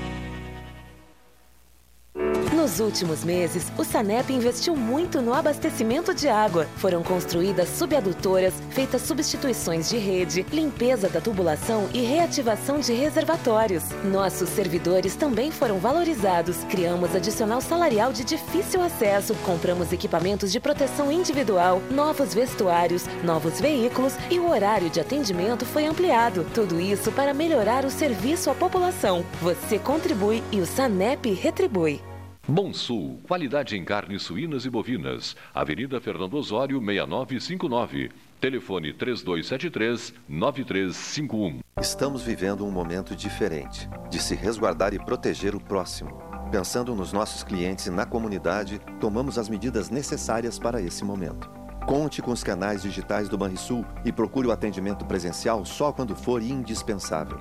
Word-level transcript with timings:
Nos 2.61 2.79
últimos 2.79 3.23
meses, 3.23 3.71
o 3.75 3.83
Sanep 3.83 4.31
investiu 4.31 4.75
muito 4.75 5.19
no 5.19 5.33
abastecimento 5.33 6.13
de 6.13 6.29
água. 6.29 6.67
Foram 6.75 7.01
construídas 7.01 7.67
subadutoras, 7.69 8.53
feitas 8.69 9.01
substituições 9.01 9.89
de 9.89 9.97
rede, 9.97 10.45
limpeza 10.51 11.09
da 11.09 11.19
tubulação 11.19 11.89
e 11.91 12.01
reativação 12.01 12.79
de 12.79 12.93
reservatórios. 12.93 13.85
Nossos 14.03 14.47
servidores 14.47 15.15
também 15.15 15.49
foram 15.49 15.79
valorizados. 15.79 16.57
Criamos 16.65 17.15
adicional 17.15 17.61
salarial 17.61 18.13
de 18.13 18.23
difícil 18.23 18.79
acesso, 18.83 19.33
compramos 19.43 19.91
equipamentos 19.91 20.51
de 20.51 20.59
proteção 20.59 21.11
individual, 21.11 21.81
novos 21.89 22.31
vestuários, 22.31 23.05
novos 23.23 23.59
veículos 23.59 24.13
e 24.29 24.37
o 24.37 24.47
horário 24.47 24.91
de 24.91 24.99
atendimento 24.99 25.65
foi 25.65 25.87
ampliado. 25.87 26.45
Tudo 26.53 26.79
isso 26.79 27.11
para 27.11 27.33
melhorar 27.33 27.85
o 27.85 27.89
serviço 27.89 28.51
à 28.51 28.53
população. 28.53 29.25
Você 29.41 29.79
contribui 29.79 30.43
e 30.51 30.61
o 30.61 30.65
Sanep 30.67 31.27
retribui. 31.33 32.10
Bom 32.47 32.73
Sul, 32.73 33.19
qualidade 33.27 33.77
em 33.77 33.85
carnes 33.85 34.23
suínas 34.23 34.65
e 34.65 34.69
bovinas. 34.69 35.35
Avenida 35.53 36.01
Fernando 36.01 36.33
Osório, 36.33 36.81
6959. 36.81 38.09
Telefone 38.39 38.91
3273-9351. 38.95 41.59
Estamos 41.79 42.23
vivendo 42.23 42.65
um 42.65 42.71
momento 42.71 43.15
diferente 43.15 43.87
de 44.09 44.19
se 44.19 44.33
resguardar 44.33 44.91
e 44.91 44.97
proteger 44.97 45.53
o 45.53 45.59
próximo. 45.59 46.19
Pensando 46.51 46.95
nos 46.95 47.13
nossos 47.13 47.43
clientes 47.43 47.85
e 47.85 47.91
na 47.91 48.07
comunidade, 48.07 48.81
tomamos 48.99 49.37
as 49.37 49.47
medidas 49.47 49.91
necessárias 49.91 50.57
para 50.57 50.81
esse 50.81 51.05
momento. 51.05 51.47
Conte 51.85 52.23
com 52.23 52.31
os 52.31 52.43
canais 52.43 52.81
digitais 52.81 53.29
do 53.29 53.37
Banrisul 53.37 53.85
e 54.03 54.11
procure 54.11 54.47
o 54.47 54.51
atendimento 54.51 55.05
presencial 55.05 55.63
só 55.63 55.91
quando 55.91 56.15
for 56.15 56.41
indispensável. 56.41 57.39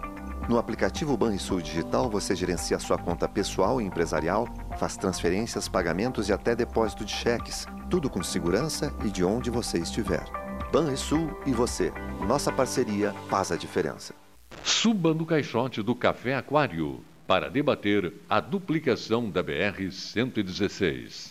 No 0.50 0.58
aplicativo 0.58 1.16
Banrisul 1.16 1.62
Digital, 1.62 2.10
você 2.10 2.34
gerencia 2.34 2.76
sua 2.80 2.98
conta 2.98 3.28
pessoal 3.28 3.80
e 3.80 3.84
empresarial, 3.84 4.48
faz 4.76 4.96
transferências, 4.96 5.68
pagamentos 5.68 6.28
e 6.28 6.32
até 6.32 6.56
depósito 6.56 7.04
de 7.04 7.12
cheques, 7.12 7.68
tudo 7.88 8.10
com 8.10 8.20
segurança 8.20 8.92
e 9.04 9.10
de 9.10 9.22
onde 9.22 9.48
você 9.48 9.78
estiver. 9.78 10.24
Banrisul 10.72 11.38
e 11.46 11.52
você. 11.52 11.92
Nossa 12.26 12.50
parceria 12.50 13.12
faz 13.28 13.52
a 13.52 13.56
diferença. 13.56 14.12
Suba 14.64 15.14
no 15.14 15.24
caixote 15.24 15.84
do 15.84 15.94
Café 15.94 16.34
Aquário 16.34 16.98
para 17.28 17.48
debater 17.48 18.12
a 18.28 18.40
duplicação 18.40 19.30
da 19.30 19.44
BR-116. 19.44 21.30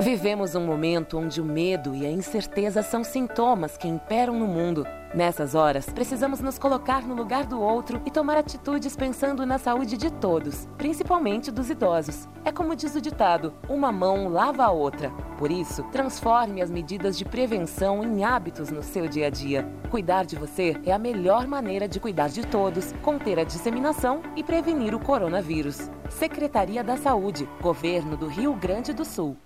Vivemos 0.00 0.56
um 0.56 0.66
momento 0.66 1.16
onde 1.16 1.40
o 1.40 1.44
medo 1.44 1.94
e 1.94 2.04
a 2.04 2.10
incerteza 2.10 2.82
são 2.82 3.04
sintomas 3.04 3.78
que 3.78 3.86
imperam 3.86 4.36
no 4.36 4.48
mundo. 4.48 4.84
Nessas 5.14 5.54
horas, 5.54 5.84
precisamos 5.90 6.40
nos 6.40 6.58
colocar 6.58 7.02
no 7.02 7.14
lugar 7.14 7.44
do 7.44 7.60
outro 7.60 8.00
e 8.06 8.10
tomar 8.10 8.38
atitudes 8.38 8.96
pensando 8.96 9.44
na 9.44 9.58
saúde 9.58 9.98
de 9.98 10.10
todos, 10.10 10.66
principalmente 10.78 11.50
dos 11.50 11.68
idosos. 11.68 12.26
É 12.46 12.50
como 12.50 12.74
diz 12.74 12.94
o 12.94 13.00
ditado: 13.00 13.52
uma 13.68 13.92
mão 13.92 14.28
lava 14.28 14.64
a 14.64 14.70
outra. 14.70 15.10
Por 15.36 15.50
isso, 15.50 15.82
transforme 15.92 16.62
as 16.62 16.70
medidas 16.70 17.18
de 17.18 17.26
prevenção 17.26 18.02
em 18.02 18.24
hábitos 18.24 18.70
no 18.70 18.82
seu 18.82 19.06
dia 19.06 19.26
a 19.26 19.30
dia. 19.30 19.68
Cuidar 19.90 20.24
de 20.24 20.34
você 20.34 20.80
é 20.86 20.92
a 20.92 20.98
melhor 20.98 21.46
maneira 21.46 21.86
de 21.86 22.00
cuidar 22.00 22.28
de 22.28 22.46
todos, 22.46 22.94
conter 23.02 23.38
a 23.38 23.44
disseminação 23.44 24.22
e 24.34 24.42
prevenir 24.42 24.94
o 24.94 25.00
coronavírus. 25.00 25.90
Secretaria 26.08 26.82
da 26.82 26.96
Saúde, 26.96 27.46
Governo 27.60 28.16
do 28.16 28.28
Rio 28.28 28.54
Grande 28.54 28.94
do 28.94 29.04
Sul. 29.04 29.36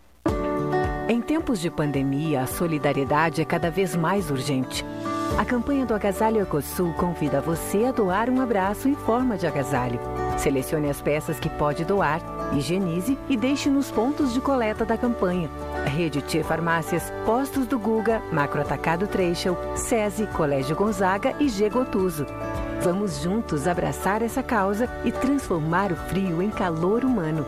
Em 1.08 1.20
tempos 1.20 1.60
de 1.60 1.70
pandemia, 1.70 2.42
a 2.42 2.46
solidariedade 2.48 3.40
é 3.40 3.44
cada 3.44 3.70
vez 3.70 3.94
mais 3.94 4.28
urgente. 4.28 4.84
A 5.38 5.44
campanha 5.44 5.84
do 5.84 5.92
Agasalho 5.94 6.40
Ecosul 6.40 6.94
convida 6.94 7.42
você 7.42 7.84
a 7.84 7.92
doar 7.92 8.30
um 8.30 8.40
abraço 8.40 8.88
em 8.88 8.94
forma 8.94 9.36
de 9.36 9.46
agasalho. 9.46 10.00
Selecione 10.38 10.88
as 10.88 11.02
peças 11.02 11.38
que 11.38 11.50
pode 11.50 11.84
doar, 11.84 12.20
higienize 12.54 13.18
e 13.28 13.36
deixe 13.36 13.68
nos 13.68 13.90
pontos 13.90 14.32
de 14.32 14.40
coleta 14.40 14.84
da 14.84 14.96
campanha. 14.96 15.50
Rede 15.86 16.22
T 16.22 16.42
Farmácias, 16.42 17.12
Postos 17.26 17.66
do 17.66 17.78
Guga, 17.78 18.22
Macro 18.32 18.62
Atacado 18.62 19.06
Treixel, 19.06 19.56
SESI, 19.76 20.26
Colégio 20.28 20.74
Gonzaga 20.74 21.34
e 21.38 21.48
G 21.48 21.68
Gotuso. 21.68 22.26
Vamos 22.82 23.20
juntos 23.20 23.66
abraçar 23.66 24.22
essa 24.22 24.42
causa 24.42 24.88
e 25.04 25.12
transformar 25.12 25.92
o 25.92 25.96
frio 25.96 26.40
em 26.40 26.50
calor 26.50 27.04
humano. 27.04 27.46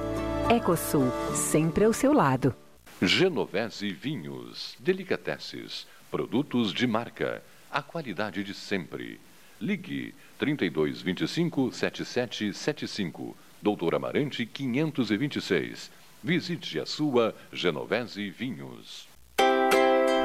Ecosul, 0.51 1.11
sempre 1.35 1.85
ao 1.85 1.93
seu 1.93 2.13
lado. 2.13 2.55
Genovese 3.01 3.93
Vinhos, 3.93 4.75
Delicateces, 4.81 5.87
produtos 6.11 6.73
de 6.73 6.87
marca, 6.87 7.43
a 7.71 7.83
qualidade 7.83 8.45
de 8.45 8.55
sempre. 8.55 9.21
Ligue 9.61 10.15
3225 10.39 11.73
7775, 11.73 13.37
Doutor 13.61 13.95
Amarante 13.95 14.47
526. 14.47 15.91
Visite 16.23 16.79
a 16.79 16.87
sua 16.87 17.35
Genovese 17.53 18.31
Vinhos. 18.31 19.08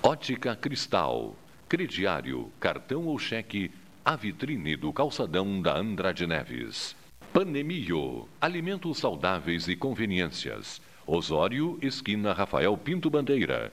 Ótica 0.00 0.54
Cristal, 0.54 1.34
crediário, 1.68 2.50
cartão 2.60 3.06
ou 3.06 3.18
cheque, 3.18 3.70
a 4.04 4.14
vitrine 4.14 4.76
do 4.76 4.92
calçadão 4.92 5.60
da 5.60 5.76
Andrade 5.76 6.26
Neves. 6.26 6.96
Panemio, 7.32 8.28
alimentos 8.40 8.98
saudáveis 8.98 9.66
e 9.68 9.74
conveniências. 9.74 10.80
Osório, 11.06 11.78
esquina 11.82 12.32
Rafael 12.32 12.76
Pinto 12.76 13.10
Bandeira. 13.10 13.72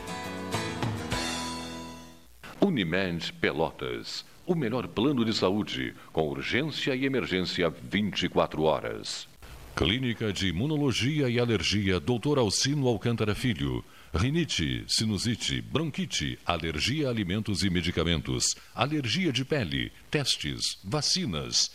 Unimed 2.63 3.33
Pelotas. 3.41 4.23
O 4.45 4.53
melhor 4.53 4.87
plano 4.87 5.25
de 5.25 5.33
saúde, 5.33 5.95
com 6.13 6.29
urgência 6.29 6.95
e 6.95 7.05
emergência 7.05 7.69
24 7.69 8.61
horas. 8.61 9.27
Clínica 9.75 10.31
de 10.31 10.49
Imunologia 10.49 11.27
e 11.27 11.39
Alergia 11.39 11.99
Dr. 11.99 12.37
Alcino 12.37 12.87
Alcântara 12.87 13.33
Filho. 13.33 13.83
Rinite, 14.13 14.83
sinusite, 14.87 15.59
bronquite, 15.59 16.37
alergia 16.45 17.07
a 17.07 17.09
alimentos 17.09 17.63
e 17.63 17.69
medicamentos, 17.69 18.55
alergia 18.75 19.31
de 19.31 19.43
pele, 19.43 19.91
testes, 20.11 20.77
vacinas. 20.83 21.71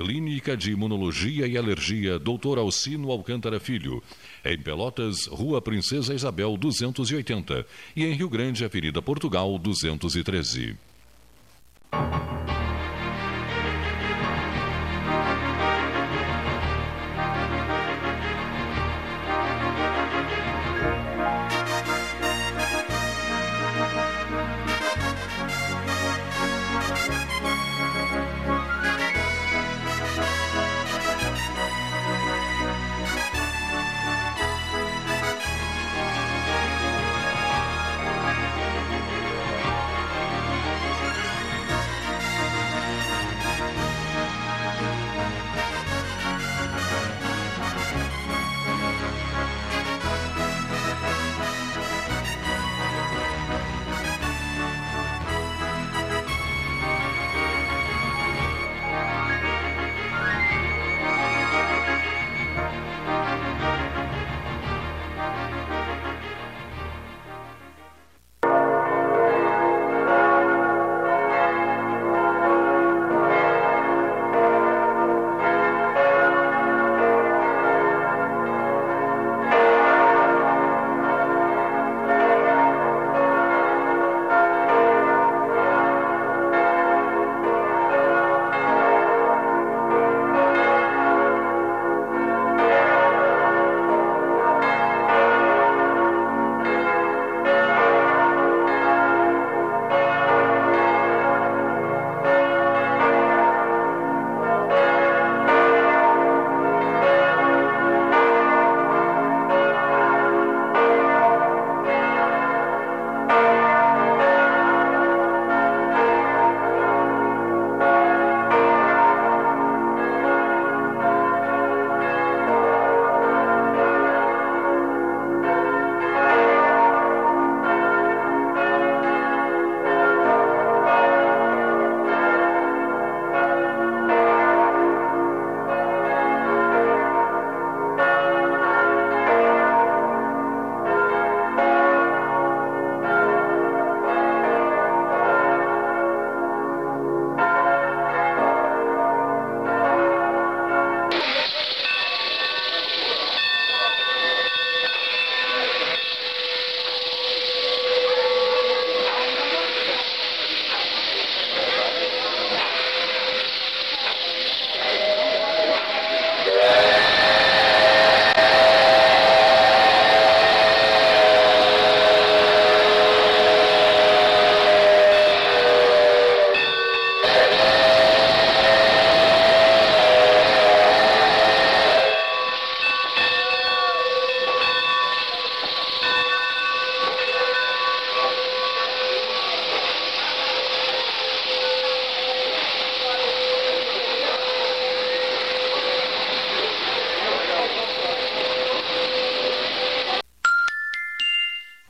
Clínica 0.00 0.56
de 0.56 0.70
Imunologia 0.72 1.46
e 1.46 1.58
Alergia 1.58 2.18
Dr. 2.18 2.56
Alcino 2.56 3.10
Alcântara 3.10 3.60
Filho. 3.60 4.02
Em 4.42 4.58
Pelotas, 4.58 5.26
Rua 5.26 5.60
Princesa 5.60 6.14
Isabel 6.14 6.56
280 6.56 7.66
e 7.94 8.06
em 8.06 8.14
Rio 8.14 8.30
Grande, 8.30 8.64
Avenida 8.64 9.02
Portugal 9.02 9.58
213. 9.58 10.74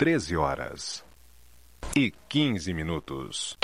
13 0.00 0.34
horas 0.34 1.04
e 1.94 2.10
15 2.30 2.72
minutos. 2.72 3.58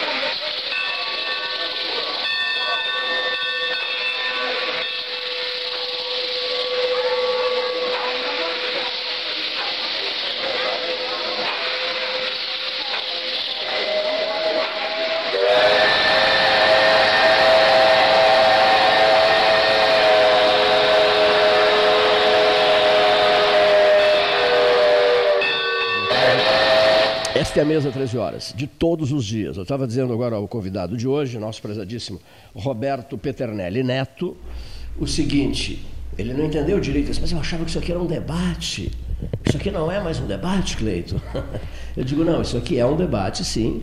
Esta 27.56 27.62
é 27.62 27.72
a 27.72 27.74
mesa 27.74 27.90
13 27.90 28.18
horas, 28.18 28.54
de 28.54 28.66
todos 28.66 29.12
os 29.12 29.24
dias. 29.24 29.56
Eu 29.56 29.62
estava 29.62 29.86
dizendo 29.86 30.12
agora 30.12 30.36
ao 30.36 30.46
convidado 30.46 30.94
de 30.94 31.08
hoje, 31.08 31.38
nosso 31.38 31.62
prezadíssimo 31.62 32.20
Roberto 32.54 33.16
Peternelli 33.16 33.82
Neto, 33.82 34.36
o 34.98 35.06
seguinte: 35.06 35.82
ele 36.18 36.34
não 36.34 36.44
entendeu 36.44 36.78
direito, 36.78 37.10
mas 37.18 37.32
eu 37.32 37.38
achava 37.38 37.64
que 37.64 37.70
isso 37.70 37.78
aqui 37.78 37.92
era 37.92 37.98
um 37.98 38.04
debate. 38.04 38.92
Isso 39.42 39.56
aqui 39.56 39.70
não 39.70 39.90
é 39.90 39.98
mais 40.02 40.20
um 40.20 40.26
debate, 40.26 40.76
Cleito. 40.76 41.18
Eu 41.96 42.04
digo, 42.04 42.22
não, 42.24 42.42
isso 42.42 42.58
aqui 42.58 42.78
é 42.78 42.84
um 42.84 42.94
debate, 42.94 43.42
sim. 43.42 43.82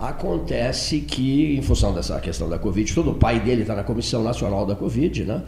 Acontece 0.00 0.98
que, 0.98 1.56
em 1.56 1.62
função 1.62 1.94
dessa 1.94 2.18
questão 2.18 2.48
da 2.48 2.58
Covid, 2.58 2.92
todo 2.92 3.12
o 3.12 3.14
pai 3.14 3.38
dele 3.38 3.62
está 3.62 3.76
na 3.76 3.84
Comissão 3.84 4.24
Nacional 4.24 4.66
da 4.66 4.74
Covid, 4.74 5.24
né? 5.24 5.42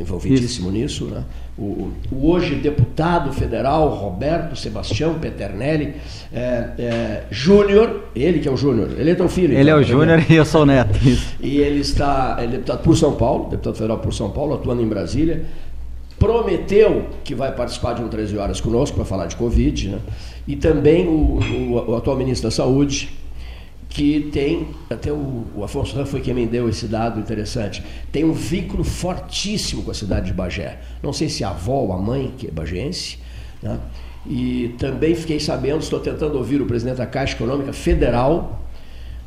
Envolvidíssimo 0.00 0.68
Isso. 0.68 1.04
nisso. 1.04 1.04
Né? 1.06 1.24
O, 1.58 1.92
o, 2.10 2.30
hoje 2.30 2.54
deputado 2.54 3.32
federal 3.32 3.88
Roberto 3.90 4.56
Sebastião 4.56 5.14
Peternelli 5.18 5.94
é, 6.32 6.68
é, 6.78 7.24
Júnior, 7.30 8.04
ele 8.14 8.40
que 8.40 8.48
é 8.48 8.50
o 8.50 8.56
Júnior, 8.56 8.90
ele 8.98 9.10
é 9.10 9.14
teu 9.14 9.28
filho. 9.28 9.52
Ele 9.52 9.62
então, 9.62 9.76
é 9.76 9.80
o 9.80 9.82
Júnior 9.82 10.24
e 10.28 10.34
eu 10.34 10.44
sou 10.44 10.62
o 10.62 10.66
neto. 10.66 10.96
Isso. 11.06 11.34
E 11.40 11.58
ele 11.58 11.80
está, 11.80 12.36
ele 12.38 12.54
é 12.54 12.56
deputado 12.56 12.82
por 12.82 12.96
São 12.96 13.14
Paulo, 13.14 13.50
deputado 13.50 13.74
federal 13.74 13.98
por 13.98 14.12
São 14.14 14.30
Paulo, 14.30 14.54
atuando 14.54 14.82
em 14.82 14.88
Brasília. 14.88 15.44
Prometeu 16.18 17.06
que 17.24 17.34
vai 17.34 17.52
participar 17.52 17.94
de 17.94 18.02
um 18.02 18.08
13 18.08 18.38
horas 18.38 18.60
conosco 18.60 18.94
para 18.96 19.04
falar 19.04 19.26
de 19.26 19.34
Covid, 19.36 19.88
né? 19.88 19.98
E 20.46 20.56
também 20.56 21.06
o, 21.06 21.40
o, 21.40 21.90
o 21.90 21.96
atual 21.96 22.16
ministro 22.16 22.48
da 22.48 22.54
Saúde, 22.54 23.10
que 23.92 24.30
tem, 24.32 24.68
até 24.88 25.12
o, 25.12 25.44
o 25.54 25.62
Afonso 25.62 25.94
Ram 25.94 26.06
foi 26.06 26.20
quem 26.20 26.32
me 26.32 26.46
deu 26.46 26.68
esse 26.68 26.86
dado 26.86 27.20
interessante, 27.20 27.82
tem 28.10 28.24
um 28.24 28.32
vínculo 28.32 28.82
fortíssimo 28.82 29.82
com 29.82 29.90
a 29.90 29.94
cidade 29.94 30.26
de 30.26 30.32
Bagé. 30.32 30.80
Não 31.02 31.12
sei 31.12 31.28
se 31.28 31.44
a 31.44 31.50
avó 31.50 31.80
ou 31.80 31.92
a 31.92 31.98
mãe, 31.98 32.32
que 32.38 32.48
é 32.48 32.50
bagense, 32.50 33.18
né? 33.62 33.78
e 34.26 34.74
também 34.78 35.14
fiquei 35.14 35.38
sabendo, 35.38 35.80
estou 35.80 36.00
tentando 36.00 36.38
ouvir 36.38 36.60
o 36.62 36.66
presidente 36.66 36.96
da 36.96 37.06
Caixa 37.06 37.34
Econômica 37.34 37.72
Federal, 37.72 38.62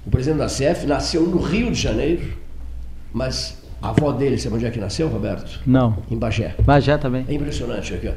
o 0.05 0.10
presidente 0.10 0.39
da 0.39 0.50
CEF, 0.50 0.86
nasceu 0.88 1.24
no 1.24 1.39
Rio 1.39 1.72
de 1.72 1.79
Janeiro, 1.79 2.36
mas 3.13 3.62
a 3.81 3.89
avó 3.89 4.12
dele, 4.12 4.38
sabe 4.38 4.55
onde 4.55 4.65
é 4.65 4.72
que 4.72 4.79
nasceu, 4.79 5.07
Roberto? 5.07 5.62
Não. 5.65 5.98
Em 6.10 6.17
Bagé. 6.17 6.55
Bagé 6.63 6.98
também. 6.98 7.25
É 7.27 7.34
impressionante 7.34 7.93
aqui, 7.93 8.07
ó. 8.07 8.13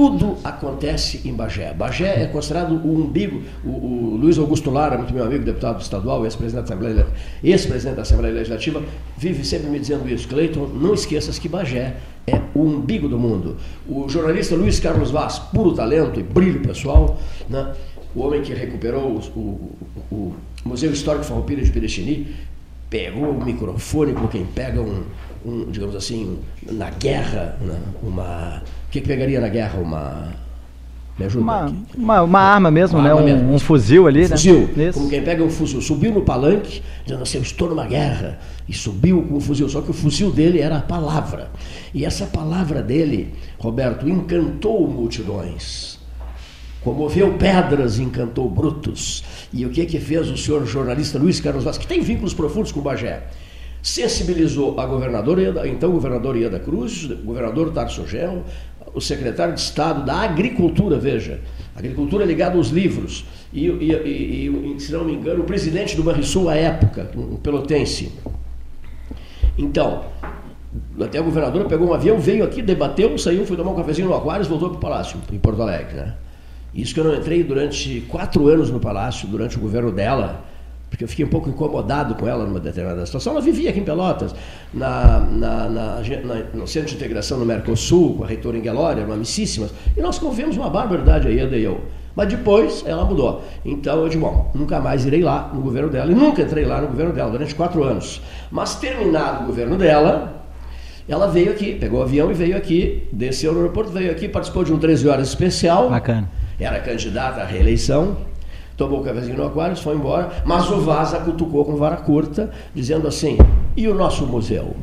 Tudo 0.00 0.38
acontece 0.42 1.20
em 1.28 1.34
Bagé. 1.34 1.74
Bagé 1.74 2.22
é 2.22 2.26
considerado 2.26 2.72
o 2.72 2.94
umbigo. 2.94 3.42
O, 3.62 3.68
o 3.68 4.16
Luiz 4.16 4.38
Augusto 4.38 4.70
Lara, 4.70 4.96
muito 4.96 5.12
meu 5.12 5.22
amigo, 5.22 5.44
deputado 5.44 5.78
estadual, 5.82 6.24
ex-presidente 6.24 6.68
da, 6.68 6.74
Assembleia, 6.74 7.06
ex-presidente 7.44 7.96
da 7.96 8.00
Assembleia 8.00 8.32
Legislativa, 8.32 8.82
vive 9.18 9.44
sempre 9.44 9.68
me 9.68 9.78
dizendo 9.78 10.08
isso. 10.08 10.26
Cleiton, 10.26 10.68
não 10.68 10.94
esqueças 10.94 11.38
que 11.38 11.50
Bagé 11.50 11.96
é 12.26 12.40
o 12.54 12.62
umbigo 12.62 13.08
do 13.08 13.18
mundo. 13.18 13.58
O 13.86 14.08
jornalista 14.08 14.54
Luiz 14.54 14.80
Carlos 14.80 15.10
Vaz, 15.10 15.38
puro 15.38 15.74
talento 15.74 16.18
e 16.18 16.22
brilho 16.22 16.62
pessoal, 16.62 17.20
né? 17.46 17.74
o 18.14 18.22
homem 18.22 18.40
que 18.40 18.54
recuperou 18.54 19.20
o, 19.36 19.38
o, 19.38 19.70
o 20.10 20.34
Museu 20.64 20.90
Histórico 20.92 21.26
Farroupilha 21.26 21.62
de 21.62 21.70
Piratini, 21.70 22.34
pegou 22.88 23.32
o 23.32 23.44
microfone 23.44 24.14
como 24.14 24.28
quem 24.28 24.46
pega 24.46 24.80
um, 24.80 25.04
um 25.44 25.70
digamos 25.70 25.94
assim, 25.94 26.38
na 26.72 26.88
guerra, 26.88 27.58
né? 27.60 27.78
uma 28.02 28.62
o 28.90 28.92
que, 28.92 29.00
que 29.00 29.06
pegaria 29.06 29.40
na 29.40 29.48
guerra? 29.48 29.78
Uma. 29.78 30.32
Me 31.16 31.26
ajuda 31.26 31.44
uma, 31.44 31.72
uma, 31.96 32.22
uma, 32.22 32.40
arma 32.40 32.70
mesmo, 32.72 32.98
uma 32.98 33.04
né? 33.04 33.10
Arma 33.10 33.22
um, 33.22 33.24
mesmo. 33.24 33.54
um, 33.54 33.58
fuzil 33.60 34.08
ali, 34.08 34.20
um 34.20 34.22
né? 34.22 34.28
Fuzil. 34.30 34.68
Isso. 34.76 34.98
Como 34.98 35.08
quem 35.08 35.22
pega 35.22 35.44
um 35.44 35.50
fuzil. 35.50 35.80
Subiu 35.80 36.12
no 36.12 36.22
palanque, 36.22 36.82
dizendo 37.04 37.22
assim, 37.22 37.38
eu 37.38 37.42
estou 37.42 37.68
numa 37.68 37.86
guerra. 37.86 38.40
E 38.68 38.72
subiu 38.72 39.22
com 39.22 39.36
o 39.36 39.40
fuzil. 39.40 39.68
Só 39.68 39.80
que 39.80 39.92
o 39.92 39.94
fuzil 39.94 40.32
dele 40.32 40.60
era 40.60 40.78
a 40.78 40.82
palavra. 40.82 41.52
E 41.94 42.04
essa 42.04 42.26
palavra 42.26 42.82
dele, 42.82 43.32
Roberto, 43.60 44.08
encantou 44.08 44.88
multidões. 44.88 46.00
Comoveu 46.82 47.34
pedras 47.34 47.98
e 47.98 48.02
encantou 48.02 48.50
brutos. 48.50 49.22
E 49.52 49.64
o 49.64 49.70
que 49.70 49.86
que 49.86 50.00
fez 50.00 50.28
o 50.28 50.36
senhor 50.36 50.66
jornalista 50.66 51.16
Luiz 51.16 51.38
Carlos 51.38 51.62
Vaz, 51.62 51.78
que 51.78 51.86
tem 51.86 52.00
vínculos 52.00 52.34
profundos 52.34 52.72
com 52.72 52.80
o 52.80 52.82
Bagé? 52.82 53.22
Sensibilizou 53.82 54.78
a 54.78 54.84
governadora, 54.84 55.66
então 55.66 55.90
governador 55.90 56.36
Ieda 56.36 56.58
Cruz, 56.58 57.06
governador 57.24 57.72
Tarso 57.72 58.06
Genro, 58.06 58.44
o 58.94 59.00
secretário 59.00 59.54
de 59.54 59.60
Estado 59.60 60.04
da 60.04 60.20
Agricultura, 60.20 60.98
veja, 60.98 61.40
agricultura 61.74 62.24
ligada 62.24 62.56
aos 62.56 62.68
livros, 62.68 63.24
e, 63.52 63.66
e, 63.66 64.48
e, 64.76 64.80
se 64.80 64.92
não 64.92 65.04
me 65.04 65.12
engano, 65.12 65.42
o 65.42 65.44
presidente 65.44 65.96
do 65.96 66.02
Banrisul 66.02 66.48
à 66.48 66.56
época, 66.56 67.10
um 67.16 67.36
pelotense. 67.36 68.12
Então, 69.58 70.04
até 71.00 71.18
a 71.18 71.22
governadora 71.22 71.64
pegou 71.64 71.88
um 71.88 71.94
avião, 71.94 72.18
veio 72.18 72.44
aqui, 72.44 72.62
debateu, 72.62 73.18
saiu, 73.18 73.44
foi 73.44 73.56
tomar 73.56 73.72
um 73.72 73.76
cafezinho 73.76 74.08
no 74.08 74.14
Aquários, 74.14 74.46
voltou 74.46 74.70
para 74.70 74.78
o 74.78 74.80
Palácio, 74.80 75.18
em 75.32 75.38
Porto 75.38 75.62
Alegre. 75.62 75.96
Né? 75.96 76.14
Isso 76.74 76.94
que 76.94 77.00
eu 77.00 77.04
não 77.04 77.14
entrei 77.14 77.42
durante 77.42 78.02
quatro 78.02 78.46
anos 78.46 78.70
no 78.70 78.78
Palácio, 78.78 79.26
durante 79.26 79.56
o 79.56 79.60
governo 79.60 79.90
dela, 79.90 80.44
porque 80.90 81.04
eu 81.04 81.08
fiquei 81.08 81.24
um 81.24 81.28
pouco 81.28 81.48
incomodado 81.48 82.16
com 82.16 82.26
ela 82.26 82.44
numa 82.44 82.58
determinada 82.58 83.06
situação. 83.06 83.32
Ela 83.32 83.40
vivia 83.40 83.70
aqui 83.70 83.78
em 83.78 83.84
Pelotas, 83.84 84.34
na, 84.74 85.20
na, 85.20 85.68
na, 85.68 86.02
no 86.52 86.66
Centro 86.66 86.90
de 86.90 86.96
Integração 86.96 87.38
no 87.38 87.46
Mercosul, 87.46 88.16
com 88.16 88.24
a 88.24 88.26
reitora 88.26 88.58
Inguelória, 88.58 89.02
eram 89.02 89.12
amicíssimas, 89.12 89.72
e 89.96 90.00
nós 90.00 90.18
convivemos 90.18 90.56
uma 90.56 90.68
barbaridade 90.68 91.28
aí, 91.28 91.38
Eda 91.38 91.56
e 91.56 91.62
eu. 91.62 91.80
Mas 92.14 92.28
depois 92.28 92.84
ela 92.84 93.04
mudou. 93.04 93.44
Então 93.64 94.00
eu 94.00 94.08
disse, 94.08 94.18
bom, 94.18 94.50
nunca 94.52 94.80
mais 94.80 95.06
irei 95.06 95.22
lá 95.22 95.48
no 95.54 95.60
governo 95.60 95.88
dela. 95.88 96.10
E 96.10 96.14
nunca 96.14 96.42
entrei 96.42 96.64
lá 96.64 96.80
no 96.80 96.88
governo 96.88 97.12
dela, 97.12 97.30
durante 97.30 97.54
quatro 97.54 97.84
anos. 97.84 98.20
Mas 98.50 98.74
terminado 98.74 99.44
o 99.44 99.46
governo 99.46 99.78
dela, 99.78 100.42
ela 101.08 101.28
veio 101.28 101.52
aqui, 101.52 101.76
pegou 101.76 102.00
o 102.00 102.02
avião 102.02 102.28
e 102.32 102.34
veio 102.34 102.56
aqui, 102.56 103.08
desceu 103.12 103.52
no 103.52 103.60
aeroporto, 103.60 103.92
veio 103.92 104.10
aqui, 104.10 104.28
participou 104.28 104.64
de 104.64 104.72
um 104.72 104.78
13 104.78 105.08
horas 105.08 105.28
especial. 105.28 105.88
Bacana. 105.88 106.28
Era 106.58 106.80
candidata 106.80 107.42
à 107.42 107.44
reeleição 107.44 108.16
tomou 108.80 109.00
o 109.00 109.04
cafezinho 109.04 109.36
no 109.36 109.46
aquário, 109.46 109.76
foi 109.76 109.94
embora, 109.94 110.42
mas 110.46 110.70
o 110.70 110.80
Vaza 110.80 111.18
cutucou 111.20 111.66
com 111.66 111.76
vara 111.76 111.96
curta, 111.96 112.50
dizendo 112.74 113.06
assim: 113.06 113.36
e 113.76 113.86
o 113.86 113.94
nosso 113.94 114.26
museu? 114.26 114.74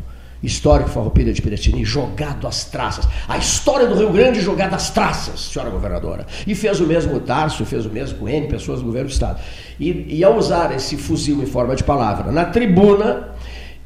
Histórico 0.43 0.91
Farroupilha 0.91 1.33
de 1.33 1.41
Piratini, 1.41 1.83
jogado 1.83 2.45
às 2.45 2.63
traças. 2.63 3.07
A 3.27 3.39
história 3.39 3.87
do 3.87 3.95
Rio 3.95 4.11
Grande 4.11 4.39
jogada 4.39 4.75
às 4.75 4.91
traças, 4.91 5.49
senhora 5.51 5.71
governadora. 5.71 6.27
E 6.45 6.53
fez 6.53 6.79
o 6.79 6.85
mesmo 6.85 7.15
o 7.15 7.19
Tarso, 7.19 7.65
fez 7.65 7.87
o 7.87 7.89
mesmo 7.89 8.19
com 8.19 8.29
N 8.29 8.47
pessoas 8.47 8.79
do 8.79 8.85
governo 8.85 9.09
do 9.09 9.11
Estado. 9.11 9.39
E, 9.79 10.05
e 10.07 10.23
ao 10.23 10.37
usar 10.37 10.71
esse 10.75 10.95
fuzil 10.95 11.41
em 11.41 11.47
forma 11.47 11.75
de 11.75 11.83
palavra 11.83 12.31
na 12.31 12.45
tribuna, 12.45 13.29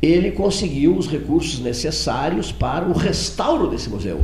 ele 0.02 0.32
conseguiu 0.32 0.98
os 0.98 1.08
recursos 1.08 1.62
necessários 1.62 2.52
para 2.52 2.84
o 2.84 2.92
restauro 2.92 3.68
desse 3.68 3.90
museu 3.90 4.20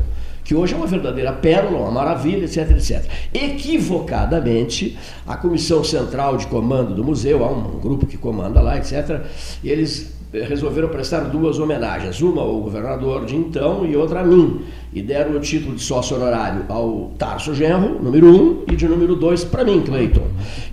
que 0.48 0.56
hoje 0.56 0.74
é 0.74 0.78
uma 0.78 0.88
verdadeira 0.88 1.34
pérola, 1.34 1.78
uma 1.78 1.92
maravilha, 1.92 2.46
etc, 2.46 2.72
etc. 2.72 3.04
Equivocadamente, 3.34 4.98
a 5.28 5.36
Comissão 5.36 5.84
Central 5.84 6.38
de 6.38 6.48
Comando 6.48 6.96
do 6.96 7.04
Museu, 7.04 7.44
há 7.44 7.52
um 7.52 7.82
grupo 7.82 8.06
que 8.06 8.18
comanda 8.18 8.62
lá, 8.62 8.78
etc., 8.78 9.26
eles 9.62 10.16
resolveram 10.32 10.88
prestar 10.88 11.22
duas 11.22 11.60
homenagens, 11.60 12.22
uma 12.22 12.42
ao 12.42 12.62
governador 12.62 13.26
de 13.26 13.36
então 13.36 13.86
e 13.86 13.98
outra 13.98 14.22
a 14.22 14.24
mim, 14.24 14.62
e 14.94 15.02
deram 15.02 15.36
o 15.36 15.40
título 15.42 15.76
de 15.76 15.82
sócio 15.82 16.16
honorário 16.16 16.64
ao 16.70 17.12
Tarso 17.18 17.54
Genro, 17.54 18.02
número 18.02 18.28
um, 18.28 18.64
e 18.72 18.76
de 18.78 18.88
número 18.88 19.18
dois 19.18 19.44
para 19.44 19.66
mim, 19.66 19.82
Cleiton. 19.82 20.28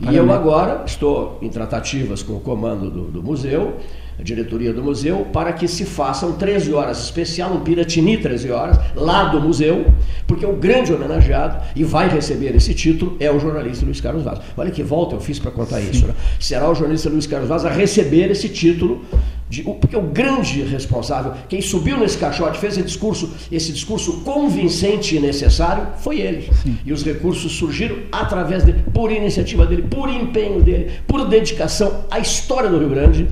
E 0.09 0.15
eu 0.15 0.31
agora 0.31 0.85
estou 0.87 1.37
em 1.43 1.49
tratativas 1.49 2.23
com 2.23 2.35
o 2.35 2.41
comando 2.41 2.89
do, 2.89 3.05
do 3.11 3.23
museu, 3.25 3.75
a 4.19 4.23
diretoria 4.23 4.73
do 4.73 4.83
museu, 4.83 5.27
para 5.33 5.53
que 5.53 5.67
se 5.67 5.85
façam 5.85 6.33
13 6.33 6.73
horas 6.73 7.03
especial, 7.03 7.53
um 7.53 7.61
Piratini 7.61 8.17
13 8.17 8.51
horas, 8.51 8.79
lá 8.95 9.25
do 9.25 9.41
museu, 9.41 9.87
porque 10.27 10.47
o 10.47 10.55
grande 10.55 10.93
homenageado, 10.93 11.63
e 11.75 11.83
vai 11.83 12.09
receber 12.09 12.55
esse 12.55 12.75
título, 12.75 13.17
é 13.19 13.31
o 13.31 13.39
jornalista 13.39 13.85
Luiz 13.85 14.01
Carlos 14.01 14.23
Vaz. 14.23 14.41
Olha 14.57 14.71
que 14.71 14.83
volta 14.83 15.17
eu 15.17 15.21
fiz 15.21 15.39
para 15.39 15.51
contar 15.51 15.81
Sim. 15.81 15.91
isso. 15.91 16.07
Né? 16.07 16.15
Será 16.39 16.71
o 16.71 16.75
jornalista 16.75 17.09
Luiz 17.09 17.27
Carlos 17.27 17.49
Vaz 17.49 17.65
a 17.65 17.71
receber 17.71 18.31
esse 18.31 18.49
título, 18.49 19.05
de, 19.49 19.63
porque 19.63 19.97
o 19.97 20.03
grande 20.03 20.63
responsável, 20.63 21.33
quem 21.49 21.61
subiu 21.61 21.99
nesse 21.99 22.17
caixote, 22.17 22.59
fez 22.59 22.75
esse 22.75 22.87
discurso, 22.87 23.33
esse 23.51 23.73
discurso 23.73 24.21
convincente 24.21 25.17
e 25.17 25.21
necessário, 25.21 25.89
foi 25.99 26.21
ele. 26.21 26.49
Sim. 26.63 26.79
E 26.85 26.93
os 26.93 27.05
recursos 27.05 27.53
surgiram 27.53 27.97
através 28.11 28.63
dele, 28.63 28.85
por 28.93 29.11
iniciativa 29.11 29.67
dele, 29.67 29.83
por 29.83 30.09
empenho 30.09 30.63
dele, 30.63 30.93
por 31.07 31.27
dedicação 31.29 32.05
à 32.11 32.19
história 32.21 32.71
do 32.71 32.79
Rio 32.79 32.89
Grande 32.89 33.29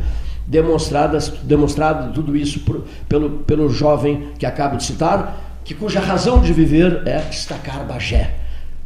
demonstradas, 0.47 1.29
demonstrado 1.43 2.13
tudo 2.13 2.37
isso 2.37 2.61
por, 2.61 2.85
pelo, 3.09 3.31
pelo 3.41 3.69
jovem 3.69 4.31
que 4.39 4.47
acabo 4.47 4.77
de 4.77 4.85
citar, 4.85 5.61
que 5.65 5.75
cuja 5.75 6.01
razão 6.01 6.41
de 6.41 6.53
viver 6.53 7.03
é 7.07 7.19
destacar 7.19 7.85
Bagé, 7.87 8.35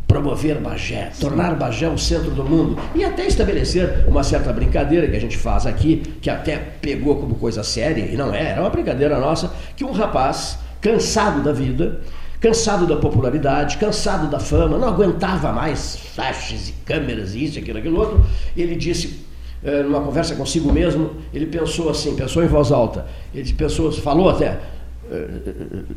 promover 0.06 0.60
Bagé, 0.60 1.10
tornar 1.18 1.54
Bagé 1.54 1.88
o 1.88 1.98
centro 1.98 2.30
do 2.30 2.44
mundo 2.44 2.78
e 2.94 3.04
até 3.04 3.26
estabelecer 3.26 4.04
uma 4.06 4.22
certa 4.22 4.52
brincadeira 4.52 5.08
que 5.08 5.16
a 5.16 5.20
gente 5.20 5.36
faz 5.36 5.66
aqui, 5.66 6.02
que 6.20 6.28
até 6.28 6.56
pegou 6.56 7.16
como 7.16 7.34
coisa 7.36 7.62
séria, 7.62 8.04
e 8.04 8.16
não 8.16 8.34
é, 8.34 8.50
era 8.50 8.60
uma 8.60 8.70
brincadeira 8.70 9.18
nossa, 9.18 9.52
que 9.74 9.84
um 9.84 9.92
rapaz 9.92 10.58
cansado 10.80 11.42
da 11.42 11.52
vida, 11.52 12.00
cansado 12.40 12.86
da 12.86 12.96
popularidade, 12.96 13.78
cansado 13.78 14.28
da 14.28 14.38
fama, 14.38 14.78
não 14.78 14.88
aguentava 14.88 15.52
mais 15.52 15.96
flashes 16.14 16.68
e 16.68 16.72
câmeras 16.84 17.34
e 17.34 17.44
isso, 17.44 17.58
aquilo, 17.58 17.78
aquilo 17.78 17.98
outro, 17.98 18.24
ele 18.56 18.76
disse, 18.76 19.24
numa 19.82 20.00
conversa 20.00 20.34
consigo 20.34 20.72
mesmo, 20.72 21.12
ele 21.32 21.46
pensou 21.46 21.88
assim, 21.90 22.14
pensou 22.14 22.42
em 22.44 22.46
voz 22.46 22.70
alta, 22.70 23.06
ele 23.34 23.52
pensou, 23.52 23.90
falou 23.92 24.28
até, 24.28 24.58
eh, 25.10 25.28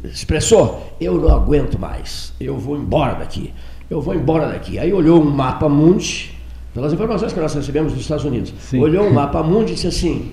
expressou, 0.05 0.95
eu 0.99 1.19
não 1.19 1.29
aguento 1.29 1.79
mais, 1.79 2.33
eu 2.39 2.57
vou 2.57 2.77
embora 2.77 3.15
daqui, 3.15 3.53
eu 3.89 4.01
vou 4.01 4.13
embora 4.13 4.47
daqui. 4.47 4.77
Aí 4.77 4.93
olhou 4.93 5.21
um 5.21 5.29
mapa 5.29 5.67
mundi, 5.67 6.31
pelas 6.73 6.93
informações 6.93 7.33
que 7.33 7.39
nós 7.39 7.53
recebemos 7.53 7.93
dos 7.93 8.01
Estados 8.01 8.25
Unidos, 8.25 8.53
Sim. 8.59 8.79
olhou 8.79 9.05
um 9.05 9.13
mapa 9.13 9.41
mundi 9.43 9.71
e 9.71 9.75
disse 9.75 9.87
assim, 9.87 10.31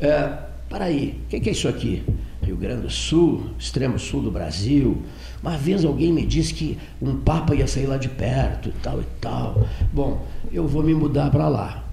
é, 0.00 0.32
para 0.68 0.86
aí, 0.86 1.20
o 1.24 1.28
que, 1.28 1.40
que 1.40 1.48
é 1.48 1.52
isso 1.52 1.68
aqui? 1.68 2.02
Rio 2.42 2.56
Grande 2.56 2.82
do 2.82 2.90
Sul, 2.90 3.42
extremo 3.58 3.98
sul 3.98 4.20
do 4.20 4.30
Brasil, 4.30 5.02
uma 5.42 5.56
vez 5.56 5.84
alguém 5.84 6.12
me 6.12 6.24
disse 6.26 6.52
que 6.52 6.78
um 7.00 7.16
papa 7.16 7.54
ia 7.54 7.66
sair 7.66 7.86
lá 7.86 7.96
de 7.96 8.08
perto 8.08 8.68
e 8.68 8.72
tal 8.82 9.00
e 9.00 9.04
tal. 9.20 9.66
Bom, 9.92 10.26
eu 10.52 10.66
vou 10.66 10.82
me 10.82 10.94
mudar 10.94 11.30
para 11.30 11.48
lá. 11.48 11.83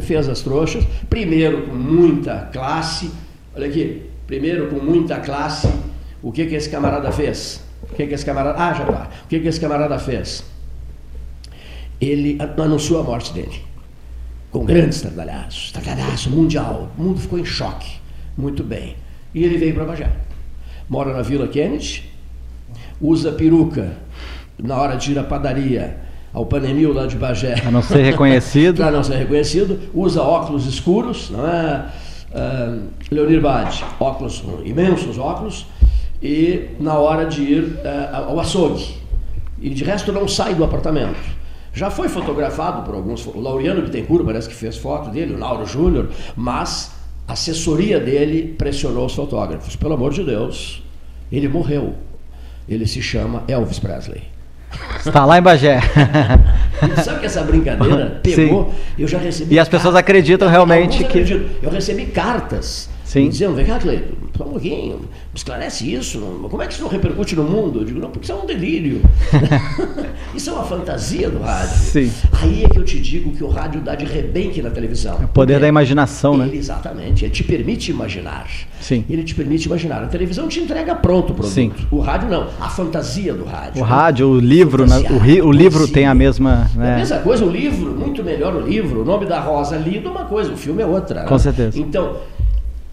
Fez 0.00 0.28
as 0.28 0.40
trouxas, 0.40 0.84
primeiro 1.08 1.66
com 1.66 1.74
muita 1.74 2.48
classe. 2.52 3.10
Olha 3.54 3.66
aqui, 3.66 4.02
primeiro 4.26 4.68
com 4.68 4.76
muita 4.84 5.20
classe. 5.20 5.68
O 6.22 6.32
que 6.32 6.46
que 6.46 6.54
esse 6.54 6.68
camarada 6.68 7.12
fez? 7.12 7.62
O 7.82 7.94
que 7.94 8.06
que 8.06 8.14
esse 8.14 8.24
camarada. 8.24 8.58
Ah, 8.58 8.74
já 8.74 8.84
tá. 8.84 9.10
O 9.24 9.28
que 9.28 9.40
que 9.40 9.48
esse 9.48 9.60
camarada 9.60 9.98
fez? 9.98 10.44
Ele 12.00 12.38
anunciou 12.56 13.00
a 13.00 13.04
morte 13.04 13.32
dele. 13.32 13.62
Com 14.50 14.64
grandes 14.64 14.96
estardalhaços, 14.96 15.66
estardalhaço 15.66 16.30
mundial. 16.30 16.90
O 16.98 17.02
mundo 17.02 17.20
ficou 17.20 17.38
em 17.38 17.44
choque. 17.44 17.98
Muito 18.36 18.64
bem. 18.64 18.96
E 19.34 19.44
ele 19.44 19.58
veio 19.58 19.74
para 19.74 19.84
Bagé. 19.84 20.10
Mora 20.88 21.12
na 21.12 21.22
Vila 21.22 21.46
Kennedy, 21.46 22.10
usa 23.00 23.32
peruca 23.32 23.96
na 24.58 24.76
hora 24.76 24.96
de 24.96 25.12
ir 25.12 25.18
à 25.18 25.24
padaria, 25.24 25.98
ao 26.32 26.46
Panemil 26.46 26.92
lá 26.92 27.06
de 27.06 27.16
Bagé. 27.16 27.60
Para 27.60 27.70
não 27.70 27.82
ser 27.82 28.02
reconhecido. 28.02 28.78
Para 28.82 28.90
não 28.90 29.02
ser 29.02 29.16
reconhecido. 29.16 29.78
Usa 29.94 30.22
óculos 30.22 30.66
escuros, 30.66 31.30
não 31.30 31.46
é? 31.46 31.86
Uh, 32.30 32.82
Leonir 33.10 33.40
Bade, 33.40 33.82
óculos, 33.98 34.44
imensos 34.64 35.16
óculos, 35.18 35.66
e 36.22 36.68
na 36.78 36.94
hora 36.98 37.24
de 37.24 37.42
ir 37.42 37.62
uh, 37.62 38.30
ao 38.30 38.40
açougue. 38.40 38.96
E 39.60 39.70
de 39.70 39.82
resto 39.82 40.12
não 40.12 40.28
sai 40.28 40.54
do 40.54 40.62
apartamento. 40.62 41.38
Já 41.72 41.90
foi 41.90 42.08
fotografado 42.08 42.82
por 42.82 42.94
alguns, 42.94 43.26
o 43.26 43.40
Laureano 43.40 43.82
Bittencourt 43.82 44.24
parece 44.24 44.48
que 44.48 44.54
fez 44.54 44.76
foto 44.76 45.10
dele, 45.10 45.34
o 45.34 45.38
Lauro 45.38 45.64
Júnior, 45.64 46.10
mas 46.36 46.92
a 47.26 47.32
assessoria 47.32 48.00
dele 48.00 48.54
pressionou 48.58 49.06
os 49.06 49.14
fotógrafos. 49.14 49.76
Pelo 49.76 49.94
amor 49.94 50.12
de 50.12 50.24
Deus, 50.24 50.82
ele 51.30 51.48
morreu. 51.48 51.94
Ele 52.68 52.86
se 52.86 53.00
chama 53.00 53.44
Elvis 53.48 53.78
Presley. 53.78 54.22
Está 54.98 55.24
lá 55.24 55.38
em 55.38 55.42
Bagé. 55.42 55.80
sabe 57.02 57.20
que 57.20 57.26
essa 57.26 57.42
brincadeira 57.42 58.20
pegou? 58.22 58.72
Sim. 58.72 59.02
Eu 59.02 59.08
já 59.08 59.18
recebi. 59.18 59.54
E 59.54 59.58
as 59.58 59.68
pessoas 59.68 59.94
acreditam 59.94 60.48
realmente 60.48 61.04
que. 61.04 61.18
Eu 61.62 61.70
recebi 61.70 62.06
cartas 62.06 62.88
Sim. 63.08 63.30
dizendo: 63.30 63.54
vem 63.54 63.64
cá, 63.64 63.78
Cleiton, 63.78 64.14
só 64.36 64.44
um 64.44 64.50
pouquinho, 64.50 65.00
esclarece 65.34 65.94
isso. 65.94 66.20
Como 66.50 66.62
é 66.62 66.66
que 66.66 66.74
isso 66.74 66.82
não 66.82 66.90
repercute 66.90 67.34
no 67.34 67.42
mundo? 67.42 67.80
Eu 67.80 67.84
digo: 67.86 67.98
não, 67.98 68.10
porque 68.10 68.24
isso 68.24 68.32
é 68.32 68.34
um 68.34 68.44
delírio. 68.44 69.00
isso 70.36 70.50
é 70.50 70.52
uma 70.52 70.64
fantasia 70.64 71.30
do 71.30 71.38
rádio. 71.38 71.74
Sim. 71.78 72.12
Aí 72.32 72.64
é 72.64 72.68
que 72.68 72.78
eu 72.78 72.84
te 72.84 73.00
digo 73.00 73.34
que 73.34 73.42
o 73.42 73.48
rádio 73.48 73.80
dá 73.80 73.94
de 73.94 74.04
rebenque 74.04 74.60
na 74.60 74.68
televisão. 74.68 75.18
É 75.22 75.24
o 75.24 75.28
poder 75.28 75.58
da 75.58 75.66
imaginação, 75.66 76.34
ele, 76.34 76.52
né? 76.52 76.56
Exatamente. 76.56 77.24
Ele 77.24 77.32
te 77.32 77.42
permite 77.42 77.90
imaginar. 77.90 78.46
Sim. 78.78 79.06
Ele 79.08 79.24
te 79.24 79.34
permite 79.34 79.64
imaginar. 79.64 80.02
A 80.04 80.06
televisão 80.06 80.46
te 80.46 80.60
entrega 80.60 80.94
pronto 80.94 81.32
o 81.32 81.34
produto. 81.34 81.54
Sim. 81.54 81.72
O 81.90 82.00
rádio 82.00 82.28
não. 82.28 82.48
A 82.60 82.68
fantasia 82.68 83.32
do 83.32 83.44
rádio. 83.44 83.80
O 83.80 83.84
rádio, 83.84 84.28
o 84.28 84.38
livro, 84.38 84.86
né? 84.86 84.98
o, 85.10 85.16
ri, 85.16 85.40
o 85.40 85.50
livro 85.50 85.88
tem 85.88 86.04
a 86.04 86.14
mesma. 86.14 86.70
Né? 86.76 86.90
É 86.90 86.94
a 86.94 86.98
mesma 86.98 87.18
coisa, 87.20 87.42
o 87.42 87.50
livro, 87.50 87.90
muito 87.92 88.22
melhor 88.22 88.54
o 88.54 88.60
livro. 88.60 89.00
O 89.00 89.04
nome 89.04 89.24
da 89.24 89.40
Rosa 89.40 89.78
lido 89.78 90.08
é 90.08 90.10
uma 90.10 90.24
coisa, 90.26 90.52
o 90.52 90.56
filme 90.58 90.82
é 90.82 90.86
outra. 90.86 91.22
Com 91.22 91.34
né? 91.34 91.38
certeza. 91.38 91.80
Então, 91.80 92.16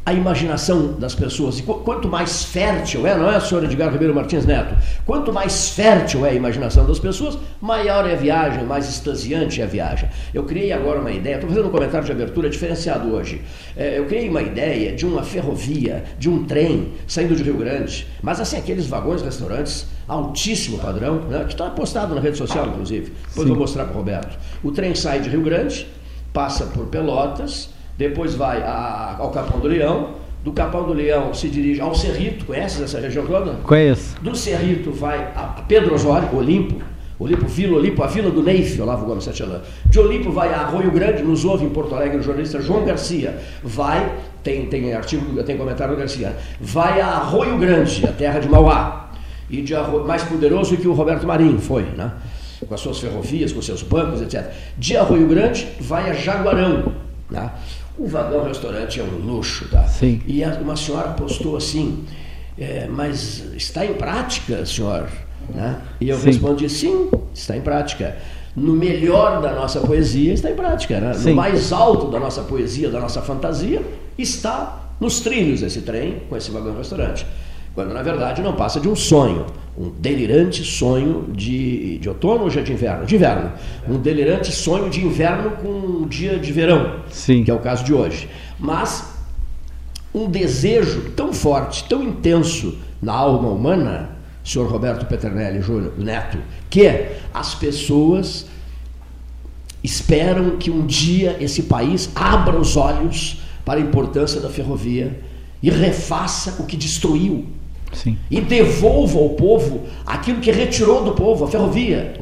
a 0.06 0.14
imaginação 0.14 0.94
das 1.00 1.16
pessoas. 1.16 1.58
E 1.58 1.64
quanto 1.64 2.08
mais 2.08 2.44
fértil 2.44 3.08
é, 3.08 3.18
não 3.18 3.28
é, 3.28 3.40
senhor 3.40 3.64
Edgar 3.64 3.92
Ribeiro 3.92 4.14
Martins 4.14 4.46
Neto? 4.46 4.76
Quanto 5.04 5.34
mais 5.34 5.70
fértil 5.70 6.24
é 6.24 6.30
a 6.30 6.34
imaginação 6.34 6.86
das 6.86 7.00
pessoas, 7.00 7.40
maior 7.60 8.08
é 8.08 8.14
a 8.14 8.16
viagem, 8.16 8.64
mais 8.64 8.88
extasiante 8.88 9.62
é 9.62 9.64
a 9.64 9.68
viagem. 9.68 10.08
Eu 10.32 10.44
criei 10.44 10.72
agora 10.72 11.00
uma 11.00 11.12
ideia, 11.12 11.36
estou 11.36 11.50
fazendo 11.50 11.70
um 11.70 11.72
comentário 11.72 12.06
de 12.06 12.12
abertura 12.12 12.48
diferenciado 12.52 13.12
hoje. 13.12 13.42
É, 13.76 13.98
eu 13.98 14.06
criei 14.06 14.30
uma 14.30 14.44
ideia 14.44 14.96
de 14.96 15.08
uma 15.08 15.24
ferrovia, 15.24 16.04
de 16.20 16.30
um 16.30 16.46
trem 16.46 16.94
saindo 17.08 17.36
de 17.36 17.42
Rio 17.42 17.58
Grande, 17.58 18.08
mas 18.22 18.40
assim, 18.40 18.58
aqueles 18.58 18.86
vagões, 18.86 19.24
restaurantes, 19.24 19.88
altíssimo 20.08 20.78
padrão, 20.78 21.22
né, 21.22 21.46
que 21.46 21.54
está 21.54 21.68
postado 21.72 22.14
na 22.14 22.22
rede 22.22 22.38
social, 22.38 22.68
inclusive. 22.68 23.12
Depois 23.30 23.48
Sim. 23.48 23.54
vou 23.54 23.58
mostrar 23.58 23.86
para 23.86 23.96
o 23.96 23.98
Roberto. 23.98 24.38
O 24.64 24.72
trem 24.72 24.94
sai 24.94 25.20
de 25.20 25.30
Rio 25.30 25.42
Grande, 25.42 25.88
passa 26.32 26.66
por 26.68 26.86
Pelotas, 26.86 27.74
depois 27.98 28.36
vai 28.36 28.62
a, 28.62 29.16
ao 29.20 29.32
Capão 29.32 29.60
do 29.60 29.68
Leão, 29.68 30.16
do 30.44 30.52
Capão 30.52 30.84
do 30.84 30.94
Leão 30.94 31.34
se 31.34 31.50
dirige 31.50 31.82
ao 31.82 31.96
Cerrito, 31.96 32.46
conheces 32.46 32.80
essa 32.80 33.00
região 33.00 33.26
toda? 33.26 33.54
Conheço. 33.64 34.16
Do 34.22 34.36
Cerrito 34.36 34.92
vai 34.92 35.18
a 35.36 35.64
Pedro 35.68 35.96
Osório, 35.96 36.30
Olimpo, 36.38 36.80
Olimpo 37.18 37.48
Vila, 37.48 37.78
Olimpo, 37.78 38.04
a 38.04 38.08
vila 38.08 38.30
do 38.30 38.44
Neif, 38.44 38.80
Olavo 38.80 39.06
Gomes 39.06 39.24
Satelã. 39.24 39.62
De 39.86 40.00
Olimpo 40.00 40.32
vai 40.32 40.54
a 40.54 40.60
Arroio 40.60 40.92
Grande, 40.92 41.24
nos 41.24 41.46
ouve 41.46 41.66
em 41.66 41.70
Porto 41.70 41.96
Alegre 41.96 42.18
o 42.18 42.22
jornalista 42.22 42.62
João 42.62 42.86
Garcia. 42.86 43.40
Vai, 43.64 44.12
tem, 44.44 44.68
tem 44.68 44.94
artigo, 44.94 45.42
tem 45.44 45.58
comentário 45.58 45.96
do 45.96 46.00
Garcia, 46.00 46.36
vai 46.60 47.02
a 47.02 47.08
Arroio 47.08 47.58
Grande, 47.58 48.06
a 48.06 48.12
terra 48.12 48.40
de 48.40 48.50
Mauá. 48.50 49.10
E 49.50 49.62
de 49.62 49.74
Arroio, 49.74 50.06
mais 50.06 50.24
poderoso 50.24 50.76
que 50.76 50.88
o 50.88 50.94
Roberto 50.94 51.26
Marinho 51.26 51.60
foi, 51.60 51.84
né? 51.84 52.12
Com 52.68 52.74
as 52.74 52.82
suas 52.82 53.00
ferrovias, 53.00 53.54
com 53.54 53.62
seus 53.62 53.82
bancos, 53.82 54.22
etc. 54.22 54.52
De 54.78 54.98
Arroio 54.98 55.28
Grande 55.28 55.68
vai 55.80 56.10
a 56.10 56.14
Jaguarão, 56.14 56.92
né? 57.30 57.52
O 57.98 58.08
vagão 58.08 58.44
restaurante 58.44 59.00
é 59.00 59.04
um 59.04 59.18
luxo, 59.26 59.68
tá? 59.70 59.84
Sim. 59.88 60.22
E 60.28 60.44
uma 60.44 60.76
senhora 60.76 61.10
postou 61.10 61.56
assim, 61.56 62.04
é, 62.58 62.88
mas 62.90 63.44
está 63.56 63.86
em 63.86 63.94
prática, 63.94 64.66
senhor? 64.66 65.08
Né? 65.54 65.80
E 66.02 66.10
eu 66.10 66.18
sim. 66.18 66.26
respondi, 66.26 66.70
sim, 66.70 67.10
está 67.34 67.56
em 67.56 67.62
prática. 67.62 68.18
No 68.56 68.74
melhor 68.74 69.42
da 69.42 69.54
nossa 69.54 69.80
poesia 69.82 70.34
está 70.34 70.50
em 70.50 70.56
prática, 70.56 71.00
né? 71.00 71.14
no 71.14 71.36
mais 71.36 71.72
alto 71.72 72.08
da 72.08 72.20
nossa 72.20 72.42
poesia, 72.42 72.90
da 72.90 73.00
nossa 73.00 73.22
fantasia, 73.22 73.82
está 74.18 74.82
nos 75.00 75.20
trilhos 75.20 75.62
esse 75.62 75.82
trem 75.82 76.22
com 76.30 76.38
esse 76.38 76.52
vagão 76.52 76.78
restaurante. 76.78 77.26
Quando 77.74 77.94
na 77.94 78.02
verdade 78.02 78.42
não 78.42 78.54
passa 78.54 78.80
de 78.80 78.88
um 78.88 78.96
sonho 78.96 79.46
um 79.78 79.90
delirante 79.90 80.64
sonho 80.64 81.28
de, 81.34 81.98
de 81.98 82.08
outono 82.08 82.44
ou 82.44 82.50
já 82.50 82.62
de 82.62 82.72
inverno? 82.72 83.06
De 83.06 83.16
inverno. 83.16 83.52
Um 83.88 84.00
delirante 84.00 84.52
sonho 84.52 84.90
de 84.90 85.04
inverno 85.04 85.52
com 85.52 85.70
um 85.70 86.08
dia 86.08 86.40
de 86.40 86.52
verão, 86.52 87.02
Sim. 87.10 87.44
que 87.44 87.52
é 87.52 87.54
o 87.54 87.60
caso 87.60 87.84
de 87.84 87.94
hoje. 87.94 88.30
Mas 88.58 89.14
um 90.14 90.30
desejo 90.30 91.12
tão 91.16 91.34
forte, 91.34 91.84
tão 91.90 92.02
intenso 92.02 92.78
na 93.02 93.14
alma 93.14 93.50
humana, 93.50 94.12
senhor 94.44 94.72
Roberto 94.72 95.06
Peternelli 95.08 95.62
Júnior, 95.62 95.94
Neto, 95.98 96.38
que 96.70 97.08
as 97.34 97.54
pessoas 97.54 98.48
esperam 99.84 100.58
que 100.58 100.72
um 100.72 100.86
dia 100.86 101.36
esse 101.40 101.64
país 101.64 102.10
abra 102.16 102.58
os 102.58 102.78
olhos 102.78 103.42
para 103.66 103.80
a 103.80 103.84
importância 103.84 104.40
da 104.40 104.50
ferrovia 104.50 105.20
e 105.62 105.70
refaça 105.70 106.62
o 106.62 106.66
que 106.66 106.78
destruiu 106.78 107.46
Sim. 107.96 108.18
E 108.30 108.40
devolva 108.42 109.18
ao 109.18 109.30
povo 109.30 109.84
aquilo 110.06 110.40
que 110.40 110.52
retirou 110.52 111.04
do 111.04 111.14
povo, 111.14 111.46
a 111.46 111.48
ferrovia. 111.48 112.14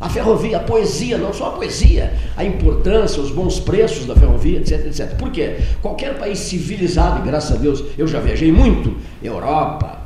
A 0.00 0.08
ferrovia, 0.08 0.56
a 0.56 0.60
poesia, 0.60 1.16
não 1.16 1.32
só 1.32 1.46
a 1.46 1.50
poesia, 1.50 2.12
a 2.36 2.44
importância, 2.44 3.22
os 3.22 3.30
bons 3.30 3.60
preços 3.60 4.04
da 4.04 4.16
ferrovia, 4.16 4.58
etc, 4.58 4.86
etc. 4.86 5.16
Por 5.16 5.30
quê? 5.30 5.58
Qualquer 5.80 6.18
país 6.18 6.40
civilizado, 6.40 7.20
e 7.20 7.22
graças 7.30 7.56
a 7.56 7.60
Deus 7.60 7.84
eu 7.96 8.08
já 8.08 8.18
viajei 8.18 8.50
muito, 8.50 8.96
Europa, 9.22 10.02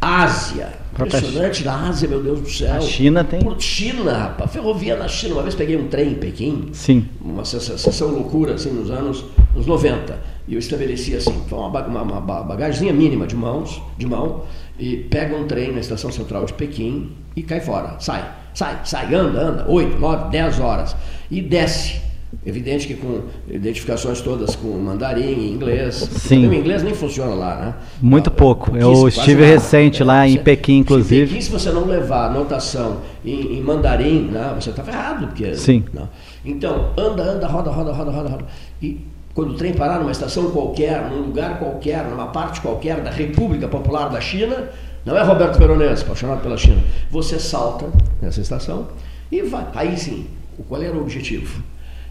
Ásia, 0.00 0.72
impressionante 0.92 1.64
na 1.64 1.88
Ásia, 1.88 2.08
meu 2.08 2.22
Deus 2.22 2.40
do 2.40 2.50
céu. 2.50 2.74
A 2.74 2.80
China 2.80 3.22
tem. 3.22 3.40
Por 3.40 3.60
China, 3.60 4.18
rapaz, 4.18 4.50
ferrovia 4.50 4.96
na 4.96 5.06
China. 5.06 5.34
Uma 5.34 5.42
vez 5.42 5.54
peguei 5.54 5.76
um 5.76 5.86
trem 5.86 6.12
em 6.12 6.14
Pequim. 6.14 6.70
Sim. 6.72 7.06
Uma 7.20 7.44
sensação 7.44 8.08
loucura, 8.08 8.54
assim, 8.54 8.70
nos 8.70 8.90
anos 8.90 9.24
nos 9.54 9.66
90. 9.66 10.35
E 10.48 10.54
eu 10.54 10.58
estabeleci 10.58 11.14
assim, 11.14 11.34
uma, 11.50 12.02
uma, 12.02 12.20
bagagemzinha 12.20 12.92
mínima 12.92 13.26
de 13.26 13.34
mãos, 13.34 13.82
de 13.98 14.06
mão, 14.06 14.44
e 14.78 14.96
pega 14.96 15.34
um 15.36 15.46
trem 15.46 15.72
na 15.72 15.80
estação 15.80 16.12
central 16.12 16.44
de 16.44 16.52
Pequim 16.52 17.12
e 17.34 17.42
cai 17.42 17.60
fora. 17.60 17.96
Sai, 17.98 18.24
sai, 18.54 18.80
sai, 18.84 19.14
anda, 19.14 19.40
anda, 19.40 19.66
8, 19.68 19.98
9, 19.98 20.30
10 20.30 20.60
horas. 20.60 20.96
E 21.30 21.40
desce 21.40 22.06
Evidente 22.44 22.86
que 22.86 22.94
com 22.94 23.22
identificações 23.48 24.20
todas 24.20 24.54
com 24.54 24.68
mandarim, 24.78 25.52
inglês. 25.52 25.94
Sim. 25.94 26.46
O 26.46 26.54
inglês 26.54 26.82
nem 26.82 26.94
funciona 26.94 27.34
lá, 27.34 27.56
né? 27.56 27.74
Muito 28.00 28.30
pouco. 28.30 28.76
Eu 28.76 29.08
estive 29.08 29.44
recente 29.44 30.04
lá 30.04 30.28
em 30.28 30.36
Pequim, 30.36 30.78
inclusive. 30.78 31.24
Em 31.24 31.26
Pequim, 31.26 31.40
se 31.40 31.50
você 31.50 31.70
não 31.70 31.86
levar 31.86 32.26
anotação 32.26 32.98
em, 33.24 33.56
em 33.56 33.62
mandarim, 33.62 34.28
né, 34.30 34.52
você 34.54 34.70
está 34.70 34.82
ferrado. 34.82 35.28
Porque, 35.28 35.54
Sim. 35.54 35.84
Não. 35.94 36.08
Então, 36.44 36.90
anda, 36.96 37.22
anda, 37.22 37.46
roda, 37.46 37.70
roda, 37.70 37.92
roda, 37.92 38.10
roda, 38.10 38.28
roda. 38.28 38.44
E 38.82 39.00
quando 39.36 39.50
o 39.50 39.54
trem 39.54 39.74
parar 39.74 39.98
numa 39.98 40.10
estação 40.10 40.50
qualquer, 40.50 41.10
num 41.10 41.26
lugar 41.26 41.58
qualquer, 41.58 42.06
numa 42.06 42.28
parte 42.28 42.58
qualquer 42.62 43.02
da 43.02 43.10
República 43.10 43.68
Popular 43.68 44.08
da 44.08 44.18
China, 44.18 44.70
não 45.04 45.14
é 45.14 45.22
Roberto 45.22 45.58
Veronese, 45.58 46.04
apaixonado 46.04 46.40
pela 46.40 46.56
China, 46.56 46.82
você 47.10 47.38
salta 47.38 47.86
nessa 48.22 48.40
estação 48.40 48.88
e 49.30 49.42
vai. 49.42 49.66
Aí 49.74 49.98
sim, 49.98 50.26
qual 50.66 50.80
era 50.80 50.96
o 50.96 51.02
objetivo? 51.02 51.62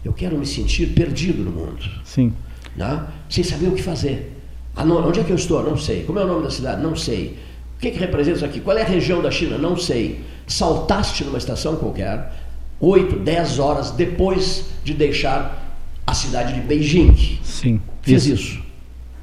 Eu 0.04 0.12
quero 0.12 0.38
me 0.38 0.46
sentir 0.46 0.86
perdido 0.94 1.42
no 1.42 1.50
mundo. 1.50 1.82
Sim. 2.04 2.32
Né? 2.76 3.04
Sem 3.28 3.42
saber 3.42 3.66
o 3.66 3.72
que 3.72 3.82
fazer. 3.82 4.32
Ah, 4.76 4.84
não, 4.84 5.04
onde 5.04 5.18
é 5.18 5.24
que 5.24 5.32
eu 5.32 5.36
estou? 5.36 5.60
Não 5.64 5.76
sei. 5.76 6.04
Como 6.04 6.20
é 6.20 6.24
o 6.24 6.28
nome 6.28 6.44
da 6.44 6.50
cidade? 6.50 6.80
Não 6.80 6.94
sei. 6.94 7.36
O 7.76 7.80
que, 7.80 7.90
que 7.90 7.98
representa 7.98 8.36
isso 8.36 8.44
aqui? 8.44 8.60
Qual 8.60 8.78
é 8.78 8.82
a 8.82 8.86
região 8.86 9.20
da 9.20 9.32
China? 9.32 9.58
Não 9.58 9.76
sei. 9.76 10.24
Saltaste 10.46 11.24
numa 11.24 11.38
estação 11.38 11.74
qualquer, 11.74 12.32
8, 12.78 13.18
10 13.18 13.58
horas 13.58 13.90
depois 13.90 14.66
de 14.84 14.94
deixar 14.94 15.65
a 16.06 16.14
cidade 16.14 16.54
de 16.54 16.60
Beijing. 16.60 17.38
Sim. 17.42 17.80
Fiz 18.02 18.26
isso. 18.26 18.34
isso. 18.34 18.66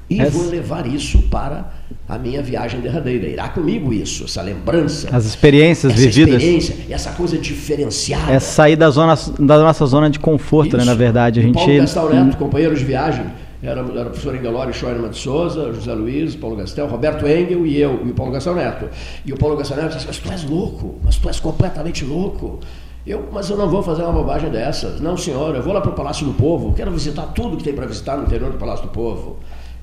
E 0.08 0.20
Essa... 0.20 0.30
vou 0.30 0.50
levar 0.50 0.86
isso 0.86 1.18
para 1.30 1.72
a 2.06 2.18
minha 2.18 2.42
viagem 2.42 2.80
derradeira. 2.80 3.26
Irá 3.26 3.48
comigo 3.48 3.92
isso, 3.92 4.24
essa 4.24 4.42
lembrança. 4.42 5.08
As 5.10 5.24
experiências 5.24 5.92
essa 5.92 6.02
vividas. 6.02 6.34
Experiência, 6.34 6.76
essa 6.90 7.12
coisa 7.12 7.38
diferenciada. 7.38 8.30
É 8.30 8.38
sair 8.38 8.76
da, 8.76 8.90
zona, 8.90 9.14
da 9.38 9.58
nossa 9.58 9.86
zona 9.86 10.10
de 10.10 10.18
conforto, 10.18 10.68
isso. 10.68 10.76
né? 10.76 10.84
Na 10.84 10.94
verdade. 10.94 11.40
A 11.40 11.42
gente... 11.42 11.54
Paulo 11.54 11.76
Gastal 11.78 12.10
Neto, 12.10 12.36
companheiro 12.36 12.76
de 12.76 12.84
viagem, 12.84 13.24
era, 13.62 13.80
era 13.80 14.02
o 14.02 14.04
professor 14.10 14.36
Engelori 14.36 14.74
Scheuermann 14.74 15.10
de 15.10 15.16
Souza, 15.16 15.72
José 15.72 15.94
Luiz, 15.94 16.36
Paulo 16.36 16.56
Gastel, 16.56 16.86
Roberto 16.86 17.26
Engel 17.26 17.66
e 17.66 17.80
eu, 17.80 18.02
e 18.04 18.10
o 18.10 18.14
Paulo 18.14 18.30
Gastal 18.30 18.54
Neto. 18.54 18.90
E 19.24 19.32
o 19.32 19.38
Paulo 19.38 19.56
Gastal 19.56 19.78
Neto 19.78 19.94
disse, 19.94 20.06
mas 20.06 20.18
tu 20.18 20.30
és 20.30 20.44
louco, 20.44 20.96
mas 21.02 21.16
tu 21.16 21.26
és 21.28 21.40
completamente 21.40 22.04
louco. 22.04 22.60
Eu, 23.06 23.28
mas 23.30 23.50
eu 23.50 23.56
não 23.56 23.68
vou 23.68 23.82
fazer 23.82 24.02
uma 24.02 24.12
bobagem 24.12 24.50
dessas. 24.50 25.00
Não, 25.00 25.16
senhor, 25.16 25.54
eu 25.54 25.62
vou 25.62 25.74
lá 25.74 25.80
para 25.80 25.90
o 25.90 25.94
Palácio 25.94 26.26
do 26.26 26.32
Povo, 26.32 26.72
quero 26.72 26.90
visitar 26.90 27.26
tudo 27.34 27.56
que 27.56 27.64
tem 27.64 27.74
para 27.74 27.86
visitar 27.86 28.16
no 28.16 28.24
interior 28.24 28.50
do 28.50 28.56
Palácio 28.56 28.86
do 28.86 28.90
Povo. 28.90 29.36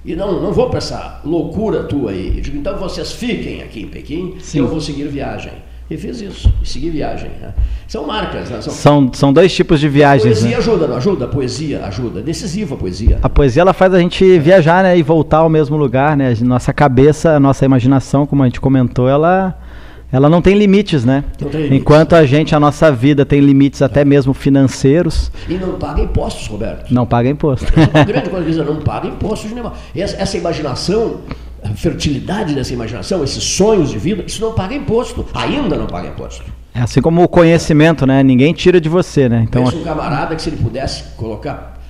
E 0.03 0.15
não, 0.15 0.41
não 0.41 0.51
vou 0.51 0.69
para 0.69 0.79
essa 0.79 1.21
loucura 1.23 1.83
tua 1.83 2.09
aí. 2.09 2.33
Eu 2.35 2.41
digo, 2.41 2.57
então 2.57 2.75
vocês 2.77 3.11
fiquem 3.11 3.61
aqui 3.61 3.83
em 3.83 3.87
Pequim, 3.87 4.35
Sim. 4.39 4.59
eu 4.59 4.67
vou 4.67 4.81
seguir 4.81 5.07
viagem. 5.07 5.53
E 5.91 5.97
fiz 5.97 6.21
isso, 6.21 6.51
e 6.63 6.67
segui 6.67 6.89
viagem. 6.89 7.29
Né? 7.41 7.53
São 7.87 8.07
marcas. 8.07 8.49
Né? 8.49 8.61
São... 8.61 8.73
são... 8.73 9.13
São, 9.13 9.33
dois 9.33 9.53
tipos 9.53 9.79
de 9.79 9.89
viagens. 9.89 10.25
A 10.25 10.39
poesia 10.39 10.49
né? 10.49 10.55
ajuda, 10.55 10.87
não 10.87 10.95
ajuda? 10.95 11.25
A 11.25 11.27
poesia 11.27 11.85
ajuda. 11.85 12.21
Decisiva 12.21 12.75
a 12.75 12.77
poesia. 12.77 13.19
A 13.21 13.29
poesia 13.29 13.61
ela 13.61 13.73
faz 13.73 13.93
a 13.93 13.99
gente 13.99 14.39
viajar 14.39 14.83
né, 14.83 14.97
e 14.97 15.03
voltar 15.03 15.39
ao 15.39 15.49
mesmo 15.49 15.75
lugar. 15.75 16.15
Né? 16.15 16.33
Nossa 16.41 16.71
cabeça, 16.71 17.35
a 17.35 17.39
nossa 17.41 17.65
imaginação, 17.65 18.25
como 18.25 18.41
a 18.41 18.45
gente 18.45 18.61
comentou, 18.61 19.09
ela 19.09 19.59
ela 20.11 20.29
não 20.29 20.41
tem 20.41 20.55
limites, 20.55 21.05
né? 21.05 21.23
Não 21.39 21.49
tem 21.49 21.61
limites. 21.61 21.81
Enquanto 21.81 22.13
a 22.13 22.25
gente, 22.25 22.53
a 22.53 22.59
nossa 22.59 22.91
vida 22.91 23.25
tem 23.25 23.39
limites 23.39 23.81
até 23.81 24.03
mesmo 24.03 24.33
financeiros. 24.33 25.31
E 25.47 25.53
não 25.53 25.73
paga 25.73 26.01
impostos, 26.01 26.47
Roberto. 26.47 26.93
Não 26.93 27.05
paga 27.05 27.29
imposto. 27.29 27.65
A 27.93 28.03
grande 28.03 28.29
coisa 28.29 28.63
não 28.63 28.77
paga 28.77 29.07
impostos 29.07 29.51
nenhuma. 29.51 29.73
Essa, 29.95 30.17
essa 30.17 30.37
imaginação, 30.37 31.21
a 31.63 31.69
fertilidade 31.69 32.53
dessa 32.53 32.73
imaginação, 32.73 33.23
esses 33.23 33.43
sonhos 33.43 33.89
de 33.89 33.97
vida, 33.97 34.23
isso 34.27 34.41
não 34.41 34.53
paga 34.53 34.75
imposto. 34.75 35.25
Ainda 35.33 35.77
não 35.77 35.87
paga 35.87 36.09
imposto. 36.09 36.43
É 36.73 36.81
assim 36.81 37.01
como 37.01 37.23
o 37.23 37.27
conhecimento, 37.27 38.05
né? 38.05 38.21
Ninguém 38.23 38.53
tira 38.53 38.81
de 38.81 38.89
você, 38.89 39.29
né? 39.29 39.45
Então, 39.47 39.63
Pensa 39.63 39.77
um 39.77 39.83
camarada 39.83 40.35
que 40.35 40.41
se 40.41 40.49
ele 40.49 40.57
pudesse 40.57 41.03
colocar 41.15 41.80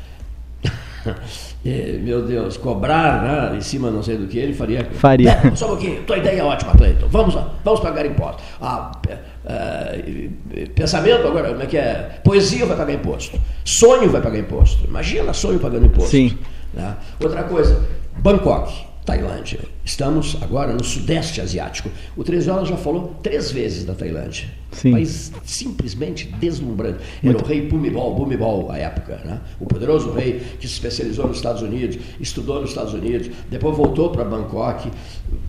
meu 2.02 2.26
Deus, 2.26 2.58
cobrar 2.58 3.24
né, 3.24 3.58
em 3.58 3.62
cima 3.62 3.90
não 3.90 4.04
sei 4.04 4.18
do 4.18 4.28
que, 4.28 4.38
ele 4.38 4.54
faria. 4.54 4.88
Faria. 4.94 5.56
Só 5.56 5.66
um 5.66 5.70
pouquinho, 5.70 6.04
tua 6.04 6.18
ideia 6.18 6.42
é 6.42 6.44
ótima, 6.44 6.74
Cleiton. 6.74 7.08
Vamos 7.08 7.36
lá, 7.36 7.54
vamos 7.64 7.80
pagar 7.80 8.06
imposto. 8.06 8.42
Ah, 8.62 8.92
é, 9.08 10.68
pensamento 10.76 11.28
agora, 11.28 11.50
como 11.50 11.64
é 11.64 11.66
que 11.66 11.78
é? 11.78 12.20
Poesia 12.24 12.66
vai 12.66 12.78
pagar 12.78 12.94
imposto. 12.94 13.40
Sonho 13.64 14.10
vai 14.10 14.22
pagar 14.22 14.40
imposto. 14.40 14.86
Imagina 14.88 15.34
sonho 15.34 15.60
pagando 15.60 15.86
imposto. 15.86 16.12
Sim. 16.12 16.38
Né? 16.74 16.96
Outra 17.22 17.44
coisa, 17.44 17.88
Bangkok. 18.18 18.90
Tailândia. 19.06 19.60
Estamos 19.84 20.38
agora 20.42 20.74
no 20.74 20.84
Sudeste 20.84 21.42
Asiático. 21.42 21.90
O 22.16 22.24
13 22.24 22.50
Horas 22.50 22.68
já 22.68 22.78
falou 22.78 23.16
três 23.24 23.52
vezes 23.52 23.84
da 23.84 23.94
Tailândia. 23.94 24.48
Sim. 24.72 24.92
País 24.92 25.32
simplesmente 25.44 26.28
deslumbrante. 26.40 27.00
Era 27.22 27.34
Muito. 27.34 27.44
o 27.44 27.48
rei 27.48 27.68
Bhumibol, 27.68 28.16
Bhumibol 28.16 28.72
à 28.72 28.78
época, 28.78 29.20
né? 29.26 29.42
o 29.60 29.66
poderoso 29.66 30.12
rei 30.12 30.40
que 30.60 30.68
se 30.68 30.74
especializou 30.74 31.28
nos 31.28 31.38
Estados 31.38 31.62
Unidos, 31.62 31.98
estudou 32.20 32.62
nos 32.62 32.70
Estados 32.70 32.94
Unidos, 32.94 33.30
depois 33.50 33.76
voltou 33.76 34.12
para 34.12 34.24
Bangkok, 34.24 34.90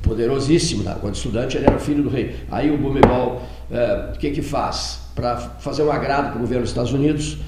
poderosíssimo. 0.02 0.82
Né? 0.82 0.96
Quando 1.00 1.14
estudante, 1.14 1.56
ele 1.56 1.66
era 1.66 1.78
filho 1.78 2.02
do 2.02 2.08
rei. 2.08 2.34
Aí 2.50 2.70
o 2.70 2.78
Bhumibol, 2.78 3.42
o 3.70 3.74
é, 3.74 4.12
que, 4.18 4.30
que 4.30 4.42
faz? 4.42 5.00
Para 5.14 5.36
fazer 5.36 5.82
um 5.82 5.92
agrado 5.92 6.30
para 6.30 6.38
o 6.38 6.40
governo 6.40 6.62
dos 6.62 6.70
Estados 6.70 6.92
Unidos, 6.92 7.38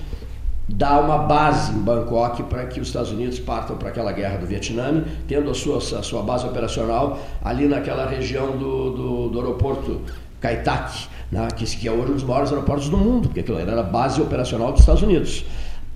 dá 0.69 0.99
uma 1.01 1.19
base 1.19 1.73
em 1.73 1.79
Bangkok 1.79 2.45
para 2.45 2.67
que 2.67 2.81
os 2.81 2.89
Estados 2.89 3.13
Unidos 3.13 3.39
partam 3.39 3.77
para 3.77 3.91
aquela 3.91 4.13
guerra 4.13 4.39
do 4.39 4.47
Vietnã, 4.47 5.05
tendo 5.29 5.51
a 5.51 5.55
sua, 5.55 5.79
a 5.79 6.03
sua 6.03 6.23
base 6.23 6.47
operacional 6.47 7.19
ali 7.43 7.67
naquela 7.67 8.07
região 8.09 8.57
do, 8.57 8.91
do, 8.91 9.29
do 9.29 9.41
aeroporto 9.41 10.01
Kai 10.41 10.63
Tak, 10.63 11.07
né, 11.31 11.49
que, 11.57 11.65
que 11.65 11.89
é 11.89 11.93
hoje 11.93 12.13
um 12.13 12.15
dos 12.15 12.23
maiores 12.23 12.51
aeroportos 12.51 12.89
do 12.89 12.97
mundo, 12.97 13.29
porque 13.29 13.41
aquilo 13.41 13.59
era 13.59 13.79
a 13.81 13.83
base 13.83 14.21
operacional 14.21 14.73
dos 14.73 14.81
Estados 14.81 15.03
Unidos. 15.03 15.45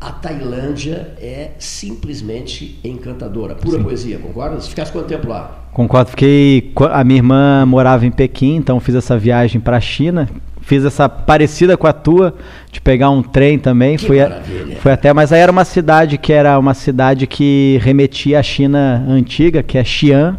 A 0.00 0.12
Tailândia 0.12 1.12
é 1.20 1.50
simplesmente 1.59 2.78
encantadora, 2.85 3.57
pura 3.57 3.78
Sim. 3.78 3.83
poesia, 3.83 4.18
concorda? 4.18 4.61
Você 4.61 4.68
ficasse 4.68 4.92
quanto 4.92 5.09
tempo 5.09 5.28
lá? 5.28 5.66
Concordo, 5.72 6.11
fiquei. 6.11 6.72
A 6.92 7.02
minha 7.02 7.18
irmã 7.18 7.66
morava 7.66 8.07
em 8.07 8.11
Pequim, 8.11 8.54
então 8.54 8.78
fiz 8.78 8.94
essa 8.94 9.18
viagem 9.18 9.61
para 9.61 9.76
a 9.76 9.81
China, 9.81 10.28
fiz 10.68 10.85
essa 10.85 11.09
parecida 11.09 11.78
com 11.78 11.87
a 11.87 11.94
tua, 11.94 12.35
de 12.70 12.78
pegar 12.78 13.09
um 13.09 13.22
trem 13.22 13.59
também. 13.59 13.96
Que 13.96 14.07
fui, 14.07 14.20
a, 14.20 14.42
fui 14.81 14.92
até, 14.92 15.14
mas 15.14 15.33
aí 15.33 15.40
era 15.40 15.50
uma 15.50 15.64
cidade 15.64 16.18
que 16.18 16.31
era 16.31 16.59
uma 16.59 16.74
cidade 16.74 17.26
que 17.26 17.81
remetia 17.83 18.38
à 18.38 18.42
China 18.42 19.02
antiga, 19.09 19.62
que 19.62 19.78
é 19.78 19.83
Xi'an. 19.83 20.37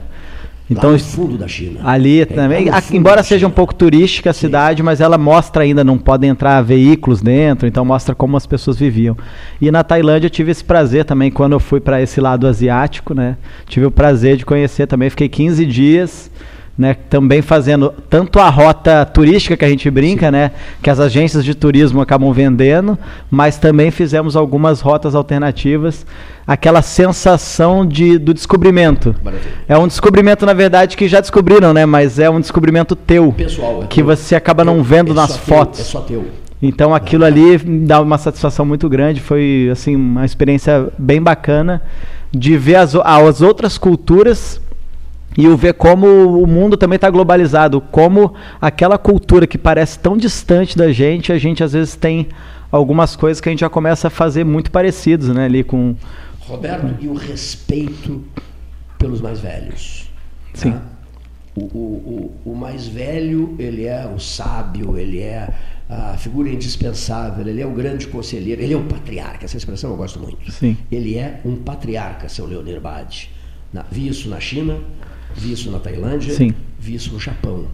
Então, 0.70 0.92
Lá 0.92 0.98
no 0.98 1.04
fundo 1.04 1.36
da 1.36 1.48
China. 1.48 1.80
Ali 1.84 2.22
é, 2.22 2.26
também, 2.28 2.70
a, 2.70 2.80
embora 2.92 3.24
seja 3.24 3.48
um 3.48 3.50
pouco 3.50 3.74
turística 3.74 4.30
a 4.30 4.34
Sim. 4.34 4.42
cidade, 4.42 4.84
mas 4.84 5.02
ela 5.02 5.18
mostra 5.18 5.64
ainda, 5.64 5.84
não 5.84 5.98
podem 5.98 6.30
entrar 6.30 6.62
veículos 6.62 7.24
dentro, 7.24 7.68
então 7.68 7.84
mostra 7.84 8.14
como 8.14 8.38
as 8.38 8.46
pessoas 8.46 8.78
viviam. 8.78 9.18
E 9.60 9.72
na 9.72 9.84
Tailândia 9.84 10.28
eu 10.28 10.30
tive 10.30 10.52
esse 10.52 10.64
prazer 10.64 11.06
também, 11.06 11.32
quando 11.32 11.54
eu 11.54 11.60
fui 11.60 11.80
para 11.80 12.00
esse 12.04 12.22
lado 12.22 12.46
asiático, 12.46 13.16
né? 13.16 13.36
Tive 13.66 13.88
o 13.88 13.92
prazer 13.92 14.38
de 14.38 14.46
conhecer 14.46 14.86
também, 14.86 15.10
fiquei 15.10 15.28
15 15.28 15.66
dias 15.66 16.30
né, 16.80 16.96
também 17.10 17.42
fazendo 17.42 17.94
tanto 18.10 18.40
a 18.40 18.50
rota 18.50 19.06
turística 19.06 19.58
que 19.58 19.66
a 19.66 19.70
gente 19.70 19.92
brinca, 19.92 20.28
Sim. 20.28 20.32
né, 20.32 20.52
que 20.82 20.90
as 20.90 20.98
agências 20.98 21.44
de 21.44 21.54
turismo 21.54 22.00
acabam 22.00 22.32
vendendo, 22.32 22.98
mas 23.30 23.58
também 23.58 23.92
fizemos 23.92 24.38
algumas 24.38 24.80
rotas 24.80 25.14
alternativas, 25.14 26.06
aquela 26.48 26.82
sensação 26.82 27.86
de, 27.86 28.18
do 28.18 28.34
descobrimento. 28.34 29.14
Maravilha. 29.22 29.52
É 29.68 29.78
um 29.78 29.88
descobrimento 29.88 30.46
na 30.46 30.54
verdade 30.54 30.96
que 30.96 31.10
já 31.10 31.20
descobriram, 31.20 31.74
né, 31.74 31.86
mas 31.86 32.18
é 32.18 32.30
um 32.30 32.40
descobrimento 32.40 32.96
teu, 32.96 33.34
Pessoal, 33.34 33.84
é 33.84 33.88
que 33.88 34.02
você 34.02 34.34
acaba 34.34 34.64
não 34.64 34.82
vendo 34.82 35.12
é 35.12 35.16
nas 35.16 35.36
fotos. 35.36 35.80
Teu, 35.80 35.86
é 35.86 35.90
só 35.90 36.00
teu. 36.00 36.28
Então 36.62 36.96
aquilo 36.96 37.26
ali 37.26 37.58
dá 37.58 38.00
uma 38.00 38.18
satisfação 38.18 38.66
muito 38.66 38.88
grande, 38.88 39.20
foi 39.20 39.68
assim 39.70 39.98
uma 39.98 40.24
experiência 40.26 40.88
bem 40.98 41.22
bacana 41.22 41.82
de 42.32 42.58
ver 42.58 42.76
as, 42.76 42.96
as 42.96 43.42
outras 43.42 43.78
culturas 43.78 44.62
e 45.40 45.48
o 45.48 45.56
ver 45.56 45.74
como 45.76 46.06
o 46.06 46.46
mundo 46.46 46.76
também 46.76 46.98
está 46.98 47.10
globalizado, 47.10 47.80
como 47.80 48.34
aquela 48.60 48.98
cultura 48.98 49.48
que 49.48 49.58
parece 49.58 49.98
tão 49.98 50.18
distante 50.18 50.78
da 50.78 50.92
gente, 50.92 51.32
a 51.32 51.38
gente 51.38 51.64
às 51.64 51.72
vezes 51.72 51.96
tem 51.96 52.28
algumas 52.70 53.16
coisas 53.16 53.40
que 53.40 53.48
a 53.48 53.52
gente 53.54 53.62
já 53.62 53.70
começa 53.70 54.10
a 54.10 54.12
fazer 54.12 54.44
muito 54.44 54.70
parecidos, 54.70 55.30
né, 55.30 55.46
ali 55.46 55.64
com 55.64 55.96
Roberto 56.42 56.94
e 57.00 57.08
o 57.08 57.14
respeito 57.14 58.22
pelos 58.98 59.22
mais 59.22 59.40
velhos. 59.40 60.12
Sim. 60.54 60.74
Tá? 60.74 60.82
O, 61.56 61.62
o, 61.62 62.34
o, 62.46 62.52
o 62.52 62.56
mais 62.56 62.86
velho, 62.86 63.56
ele 63.58 63.86
é 63.86 64.12
o 64.14 64.20
sábio, 64.20 64.98
ele 64.98 65.20
é 65.22 65.54
a 65.90 66.18
figura 66.18 66.50
indispensável, 66.50 67.48
ele 67.48 67.62
é 67.62 67.66
o 67.66 67.72
grande 67.72 68.08
conselheiro, 68.08 68.62
ele 68.62 68.74
é 68.74 68.78
o 68.78 68.84
patriarca, 68.84 69.46
essa 69.46 69.56
expressão 69.56 69.92
eu 69.92 69.96
gosto 69.96 70.20
muito. 70.20 70.52
Sim. 70.52 70.76
Ele 70.92 71.18
é 71.18 71.40
um 71.46 71.56
patriarca, 71.56 72.28
seu 72.28 72.46
Leonir 72.46 72.82
Bade. 72.82 73.32
vi 73.90 74.10
isso 74.10 74.28
na 74.28 74.42
China, 74.42 74.78
Vi 75.36 75.52
isso 75.54 75.72
na 75.72 75.80
Tailândia, 75.80 76.34
Sim. 76.34 76.54
vi 76.80 76.96
isso 76.96 77.14
no 77.14 77.20
Japão. 77.20 77.66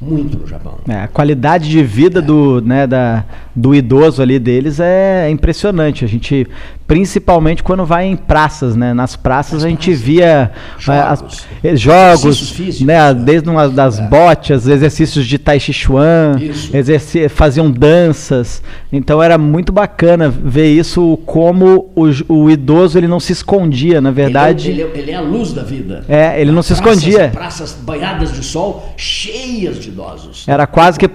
Muito 0.00 0.38
no 0.38 0.46
Japão. 0.46 0.78
É, 0.86 1.00
a 1.00 1.08
qualidade 1.08 1.70
de 1.70 1.82
vida 1.82 2.18
é. 2.18 2.22
do, 2.22 2.60
né, 2.60 2.86
da, 2.86 3.24
do 3.54 3.74
idoso 3.74 4.20
ali 4.20 4.38
deles 4.38 4.78
é 4.78 5.30
impressionante. 5.30 6.04
A 6.04 6.08
gente 6.08 6.46
principalmente 6.86 7.62
quando 7.62 7.84
vai 7.84 8.06
em 8.06 8.16
praças, 8.16 8.76
né? 8.76 8.94
Nas 8.94 9.16
praças 9.16 9.64
a 9.64 9.68
gente 9.68 9.92
via 9.92 10.52
jogos, 10.78 11.46
as, 11.64 11.80
jogos 11.80 12.80
né? 12.80 13.12
Desde 13.12 13.48
uma 13.48 13.68
das 13.68 13.98
é. 13.98 14.02
botes, 14.06 14.66
exercícios 14.66 15.26
de 15.26 15.38
Tai 15.38 15.58
Chi 15.58 15.72
Chuan, 15.72 16.36
exerci 16.72 17.28
faziam 17.28 17.70
danças. 17.70 18.62
Então 18.92 19.22
era 19.22 19.36
muito 19.36 19.72
bacana 19.72 20.28
ver 20.28 20.68
isso 20.68 21.18
como 21.26 21.90
o, 21.94 22.04
o 22.32 22.50
idoso 22.50 22.96
ele 22.96 23.08
não 23.08 23.18
se 23.18 23.32
escondia, 23.32 24.00
na 24.00 24.12
verdade. 24.12 24.70
Ele 24.70 24.82
é, 24.82 24.84
ele 24.84 24.96
é, 24.96 24.98
ele 25.00 25.10
é 25.10 25.14
a 25.16 25.20
luz 25.20 25.52
da 25.52 25.62
vida. 25.62 26.04
É, 26.08 26.40
ele 26.40 26.52
não 26.52 26.62
se 26.62 26.74
praças, 26.74 26.98
escondia. 26.98 27.30
Praças 27.30 27.72
banhadas 27.82 28.32
de 28.32 28.44
sol, 28.44 28.92
cheias 28.96 29.80
de 29.80 29.88
idosos. 29.88 30.44
Era 30.46 30.66
quase 30.66 30.98
que 30.98 31.10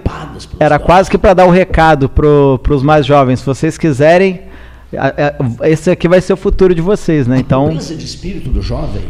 era 0.59 0.77
quase 0.77 1.09
que 1.09 1.17
para 1.17 1.33
dar 1.33 1.45
o 1.45 1.47
um 1.47 1.51
recado 1.51 2.09
para 2.09 2.73
os 2.73 2.83
mais 2.83 3.05
jovens, 3.05 3.39
se 3.39 3.45
vocês 3.45 3.77
quiserem 3.77 4.50
esse 5.63 5.89
aqui 5.89 6.07
vai 6.07 6.21
ser 6.21 6.33
o 6.33 6.37
futuro 6.37 6.75
de 6.75 6.81
vocês, 6.81 7.27
né? 7.27 7.39
Então. 7.39 7.65
A 7.65 7.69
mudança 7.69 7.95
de 7.95 8.05
espírito 8.05 8.49
do 8.49 8.61
jovem 8.61 9.03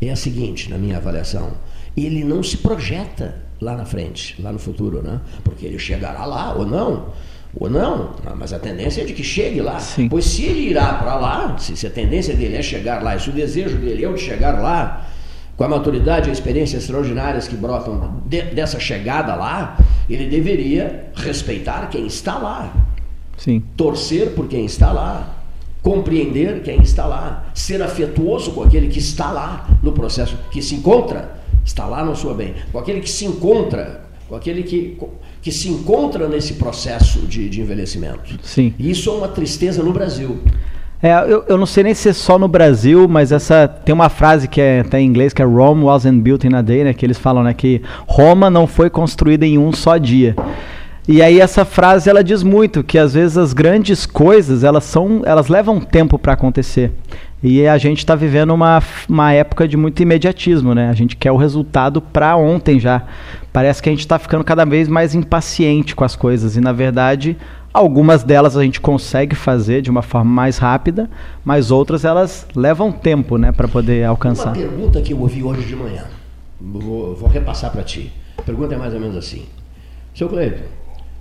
é 0.00 0.10
a 0.10 0.16
seguinte, 0.16 0.70
na 0.70 0.78
minha 0.78 0.96
avaliação: 0.96 1.52
ele 1.96 2.24
não 2.24 2.42
se 2.42 2.58
projeta 2.58 3.36
lá 3.60 3.76
na 3.76 3.84
frente, 3.84 4.40
lá 4.40 4.52
no 4.52 4.58
futuro, 4.58 5.02
né? 5.02 5.20
Porque 5.42 5.66
ele 5.66 5.78
chegará 5.78 6.24
lá 6.24 6.54
ou 6.54 6.66
não. 6.66 7.06
Ou 7.56 7.68
não, 7.68 8.14
mas 8.36 8.52
a 8.52 8.58
tendência 8.58 9.00
é 9.00 9.04
de 9.04 9.14
que 9.14 9.24
chegue 9.24 9.62
lá. 9.62 9.80
Sim. 9.80 10.08
Pois 10.08 10.26
se 10.26 10.44
ele 10.44 10.68
irá 10.68 10.92
para 10.94 11.16
lá, 11.16 11.56
se, 11.58 11.74
se 11.76 11.86
a 11.86 11.90
tendência 11.90 12.36
dele 12.36 12.56
é 12.56 12.62
chegar 12.62 13.02
lá, 13.02 13.18
se 13.18 13.30
o 13.30 13.32
desejo 13.32 13.78
dele 13.78 14.04
é 14.04 14.08
o 14.08 14.14
de 14.14 14.20
chegar 14.20 14.60
lá, 14.60 15.08
com 15.56 15.64
a 15.64 15.68
maturidade 15.68 16.28
e 16.28 16.30
a 16.30 16.32
experiência 16.32 16.76
extraordinárias 16.76 17.48
que 17.48 17.56
brotam 17.56 18.22
de, 18.26 18.42
dessa 18.42 18.78
chegada 18.78 19.34
lá, 19.34 19.76
ele 20.08 20.26
deveria 20.26 21.10
respeitar 21.16 21.88
quem 21.88 22.06
está 22.06 22.38
lá. 22.38 22.72
Sim. 23.38 23.62
Torcer 23.76 24.32
por 24.32 24.46
quem 24.48 24.66
está 24.66 24.92
lá, 24.92 25.36
compreender 25.82 26.62
quem 26.62 26.82
está 26.82 27.06
lá, 27.06 27.46
ser 27.54 27.80
afetuoso 27.80 28.50
com 28.50 28.62
aquele 28.62 28.88
que 28.88 28.98
está 28.98 29.30
lá 29.30 29.66
no 29.82 29.92
processo, 29.92 30.36
que 30.50 30.60
se 30.60 30.74
encontra, 30.74 31.40
está 31.64 31.86
lá 31.86 32.04
no 32.04 32.14
sua 32.14 32.34
bem, 32.34 32.54
com 32.70 32.78
aquele 32.78 33.00
que 33.00 33.10
se 33.10 33.24
encontra, 33.24 34.02
com 34.28 34.34
aquele 34.34 34.62
que, 34.64 34.98
que 35.40 35.50
se 35.50 35.68
encontra 35.68 36.28
nesse 36.28 36.54
processo 36.54 37.20
de, 37.20 37.48
de 37.48 37.60
envelhecimento. 37.60 38.38
Sim. 38.42 38.74
E 38.78 38.90
isso 38.90 39.08
é 39.08 39.12
uma 39.12 39.28
tristeza 39.28 39.82
no 39.82 39.92
Brasil. 39.92 40.38
É, 41.00 41.12
eu, 41.28 41.44
eu 41.48 41.56
não 41.56 41.64
sei 41.64 41.84
nem 41.84 41.94
se 41.94 42.08
é 42.08 42.12
só 42.12 42.38
no 42.38 42.48
Brasil, 42.48 43.06
mas 43.06 43.30
essa 43.30 43.68
tem 43.68 43.94
uma 43.94 44.08
frase 44.08 44.48
que 44.48 44.60
é 44.60 44.82
tá 44.82 45.00
em 45.00 45.06
inglês 45.06 45.32
que 45.32 45.40
é 45.40 45.44
Rome 45.44 45.84
wasn't 45.84 46.20
built 46.20 46.42
in 46.42 46.54
a 46.54 46.60
day, 46.60 46.82
né? 46.82 46.92
Que 46.92 47.06
eles 47.06 47.16
falam, 47.16 47.44
né? 47.44 47.54
Que 47.54 47.80
Roma 48.04 48.50
não 48.50 48.66
foi 48.66 48.90
construída 48.90 49.46
em 49.46 49.56
um 49.56 49.72
só 49.72 49.96
dia. 49.96 50.34
E 51.08 51.22
aí 51.22 51.40
essa 51.40 51.64
frase 51.64 52.10
ela 52.10 52.22
diz 52.22 52.42
muito 52.42 52.84
que 52.84 52.98
às 52.98 53.14
vezes 53.14 53.38
as 53.38 53.54
grandes 53.54 54.04
coisas 54.04 54.62
elas 54.62 54.84
são 54.84 55.22
elas 55.24 55.48
levam 55.48 55.80
tempo 55.80 56.18
para 56.18 56.34
acontecer. 56.34 56.92
E 57.42 57.66
a 57.66 57.78
gente 57.78 58.00
está 58.00 58.14
vivendo 58.14 58.52
uma, 58.52 58.82
uma 59.08 59.32
época 59.32 59.66
de 59.66 59.74
muito 59.74 60.02
imediatismo, 60.02 60.74
né? 60.74 60.90
A 60.90 60.92
gente 60.92 61.16
quer 61.16 61.32
o 61.32 61.36
resultado 61.36 62.02
para 62.02 62.36
ontem 62.36 62.78
já. 62.78 63.06
Parece 63.50 63.82
que 63.82 63.88
a 63.88 63.92
gente 63.92 64.00
está 64.00 64.18
ficando 64.18 64.44
cada 64.44 64.66
vez 64.66 64.86
mais 64.86 65.14
impaciente 65.14 65.96
com 65.96 66.04
as 66.04 66.14
coisas 66.14 66.56
e 66.56 66.60
na 66.60 66.72
verdade 66.72 67.38
algumas 67.72 68.22
delas 68.22 68.54
a 68.54 68.62
gente 68.62 68.78
consegue 68.78 69.34
fazer 69.34 69.80
de 69.80 69.90
uma 69.90 70.02
forma 70.02 70.30
mais 70.30 70.58
rápida, 70.58 71.08
mas 71.42 71.70
outras 71.70 72.04
elas 72.04 72.46
levam 72.54 72.92
tempo, 72.92 73.38
né, 73.38 73.50
para 73.50 73.66
poder 73.66 74.04
alcançar. 74.04 74.48
Uma 74.48 74.56
pergunta 74.56 75.00
que 75.00 75.14
eu 75.14 75.20
ouvi 75.20 75.42
hoje 75.42 75.64
de 75.64 75.76
manhã, 75.76 76.04
vou, 76.60 77.14
vou 77.14 77.28
repassar 77.30 77.70
para 77.70 77.82
ti. 77.82 78.12
A 78.36 78.42
pergunta 78.42 78.74
é 78.74 78.76
mais 78.78 78.92
ou 78.92 79.00
menos 79.00 79.16
assim: 79.16 79.46
Seu 80.14 80.28
Cleiton, 80.28 80.64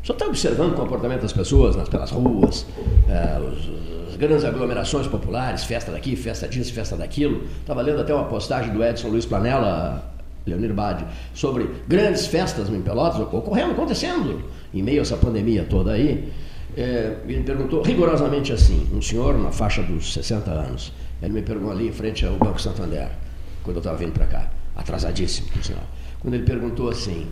só 0.08 0.13
está 0.13 0.26
observando 0.26 0.72
o 0.72 0.76
comportamento 0.76 1.24
das 1.24 1.34
pessoas 1.34 1.76
nas, 1.76 1.89
pelas 1.89 2.12
ruas, 2.12 2.65
é, 3.10 3.38
os, 3.41 4.08
as 4.08 4.15
grandes 4.15 4.46
aglomerações 4.46 5.06
populares, 5.06 5.65
festa 5.65 5.91
daqui, 5.91 6.15
festa 6.15 6.48
disso, 6.48 6.72
festa 6.72 6.96
daquilo. 6.96 7.43
Estava 7.60 7.82
lendo 7.82 8.00
até 8.00 8.13
uma 8.13 8.24
postagem 8.24 8.72
do 8.72 8.82
Edson 8.82 9.10
Luiz 9.10 9.26
Planella, 9.26 10.10
Leonir 10.46 10.74
Bade, 10.74 11.04
sobre 11.34 11.70
grandes 11.89 12.26
festas 12.26 12.70
em 12.70 12.82
Pelotas 12.82 13.20
ocorrendo, 13.20 13.72
acontecendo, 13.74 14.46
em 14.74 14.82
meio 14.82 15.00
a 15.00 15.02
essa 15.02 15.17
pandemia 15.17 15.65
toda 15.70 15.91
aí. 15.91 16.32
É, 16.78 17.17
ele 17.28 17.43
perguntou 17.43 17.82
rigorosamente 17.82 18.54
assim, 18.54 18.88
um 18.93 19.02
senhor 19.02 19.38
na 19.38 19.52
faixa 19.52 19.84
dos 19.84 20.13
60 20.13 20.50
anos, 20.50 20.93
ele 21.22 21.34
me 21.34 21.41
perguntou 21.41 21.74
ali 21.74 21.89
em 21.89 21.91
frente 21.91 22.26
ao 22.26 22.36
Banco 22.36 22.62
Santander, 22.62 23.10
quando 23.62 23.76
eu 23.76 23.82
estava 23.82 23.98
vindo 23.98 24.13
para 24.13 24.28
cá, 24.28 24.50
atrasadíssimo, 24.74 25.50
por 25.50 25.62
sinal. 25.62 25.84
Quando 26.22 26.36
ele 26.36 26.46
perguntou 26.46 26.88
assim, 26.89 27.28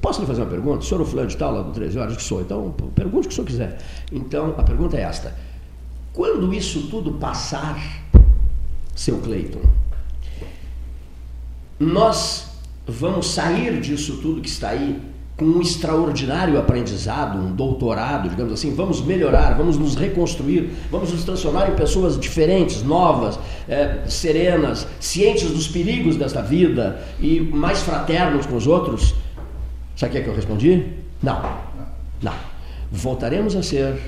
Posso 0.00 0.20
lhe 0.20 0.26
fazer 0.26 0.42
uma 0.42 0.50
pergunta? 0.50 0.78
O 0.78 0.82
senhor 0.82 1.00
é 1.00 1.04
o 1.04 1.06
fulano 1.06 1.28
de 1.28 1.36
tal, 1.36 1.54
lá 1.54 1.62
do 1.62 1.70
13 1.70 1.98
horas 1.98 2.16
que 2.16 2.22
sou, 2.22 2.40
então 2.40 2.74
pergunte 2.94 3.26
o 3.26 3.28
que 3.28 3.32
o 3.32 3.32
senhor 3.32 3.46
quiser. 3.46 3.78
Então, 4.10 4.54
a 4.58 4.62
pergunta 4.62 4.96
é 4.96 5.02
esta. 5.02 5.34
Quando 6.12 6.52
isso 6.52 6.88
tudo 6.88 7.12
passar, 7.12 7.78
seu 8.94 9.18
Cleiton, 9.18 9.60
nós 11.78 12.48
vamos 12.86 13.30
sair 13.30 13.80
disso 13.80 14.18
tudo 14.22 14.40
que 14.40 14.48
está 14.48 14.70
aí 14.70 15.00
com 15.36 15.44
um 15.44 15.60
extraordinário 15.60 16.58
aprendizado, 16.58 17.38
um 17.38 17.54
doutorado, 17.54 18.30
digamos 18.30 18.54
assim, 18.54 18.74
vamos 18.74 19.02
melhorar, 19.02 19.54
vamos 19.54 19.76
nos 19.76 19.94
reconstruir, 19.94 20.70
vamos 20.90 21.12
nos 21.12 21.24
transformar 21.24 21.70
em 21.70 21.74
pessoas 21.74 22.18
diferentes, 22.18 22.82
novas, 22.82 23.38
é, 23.68 24.04
serenas, 24.08 24.88
cientes 24.98 25.50
dos 25.50 25.68
perigos 25.68 26.16
desta 26.16 26.40
vida 26.40 27.02
e 27.20 27.38
mais 27.40 27.82
fraternos 27.82 28.46
com 28.46 28.56
os 28.56 28.66
outros. 28.66 29.14
Sabe 29.96 30.10
o 30.10 30.12
que, 30.12 30.18
é 30.18 30.22
que 30.22 30.28
eu 30.28 30.34
respondi? 30.34 30.92
Não. 31.22 31.42
Não. 32.22 32.34
Voltaremos 32.92 33.56
a 33.56 33.62
ser 33.62 33.98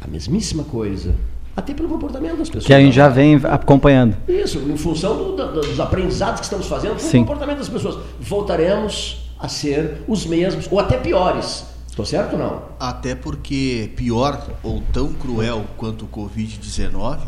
a 0.00 0.06
mesmíssima 0.06 0.62
coisa. 0.62 1.14
Até 1.56 1.72
pelo 1.72 1.88
comportamento 1.88 2.36
das 2.36 2.48
pessoas. 2.48 2.66
Que 2.66 2.74
a 2.74 2.80
gente 2.80 2.94
já 2.94 3.08
vem 3.08 3.40
acompanhando. 3.44 4.14
Isso, 4.28 4.58
em 4.58 4.76
função 4.76 5.16
do, 5.16 5.36
do, 5.36 5.60
dos 5.62 5.80
aprendizados 5.80 6.40
que 6.40 6.44
estamos 6.44 6.66
fazendo 6.66 7.00
com 7.00 7.06
o 7.06 7.20
comportamento 7.20 7.58
das 7.58 7.68
pessoas. 7.68 7.98
Voltaremos 8.20 9.30
a 9.38 9.48
ser 9.48 10.02
os 10.06 10.26
mesmos, 10.26 10.68
ou 10.70 10.78
até 10.78 10.98
piores. 10.98 11.64
Estou 11.88 12.04
certo 12.04 12.34
ou 12.34 12.38
não? 12.38 12.62
Até 12.78 13.14
porque 13.14 13.90
pior 13.96 14.46
ou 14.62 14.82
tão 14.92 15.14
cruel 15.14 15.64
quanto 15.78 16.04
o 16.04 16.08
Covid-19 16.08 17.20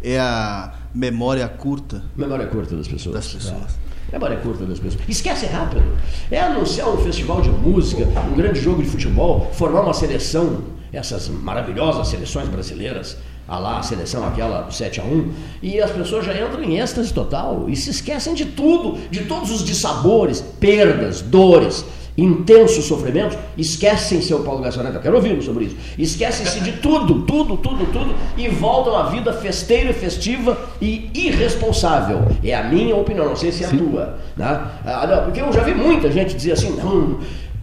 é 0.00 0.20
a 0.20 0.72
memória 0.94 1.48
curta. 1.48 2.04
Memória 2.14 2.46
curta 2.46 2.76
das 2.76 2.86
pessoas. 2.86 3.16
Das 3.16 3.34
pessoas. 3.34 3.78
É. 3.82 3.85
Memória 4.12 4.36
curta 4.36 4.64
das 4.64 4.78
pessoas. 4.78 5.02
Esquece 5.08 5.46
rápido. 5.46 5.82
É 6.30 6.40
anunciar 6.40 6.88
um 6.88 6.98
festival 6.98 7.40
de 7.40 7.50
música, 7.50 8.06
um 8.30 8.36
grande 8.36 8.60
jogo 8.60 8.82
de 8.82 8.88
futebol, 8.88 9.50
formar 9.52 9.80
uma 9.80 9.94
seleção, 9.94 10.62
essas 10.92 11.28
maravilhosas 11.28 12.08
seleções 12.08 12.48
brasileiras, 12.48 13.16
a 13.48 13.58
lá 13.58 13.78
a 13.78 13.82
seleção 13.82 14.26
aquela 14.26 14.62
do 14.62 14.74
7 14.74 15.00
a 15.00 15.04
1 15.04 15.32
e 15.62 15.80
as 15.80 15.90
pessoas 15.90 16.24
já 16.24 16.34
entram 16.34 16.62
em 16.64 16.78
êxtase 16.80 17.12
total 17.12 17.66
e 17.68 17.76
se 17.76 17.90
esquecem 17.90 18.34
de 18.34 18.44
tudo, 18.46 18.98
de 19.08 19.24
todos 19.24 19.50
os 19.50 19.64
dissabores, 19.64 20.40
perdas, 20.40 21.20
dores, 21.20 21.84
intensos 22.16 22.84
sofrimentos, 22.84 23.36
esquecem 23.56 24.22
seu 24.22 24.40
Paulo 24.40 24.62
Garçoneta, 24.62 24.96
eu 24.96 25.02
quero 25.02 25.16
ouvir 25.16 25.40
sobre 25.42 25.66
isso, 25.66 25.76
esquecem-se 25.98 26.60
de 26.60 26.72
tudo, 26.72 27.22
tudo, 27.22 27.56
tudo, 27.56 27.84
tudo, 27.92 28.14
e 28.36 28.48
voltam 28.48 28.96
à 28.96 29.04
vida 29.04 29.32
festeira, 29.32 29.92
festiva 29.92 30.56
e 30.80 31.10
irresponsável. 31.14 32.22
É 32.42 32.54
a 32.54 32.64
minha 32.64 32.96
opinião, 32.96 33.26
não 33.26 33.36
sei 33.36 33.52
se 33.52 33.64
é 33.64 33.66
a 33.66 33.70
Sim. 33.70 33.78
tua. 33.78 34.18
Né? 34.36 34.60
Ah, 34.84 35.06
não, 35.06 35.24
porque 35.24 35.40
eu 35.40 35.52
já 35.52 35.62
vi 35.62 35.74
muita 35.74 36.10
gente 36.10 36.34
dizer 36.34 36.52
assim, 36.52 36.70
não, 36.76 37.18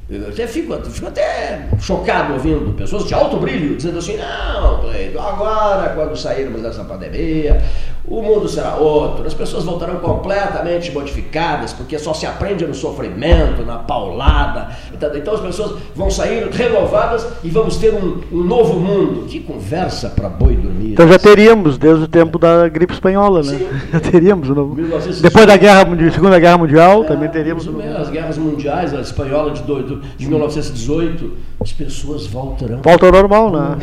eu 0.10 0.28
até 0.28 0.46
fico, 0.46 0.76
fico 0.84 1.08
até 1.08 1.70
chocado 1.80 2.34
ouvindo 2.34 2.74
pessoas 2.74 3.06
de 3.06 3.14
alto 3.14 3.38
brilho 3.38 3.76
dizendo 3.76 4.00
assim, 4.00 4.18
não, 4.18 4.82
Cleiton, 4.82 5.20
agora 5.20 5.94
quando 5.96 6.16
sairmos 6.16 6.62
dessa 6.62 6.84
pandemia, 6.84 7.64
o 8.06 8.22
mundo 8.22 8.50
será 8.50 8.76
outro, 8.76 9.26
as 9.26 9.34
pessoas 9.34 9.64
voltarão 9.64 9.96
completamente 9.98 10.92
modificadas, 10.92 11.72
porque 11.72 11.98
só 11.98 12.14
se 12.14 12.26
aprende 12.26 12.66
no 12.66 12.74
sofrimento, 12.74 13.66
na 13.66 13.78
paulada. 13.78 14.70
Então, 14.94 15.16
então 15.16 15.34
as 15.36 15.40
pessoas 15.40 15.80
vão 15.96 16.12
sair 16.12 16.50
renovadas 16.52 17.26
e 17.44 17.50
vamos 17.50 17.78
ter 17.78 17.94
um, 17.94 18.22
um 18.32 18.44
novo 18.44 18.78
mundo. 18.78 19.26
Que 19.26 19.40
conversa 19.40 20.10
para 20.10 20.28
boi 20.28 20.56
dormir. 20.56 20.92
Então 20.92 21.08
já 21.08 21.18
teríamos, 21.18 21.78
desde 21.78 22.04
o 22.04 22.08
tempo 22.08 22.38
da 22.38 22.68
gripe 22.68 22.94
espanhola, 22.94 23.42
né? 23.42 23.58
Sim. 23.58 23.68
Já 23.94 24.00
teríamos. 24.00 24.50
No... 24.50 24.76
Depois 25.22 25.46
da 25.46 25.56
guerra, 25.56 25.86
Segunda 26.12 26.40
Guerra 26.40 26.58
Mundial, 26.58 27.04
é, 27.04 27.08
também 27.08 27.30
teríamos. 27.30 27.66
Mesmo, 27.68 27.98
as 27.98 28.10
guerras 28.10 28.38
mundiais, 28.38 28.94
a 28.94 29.02
espanhola 29.02 29.52
de, 29.52 29.62
de 29.62 30.28
1918, 30.28 31.34
as 31.62 31.72
pessoas 31.72 32.26
voltarão. 32.26 32.82
Volta 32.82 33.06
ao 33.06 33.12
normal, 33.12 33.52
né? 33.52 33.78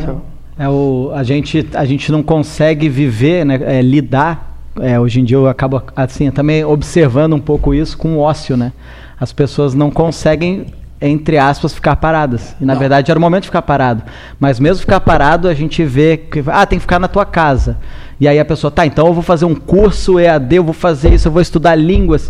É 0.61 0.69
o, 0.69 1.09
a, 1.15 1.23
gente, 1.23 1.67
a 1.73 1.83
gente 1.85 2.11
não 2.11 2.21
consegue 2.21 2.87
viver, 2.87 3.43
né, 3.43 3.59
é, 3.63 3.81
lidar. 3.81 4.59
É, 4.79 4.99
hoje 4.99 5.19
em 5.19 5.23
dia 5.23 5.35
eu 5.35 5.47
acabo 5.47 5.81
assim, 5.95 6.29
também 6.29 6.63
observando 6.63 7.33
um 7.33 7.39
pouco 7.39 7.73
isso 7.73 7.97
com 7.97 8.17
o 8.17 8.19
ócio, 8.19 8.55
né? 8.55 8.71
As 9.19 9.33
pessoas 9.33 9.73
não 9.73 9.89
conseguem, 9.89 10.67
entre 11.01 11.39
aspas, 11.39 11.73
ficar 11.73 11.95
paradas. 11.95 12.55
E 12.61 12.63
na 12.63 12.73
não. 12.73 12.79
verdade 12.79 13.09
era 13.09 13.17
o 13.17 13.21
momento 13.21 13.41
de 13.41 13.47
ficar 13.47 13.63
parado. 13.63 14.03
Mas 14.39 14.59
mesmo 14.59 14.81
ficar 14.81 14.99
parado, 14.99 15.47
a 15.47 15.53
gente 15.55 15.83
vê 15.83 16.15
que 16.15 16.43
ah, 16.45 16.63
tem 16.67 16.77
que 16.77 16.83
ficar 16.83 16.99
na 16.99 17.07
tua 17.07 17.25
casa. 17.25 17.79
E 18.19 18.27
aí 18.27 18.39
a 18.39 18.45
pessoa, 18.45 18.69
tá, 18.69 18.85
então 18.85 19.07
eu 19.07 19.15
vou 19.15 19.23
fazer 19.23 19.45
um 19.45 19.55
curso 19.55 20.19
EAD, 20.19 20.57
eu 20.57 20.63
vou 20.63 20.75
fazer 20.75 21.11
isso, 21.11 21.27
eu 21.27 21.31
vou 21.31 21.41
estudar 21.41 21.73
línguas. 21.73 22.29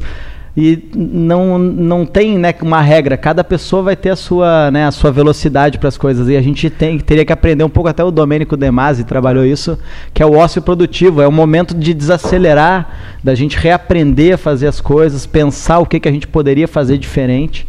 E 0.55 0.89
não, 0.93 1.57
não 1.57 2.05
tem 2.05 2.37
né, 2.37 2.53
uma 2.61 2.81
regra. 2.81 3.15
Cada 3.15 3.43
pessoa 3.43 3.83
vai 3.83 3.95
ter 3.95 4.09
a 4.09 4.15
sua, 4.15 4.69
né, 4.69 4.85
a 4.85 4.91
sua 4.91 5.11
velocidade 5.11 5.77
para 5.77 5.87
as 5.87 5.97
coisas. 5.97 6.27
E 6.27 6.35
a 6.35 6.41
gente 6.41 6.69
tem, 6.69 6.99
teria 6.99 7.23
que 7.23 7.31
aprender 7.31 7.63
um 7.63 7.69
pouco, 7.69 7.89
até 7.89 8.03
o 8.03 8.11
Domênico 8.11 8.57
Demasi 8.57 9.05
trabalhou 9.05 9.45
isso, 9.45 9.79
que 10.13 10.21
é 10.21 10.25
o 10.25 10.35
ócio 10.35 10.61
produtivo. 10.61 11.21
É 11.21 11.27
o 11.27 11.31
momento 11.31 11.73
de 11.73 11.93
desacelerar, 11.93 13.17
da 13.23 13.33
gente 13.33 13.57
reaprender 13.57 14.33
a 14.33 14.37
fazer 14.37 14.67
as 14.67 14.81
coisas, 14.81 15.25
pensar 15.25 15.79
o 15.79 15.85
que, 15.85 15.99
que 15.99 16.09
a 16.09 16.11
gente 16.11 16.27
poderia 16.27 16.67
fazer 16.67 16.97
diferente. 16.97 17.65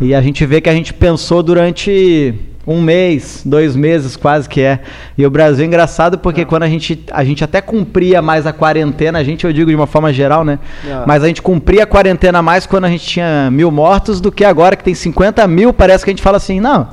E 0.00 0.14
a 0.14 0.20
gente 0.20 0.44
vê 0.44 0.60
que 0.60 0.68
a 0.68 0.74
gente 0.74 0.92
pensou 0.92 1.42
durante 1.42 2.34
um 2.68 2.80
mês, 2.82 3.42
dois 3.46 3.76
meses 3.76 4.16
quase 4.16 4.48
que 4.48 4.60
é. 4.60 4.80
E 5.16 5.24
o 5.24 5.30
Brasil 5.30 5.64
é 5.64 5.68
engraçado 5.68 6.18
porque 6.18 6.44
quando 6.44 6.64
a 6.64 6.68
gente, 6.68 7.00
a 7.12 7.22
gente 7.22 7.44
até 7.44 7.60
cumpria 7.60 8.20
mais 8.20 8.44
a 8.44 8.52
quarentena, 8.52 9.20
a 9.20 9.22
gente, 9.24 9.46
eu 9.46 9.52
digo 9.52 9.70
de 9.70 9.76
uma 9.76 9.86
forma 9.86 10.12
geral, 10.12 10.44
né? 10.44 10.58
É. 10.84 11.02
Mas 11.06 11.22
a 11.22 11.28
gente 11.28 11.40
cumpria 11.40 11.84
a 11.84 11.86
quarentena 11.86 12.42
mais 12.42 12.66
quando 12.66 12.86
a 12.86 12.88
gente 12.88 13.06
tinha 13.06 13.48
mil 13.52 13.70
mortos 13.70 14.20
do 14.20 14.32
que 14.32 14.44
agora 14.44 14.74
que 14.74 14.82
tem 14.82 14.94
50 14.94 15.46
mil. 15.46 15.72
Parece 15.72 16.04
que 16.04 16.10
a 16.10 16.12
gente 16.12 16.22
fala 16.22 16.38
assim, 16.38 16.58
não, 16.58 16.88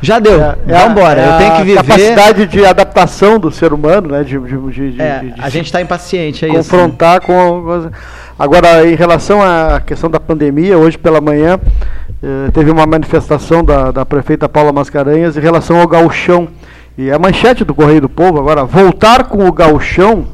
já 0.00 0.18
deu, 0.18 0.40
É 0.42 0.56
vambora, 0.66 1.20
a- 1.22 1.26
eu 1.26 1.38
tenho 1.38 1.52
que 1.52 1.60
a 1.60 1.64
viver. 1.64 1.76
capacidade 1.84 2.46
de 2.46 2.64
adaptação 2.64 3.38
do 3.38 3.52
ser 3.52 3.74
humano, 3.74 4.08
né? 4.08 4.24
De, 4.24 4.38
de- 4.38 4.90
de- 4.92 5.00
É, 5.02 5.18
de- 5.18 5.34
a 5.38 5.50
gente 5.50 5.66
está 5.66 5.82
impaciente, 5.82 6.44
é 6.46 6.48
isso. 6.48 6.56
confrontar 6.56 7.20
com. 7.20 7.34
com- 7.62 7.90
Agora, 8.38 8.86
em 8.86 8.94
relação 8.94 9.42
à 9.42 9.80
questão 9.80 10.08
da 10.08 10.20
pandemia, 10.20 10.78
hoje 10.78 10.96
pela 10.96 11.20
manhã 11.20 11.58
eh, 12.22 12.50
teve 12.52 12.70
uma 12.70 12.86
manifestação 12.86 13.64
da, 13.64 13.90
da 13.90 14.06
prefeita 14.06 14.48
Paula 14.48 14.72
Mascarenhas 14.72 15.36
em 15.36 15.40
relação 15.40 15.80
ao 15.80 15.88
gauchão. 15.88 16.46
E 16.96 17.10
a 17.10 17.18
manchete 17.18 17.64
do 17.64 17.74
Correio 17.74 18.02
do 18.02 18.08
Povo 18.08 18.38
agora, 18.38 18.64
voltar 18.64 19.24
com 19.24 19.48
o 19.48 19.52
gauchão 19.52 20.24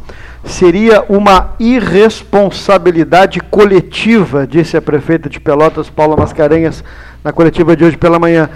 seria 0.44 1.02
uma 1.08 1.54
irresponsabilidade 1.58 3.40
coletiva, 3.40 4.46
disse 4.46 4.76
a 4.76 4.82
prefeita 4.82 5.30
de 5.30 5.40
Pelotas, 5.40 5.88
Paula 5.88 6.14
Mascarenhas, 6.14 6.84
na 7.24 7.32
coletiva 7.32 7.74
de 7.74 7.86
hoje 7.86 7.96
pela 7.96 8.18
manhã. 8.18 8.50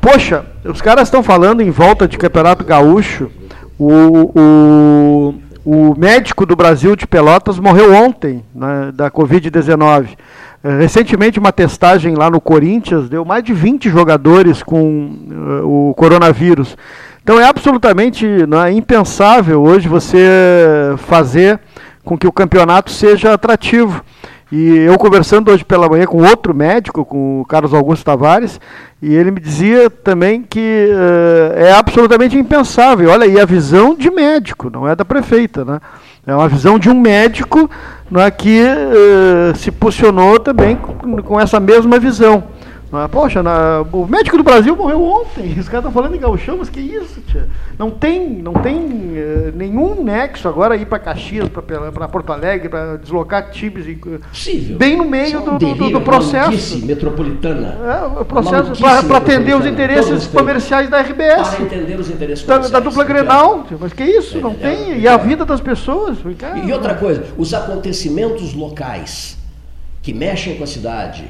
Poxa, 0.00 0.44
os 0.64 0.80
caras 0.80 1.08
estão 1.08 1.20
falando 1.20 1.60
em 1.60 1.70
volta 1.70 2.06
de 2.06 2.16
Campeonato 2.16 2.64
Gaúcho. 2.64 3.28
O, 3.76 4.30
o, 4.38 5.34
o 5.64 5.94
médico 5.98 6.44
do 6.44 6.54
Brasil 6.54 6.94
de 6.94 7.06
Pelotas 7.06 7.58
morreu 7.58 7.92
ontem 7.94 8.44
né, 8.54 8.92
da 8.92 9.10
Covid-19. 9.10 10.08
Eh, 10.62 10.78
Recentemente, 10.78 11.38
uma 11.38 11.52
testagem 11.52 12.14
lá 12.14 12.28
no 12.28 12.40
Corinthians 12.40 13.08
deu 13.08 13.24
mais 13.24 13.42
de 13.42 13.54
20 13.54 13.88
jogadores 13.88 14.62
com 14.62 15.16
eh, 15.30 15.62
o 15.64 15.94
coronavírus. 15.96 16.76
Então 17.22 17.40
é 17.40 17.46
absolutamente 17.46 18.26
né, 18.46 18.70
impensável 18.72 19.62
hoje 19.62 19.88
você 19.88 20.28
fazer 20.98 21.58
com 22.04 22.18
que 22.18 22.26
o 22.26 22.32
campeonato 22.32 22.90
seja 22.90 23.32
atrativo. 23.32 24.04
E 24.56 24.76
eu 24.86 24.96
conversando 24.96 25.50
hoje 25.50 25.64
pela 25.64 25.88
manhã 25.88 26.06
com 26.06 26.22
outro 26.22 26.54
médico, 26.54 27.04
com 27.04 27.40
o 27.40 27.44
Carlos 27.44 27.74
Augusto 27.74 28.04
Tavares, 28.04 28.60
e 29.02 29.12
ele 29.12 29.32
me 29.32 29.40
dizia 29.40 29.90
também 29.90 30.42
que 30.42 30.90
eh, 30.92 31.70
é 31.70 31.72
absolutamente 31.72 32.38
impensável. 32.38 33.10
Olha, 33.10 33.26
e 33.26 33.40
a 33.40 33.44
visão 33.44 33.96
de 33.96 34.08
médico, 34.12 34.70
não 34.70 34.86
é 34.86 34.94
da 34.94 35.04
prefeita, 35.04 35.64
né? 35.64 35.80
É 36.24 36.32
uma 36.32 36.46
visão 36.46 36.78
de 36.78 36.88
um 36.88 36.94
médico 36.94 37.68
não 38.08 38.20
é, 38.20 38.30
que 38.30 38.60
eh, 38.60 39.54
se 39.56 39.72
posicionou 39.72 40.38
também 40.38 40.76
com, 40.76 41.20
com 41.20 41.40
essa 41.40 41.58
mesma 41.58 41.98
visão. 41.98 42.44
É? 43.02 43.08
Poxa, 43.08 43.42
na- 43.42 43.84
o 43.92 44.06
médico 44.06 44.36
do 44.36 44.42
Brasil 44.42 44.76
morreu 44.76 45.02
ontem. 45.02 45.50
Os 45.58 45.68
caras 45.68 45.84
estão 45.86 45.92
falando 45.92 46.14
em 46.14 46.18
gauchão, 46.20 46.56
mas 46.58 46.68
que 46.68 46.80
isso, 46.80 47.20
tia? 47.22 47.48
Não 47.78 47.90
tem, 47.90 48.28
não 48.30 48.52
tem 48.54 49.12
eh, 49.16 49.52
nenhum 49.54 50.02
nexo 50.04 50.46
agora 50.48 50.76
ir 50.76 50.86
para 50.86 50.98
Caxias, 50.98 51.48
para 51.48 52.08
Porto 52.08 52.32
Alegre, 52.32 52.68
para 52.68 52.96
deslocar 52.96 53.50
times 53.50 53.86
em- 53.88 53.94
Possível. 53.96 54.76
bem 54.76 54.96
no 54.96 55.04
meio 55.04 55.38
é 55.38 55.40
do, 55.40 55.50
um 55.52 55.58
do- 55.58 55.90
do- 55.90 56.00
processo. 56.00 56.84
metropolitana. 56.86 57.76
É, 57.84 58.20
o 58.20 58.24
processo 58.24 58.72
para 58.80 59.16
atender 59.18 59.56
os 59.56 59.66
interesses 59.66 60.26
comerciais 60.26 60.88
da 60.88 61.00
RBS. 61.00 61.48
Para 61.56 61.64
entender 61.64 61.98
os 61.98 62.10
interesses 62.10 62.44
Da, 62.46 62.54
da 62.54 62.60
comerciais. 62.60 62.84
dupla 62.84 63.04
Grenal, 63.04 63.64
tio, 63.64 63.78
mas 63.80 63.92
que 63.92 64.04
isso? 64.04 64.40
Não 64.40 64.54
tem. 64.54 64.98
E 65.00 65.08
a 65.08 65.16
vida 65.16 65.44
das 65.44 65.60
pessoas? 65.60 66.18
cara, 66.38 66.58
E 66.58 66.72
outra 66.72 66.94
coisa, 66.94 67.24
os 67.36 67.52
acontecimentos 67.54 68.54
locais 68.54 69.36
que 70.02 70.12
mexem 70.12 70.56
com 70.56 70.64
a 70.64 70.66
cidade, 70.66 71.24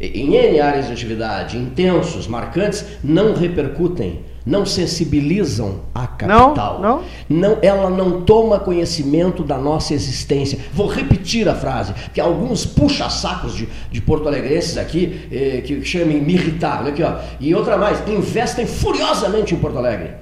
em 0.00 0.34
N 0.34 0.60
áreas 0.60 0.86
de 0.86 0.92
atividade, 0.92 1.56
intensos, 1.56 2.26
marcantes, 2.26 2.84
não 3.02 3.34
repercutem, 3.34 4.20
não 4.46 4.64
sensibilizam 4.64 5.80
a 5.94 6.06
capital. 6.06 6.80
não. 6.80 7.02
Não, 7.28 7.58
ela 7.60 7.90
não 7.90 8.22
toma 8.22 8.60
conhecimento 8.60 9.42
da 9.42 9.58
nossa 9.58 9.92
existência. 9.92 10.58
Vou 10.72 10.86
repetir 10.86 11.48
a 11.48 11.54
frase, 11.54 11.92
porque 11.92 12.20
alguns 12.20 12.64
puxa-sacos 12.64 13.54
de, 13.54 13.68
de 13.90 14.00
porto-alegrenses 14.00 14.78
aqui 14.78 15.28
eh, 15.30 15.62
que 15.62 15.84
chamem 15.84 16.20
me 16.20 16.34
irritar. 16.34 16.80
Olha 16.80 16.90
aqui, 16.90 17.02
ó. 17.02 17.16
E 17.40 17.54
outra 17.54 17.76
mais, 17.76 18.02
investem 18.08 18.66
furiosamente 18.66 19.54
em 19.54 19.58
Porto 19.58 19.78
Alegre. 19.78 20.12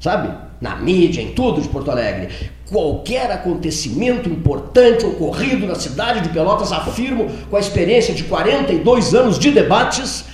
Sabe? 0.00 0.34
Na 0.60 0.76
mídia, 0.76 1.20
em 1.20 1.32
tudo 1.32 1.60
de 1.60 1.68
Porto 1.68 1.90
Alegre. 1.90 2.28
Qualquer 2.70 3.30
acontecimento 3.30 4.28
importante 4.28 5.06
ocorrido 5.06 5.66
na 5.66 5.76
cidade 5.76 6.20
de 6.22 6.30
Pelotas, 6.30 6.72
afirmo, 6.72 7.26
com 7.48 7.56
a 7.56 7.60
experiência 7.60 8.12
de 8.12 8.24
42 8.24 9.14
anos 9.14 9.38
de 9.38 9.52
debates, 9.52 10.24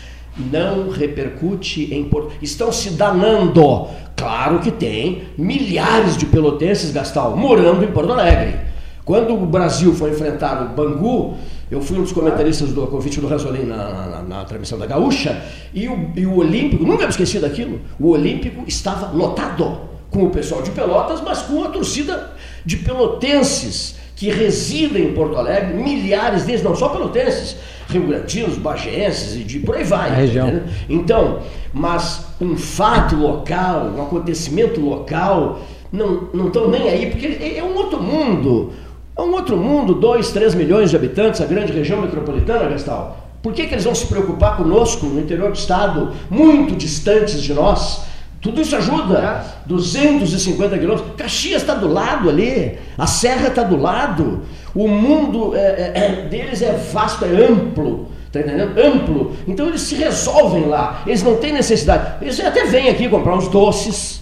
não 0.50 0.88
repercute 0.88 1.92
em 1.94 2.04
Porto. 2.04 2.32
Estão 2.40 2.72
se 2.72 2.90
danando. 2.90 3.86
Claro 4.16 4.60
que 4.60 4.70
tem 4.70 5.24
milhares 5.36 6.16
de 6.16 6.24
pelotenses, 6.24 6.90
Gastal, 6.90 7.36
morando 7.36 7.84
em 7.84 7.88
Porto 7.88 8.12
Alegre. 8.12 8.56
Quando 9.04 9.34
o 9.34 9.44
Brasil 9.44 9.92
foi 9.94 10.10
enfrentar 10.10 10.62
o 10.62 10.68
Bangu, 10.74 11.34
eu 11.70 11.82
fui 11.82 11.98
um 11.98 12.02
dos 12.02 12.12
comentaristas 12.12 12.70
do 12.70 12.86
convite 12.86 13.20
do 13.20 13.26
Rasolim 13.26 13.64
na, 13.64 13.76
na- 13.76 14.06
na- 14.06 14.22
na 14.22 14.44
transmissão 14.44 14.78
da 14.78 14.86
Gaúcha, 14.86 15.42
e 15.74 15.88
o, 15.88 16.10
e 16.16 16.24
o 16.24 16.36
Olímpico, 16.36 16.84
nunca 16.84 17.04
me 17.04 17.10
esqueci 17.10 17.38
daquilo, 17.40 17.80
o 17.98 18.10
Olímpico 18.10 18.62
estava 18.66 19.10
lotado 19.14 19.91
com 20.12 20.25
o 20.25 20.31
pessoal 20.31 20.62
de 20.62 20.70
Pelotas, 20.70 21.20
mas 21.20 21.42
com 21.42 21.64
a 21.64 21.68
torcida 21.68 22.33
de 22.64 22.77
pelotenses 22.77 23.96
que 24.14 24.31
residem 24.31 25.07
em 25.07 25.12
Porto 25.14 25.37
Alegre, 25.37 25.75
milhares 25.75 26.44
deles, 26.44 26.62
não 26.62 26.77
só 26.77 26.90
pelotenses, 26.90 27.57
rio-grandinos, 27.88 28.57
bageenses 28.57 29.35
e 29.35 29.42
de 29.42 29.59
por 29.59 29.75
aí 29.75 29.85
vai. 29.85 30.14
Região. 30.14 30.46
entendeu? 30.46 30.68
Então, 30.88 31.40
mas 31.72 32.27
um 32.40 32.57
fato 32.57 33.16
local, 33.16 33.87
um 33.96 34.03
acontecimento 34.03 34.81
local, 34.81 35.61
não 35.90 36.29
não 36.33 36.46
estão 36.48 36.68
nem 36.68 36.88
aí, 36.88 37.11
porque 37.11 37.27
é 37.27 37.59
é 37.59 37.64
um 37.64 37.75
outro 37.75 38.01
mundo. 38.01 38.72
É 39.16 39.20
um 39.20 39.33
outro 39.33 39.57
mundo, 39.57 39.94
2, 39.94 40.31
3 40.31 40.55
milhões 40.55 40.90
de 40.90 40.96
habitantes, 40.96 41.40
a 41.40 41.44
grande 41.44 41.72
região 41.72 42.01
metropolitana, 42.01 42.68
Gastal. 42.68 43.29
Por 43.42 43.53
que, 43.53 43.66
que 43.66 43.75
eles 43.75 43.85
vão 43.85 43.94
se 43.94 44.07
preocupar 44.07 44.57
conosco 44.57 45.05
no 45.05 45.20
interior 45.20 45.51
do 45.51 45.57
estado, 45.57 46.12
muito 46.31 46.77
distantes 46.77 47.42
de 47.42 47.53
nós? 47.53 48.12
Tudo 48.42 48.61
isso 48.61 48.74
ajuda. 48.74 49.46
250 49.66 50.76
quilômetros. 50.76 51.14
Caxias 51.16 51.62
está 51.62 51.74
do 51.74 51.87
lado 51.87 52.28
ali, 52.28 52.76
a 52.98 53.07
serra 53.07 53.48
está 53.48 53.62
do 53.62 53.76
lado. 53.76 54.42
O 54.74 54.88
mundo 54.88 55.55
é, 55.55 55.61
é, 55.61 55.92
é, 55.94 56.28
deles 56.28 56.61
é 56.61 56.72
vasto, 56.72 57.24
é 57.24 57.28
amplo. 57.28 58.09
Tá 58.33 58.40
entendendo? 58.40 58.76
Amplo. 58.78 59.37
Então 59.46 59.68
eles 59.68 59.83
se 59.83 59.94
resolvem 59.94 60.66
lá. 60.66 61.02
Eles 61.07 61.22
não 61.22 61.37
têm 61.37 61.52
necessidade. 61.52 62.14
Eles 62.20 62.40
até 62.40 62.64
vêm 62.64 62.88
aqui 62.88 63.09
comprar 63.09 63.37
uns 63.37 63.46
doces. 63.46 64.20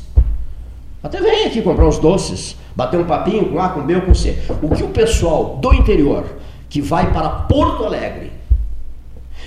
Até 1.02 1.18
vêm 1.18 1.46
aqui 1.46 1.62
comprar 1.62 1.86
uns 1.86 1.98
doces. 1.98 2.56
Bater 2.76 3.00
um 3.00 3.04
papinho 3.04 3.46
com 3.46 3.58
A, 3.58 3.70
com 3.70 3.80
B 3.80 3.94
ou 3.94 4.02
com 4.02 4.14
C. 4.14 4.38
O 4.60 4.68
que 4.74 4.82
o 4.82 4.88
pessoal 4.88 5.58
do 5.62 5.72
interior 5.72 6.24
que 6.68 6.82
vai 6.82 7.10
para 7.12 7.28
Porto 7.28 7.84
Alegre 7.84 8.32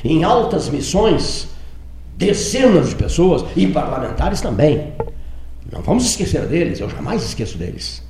em 0.03 0.23
altas 0.23 0.67
missões, 0.67 1.47
dezenas 2.25 2.89
de 2.89 2.95
pessoas 2.95 3.45
e 3.55 3.67
parlamentares 3.67 4.41
também. 4.41 4.93
Não 5.71 5.81
vamos 5.81 6.05
esquecer 6.05 6.45
deles, 6.47 6.79
eu 6.79 6.89
jamais 6.89 7.23
esqueço 7.23 7.57
deles. 7.57 8.03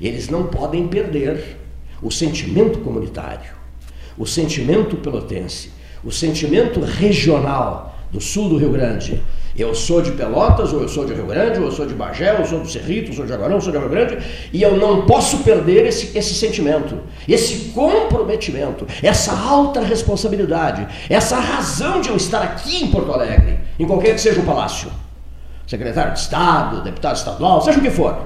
Eles 0.00 0.28
não 0.28 0.44
podem 0.44 0.86
perder 0.86 1.56
o 2.00 2.10
sentimento 2.10 2.78
comunitário, 2.80 3.50
o 4.16 4.24
sentimento 4.24 4.96
pelotense, 4.96 5.70
o 6.04 6.12
sentimento 6.12 6.80
regional 6.80 7.98
do 8.12 8.20
sul 8.20 8.48
do 8.48 8.56
Rio 8.56 8.70
Grande. 8.70 9.22
Eu 9.58 9.74
sou 9.74 10.00
de 10.00 10.12
Pelotas, 10.12 10.72
ou 10.72 10.82
eu 10.82 10.88
sou 10.88 11.04
de 11.04 11.12
Rio 11.12 11.26
Grande, 11.26 11.58
ou 11.58 11.64
eu 11.64 11.72
sou 11.72 11.84
de 11.84 11.92
Bagé, 11.92 12.32
ou 12.32 12.38
eu 12.38 12.44
sou 12.44 12.60
do 12.60 12.68
Cerrito, 12.70 13.08
ou 13.08 13.16
sou 13.16 13.24
de 13.24 13.32
Jaguarão, 13.32 13.56
ou 13.56 13.60
sou 13.60 13.72
de 13.72 13.78
Rio 13.78 13.88
Grande, 13.88 14.18
e 14.52 14.62
eu 14.62 14.76
não 14.76 15.04
posso 15.04 15.38
perder 15.38 15.84
esse, 15.84 16.16
esse 16.16 16.32
sentimento, 16.34 16.96
esse 17.26 17.70
comprometimento, 17.70 18.86
essa 19.02 19.36
alta 19.36 19.80
responsabilidade, 19.80 20.86
essa 21.10 21.40
razão 21.40 22.00
de 22.00 22.08
eu 22.08 22.16
estar 22.16 22.40
aqui 22.40 22.84
em 22.84 22.86
Porto 22.86 23.12
Alegre, 23.12 23.58
em 23.80 23.84
qualquer 23.84 24.14
que 24.14 24.20
seja 24.20 24.40
o 24.40 24.44
palácio. 24.44 24.92
Secretário 25.66 26.12
de 26.12 26.20
Estado, 26.20 26.80
deputado 26.82 27.16
estadual, 27.16 27.60
seja 27.60 27.80
o 27.80 27.82
que 27.82 27.90
for, 27.90 28.16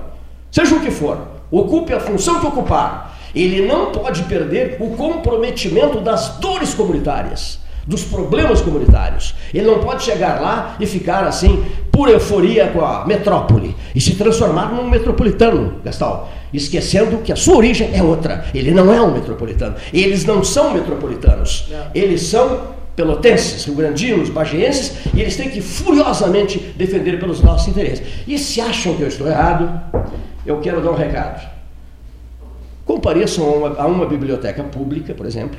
seja 0.51 0.75
o 0.75 0.81
que 0.81 0.91
for, 0.91 1.19
ocupe 1.51 1.95
a 1.95 2.01
função 2.01 2.41
que 2.41 2.47
ocupar, 2.47 3.19
ele 3.35 3.67
não 3.67 3.91
pode 3.91 4.25
perder 4.25 4.77
o 4.81 4.91
comprometimento 4.91 5.99
das 5.99 6.37
dores 6.37 6.75
comunitárias, 6.75 7.62
dos 7.87 8.05
problemas 8.05 8.61
comunitários. 8.61 9.35
Ele 9.53 9.67
não 9.67 9.81
pode 9.81 10.03
chegar 10.03 10.41
lá 10.41 10.77
e 10.79 10.87
ficar 10.87 11.25
assim, 11.25 11.65
por 11.91 12.09
euforia 12.09 12.69
com 12.69 12.85
a 12.85 13.07
metrópole 13.07 13.75
e 13.95 14.01
se 14.01 14.15
transformar 14.15 14.73
num 14.73 14.89
metropolitano, 14.89 15.81
Gastal, 15.85 16.33
esquecendo 16.53 17.19
que 17.19 17.33
a 17.33 17.37
sua 17.37 17.57
origem 17.57 17.91
é 17.93 18.03
outra. 18.03 18.45
Ele 18.55 18.71
não 18.71 18.93
é 18.93 19.01
um 19.01 19.13
metropolitano. 19.13 19.77
Eles 19.93 20.25
não 20.25 20.45
são 20.45 20.73
metropolitanos. 20.73 21.73
Eles 21.95 22.23
são 22.23 22.73
pelotenses, 22.95 23.65
rio-grandinos, 23.65 24.29
bagienses, 24.29 24.99
e 25.15 25.21
eles 25.21 25.37
têm 25.37 25.49
que 25.49 25.61
furiosamente 25.61 26.59
defender 26.77 27.19
pelos 27.19 27.41
nossos 27.41 27.69
interesses. 27.69 28.07
E 28.27 28.39
se 28.39 28.61
acham 28.61 28.95
que 28.95 29.03
eu 29.03 29.09
estou 29.09 29.27
errado, 29.27 29.81
eu 30.45 30.61
quero 30.61 30.81
dar 30.81 30.91
um 30.91 30.97
recado. 30.97 31.51
Compareçam 32.85 33.45
a 33.45 33.53
uma, 33.53 33.81
a 33.81 33.87
uma 33.87 34.07
biblioteca 34.07 34.63
pública, 34.65 35.15
por 35.15 35.25
exemplo, 35.25 35.59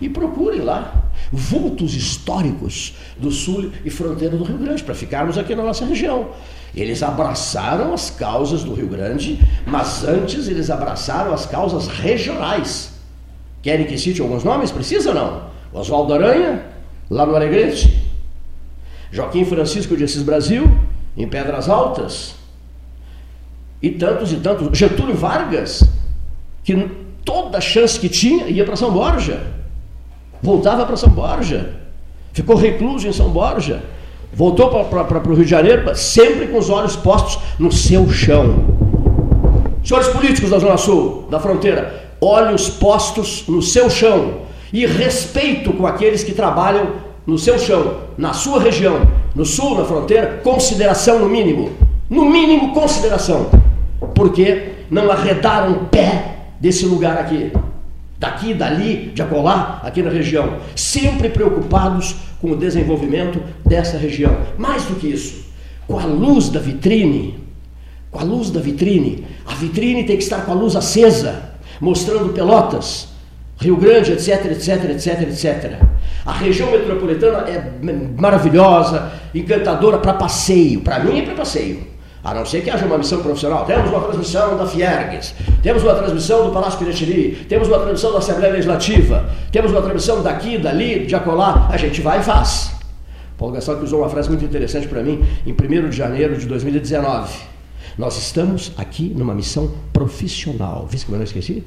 e 0.00 0.08
procurem 0.08 0.60
lá 0.60 1.08
vultos 1.32 1.94
históricos 1.94 2.94
do 3.16 3.30
sul 3.30 3.72
e 3.84 3.90
fronteira 3.90 4.36
do 4.36 4.44
Rio 4.44 4.58
Grande, 4.58 4.82
para 4.82 4.94
ficarmos 4.94 5.36
aqui 5.36 5.54
na 5.54 5.62
nossa 5.62 5.84
região. 5.84 6.28
Eles 6.74 7.02
abraçaram 7.02 7.92
as 7.92 8.10
causas 8.10 8.62
do 8.62 8.74
Rio 8.74 8.86
Grande, 8.86 9.40
mas 9.66 10.04
antes 10.04 10.48
eles 10.48 10.70
abraçaram 10.70 11.32
as 11.32 11.46
causas 11.46 11.88
regionais. 11.88 12.92
Querem 13.62 13.86
que 13.86 13.98
cite 13.98 14.20
alguns 14.20 14.44
nomes? 14.44 14.70
Precisa 14.70 15.10
ou 15.10 15.14
não? 15.14 15.48
Oswaldo 15.72 16.14
Aranha, 16.14 16.64
lá 17.10 17.26
no 17.26 17.34
Alegrete. 17.34 18.06
Joaquim 19.10 19.44
Francisco 19.44 19.96
de 19.96 20.04
Assis 20.04 20.22
Brasil, 20.22 20.70
em 21.16 21.26
Pedras 21.26 21.68
Altas. 21.68 22.34
E 23.82 23.90
tantos 23.90 24.32
e 24.32 24.36
tantos. 24.36 24.76
Getúlio 24.76 25.14
Vargas, 25.14 25.82
que 26.62 26.88
toda 27.24 27.60
chance 27.60 27.98
que 27.98 28.08
tinha 28.08 28.46
ia 28.46 28.64
para 28.64 28.76
São 28.76 28.92
Borja. 28.92 29.57
Voltava 30.42 30.86
para 30.86 30.96
São 30.96 31.10
Borja. 31.10 31.70
Ficou 32.32 32.56
recluso 32.56 33.08
em 33.08 33.12
São 33.12 33.28
Borja. 33.30 33.82
Voltou 34.32 34.68
para 34.84 35.28
o 35.28 35.34
Rio 35.34 35.44
de 35.44 35.50
Janeiro, 35.50 35.96
sempre 35.96 36.48
com 36.48 36.58
os 36.58 36.70
olhos 36.70 36.96
postos 36.96 37.38
no 37.58 37.72
seu 37.72 38.08
chão. 38.10 38.56
Senhores 39.82 40.08
políticos 40.08 40.50
da 40.50 40.58
Zona 40.58 40.76
Sul, 40.76 41.26
da 41.30 41.40
fronteira, 41.40 42.10
olhos 42.20 42.68
postos 42.68 43.44
no 43.48 43.62
seu 43.62 43.88
chão 43.88 44.42
e 44.72 44.84
respeito 44.84 45.72
com 45.72 45.86
aqueles 45.86 46.22
que 46.22 46.32
trabalham 46.32 46.88
no 47.26 47.38
seu 47.38 47.58
chão, 47.58 47.96
na 48.16 48.32
sua 48.32 48.60
região, 48.60 49.06
no 49.34 49.44
sul, 49.44 49.76
na 49.76 49.84
fronteira, 49.84 50.40
consideração 50.42 51.18
no 51.18 51.28
mínimo. 51.28 51.70
No 52.08 52.24
mínimo, 52.24 52.72
consideração. 52.72 53.46
Porque 54.14 54.72
não 54.90 55.10
arredaram 55.10 55.72
o 55.72 55.84
pé 55.86 56.36
desse 56.60 56.86
lugar 56.86 57.18
aqui. 57.18 57.52
Daqui, 58.18 58.52
dali, 58.52 59.12
de 59.14 59.22
acolá, 59.22 59.80
aqui 59.84 60.02
na 60.02 60.10
região. 60.10 60.58
Sempre 60.74 61.28
preocupados 61.28 62.16
com 62.40 62.50
o 62.50 62.56
desenvolvimento 62.56 63.40
dessa 63.64 63.96
região. 63.96 64.36
Mais 64.56 64.84
do 64.84 64.96
que 64.96 65.08
isso, 65.08 65.46
com 65.86 65.98
a 65.98 66.04
luz 66.04 66.48
da 66.48 66.58
vitrine. 66.58 67.38
Com 68.10 68.18
a 68.18 68.24
luz 68.24 68.50
da 68.50 68.60
vitrine. 68.60 69.24
A 69.46 69.54
vitrine 69.54 70.04
tem 70.04 70.16
que 70.16 70.22
estar 70.22 70.44
com 70.44 70.52
a 70.52 70.54
luz 70.54 70.74
acesa, 70.74 71.54
mostrando 71.80 72.32
pelotas, 72.32 73.08
Rio 73.60 73.76
Grande, 73.76 74.12
etc, 74.12 74.46
etc, 74.46 74.90
etc, 74.90 75.22
etc. 75.22 75.82
A 76.24 76.32
região 76.32 76.70
metropolitana 76.70 77.38
é 77.48 77.72
maravilhosa, 78.16 79.12
encantadora 79.34 79.98
para 79.98 80.14
passeio. 80.14 80.80
Para 80.80 80.98
mim 81.00 81.20
é 81.20 81.22
para 81.22 81.34
passeio. 81.34 81.97
A 82.28 82.34
não 82.34 82.44
ser 82.44 82.60
que 82.60 82.68
haja 82.68 82.84
uma 82.84 82.98
missão 82.98 83.22
profissional. 83.22 83.64
Temos 83.64 83.88
uma 83.88 84.00
transmissão 84.00 84.54
da 84.54 84.66
Fiergues, 84.66 85.34
temos 85.62 85.82
uma 85.82 85.94
transmissão 85.94 86.44
do 86.44 86.52
Palácio 86.52 86.78
Piratiri, 86.78 87.46
temos 87.48 87.68
uma 87.68 87.78
transmissão 87.78 88.12
da 88.12 88.18
Assembleia 88.18 88.52
Legislativa, 88.52 89.30
temos 89.50 89.70
uma 89.70 89.80
transmissão 89.80 90.22
daqui, 90.22 90.58
dali, 90.58 91.06
de 91.06 91.14
acolá. 91.14 91.70
A 91.72 91.78
gente 91.78 92.02
vai 92.02 92.20
e 92.20 92.22
faz. 92.22 92.70
Paulo 93.38 93.54
Gastão 93.54 93.82
usou 93.82 94.00
uma 94.00 94.10
frase 94.10 94.28
muito 94.28 94.44
interessante 94.44 94.86
para 94.86 95.02
mim 95.02 95.24
em 95.46 95.52
1 95.52 95.88
de 95.88 95.96
janeiro 95.96 96.36
de 96.36 96.44
2019. 96.44 97.32
Nós 97.96 98.18
estamos 98.18 98.72
aqui 98.76 99.08
numa 99.16 99.34
missão 99.34 99.72
profissional. 99.90 100.86
Viu 100.86 101.00
como 101.06 101.14
eu 101.14 101.20
não 101.20 101.24
esqueci? 101.24 101.64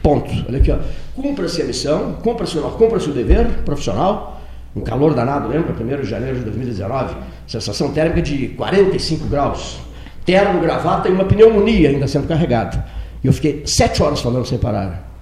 Ponto. 0.00 0.30
Olha 0.48 0.58
aqui, 0.58 0.70
ó. 0.70 0.78
Cumpra-se 1.20 1.60
a 1.60 1.64
missão, 1.64 2.18
cumpra-se 2.22 2.56
cumpra 2.78 2.98
o 2.98 3.12
dever 3.12 3.46
profissional. 3.64 4.40
Um 4.76 4.80
calor 4.80 5.12
danado, 5.12 5.48
lembra? 5.48 5.72
1 5.72 6.02
de 6.02 6.08
janeiro 6.08 6.38
de 6.38 6.44
2019. 6.44 7.16
Sensação 7.48 7.90
térmica 7.92 8.22
de 8.22 8.48
45 8.50 9.26
graus. 9.26 9.78
Terno, 10.24 10.60
gravata 10.60 11.08
e 11.08 11.12
uma 11.12 11.24
pneumonia 11.24 11.90
ainda 11.90 12.06
sendo 12.08 12.26
carregada. 12.26 12.84
E 13.22 13.26
eu 13.26 13.32
fiquei 13.32 13.62
sete 13.66 14.02
horas 14.02 14.20
falando 14.20 14.46
sem 14.46 14.58
parar. 14.58 15.12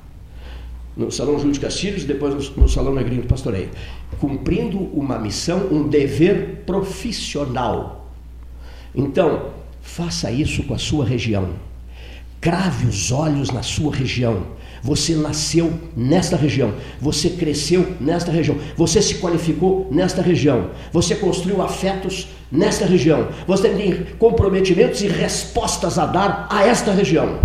No 0.97 1.11
Salão 1.11 1.39
Júlio 1.39 1.53
de 1.53 1.61
Castilhos 1.61 2.05
depois 2.05 2.51
no 2.57 2.69
Salão 2.69 2.95
Negrinho 2.95 3.23
do 3.23 3.29
Pastoreio. 3.29 3.71
Cumprindo 4.21 4.79
uma 4.79 5.19
missão, 5.19 5.69
um 5.71 5.89
dever 5.89 6.63
profissional. 6.67 8.11
Então, 8.95 9.51
faça 9.81 10.31
isso 10.31 10.63
com 10.65 10.75
a 10.75 10.79
sua 10.79 11.05
região. 11.05 11.51
Crave 12.41 12.87
os 12.87 13.11
olhos 13.11 13.51
na 13.51 13.63
sua 13.63 13.95
região 13.95 14.47
você 14.83 15.15
nasceu 15.15 15.73
nesta 15.97 16.37
região, 16.37 16.75
você 17.01 17.31
cresceu 17.31 17.95
nesta 18.01 18.33
região, 18.33 18.57
você 18.77 19.01
se 19.01 19.15
qualificou 19.17 19.89
nesta 19.91 20.21
região, 20.21 20.71
você 20.93 21.15
construiu 21.15 21.63
afetos 21.63 22.29
nesta 22.51 22.85
região, 22.85 23.29
você 23.47 23.69
tem 23.69 24.07
comprometimentos 24.19 25.01
e 25.03 25.07
respostas 25.07 25.99
a 25.99 26.07
dar 26.07 26.49
a 26.51 26.67
esta 26.67 26.93
região. 26.93 27.39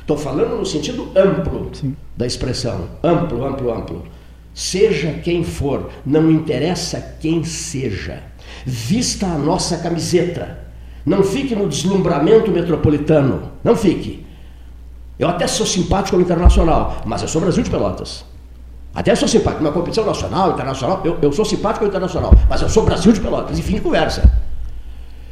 Estou 0.00 0.16
falando 0.16 0.56
no 0.56 0.66
sentido 0.66 1.10
amplo 1.14 1.70
Sim. 1.72 1.94
da 2.16 2.26
expressão, 2.26 2.88
amplo, 3.04 3.44
amplo, 3.44 3.72
amplo. 3.72 4.04
Seja 4.54 5.12
quem 5.22 5.44
for, 5.44 5.90
não 6.04 6.30
interessa 6.30 7.16
quem 7.20 7.44
seja, 7.44 8.22
vista 8.66 9.26
a 9.26 9.38
nossa 9.38 9.78
camiseta. 9.78 10.66
Não 11.06 11.22
fique 11.22 11.54
no 11.54 11.68
deslumbramento 11.68 12.50
metropolitano, 12.50 13.52
não 13.62 13.76
fique. 13.76 14.26
Eu 15.18 15.28
até 15.28 15.46
sou 15.46 15.66
simpático 15.66 16.16
ao 16.16 16.22
internacional, 16.22 17.02
mas 17.04 17.22
eu 17.22 17.28
sou 17.28 17.40
Brasil 17.40 17.62
de 17.62 17.70
Pelotas. 17.70 18.24
Até 18.94 19.14
sou 19.14 19.28
simpático. 19.28 19.62
Na 19.62 19.72
competição 19.72 20.04
nacional, 20.04 20.52
internacional, 20.52 21.00
eu, 21.04 21.18
eu 21.20 21.32
sou 21.32 21.44
simpático 21.44 21.84
ao 21.84 21.88
internacional, 21.88 22.32
mas 22.48 22.62
eu 22.62 22.68
sou 22.68 22.84
Brasil 22.84 23.12
de 23.12 23.20
Pelotas. 23.20 23.58
Enfim 23.58 23.74
de 23.74 23.80
conversa. 23.80 24.30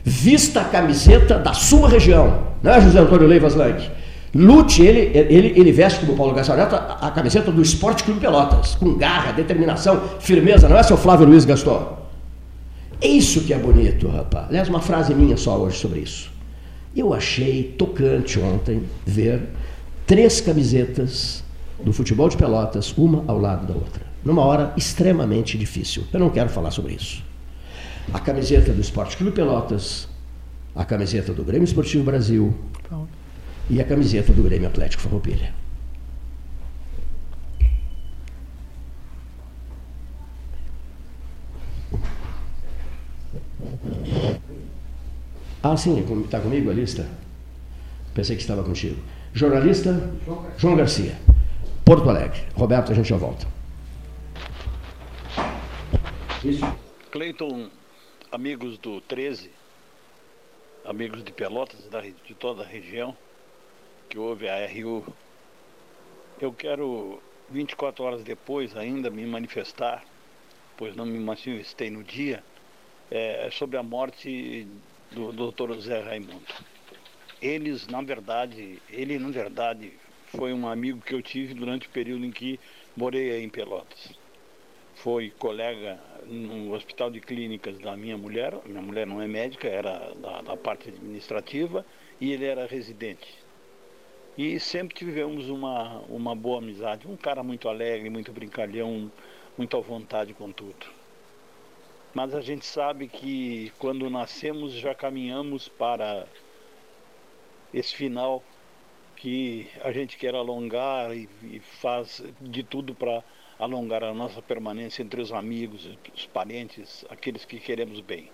Vista 0.05 0.61
a 0.61 0.65
camiseta 0.65 1.39
da 1.39 1.53
sua 1.53 1.89
região. 1.89 2.47
Não 2.63 2.73
é 2.73 2.81
José 2.81 2.99
Antônio 2.99 3.27
Leivas 3.27 3.55
Lang? 3.55 3.91
Lute, 4.35 4.83
ele, 4.83 5.17
ele, 5.17 5.53
ele 5.57 5.73
veste 5.73 6.01
como 6.01 6.17
Paulo 6.17 6.35
Gassareto 6.35 6.75
a, 6.75 6.99
a 7.09 7.11
camiseta 7.11 7.51
do 7.51 7.63
Esporte 7.63 8.05
Clube 8.05 8.21
Pelotas, 8.21 8.75
com 8.75 8.95
garra, 8.95 9.33
determinação, 9.33 10.01
firmeza, 10.21 10.69
não 10.69 10.77
é 10.77 10.83
seu 10.83 10.97
Flávio 10.97 11.27
Luiz 11.27 11.45
Gaston? 11.45 11.97
É 13.01 13.09
isso 13.09 13.43
que 13.43 13.55
é 13.55 13.59
bonito, 13.59 14.09
rapaz. 14.09 14.47
Aliás, 14.49 14.69
uma 14.69 14.81
frase 14.81 15.15
minha 15.15 15.37
só 15.37 15.57
hoje 15.57 15.79
sobre 15.79 16.01
isso. 16.01 16.31
Eu 16.95 17.15
achei 17.15 17.75
tocante 17.79 18.39
ontem 18.39 18.83
ver 19.05 19.43
três 20.07 20.41
camisetas 20.41 21.43
do 21.83 21.93
futebol 21.93 22.29
de 22.29 22.37
Pelotas, 22.37 22.97
uma 22.97 23.25
ao 23.27 23.39
lado 23.39 23.67
da 23.67 23.75
outra, 23.75 24.07
numa 24.25 24.43
hora 24.43 24.73
extremamente 24.77 25.59
difícil. 25.59 26.05
Eu 26.13 26.21
não 26.21 26.31
quero 26.31 26.49
falar 26.49 26.71
sobre 26.71 26.95
isso. 26.95 27.25
A 28.13 28.21
camiseta 28.21 28.73
do 28.73 28.81
Esporte 28.81 29.17
Clube 29.17 29.33
Pelotas, 29.33 30.09
a 30.75 30.85
camiseta 30.85 31.33
do 31.33 31.43
Grêmio 31.43 31.65
Esportivo 31.65 32.05
Brasil 32.05 32.55
e 33.69 33.81
a 33.81 33.85
camiseta 33.85 34.33
do 34.33 34.43
Grêmio 34.45 34.69
Atlético 34.69 35.03
Farroupilha. 35.03 35.53
Ah, 45.63 45.77
sim, 45.77 46.05
está 46.25 46.39
comigo 46.39 46.71
a 46.71 46.73
lista? 46.73 47.05
Pensei 48.15 48.37
que 48.37 48.43
estava 48.43 48.63
contigo. 48.63 49.03
Jornalista 49.37 49.91
João 50.57 50.77
Garcia, 50.77 51.15
Porto 51.85 52.09
Alegre. 52.09 52.41
Roberto, 52.55 52.91
a 52.91 52.95
gente 52.95 53.11
já 53.11 53.19
volta. 53.19 53.47
Cleiton, 57.11 57.69
amigos 58.33 58.79
do 58.79 58.99
13, 59.03 59.51
amigos 60.87 61.23
de 61.23 61.33
Pelotas, 61.33 61.81
de 62.27 62.35
toda 62.35 62.63
a 62.63 62.67
região, 62.67 63.15
que 64.09 64.19
houve 64.19 64.49
a 64.49 64.67
RU, 64.69 65.05
eu 66.41 66.51
quero 66.51 67.21
24 67.51 68.05
horas 68.05 68.25
depois 68.25 68.75
ainda 68.75 69.11
me 69.11 69.27
manifestar, 69.27 70.03
pois 70.79 70.97
não 70.97 71.05
me 71.05 71.19
manifestei 71.19 71.91
no 71.91 72.03
dia, 72.03 72.43
é, 73.11 73.51
sobre 73.53 73.77
a 73.77 73.83
morte 73.83 74.67
do 75.13 75.31
Dr. 75.31 75.79
Zé 75.79 76.01
Raimundo 76.01 76.41
eles, 77.41 77.87
na 77.87 78.01
verdade, 78.03 78.81
ele, 78.91 79.19
na 79.19 79.31
verdade, 79.31 79.93
foi 80.27 80.53
um 80.53 80.69
amigo 80.69 81.01
que 81.01 81.15
eu 81.15 81.23
tive 81.23 81.55
durante 81.55 81.87
o 81.87 81.91
período 81.91 82.25
em 82.25 82.31
que 82.31 82.59
morei 82.97 83.43
em 83.43 83.49
Pelotas. 83.49 84.13
Foi 84.95 85.31
colega 85.39 86.01
no 86.27 86.73
hospital 86.75 87.11
de 87.11 87.21
clínicas 87.21 87.79
da 87.79 87.97
minha 87.97 88.17
mulher, 88.17 88.55
minha 88.65 88.83
mulher 88.83 89.07
não 89.07 89.21
é 89.21 89.29
médica, 89.29 89.69
era 89.69 90.15
da, 90.15 90.41
da 90.43 90.57
parte 90.57 90.89
administrativa, 90.89 91.85
e 92.21 92.33
ele 92.33 92.45
era 92.45 92.67
residente. 92.67 93.47
E 94.37 94.61
sempre 94.61 94.95
tivemos 94.95 95.49
uma, 95.49 96.01
uma 96.09 96.35
boa 96.35 96.59
amizade. 96.59 97.09
Um 97.09 97.17
cara 97.17 97.43
muito 97.43 97.69
alegre, 97.69 98.11
muito 98.11 98.33
brincalhão, 98.33 99.11
muito 99.57 99.77
à 99.77 99.81
vontade 99.81 100.35
com 100.35 100.53
tudo. 100.53 100.87
Mas 102.13 102.35
a 102.35 102.41
gente 102.41 102.65
sabe 102.65 103.09
que 103.09 103.73
quando 103.79 104.09
nascemos 104.11 104.73
já 104.73 104.95
caminhamos 104.95 105.69
para 105.69 106.27
esse 107.73 107.95
final 107.95 108.43
que 109.17 109.67
a 109.83 109.93
gente 109.93 110.17
quer 110.17 110.35
alongar 110.35 111.17
e, 111.17 111.29
e 111.43 111.61
faz 111.61 112.23
de 112.41 112.63
tudo 112.63 112.95
para 112.95 113.23
alongar 113.59 114.05
a 114.05 114.13
nossa 114.13 114.43
permanência 114.43 115.03
entre 115.03 115.21
os 115.21 115.33
amigos, 115.33 115.89
os 116.15 116.27
parentes, 116.27 117.05
aqueles 117.09 117.45
que 117.45 117.59
queremos 117.59 118.01
bem. 118.01 118.29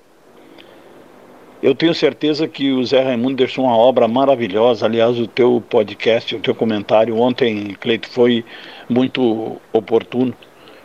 Eu 1.63 1.77
tenho 1.77 1.95
certeza 1.95 2.49
que 2.49 2.73
o 2.73 2.85
Zé 2.85 3.03
Raimundo 3.05 3.37
deixou 3.37 3.65
uma 3.65 3.77
obra 3.77 4.09
maravilhosa. 4.09 4.85
Aliás, 4.85 5.17
o 5.17 5.29
teu 5.29 5.63
podcast, 5.71 6.35
o 6.35 6.41
teu 6.41 6.57
comentário 6.57 7.17
ontem, 7.17 7.77
Cleito, 7.81 8.09
foi 8.11 8.45
muito 8.89 9.61
oportuno, 9.73 10.35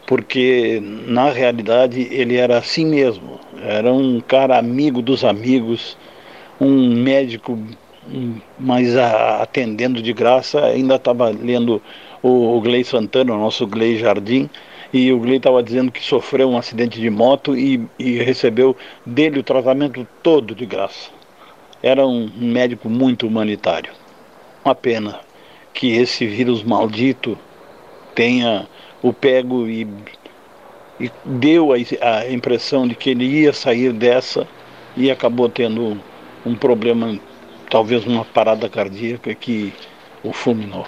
porque 0.05 0.79
na 0.79 1.31
realidade 1.31 2.07
ele 2.11 2.35
era 2.35 2.59
assim 2.59 2.85
mesmo. 2.85 3.39
Era 3.59 3.91
um 3.91 4.21
cara 4.21 4.55
amigo 4.59 5.01
dos 5.01 5.23
amigos, 5.23 5.97
um 6.61 6.93
médico, 6.93 7.57
mas 8.59 8.95
atendendo 8.95 10.01
de 10.01 10.13
graça. 10.13 10.65
Ainda 10.65 10.95
estava 10.95 11.29
lendo 11.29 11.81
o, 12.21 12.57
o 12.57 12.61
Glei 12.61 12.83
Santana, 12.83 13.33
o 13.33 13.37
nosso 13.37 13.65
Glei 13.67 13.97
Jardim, 13.97 14.49
e 14.93 15.11
o 15.11 15.19
Glei 15.19 15.37
estava 15.37 15.61
dizendo 15.61 15.91
que 15.91 16.03
sofreu 16.03 16.49
um 16.49 16.57
acidente 16.57 16.99
de 16.99 17.09
moto 17.09 17.55
e, 17.55 17.81
e, 17.99 18.17
recebeu 18.17 18.75
dele 19.05 19.39
o 19.39 19.43
tratamento 19.43 20.07
todo 20.23 20.55
de 20.55 20.65
graça. 20.65 21.09
Era 21.83 22.05
um 22.05 22.29
médico 22.35 22.89
muito 22.89 23.27
humanitário. 23.27 23.91
Uma 24.63 24.73
pena 24.73 25.19
que 25.73 25.91
esse 25.91 26.25
vírus 26.25 26.63
maldito 26.63 27.37
tenha 28.15 28.67
o 29.01 29.13
pego 29.13 29.67
e, 29.67 29.87
e 30.99 31.11
deu 31.23 31.71
a, 31.71 31.75
a, 31.75 32.31
impressão 32.31 32.87
de 32.87 32.95
que 32.95 33.11
ele 33.11 33.25
ia 33.25 33.53
sair 33.53 33.93
dessa 33.93 34.47
e 34.95 35.11
acabou 35.11 35.47
tendo 35.47 36.01
um 36.45 36.55
problema, 36.55 37.19
talvez 37.69 38.05
uma 38.05 38.25
parada 38.25 38.69
cardíaca 38.69 39.33
que 39.35 39.73
o 40.23 40.33
fulminou. 40.33 40.85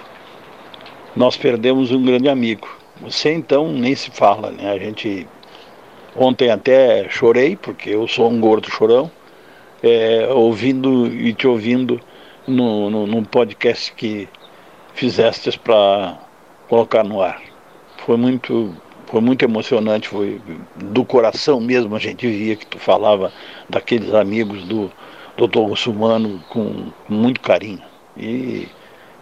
Nós 1.14 1.36
perdemos 1.36 1.90
um 1.90 2.02
grande 2.02 2.28
amigo 2.28 2.80
você 3.00 3.32
então 3.32 3.72
nem 3.72 3.94
se 3.94 4.10
fala, 4.10 4.50
né? 4.50 4.70
A 4.70 4.78
gente 4.78 5.26
ontem 6.14 6.50
até 6.50 7.08
chorei 7.08 7.56
porque 7.56 7.90
eu 7.90 8.06
sou 8.06 8.30
um 8.30 8.38
gordo 8.38 8.70
chorão, 8.70 9.10
é, 9.82 10.28
ouvindo 10.30 11.06
e 11.06 11.32
te 11.32 11.46
ouvindo 11.46 11.98
no, 12.46 12.90
no, 12.90 13.06
no 13.06 13.22
podcast 13.26 13.92
que 13.94 14.28
fizestes 14.94 15.56
para 15.56 16.18
colocar 16.68 17.02
no 17.02 17.22
ar. 17.22 17.40
Foi 18.04 18.16
muito 18.16 18.74
foi 19.06 19.20
muito 19.20 19.44
emocionante, 19.44 20.08
foi 20.08 20.40
do 20.76 21.04
coração 21.04 21.60
mesmo 21.60 21.96
a 21.96 21.98
gente 21.98 22.28
via 22.28 22.54
que 22.54 22.66
tu 22.66 22.78
falava 22.78 23.32
daqueles 23.68 24.14
amigos 24.14 24.62
do 24.64 24.92
doutor 25.40 25.68
Russumano 25.68 26.42
com, 26.50 26.90
com 27.06 27.14
muito 27.14 27.40
carinho. 27.40 27.82
E 28.16 28.68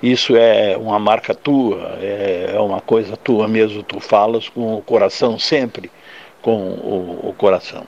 isso 0.03 0.37
é 0.37 0.77
uma 0.77 0.99
marca 0.99 1.35
tua, 1.35 1.99
é, 2.01 2.53
é 2.55 2.61
uma 2.61 2.81
coisa 2.81 3.17
tua 3.17 3.47
mesmo, 3.47 3.83
tu 3.83 4.01
falas 4.01 4.49
com 4.49 4.75
o 4.75 4.83
coração 4.83 5.39
sempre, 5.39 5.91
com 6.43 6.57
o, 6.57 7.29
o 7.29 7.35
coração. 7.35 7.87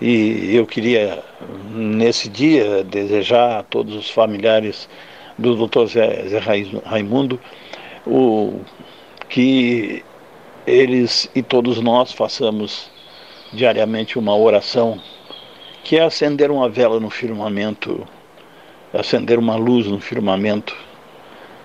E 0.00 0.56
eu 0.56 0.66
queria, 0.66 1.22
nesse 1.70 2.28
dia, 2.30 2.82
desejar 2.82 3.58
a 3.58 3.62
todos 3.62 3.94
os 3.94 4.10
familiares 4.10 4.88
do 5.36 5.66
Dr. 5.66 5.84
Zé, 5.86 6.28
Zé 6.28 6.38
Raimundo 6.84 7.38
o, 8.06 8.60
que 9.28 10.02
eles 10.66 11.30
e 11.34 11.42
todos 11.42 11.78
nós 11.80 12.12
façamos 12.12 12.90
diariamente 13.52 14.18
uma 14.18 14.34
oração, 14.34 14.98
que 15.84 15.96
é 15.96 16.02
acender 16.02 16.50
uma 16.50 16.68
vela 16.68 17.00
no 17.00 17.10
firmamento, 17.10 18.06
acender 18.92 19.38
uma 19.38 19.56
luz 19.56 19.86
no 19.86 20.00
firmamento 20.00 20.76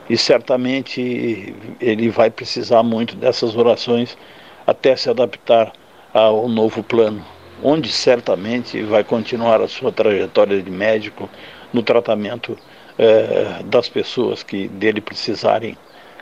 e 0.09 0.17
certamente 0.17 1.53
ele 1.81 2.09
vai 2.09 2.29
precisar 2.29 2.83
muito 2.83 3.15
dessas 3.15 3.55
orações 3.55 4.17
até 4.65 4.95
se 4.95 5.09
adaptar 5.09 5.73
ao 6.13 6.47
novo 6.47 6.81
plano, 6.83 7.23
onde 7.63 7.91
certamente 7.91 8.81
vai 8.83 9.03
continuar 9.03 9.61
a 9.61 9.67
sua 9.67 9.91
trajetória 9.91 10.61
de 10.61 10.71
médico 10.71 11.29
no 11.73 11.83
tratamento 11.83 12.57
eh, 12.97 13.61
das 13.65 13.89
pessoas 13.89 14.43
que 14.43 14.67
dele 14.67 15.01
precisarem 15.01 15.77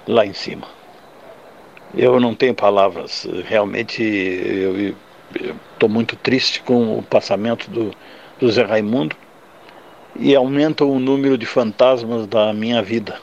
lá 0.07 0.25
em 0.25 0.33
cima. 0.33 0.67
Eu 1.95 2.19
não 2.19 2.33
tenho 2.33 2.55
palavras, 2.55 3.27
realmente 3.47 4.01
eu 4.01 4.95
estou 5.73 5.89
muito 5.89 6.15
triste 6.15 6.61
com 6.61 6.97
o 6.97 7.03
passamento 7.03 7.69
do, 7.69 7.91
do 8.39 8.51
Zé 8.51 8.63
Raimundo 8.63 9.15
e 10.15 10.35
aumenta 10.35 10.85
o 10.85 10.99
número 10.99 11.37
de 11.37 11.45
fantasmas 11.45 12.27
da 12.27 12.53
minha 12.53 12.81
vida 12.81 13.19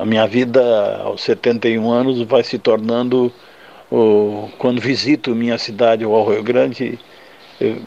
a 0.00 0.04
minha 0.06 0.26
vida 0.26 0.96
aos 1.04 1.20
71 1.20 1.90
anos 1.90 2.22
vai 2.22 2.42
se 2.42 2.58
tornando, 2.58 3.30
oh, 3.90 4.48
quando 4.56 4.80
visito 4.80 5.34
minha 5.34 5.58
cidade, 5.58 6.06
o 6.06 6.24
Rio 6.24 6.42
Grande, 6.42 6.98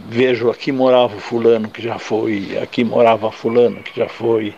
vejo 0.08 0.52
aqui 0.52 0.72
morava 0.72 1.18
fulano 1.20 1.70
que 1.70 1.82
já 1.82 1.98
foi, 1.98 2.56
aqui 2.62 2.84
morava 2.84 3.32
fulano 3.32 3.82
que 3.82 4.00
já 4.00 4.08
foi. 4.08 4.54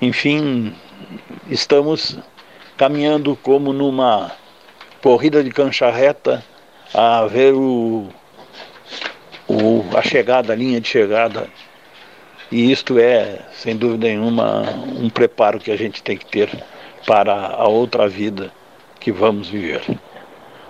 Enfim, 0.00 0.74
estamos 1.48 2.18
caminhando 2.76 3.36
como 3.36 3.72
numa 3.72 4.32
corrida 5.00 5.44
de 5.44 5.50
cancha 5.50 5.88
reta 5.88 6.44
a 6.94 7.26
ver 7.26 7.54
o, 7.54 8.08
o, 9.48 9.84
a 9.96 10.02
chegada, 10.02 10.52
a 10.52 10.56
linha 10.56 10.80
de 10.80 10.88
chegada. 10.88 11.48
E 12.50 12.70
isto 12.70 12.98
é, 12.98 13.40
sem 13.52 13.76
dúvida 13.76 14.08
nenhuma, 14.08 14.62
um 15.00 15.08
preparo 15.08 15.58
que 15.58 15.70
a 15.70 15.76
gente 15.76 16.02
tem 16.02 16.16
que 16.16 16.26
ter 16.26 16.50
para 17.06 17.34
a 17.34 17.66
outra 17.66 18.08
vida 18.08 18.52
que 19.00 19.10
vamos 19.10 19.48
viver. 19.48 19.82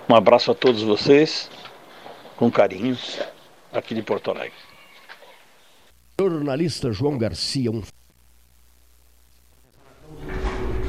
Um 0.09 0.15
abraço 0.15 0.51
a 0.51 0.55
todos 0.55 0.81
vocês, 0.81 1.49
com 2.37 2.49
carinho, 2.49 2.97
aqui 3.71 3.93
de 3.93 4.01
Porto 4.01 4.31
Alegre. 4.31 4.53
Jornalista 6.19 6.91
João 6.91 7.17
Garcia, 7.17 7.71
um. 7.71 7.81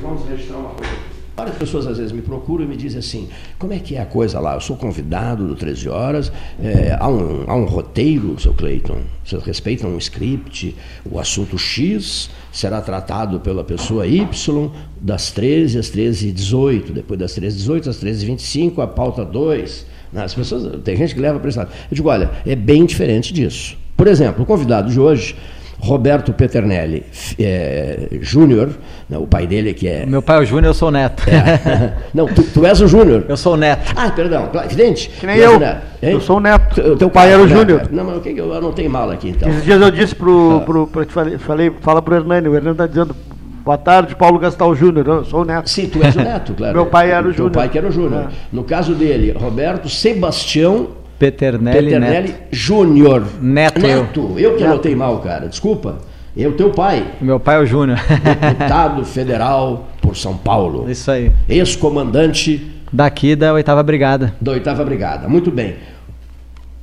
Vamos 0.01 0.29
registrar 0.29 0.59
uma 0.59 0.75
coisa. 0.75 1.04
Várias 1.37 1.57
pessoas 1.57 1.87
às 1.89 1.99
vezes 1.99 2.13
me 2.13 2.23
procuram 2.23 2.65
e 2.65 2.69
me 2.69 2.77
dizem 2.77 3.01
assim: 3.01 3.29
como 3.59 3.73
é 3.73 3.81
que 3.81 3.97
é 3.97 4.01
a 4.01 4.07
coisa 4.07 4.39
lá? 4.39 4.55
Eu 4.55 4.61
sou 4.61 4.77
convidado 4.77 5.47
do 5.49 5.57
13 5.57 5.89
Horas, 5.89 6.33
é, 6.63 6.97
há, 6.99 7.09
um, 7.09 7.45
há 7.49 7.57
um 7.57 7.65
roteiro, 7.65 8.39
seu 8.39 8.55
Cleiton? 8.55 9.01
Vocês 9.25 9.43
respeitam 9.43 9.91
um 9.91 9.99
script? 9.99 10.77
O 11.05 11.19
assunto 11.19 11.59
X 11.59 12.31
será 12.53 12.81
tratado 12.81 13.41
pela 13.41 13.65
pessoa 13.65 14.07
Y 14.07 14.71
das 15.01 15.33
13 15.33 15.79
às 15.79 15.91
13h18, 15.91 16.93
depois 16.93 17.19
das 17.19 17.37
13h18 17.37 17.89
às 17.89 18.03
13h25, 18.03 18.79
a 18.79 18.87
pauta 18.87 19.25
2. 19.25 19.87
Né? 20.13 20.23
As 20.23 20.35
pessoas, 20.35 20.81
tem 20.85 20.97
gente 20.97 21.15
que 21.15 21.21
leva 21.21 21.41
para 21.41 21.49
esse 21.49 21.59
lado. 21.59 21.71
Eu 21.91 21.97
digo: 21.97 22.09
olha, 22.09 22.31
é 22.47 22.55
bem 22.55 22.87
diferente 22.87 23.35
disso. 23.35 23.77
Por 23.97 24.07
exemplo, 24.07 24.45
o 24.45 24.47
convidado 24.47 24.89
de 24.89 25.01
hoje 25.01 25.35
Roberto 25.85 26.33
Peternelli 26.33 27.05
é, 27.39 28.09
Júnior, 28.23 28.71
o 29.11 29.27
pai 29.27 29.47
dele 29.47 29.75
que 29.75 29.87
é. 29.87 30.07
Meu 30.07 30.23
pai 30.23 30.39
é 30.39 30.41
o 30.41 30.45
Júnior, 30.47 30.71
eu 30.71 30.75
sou 30.75 30.89
o 30.89 30.91
neto. 30.91 31.23
É. 31.29 31.93
Não, 32.15 32.27
tu, 32.27 32.43
tu, 32.43 32.65
és 32.65 32.81
o 32.81 32.89
Júnior. 32.89 33.27
Eu 33.29 33.37
sou 33.37 33.53
o 33.53 33.57
neto. 33.57 33.93
Ah, 33.95 34.11
perdão, 34.11 34.49
evidente. 34.65 35.11
Que 35.11 35.27
nem 35.27 35.37
eu. 35.37 35.61
Eu 36.01 36.21
sou 36.23 36.39
o 36.39 36.41
neto. 36.41 36.81
O 36.81 36.97
teu 36.97 37.11
pai 37.11 37.33
era 37.33 37.43
o 37.43 37.47
Júnior. 37.47 37.83
Não, 37.91 38.03
mas 38.03 38.17
o 38.17 38.21
que 38.21 38.35
eu 38.35 38.55
anotei 38.55 38.89
mal 38.89 39.11
aqui 39.11 39.29
então. 39.29 39.49
Esses 39.49 39.65
dias 39.65 39.81
eu 39.81 39.91
disse 39.91 40.15
pro. 40.15 40.57
Ah. 40.57 40.65
pro, 40.65 40.87
pro 40.87 41.05
te 41.05 41.13
falei, 41.13 41.39
falei, 41.39 41.73
fala 41.83 42.01
pro 42.01 42.15
Hernani, 42.15 42.49
o 42.49 42.55
Hernani 42.55 42.73
está 42.73 42.87
dizendo. 42.87 43.15
Boa 43.63 43.79
tarde, 43.79 44.17
Paulo 44.17 44.39
Gastal 44.39 44.75
Júnior. 44.75 45.07
Eu 45.07 45.25
sou 45.25 45.43
o 45.43 45.45
neto. 45.45 45.69
Sim, 45.69 45.87
tu 45.89 46.03
és 46.03 46.17
o 46.17 46.21
neto, 46.21 46.53
claro. 46.57 46.75
Meu 46.75 46.87
pai 46.87 47.11
era 47.11 47.27
o 47.27 47.31
Júnior. 47.31 47.51
Meu 47.51 47.61
pai 47.61 47.69
que 47.69 47.79
era 47.79 47.89
o 47.89 47.93
Júnior. 47.93 48.23
É. 48.23 48.29
No 48.51 48.65
caso 48.65 48.95
dele, 48.95 49.33
Roberto 49.33 49.89
Sebastião 49.89 51.04
Peternelli, 51.31 51.85
Peternelli 51.85 52.35
Júnior. 52.51 53.23
Neto. 53.41 53.81
Neto. 53.81 54.33
Eu, 54.37 54.51
eu 54.51 54.57
que 54.57 54.65
anotei 54.65 54.95
mal, 54.95 55.19
cara. 55.19 55.49
Desculpa. 55.49 55.99
Eu, 56.37 56.53
teu 56.57 56.71
pai. 56.71 57.07
Meu 57.21 57.39
pai 57.39 57.57
é 57.57 57.59
o 57.61 57.67
Júnior. 57.67 57.99
Deputado 58.41 59.05
federal 59.07 59.89
por 60.03 60.17
São 60.17 60.37
Paulo. 60.37 60.91
Isso 60.91 61.11
aí. 61.11 61.31
Ex-comandante. 61.49 62.73
Daqui 62.93 63.35
da 63.35 63.53
oitava 63.53 63.83
brigada. 63.83 64.35
Da 64.41 64.53
oitava 64.53 64.85
brigada. 64.85 65.29
Muito 65.29 65.51
bem. 65.51 65.77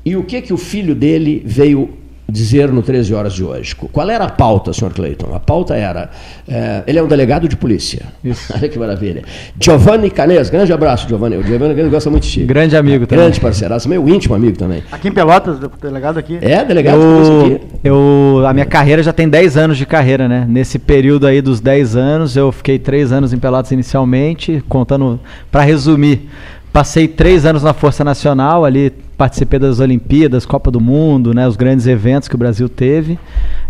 E 0.04 0.16
o 0.16 0.24
que 0.24 0.42
que 0.42 0.54
o 0.54 0.58
filho 0.58 0.96
dele 0.96 1.44
veio 1.46 1.90
dizer 2.32 2.72
no 2.72 2.82
13 2.82 3.14
horas 3.14 3.34
de 3.34 3.44
hoje. 3.44 3.76
Qual 3.76 4.10
era 4.10 4.26
a 4.26 4.30
pauta, 4.30 4.72
senhor 4.72 4.94
Cleiton? 4.94 5.36
A 5.36 5.40
pauta 5.40 5.76
era. 5.76 6.10
É, 6.48 6.84
ele 6.88 6.98
é 6.98 7.04
um 7.04 7.08
delegado 7.08 7.48
de 7.48 7.56
polícia. 7.56 8.06
Isso. 8.24 8.52
Olha 8.56 8.70
que 8.70 8.80
maravilha. 8.80 9.24
Giovanni 9.60 10.10
Canes, 10.10 10.50
grande 10.50 10.72
abraço, 10.72 11.08
Giovanni. 11.08 11.38
O 11.38 11.44
Giovanni 11.44 11.76
Canes 11.76 11.92
gosta 11.92 12.10
muito 12.10 12.24
de 12.24 12.32
ti. 12.32 12.44
Grande 12.44 12.78
amigo 12.78 13.06
também. 13.06 13.26
Grande 13.26 13.40
parceiraço, 13.40 13.90
meu 13.90 14.08
íntimo 14.08 14.34
amigo 14.34 14.58
também. 14.58 14.84
Aqui 14.92 15.10
em 15.10 15.12
Pelotas, 15.12 15.58
delegado 15.82 16.18
aqui? 16.18 16.40
É, 16.42 16.64
delegado 16.64 17.02
eu, 17.02 17.24
de 17.24 17.30
polícia 17.30 17.56
aqui. 17.56 17.66
Eu, 17.84 18.44
a 18.48 18.54
minha 18.54 18.66
carreira 18.66 19.04
já 19.04 19.12
tem 19.12 19.28
10 19.28 19.58
anos 19.58 19.78
de 19.78 19.86
carreira, 19.86 20.28
né? 20.28 20.46
Nesse 20.48 20.80
período 20.80 21.28
aí 21.28 21.42
dos 21.42 21.60
10 21.60 21.96
anos, 21.96 22.38
eu 22.38 22.52
fiquei 22.52 22.80
3 22.80 23.12
anos 23.12 23.34
em 23.34 23.38
Pelotas 23.38 23.72
inicialmente, 23.72 24.64
contando, 24.70 25.20
para 25.52 25.64
resumir, 25.64 26.30
Passei 26.72 27.08
três 27.08 27.46
anos 27.46 27.64
na 27.64 27.74
Força 27.74 28.04
Nacional, 28.04 28.64
ali 28.64 28.94
participei 29.18 29.60
das 29.60 29.80
Olimpíadas, 29.80 30.46
Copa 30.46 30.72
do 30.72 30.80
Mundo, 30.80 31.34
né, 31.34 31.48
os 31.48 31.56
grandes 31.56 31.86
eventos 31.86 32.30
que 32.30 32.36
o 32.36 32.38
Brasil 32.38 32.70
teve. 32.70 33.20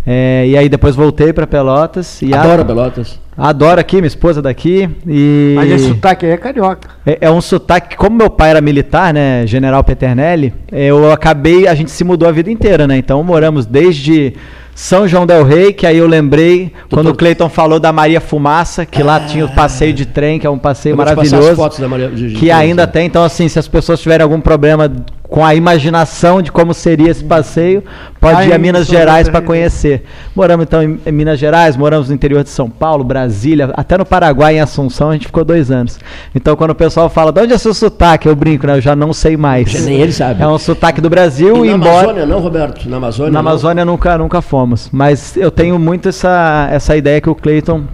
É, 0.06 0.46
e 0.46 0.56
aí 0.56 0.68
depois 0.68 0.94
voltei 0.94 1.32
para 1.32 1.46
Pelotas. 1.46 2.22
E 2.22 2.32
Adoro 2.32 2.62
a... 2.62 2.64
Pelotas. 2.64 3.20
Adoro 3.36 3.80
aqui, 3.80 3.96
minha 3.96 4.06
esposa 4.06 4.40
daqui. 4.40 4.88
E... 5.06 5.52
Mas 5.56 5.70
esse 5.70 5.88
sotaque 5.88 6.26
aí 6.26 6.32
é 6.32 6.36
carioca. 6.36 6.88
É, 7.04 7.18
é, 7.22 7.30
um 7.30 7.40
sotaque, 7.40 7.96
como 7.96 8.16
meu 8.16 8.30
pai 8.30 8.50
era 8.50 8.60
militar, 8.60 9.12
né, 9.12 9.46
General 9.46 9.82
Peternelli, 9.82 10.54
eu 10.70 11.10
acabei, 11.10 11.66
a 11.66 11.74
gente 11.74 11.90
se 11.90 12.04
mudou 12.04 12.28
a 12.28 12.32
vida 12.32 12.50
inteira, 12.50 12.86
né? 12.86 12.96
Então 12.96 13.22
moramos 13.24 13.66
desde 13.66 14.34
são 14.74 15.06
João 15.06 15.26
Del 15.26 15.44
Rei, 15.44 15.72
que 15.72 15.86
aí 15.86 15.98
eu 15.98 16.06
lembrei 16.06 16.72
Doutor... 16.72 16.88
quando 16.90 17.06
o 17.08 17.14
Cleiton 17.14 17.48
falou 17.48 17.78
da 17.78 17.92
Maria 17.92 18.20
Fumaça, 18.20 18.86
que 18.86 19.02
ah, 19.02 19.04
lá 19.04 19.20
tinha 19.20 19.44
o 19.44 19.48
passeio 19.54 19.92
de 19.92 20.06
trem, 20.06 20.38
que 20.38 20.46
é 20.46 20.50
um 20.50 20.58
passeio 20.58 20.96
maravilhoso. 20.96 21.88
Maria, 21.88 22.08
de, 22.08 22.30
de 22.30 22.34
que 22.34 22.50
ainda 22.50 22.86
tem. 22.86 23.06
Então, 23.06 23.22
assim, 23.22 23.48
se 23.48 23.58
as 23.58 23.68
pessoas 23.68 24.00
tiverem 24.00 24.24
algum 24.24 24.40
problema 24.40 24.90
com 25.32 25.42
a 25.42 25.54
imaginação 25.54 26.42
de 26.42 26.52
como 26.52 26.74
seria 26.74 27.10
esse 27.10 27.24
passeio, 27.24 27.82
pode 28.20 28.36
Ai, 28.36 28.48
ir 28.48 28.52
a 28.52 28.58
Minas 28.58 28.86
Gerais 28.86 29.30
para 29.30 29.40
conhecer. 29.40 30.04
Moramos 30.36 30.64
então 30.64 30.82
em, 30.82 31.00
em, 31.06 31.10
Minas 31.10 31.38
Gerais, 31.38 31.74
moramos 31.74 32.10
no 32.10 32.14
interior 32.14 32.44
de 32.44 32.50
São 32.50 32.68
Paulo, 32.68 33.02
Brasília, 33.02 33.70
até 33.74 33.96
no 33.96 34.04
Paraguai, 34.04 34.56
em 34.56 34.60
Assunção, 34.60 35.08
a 35.08 35.14
gente 35.14 35.28
ficou 35.28 35.42
dois 35.42 35.70
anos. 35.70 35.98
Então, 36.34 36.54
quando 36.54 36.72
o 36.72 36.74
pessoal 36.74 37.08
fala, 37.08 37.32
de 37.32 37.40
onde 37.40 37.54
é 37.54 37.56
seu 37.56 37.72
sotaque? 37.72 38.28
Eu 38.28 38.36
brinco, 38.36 38.66
né? 38.66 38.76
Eu 38.76 38.82
já 38.82 38.94
não 38.94 39.14
sei 39.14 39.34
mais. 39.34 39.70
Já 39.70 39.80
nem 39.80 40.02
ele 40.02 40.12
sabe. 40.12 40.42
É 40.42 40.46
um 40.46 40.58
sotaque 40.58 41.00
do 41.00 41.08
Brasil, 41.08 41.64
e 41.64 41.70
na 41.70 41.76
embora. 41.76 42.10
Amazônia, 42.10 42.26
não, 42.26 42.38
Roberto? 42.38 42.86
Na 42.86 42.98
Amazônia? 42.98 43.32
Na 43.32 43.40
Amazônia 43.40 43.84
nunca, 43.86 44.18
nunca 44.18 44.42
fomos. 44.42 44.90
Mas 44.92 45.34
eu 45.38 45.50
tenho 45.50 45.78
muito 45.78 46.10
essa, 46.10 46.68
essa 46.70 46.94
ideia 46.94 47.22
que 47.22 47.30
o 47.30 47.34
Cleiton 47.34 47.84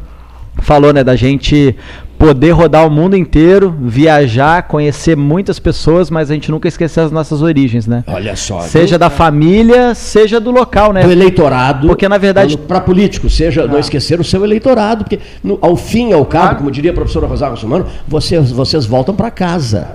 falou, 0.61 0.93
né? 0.93 1.05
Da 1.05 1.15
gente 1.15 1.77
poder 2.19 2.51
rodar 2.51 2.87
o 2.87 2.91
mundo 2.91 3.17
inteiro, 3.17 3.75
viajar, 3.81 4.65
conhecer 4.65 5.17
muitas 5.17 5.59
pessoas, 5.59 6.11
mas 6.11 6.31
a 6.31 6.35
gente 6.35 6.51
nunca 6.51 6.67
esquecer 6.67 7.01
as 7.01 7.13
nossas 7.13 7.41
origens, 7.41 7.87
né? 7.87 8.03
Olha 8.07 8.35
só. 8.35 8.61
Seja 8.63 8.91
viu? 8.91 8.99
da 8.99 9.09
família, 9.09 9.95
seja 9.95 10.41
do 10.41 10.51
local, 10.51 10.93
né? 10.93 11.05
Do 11.05 11.13
eleitorado. 11.13 11.87
Porque 11.87 12.09
na 12.09 12.19
verdade 12.19 12.59
para 12.59 12.81
político, 12.81 13.31
seja 13.31 13.63
ah. 13.63 13.67
não 13.69 13.79
esquecer 13.79 14.19
o 14.19 14.25
seu 14.25 14.45
eleitorado, 14.45 15.05
porque 15.05 15.21
no, 15.43 15.59
ao 15.63 15.77
fim 15.77 16.13
ao 16.13 16.27
cabo, 16.27 16.53
ah. 16.53 16.55
como 16.57 16.71
diria 16.71 16.91
a 16.91 16.95
professora 16.95 17.27
Rosário 17.27 17.55
Russomano, 17.55 17.87
vocês 18.07 18.51
vocês 18.51 18.85
voltam 18.85 19.15
para 19.15 19.31
casa. 19.31 19.87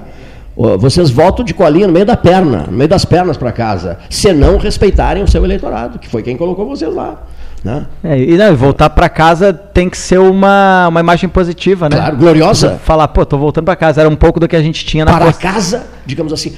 Vocês 0.55 1.09
voltam 1.09 1.43
de 1.43 1.51
colinha 1.51 1.87
no 1.87 1.93
meio 1.93 2.05
da 2.05 2.15
perna, 2.15 2.65
no 2.67 2.77
meio 2.77 2.87
das 2.87 3.03
pernas 3.03 3.35
para 3.35 3.51
casa, 3.51 3.97
se 4.07 4.31
não 4.31 4.57
respeitarem 4.57 5.23
o 5.23 5.27
seu 5.27 5.43
eleitorado, 5.43 5.97
que 5.97 6.07
foi 6.07 6.21
quem 6.21 6.37
colocou 6.37 6.67
vocês 6.67 6.93
lá. 6.93 7.23
Né? 7.63 7.85
É, 8.03 8.19
e 8.19 8.35
não, 8.35 8.53
voltar 8.55 8.89
para 8.89 9.07
casa 9.07 9.53
tem 9.53 9.89
que 9.89 9.97
ser 9.97 10.19
uma, 10.19 10.89
uma 10.89 10.99
imagem 10.99 11.29
positiva, 11.29 11.87
né? 11.87 11.95
Claro, 11.95 12.17
gloriosa. 12.17 12.77
Falar, 12.83 13.07
pô, 13.07 13.25
tô 13.25 13.37
voltando 13.37 13.65
para 13.65 13.75
casa. 13.75 14.01
Era 14.01 14.09
um 14.09 14.15
pouco 14.15 14.39
do 14.39 14.47
que 14.47 14.55
a 14.55 14.61
gente 14.61 14.85
tinha 14.85 15.05
na 15.05 15.13
Para 15.13 15.25
post... 15.27 15.41
casa, 15.41 15.87
digamos 16.05 16.33
assim, 16.33 16.53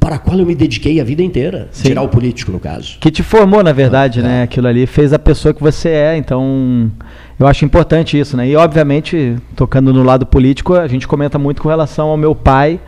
para 0.00 0.16
a 0.16 0.18
qual 0.18 0.36
eu 0.36 0.44
me 0.44 0.54
dediquei 0.54 1.00
a 1.00 1.04
vida 1.04 1.22
inteira. 1.22 1.68
Sim. 1.70 1.88
Tirar 1.88 2.02
o 2.02 2.08
político, 2.08 2.50
no 2.50 2.58
caso. 2.58 2.98
Que 2.98 3.10
te 3.10 3.22
formou, 3.22 3.62
na 3.62 3.72
verdade, 3.72 4.18
ah, 4.18 4.22
né? 4.24 4.40
É. 4.40 4.42
Aquilo 4.42 4.66
ali 4.66 4.84
fez 4.84 5.12
a 5.12 5.18
pessoa 5.18 5.54
que 5.54 5.62
você 5.62 5.90
é. 5.90 6.16
Então, 6.16 6.90
eu 7.38 7.46
acho 7.46 7.64
importante 7.64 8.18
isso, 8.18 8.36
né? 8.36 8.48
E, 8.48 8.56
obviamente, 8.56 9.36
tocando 9.54 9.92
no 9.92 10.02
lado 10.02 10.26
político, 10.26 10.74
a 10.74 10.88
gente 10.88 11.06
comenta 11.06 11.38
muito 11.38 11.62
com 11.62 11.68
relação 11.68 12.08
ao 12.08 12.16
meu 12.16 12.34
pai 12.34 12.80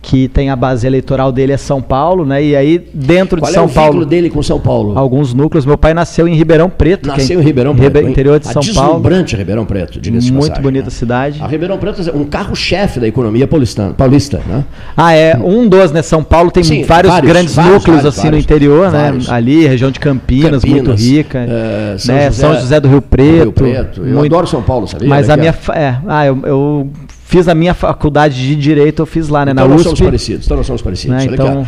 que 0.00 0.28
tem 0.28 0.48
a 0.48 0.56
base 0.56 0.86
eleitoral 0.86 1.32
dele 1.32 1.52
é 1.52 1.56
São 1.56 1.82
Paulo, 1.82 2.24
né? 2.24 2.42
E 2.42 2.56
aí 2.56 2.78
dentro 2.94 3.40
Qual 3.40 3.48
de 3.48 3.54
São 3.54 3.68
Paulo. 3.68 3.72
Qual 3.72 3.84
é 3.84 3.88
o 3.88 3.92
vínculo 3.92 4.06
dele 4.06 4.30
com 4.30 4.42
São 4.42 4.60
Paulo? 4.60 4.98
Alguns 4.98 5.34
núcleos. 5.34 5.66
Meu 5.66 5.76
pai 5.76 5.92
nasceu 5.92 6.28
em 6.28 6.34
Ribeirão 6.34 6.70
Preto. 6.70 7.08
Nasceu 7.08 7.40
em 7.40 7.44
Ribeirão 7.44 7.74
Preto. 7.74 7.98
Ribe... 7.98 8.10
Interior 8.10 8.38
de 8.38 8.46
São 8.46 8.62
Paulo. 8.62 8.88
Deslumbrante 8.88 9.36
Ribeirão 9.36 9.64
Preto, 9.64 10.00
diga-se 10.00 10.30
Muito 10.30 10.42
passagem, 10.42 10.62
bonita 10.62 10.84
né? 10.84 10.90
cidade. 10.90 11.42
A 11.42 11.46
Ribeirão 11.46 11.78
Preto 11.78 12.08
é 12.08 12.12
um 12.12 12.24
carro-chefe 12.24 13.00
da 13.00 13.08
economia 13.08 13.46
paulista, 13.46 13.92
paulista, 13.96 14.40
né? 14.46 14.64
Ah, 14.96 15.12
é. 15.12 15.36
Um 15.36 15.68
dos, 15.68 15.92
né? 15.92 16.02
São 16.02 16.22
Paulo 16.22 16.50
tem 16.50 16.62
Sim, 16.62 16.84
vários, 16.84 17.12
vários, 17.12 17.30
grandes 17.30 17.54
vários, 17.54 17.74
núcleos 17.74 18.02
vários, 18.02 18.18
assim 18.18 18.30
no 18.30 18.38
interior, 18.38 18.90
né? 18.92 19.12
Ali, 19.28 19.66
região 19.66 19.90
de 19.90 19.98
Campinas, 19.98 20.62
Campinas 20.62 20.84
muito 20.84 20.92
rica. 20.92 21.40
Uh, 21.44 21.98
São, 21.98 22.14
né? 22.14 22.26
José, 22.26 22.40
São 22.40 22.54
José 22.54 22.80
do 22.80 22.88
Rio 22.88 23.02
Preto. 23.02 23.42
Rio 23.42 23.52
Preto. 23.52 24.00
Eu 24.00 24.14
muito... 24.14 24.26
adoro 24.26 24.46
São 24.46 24.62
Paulo, 24.62 24.86
sabia? 24.86 25.08
Mas 25.08 25.28
a 25.28 25.36
minha. 25.36 25.54
É, 25.74 25.96
ah, 26.06 26.26
eu, 26.26 26.38
eu 26.44 26.90
fiz 27.28 27.46
a 27.46 27.54
minha 27.54 27.74
faculdade 27.74 28.34
de 28.34 28.56
direito, 28.56 29.02
eu 29.02 29.06
fiz 29.06 29.28
lá, 29.28 29.44
né, 29.44 29.52
então 29.52 29.68
na 29.68 29.68
nós 29.68 29.82
USP. 29.82 29.88
Somos 29.90 30.00
parecidos, 30.00 30.46
então 30.46 30.56
nós 30.56 30.66
somos 30.66 30.80
parecidos. 30.80 31.16
Né, 31.16 31.24
então... 31.26 31.66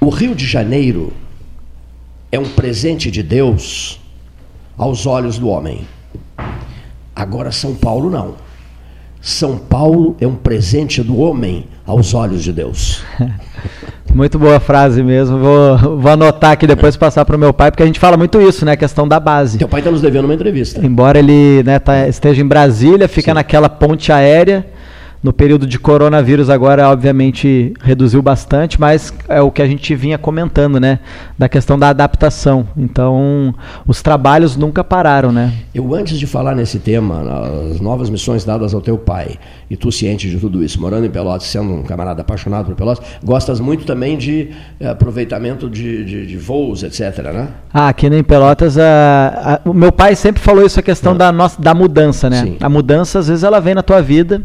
O 0.00 0.08
Rio 0.08 0.36
de 0.36 0.46
Janeiro 0.46 1.12
é 2.30 2.38
um 2.38 2.48
presente 2.50 3.10
de 3.10 3.24
Deus 3.24 4.00
aos 4.78 5.04
olhos 5.04 5.36
do 5.36 5.48
homem. 5.48 5.84
Agora 7.14 7.50
São 7.50 7.74
Paulo 7.74 8.08
não. 8.08 8.36
São 9.26 9.58
Paulo 9.58 10.14
é 10.20 10.26
um 10.26 10.36
presente 10.36 11.02
do 11.02 11.18
homem 11.18 11.66
aos 11.84 12.14
olhos 12.14 12.44
de 12.44 12.52
Deus. 12.52 13.02
Muito 14.14 14.38
boa 14.38 14.60
frase 14.60 15.02
mesmo. 15.02 15.36
Vou, 15.36 15.98
vou 15.98 16.12
anotar 16.12 16.52
aqui 16.52 16.64
depois 16.64 16.96
passar 16.96 17.24
para 17.24 17.34
o 17.34 17.38
meu 17.38 17.52
pai, 17.52 17.72
porque 17.72 17.82
a 17.82 17.86
gente 17.86 17.98
fala 17.98 18.16
muito 18.16 18.40
isso, 18.40 18.64
né? 18.64 18.72
A 18.72 18.76
questão 18.76 19.06
da 19.06 19.18
base. 19.18 19.58
Teu 19.58 19.68
pai 19.68 19.80
está 19.80 19.90
nos 19.90 20.00
devendo 20.00 20.26
uma 20.26 20.34
entrevista. 20.34 20.80
Embora 20.86 21.18
ele 21.18 21.60
né, 21.64 21.80
tá, 21.80 22.06
esteja 22.06 22.40
em 22.40 22.46
Brasília, 22.46 23.08
fica 23.08 23.32
Sim. 23.32 23.34
naquela 23.34 23.68
ponte 23.68 24.12
aérea 24.12 24.64
no 25.26 25.32
período 25.32 25.66
de 25.66 25.76
coronavírus 25.76 26.48
agora, 26.48 26.88
obviamente, 26.88 27.74
reduziu 27.82 28.22
bastante, 28.22 28.80
mas 28.80 29.12
é 29.28 29.42
o 29.42 29.50
que 29.50 29.60
a 29.60 29.66
gente 29.66 29.92
vinha 29.92 30.16
comentando, 30.16 30.78
né? 30.78 31.00
Da 31.36 31.48
questão 31.48 31.76
da 31.76 31.88
adaptação. 31.88 32.64
Então, 32.76 33.52
os 33.84 34.00
trabalhos 34.00 34.56
nunca 34.56 34.84
pararam, 34.84 35.32
né? 35.32 35.52
Eu, 35.74 35.92
antes 35.92 36.16
de 36.16 36.28
falar 36.28 36.54
nesse 36.54 36.78
tema, 36.78 37.24
as 37.72 37.80
novas 37.80 38.08
missões 38.08 38.44
dadas 38.44 38.72
ao 38.72 38.80
teu 38.80 38.96
pai, 38.96 39.36
e 39.68 39.76
tu 39.76 39.90
ciente 39.90 40.30
de 40.30 40.38
tudo 40.38 40.62
isso, 40.62 40.80
morando 40.80 41.06
em 41.06 41.10
Pelotas, 41.10 41.48
sendo 41.48 41.72
um 41.72 41.82
camarada 41.82 42.22
apaixonado 42.22 42.66
por 42.66 42.74
Pelotas, 42.74 43.04
gostas 43.22 43.58
muito 43.58 43.84
também 43.84 44.16
de 44.16 44.50
eh, 44.78 44.88
aproveitamento 44.88 45.68
de, 45.68 46.04
de, 46.04 46.26
de 46.26 46.36
voos, 46.36 46.82
etc, 46.82 47.18
né? 47.32 47.48
Ah, 47.72 47.88
aqui 47.88 48.06
em 48.06 48.22
Pelotas, 48.22 48.78
a, 48.78 49.60
a, 49.64 49.68
o 49.68 49.74
meu 49.74 49.90
pai 49.90 50.14
sempre 50.14 50.40
falou 50.40 50.64
isso, 50.64 50.78
a 50.78 50.82
questão 50.82 51.12
ah. 51.12 51.16
da, 51.16 51.32
nossa, 51.32 51.60
da 51.60 51.74
mudança, 51.74 52.30
né? 52.30 52.42
Sim. 52.42 52.56
A 52.60 52.68
mudança, 52.68 53.18
às 53.18 53.28
vezes, 53.28 53.42
ela 53.42 53.60
vem 53.60 53.74
na 53.74 53.82
tua 53.82 54.00
vida 54.00 54.42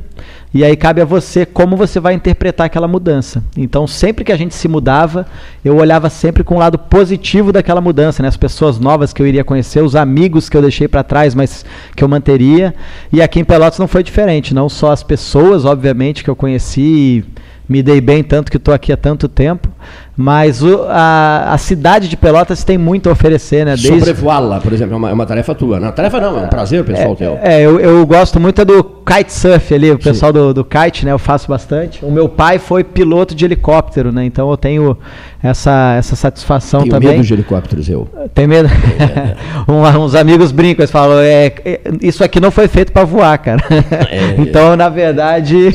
e 0.54 0.66
aí 0.66 0.76
cabe 0.76 1.00
a 1.02 1.06
você 1.06 1.46
como 1.46 1.78
você 1.78 1.98
vai 1.98 2.14
interpretar 2.14 2.66
aquela 2.66 2.88
mudança. 2.88 3.42
Então, 3.56 3.88
sempre 3.88 4.26
que 4.26 4.34
a 4.34 4.38
gente 4.38 4.54
se 4.54 4.68
mudava, 4.68 5.26
eu 5.64 5.78
olhava 5.78 6.10
sempre 6.10 6.44
com 6.44 6.56
o 6.56 6.60
lado 6.60 6.78
positivo 6.78 7.54
daquela 7.54 7.80
mudança, 7.80 8.22
né? 8.22 8.28
As 8.28 8.36
pessoas 8.36 8.78
novas 8.78 9.14
que 9.14 9.22
eu 9.22 9.28
iria 9.28 9.46
conhecer, 9.46 9.82
os 9.82 9.96
amigos 9.96 10.50
que 10.50 10.58
eu 10.58 10.62
deixei 10.62 10.90
para 10.90 11.04
trás, 11.04 11.34
mas 11.34 11.64
que 11.96 12.04
eu 12.04 12.08
manteria. 12.08 12.76
E 13.14 13.22
aqui 13.22 13.40
em 13.40 13.46
Pelotas 13.46 13.80
não 13.80 13.88
foi 13.88 14.04
diferente, 14.04 14.54
não 14.54 14.68
só 14.68 14.92
as 14.92 15.04
pessoas, 15.12 15.66
obviamente, 15.66 16.24
que 16.24 16.30
eu 16.30 16.36
conheci, 16.38 17.26
me 17.68 17.82
dei 17.82 18.02
bem 18.02 18.24
tanto 18.24 18.52
que 18.52 18.58
estou 18.58 18.74
aqui 18.74 18.92
há 18.92 18.98
tanto 18.98 19.28
tempo, 19.28 19.70
mas 20.16 20.62
o, 20.62 20.86
a, 20.90 21.54
a, 21.54 21.58
cidade 21.58 22.08
de 22.08 22.18
Pelotas 22.18 22.64
tem 22.64 22.78
muito 22.78 23.10
a 23.10 23.14
oferecer, 23.14 23.66
né? 23.66 23.72
Desde... 23.72 24.00
Sobrevoá-la, 24.00 24.60
por 24.60 24.74
exemplo, 24.74 24.94
é 24.94 24.98
uma, 24.98 25.10
é 25.10 25.14
uma, 25.14 25.26
tarefa 25.26 25.56
tua. 25.56 25.80
Não, 25.80 25.92
tarefa 25.92 26.20
não, 26.20 26.40
é 26.40 26.44
um 26.44 26.48
prazer 26.48 26.84
pessoal 26.84 27.14
é, 27.14 27.16
teu. 27.16 27.40
É, 27.42 27.62
eu, 27.62 27.80
eu 27.80 28.06
gosto 28.06 28.40
muito 28.40 28.64
do 28.66 28.84
kitesurf 28.84 29.74
ali, 29.74 29.92
o 29.92 29.98
pessoal 29.98 30.34
do, 30.34 30.54
do, 30.54 30.66
kite, 30.66 31.06
né? 31.06 31.12
Eu 31.12 31.20
faço 31.20 31.48
bastante. 31.48 32.04
O 32.04 32.12
meu 32.12 32.28
pai 32.28 32.60
foi 32.60 32.84
piloto 32.84 33.34
de 33.34 33.46
helicóptero, 33.46 34.12
né? 34.12 34.26
Então 34.26 34.50
eu 34.50 34.58
tenho 34.58 34.98
essa, 35.42 35.96
essa 35.98 36.16
satisfação 36.16 36.82
Tenho 36.82 36.92
também. 36.92 37.12
medo 37.12 37.24
de 37.24 37.34
helicópteros, 37.34 37.90
eu. 37.90 38.08
Tem 38.34 38.46
medo? 38.46 38.70
É. 38.70 39.36
um, 39.72 40.04
uns 40.04 40.14
amigos 40.14 40.52
brincam, 40.52 40.84
eles 40.84 40.92
falam, 40.92 41.20
é, 41.20 41.54
é 41.66 41.82
isso 42.02 42.24
aqui 42.24 42.40
não 42.40 42.52
foi 42.52 42.68
feito 42.68 42.92
para 42.92 43.04
voar, 43.06 43.38
cara. 43.40 43.64
É, 44.10 44.36
então, 44.42 44.76
na 44.76 44.88
verdade, 44.88 45.70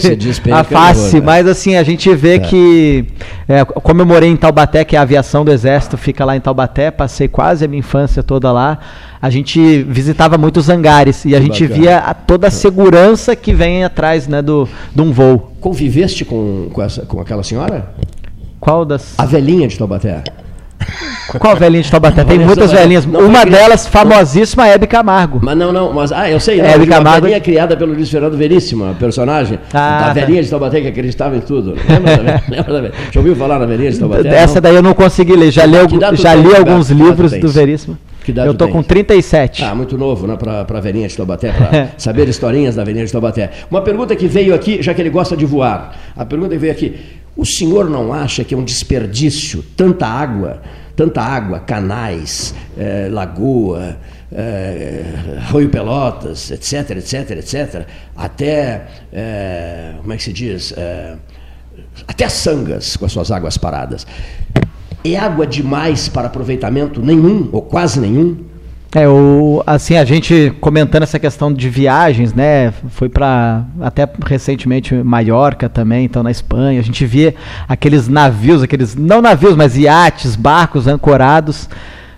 a 0.53 0.63
face, 0.63 1.17
né? 1.17 1.23
mas 1.25 1.47
assim, 1.49 1.76
a 1.77 1.83
gente 1.83 2.15
vê 2.15 2.35
é. 2.35 2.39
que, 2.39 3.05
é, 3.49 3.65
como 3.65 4.03
eu 4.03 4.07
morei 4.07 4.31
em 4.31 4.37
Taubaté, 4.37 4.85
que 4.85 4.97
é 4.97 4.99
a 4.99 5.03
aviação 5.03 5.45
do 5.45 5.53
Exército, 5.53 5.97
fica 5.97 6.25
lá 6.25 6.37
em 6.37 6.41
Taubaté, 6.41 6.91
passei 6.91 7.29
quase 7.29 7.65
a 7.65 7.69
minha 7.69 7.81
infância 7.81 8.23
toda 8.23 8.51
lá, 8.53 8.79
a 9.21 9.31
gente 9.31 9.83
visitava 9.83 10.37
muitos 10.37 10.69
hangares 10.69 11.25
e 11.25 11.35
a 11.35 11.41
gente 11.41 11.63
bacana. 11.63 11.81
via 11.81 11.99
a, 11.99 12.15
toda 12.15 12.49
a 12.49 12.51
segurança 12.51 13.35
que 13.35 13.53
vem 13.53 13.85
atrás 13.85 14.29
né, 14.29 14.43
do, 14.43 14.69
de 14.95 15.01
um 15.03 15.13
voo. 15.13 15.53
Conviveste 15.61 16.25
com, 16.25 16.69
com, 16.73 16.83
essa, 16.83 17.03
com 17.07 17.21
aquela 17.21 17.43
senhora? 17.43 17.95
Qual 18.61 18.85
das. 18.85 19.15
A 19.19 19.27
velhinha 19.27 19.69
de 19.69 19.77
Taubaté. 19.77 20.23
Qual 21.39 21.57
velhinha 21.57 21.83
de 21.83 21.91
Taubaté? 21.91 22.25
Tem 22.25 22.39
muitas 22.39 22.73
velhinhas. 22.73 23.07
Não, 23.07 23.21
Uma 23.21 23.45
delas, 23.45 23.87
famosíssima, 23.87 24.69
é 24.69 24.75
Hebe 24.75 24.87
Camargo. 24.87 25.41
Mas 25.43 25.57
não, 25.57 25.73
não, 25.73 25.93
mas 25.93 26.13
ah, 26.13 26.31
eu 26.31 26.41
sei, 26.41 26.63
não, 26.63 26.69
Hebe 26.69 26.87
Camargo. 26.87 27.23
velhinha 27.23 27.41
criada 27.41 27.77
pelo 27.77 27.93
Luiz 27.93 28.11
Fernando 28.11 28.37
Veríssimo, 28.37 28.89
a 28.89 28.95
personagem. 28.95 29.59
Ah, 29.73 30.05
da 30.07 30.13
velhinha 30.13 30.43
de 30.43 30.49
Taubaté 30.49 30.81
que 30.81 30.89
acreditava 30.89 31.37
em 31.37 31.41
tudo. 31.41 31.75
Lembra 31.89 32.17
da, 32.17 32.43
lembra 32.49 32.83
da 32.83 32.97
Já 33.11 33.21
ouviu 33.21 33.37
falar 33.37 33.59
na 33.59 33.67
velhinha 33.67 33.91
de 33.91 33.99
Taubaté? 33.99 34.29
Essa 34.29 34.61
daí 34.61 34.75
eu 34.75 34.83
não 34.83 34.95
consegui 34.95 35.35
ler. 35.35 35.51
Já, 35.51 35.67
li, 35.67 35.77
já 36.15 36.35
li 36.35 36.55
alguns 36.55 36.91
livros 36.91 37.33
do 37.33 37.49
Veríssimo. 37.49 37.99
eu 38.45 38.55
tô 38.55 38.69
com 38.69 38.83
37. 38.83 39.65
Ah, 39.65 39.75
muito 39.75 39.99
novo, 39.99 40.27
né, 40.27 40.37
para 40.37 40.67
a 40.69 40.81
velhinha 40.81 41.09
de 41.09 41.17
Taubaté, 41.17 41.53
para 41.53 41.89
saber 41.99 42.29
historinhas 42.29 42.75
da 42.75 42.85
velhinha 42.85 43.05
de 43.05 43.13
Taubaté. 43.13 43.51
Uma 43.71 43.83
pergunta 43.83 44.15
que 44.15 44.27
veio 44.27 44.55
aqui, 44.55 44.83
já 44.83 44.95
que 44.95 45.03
ele 45.03 45.11
gosta 45.11 45.37
de 45.37 45.45
voar. 45.45 45.97
A 46.17 46.25
pergunta 46.25 46.53
que 46.53 46.59
veio 46.59 46.73
aqui. 46.73 46.97
O 47.37 47.45
senhor 47.45 47.91
não 47.91 48.13
acha 48.13 48.43
que 48.45 48.55
é 48.55 48.57
um 48.57 48.65
desperdício 48.65 49.63
tanta 49.77 50.07
água, 50.07 50.63
tanta 50.97 51.21
água, 51.21 51.61
canais, 51.61 52.55
eh, 52.79 53.09
lagoa, 53.11 53.99
é, 54.33 55.05
Arroio 55.39 55.69
Pelotas, 55.69 56.51
etc, 56.51 56.91
etc, 56.97 57.31
etc, 57.31 57.87
até, 58.17 58.87
é, 59.13 59.95
como 60.01 60.13
é 60.13 60.17
que 60.17 60.23
se 60.23 60.33
diz, 60.33 60.73
é, 60.77 61.15
até 62.07 62.29
Sangas 62.29 62.97
com 62.97 63.07
as 63.07 63.13
suas 63.13 63.31
águas 63.31 63.57
paradas. 63.57 64.07
É 65.05 65.17
água 65.17 65.47
demais 65.47 66.09
para 66.09 66.27
aproveitamento 66.27 67.01
nenhum, 67.01 67.49
ou 67.53 67.63
quase 67.63 68.01
nenhum? 68.01 68.45
É, 68.97 69.07
o, 69.07 69.63
assim, 69.67 69.95
a 69.99 70.07
gente 70.07 70.55
comentando 70.59 71.03
essa 71.03 71.19
questão 71.19 71.53
de 71.53 71.69
viagens, 71.69 72.33
né? 72.33 72.73
Foi 72.89 73.11
para 73.11 73.63
até 73.79 74.09
recentemente 74.25 74.95
Maiorca 74.95 75.69
também, 75.69 76.07
então 76.07 76.23
na 76.23 76.31
Espanha. 76.31 76.81
A 76.81 76.83
gente 76.83 77.05
via 77.05 77.35
aqueles 77.69 78.09
navios, 78.09 78.63
aqueles 78.63 78.97
não 78.97 79.21
navios, 79.21 79.55
mas 79.55 79.77
iates, 79.77 80.35
barcos 80.35 80.87
ancorados. 80.87 81.69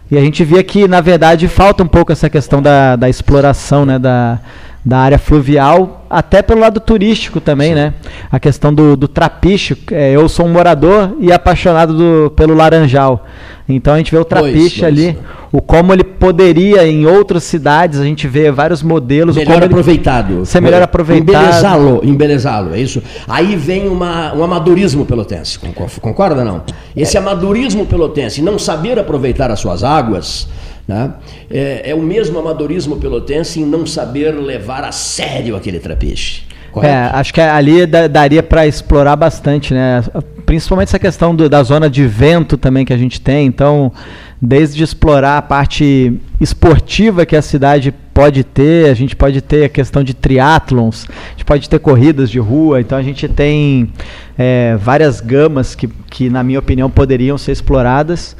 E 0.09 0.17
a 0.17 0.21
gente 0.21 0.45
via 0.45 0.63
que, 0.63 0.87
na 0.87 1.01
verdade, 1.01 1.49
falta 1.49 1.83
um 1.83 1.89
pouco 1.89 2.13
essa 2.13 2.31
questão 2.31 2.63
da, 2.63 2.95
da 2.95 3.09
exploração, 3.09 3.85
né? 3.85 3.99
Da, 3.99 4.39
da 4.85 4.99
área 4.99 5.19
fluvial, 5.19 6.07
até 6.09 6.41
pelo 6.41 6.61
lado 6.61 6.81
turístico 6.81 7.41
também, 7.41 7.71
Sim. 7.71 7.75
né? 7.75 7.95
A 8.31 8.39
questão 8.41 8.73
do, 8.73 8.97
do 8.97 9.09
trapiche. 9.09 9.77
É, 9.91 10.13
eu 10.13 10.29
sou 10.29 10.47
um 10.47 10.51
morador 10.51 11.17
e 11.21 11.33
apaixonado 11.33 11.95
do, 11.97 12.31
pelo 12.31 12.55
Laranjal. 12.55 13.27
Então 13.69 13.93
a 13.93 13.99
gente 13.99 14.11
vê 14.11 14.17
o 14.17 14.25
trapiche 14.25 14.83
ali, 14.83 15.19
o 15.53 15.61
como 15.61 15.93
ele 15.93 16.03
poderia 16.03 16.87
em 16.87 17.05
outras 17.05 17.45
cidades, 17.45 18.01
a 18.01 18.05
gente 18.05 18.27
vê 18.27 18.51
vários 18.51 18.83
modelos. 18.83 19.37
Melhor 19.37 19.63
aproveitado. 19.63 20.47
Ser 20.47 20.63
melhor 20.63 20.81
aproveitado. 20.81 21.45
Embelezá-lo, 21.45 22.01
embelezá-lo, 22.03 22.75
é 22.75 22.81
isso. 22.81 23.03
Aí 23.29 23.57
vem 23.57 23.87
uma, 23.87 24.35
um 24.35 24.43
amadorismo 24.43 25.05
pelotense, 25.05 25.59
concorda 26.01 26.43
não? 26.43 26.63
Esse 26.97 27.19
amadorismo 27.19 27.85
pelotense, 27.85 28.41
não 28.41 28.59
saber 28.59 28.99
aproveitar 28.99 29.51
as 29.51 29.61
suas 29.61 29.85
águas, 29.85 30.49
né? 30.89 31.13
É, 31.51 31.91
é, 31.91 31.95
o 31.95 32.01
mesmo 32.01 32.39
amadorismo 32.39 32.97
pelotense 32.97 33.61
em 33.61 33.67
não 33.67 33.85
saber 33.85 34.33
levar 34.35 34.83
a 34.85 34.91
sério 34.91 35.55
aquele 35.55 35.79
trapiche. 35.79 36.45
Correto? 36.73 36.95
É, 36.95 37.19
acho 37.19 37.33
que 37.33 37.41
ali 37.41 37.87
daria 37.87 38.43
para 38.43 38.67
explorar 38.67 39.15
bastante, 39.15 39.75
né? 39.75 40.03
Principalmente 40.47 40.89
essa 40.89 40.99
questão 40.99 41.35
do, 41.35 41.49
da 41.49 41.63
zona 41.63 41.91
de 41.91 42.07
vento 42.07 42.57
também 42.57 42.87
que 42.87 42.93
a 42.93 42.97
gente 42.97 43.21
tem. 43.21 43.47
Então, 43.47 43.93
desde 44.41 44.83
explorar 44.83 45.39
a 45.39 45.43
parte 45.43 46.19
esportiva 46.41 47.27
que 47.27 47.37
a 47.37 47.43
cidade 47.43 47.93
pode 48.15 48.43
ter, 48.43 48.91
a 48.91 48.95
gente 48.95 49.15
pode 49.15 49.41
ter 49.43 49.65
a 49.65 49.69
questão 49.69 50.03
de 50.03 50.15
triatlons, 50.15 51.07
a 51.09 51.31
gente 51.33 51.45
pode 51.45 51.69
ter 51.69 51.79
corridas 51.79 52.31
de 52.31 52.39
rua. 52.39 52.81
Então, 52.81 52.97
a 52.97 53.03
gente 53.03 53.29
tem 53.29 53.91
é, 54.39 54.77
várias 54.81 55.21
gamas 55.21 55.75
que, 55.75 55.87
que, 55.87 56.31
na 56.31 56.43
minha 56.43 56.59
opinião, 56.59 56.89
poderiam 56.89 57.37
ser 57.37 57.53
exploradas. 57.53 58.35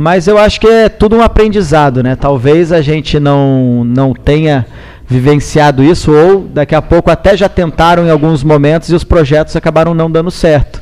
Mas 0.00 0.28
eu 0.28 0.38
acho 0.38 0.60
que 0.60 0.68
é 0.68 0.88
tudo 0.88 1.16
um 1.16 1.22
aprendizado, 1.22 2.04
né? 2.04 2.14
Talvez 2.14 2.70
a 2.70 2.80
gente 2.80 3.18
não, 3.18 3.82
não 3.84 4.14
tenha 4.14 4.64
vivenciado 5.08 5.82
isso 5.82 6.12
ou 6.12 6.42
daqui 6.42 6.72
a 6.72 6.80
pouco 6.80 7.10
até 7.10 7.36
já 7.36 7.48
tentaram 7.48 8.06
em 8.06 8.10
alguns 8.10 8.44
momentos 8.44 8.90
e 8.90 8.94
os 8.94 9.02
projetos 9.02 9.56
acabaram 9.56 9.94
não 9.94 10.08
dando 10.08 10.30
certo. 10.30 10.80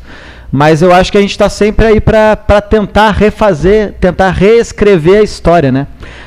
Mas 0.53 0.83
eu 0.83 0.93
acho 0.93 1.11
que 1.11 1.17
a 1.17 1.21
gente 1.23 1.31
está 1.31 1.49
sempre 1.49 1.87
aí 1.87 1.99
para 1.99 2.61
tentar 2.61 3.11
refazer, 3.13 3.95
tentar 3.99 4.33
reescrever 4.33 5.21
a 5.21 5.23
história, 5.23 5.73
né? 5.73 5.87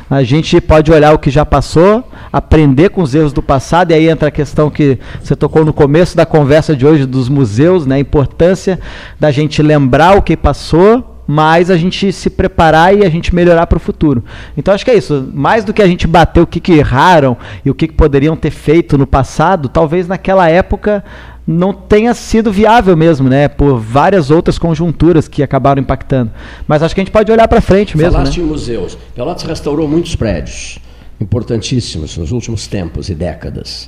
A 0.10 0.24
gente 0.24 0.60
pode 0.60 0.92
olhar 0.92 1.14
o 1.14 1.20
que 1.20 1.30
já 1.30 1.46
passou, 1.46 2.04
aprender 2.34 2.90
com 2.90 3.04
os 3.04 3.14
erros 3.14 3.32
do 3.32 3.44
passado, 3.44 3.92
e 3.92 3.94
aí 3.94 4.10
entra 4.10 4.30
a 4.30 4.32
questão 4.32 4.68
que 4.72 4.98
você 5.22 5.36
tocou 5.36 5.64
no 5.64 5.74
começo 5.74 6.18
da 6.18 6.26
conversa 6.26 6.76
de 6.76 6.88
hoje 6.88 7.06
dos 7.06 7.30
museus, 7.30 7.86
né? 7.86 7.98
A 7.98 8.00
importância 8.00 8.80
da 9.20 9.30
gente 9.30 9.62
lembrar 9.62 10.18
o 10.18 10.24
que 10.24 10.36
passou 10.36 11.09
mas 11.32 11.70
a 11.70 11.78
gente 11.78 12.12
se 12.12 12.28
preparar 12.28 12.98
e 12.98 13.06
a 13.06 13.10
gente 13.10 13.36
melhorar 13.36 13.68
para 13.68 13.78
o 13.78 13.80
futuro. 13.80 14.24
Então 14.58 14.74
acho 14.74 14.84
que 14.84 14.90
é 14.90 14.96
isso. 14.96 15.30
Mais 15.32 15.64
do 15.64 15.72
que 15.72 15.80
a 15.80 15.86
gente 15.86 16.08
bater 16.08 16.42
o 16.42 16.48
que, 16.48 16.60
que 16.60 16.72
erraram 16.72 17.38
e 17.64 17.70
o 17.70 17.76
que, 17.76 17.88
que 17.88 17.94
poderiam 17.94 18.36
ter 18.36 18.50
feito 18.50 18.98
no 18.98 19.06
passado, 19.06 19.70
talvez 19.70 20.08
naquela 20.08 20.50
época 20.50 21.04
não 21.46 21.72
tenha 21.72 22.16
sido 22.16 22.52
viável 22.52 22.98
mesmo, 22.98 23.30
né? 23.30 23.48
Por 23.48 23.78
várias 23.78 24.32
outras 24.32 24.58
conjunturas 24.58 25.28
que 25.28 25.44
acabaram 25.44 25.80
impactando. 25.80 26.32
Mas 26.68 26.82
acho 26.82 26.96
que 26.96 27.02
a 27.02 27.04
gente 27.04 27.14
pode 27.14 27.32
olhar 27.32 27.48
para 27.48 27.62
frente 27.62 27.96
mesmo. 27.96 28.14
Falaste 28.14 28.40
né? 28.40 28.48
em 28.48 28.48
museus. 28.48 28.98
Pelotas 29.14 29.44
restaurou 29.44 29.88
muitos 29.88 30.16
prédios 30.16 30.80
importantíssimos 31.22 32.18
nos 32.18 32.32
últimos 32.32 32.66
tempos 32.66 33.08
e 33.08 33.14
décadas. 33.14 33.88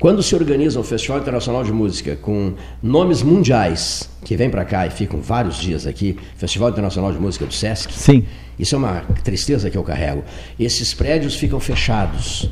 Quando 0.00 0.22
se 0.22 0.34
organiza 0.34 0.78
um 0.78 0.82
Festival 0.82 1.20
Internacional 1.20 1.62
de 1.62 1.72
Música 1.72 2.16
com 2.16 2.54
nomes 2.82 3.22
mundiais 3.22 4.08
que 4.24 4.36
vêm 4.36 4.50
para 4.50 4.64
cá 4.64 4.86
e 4.86 4.90
ficam 4.90 5.20
vários 5.20 5.56
dias 5.56 5.86
aqui, 5.86 6.18
Festival 6.36 6.70
Internacional 6.70 7.12
de 7.12 7.18
Música 7.18 7.46
do 7.46 7.54
SESC. 7.54 7.92
Sim. 7.92 8.24
Isso 8.58 8.74
é 8.74 8.78
uma 8.78 9.00
tristeza 9.22 9.70
que 9.70 9.78
eu 9.78 9.82
carrego. 9.82 10.24
Esses 10.58 10.94
prédios 10.94 11.36
ficam 11.36 11.60
fechados 11.60 12.50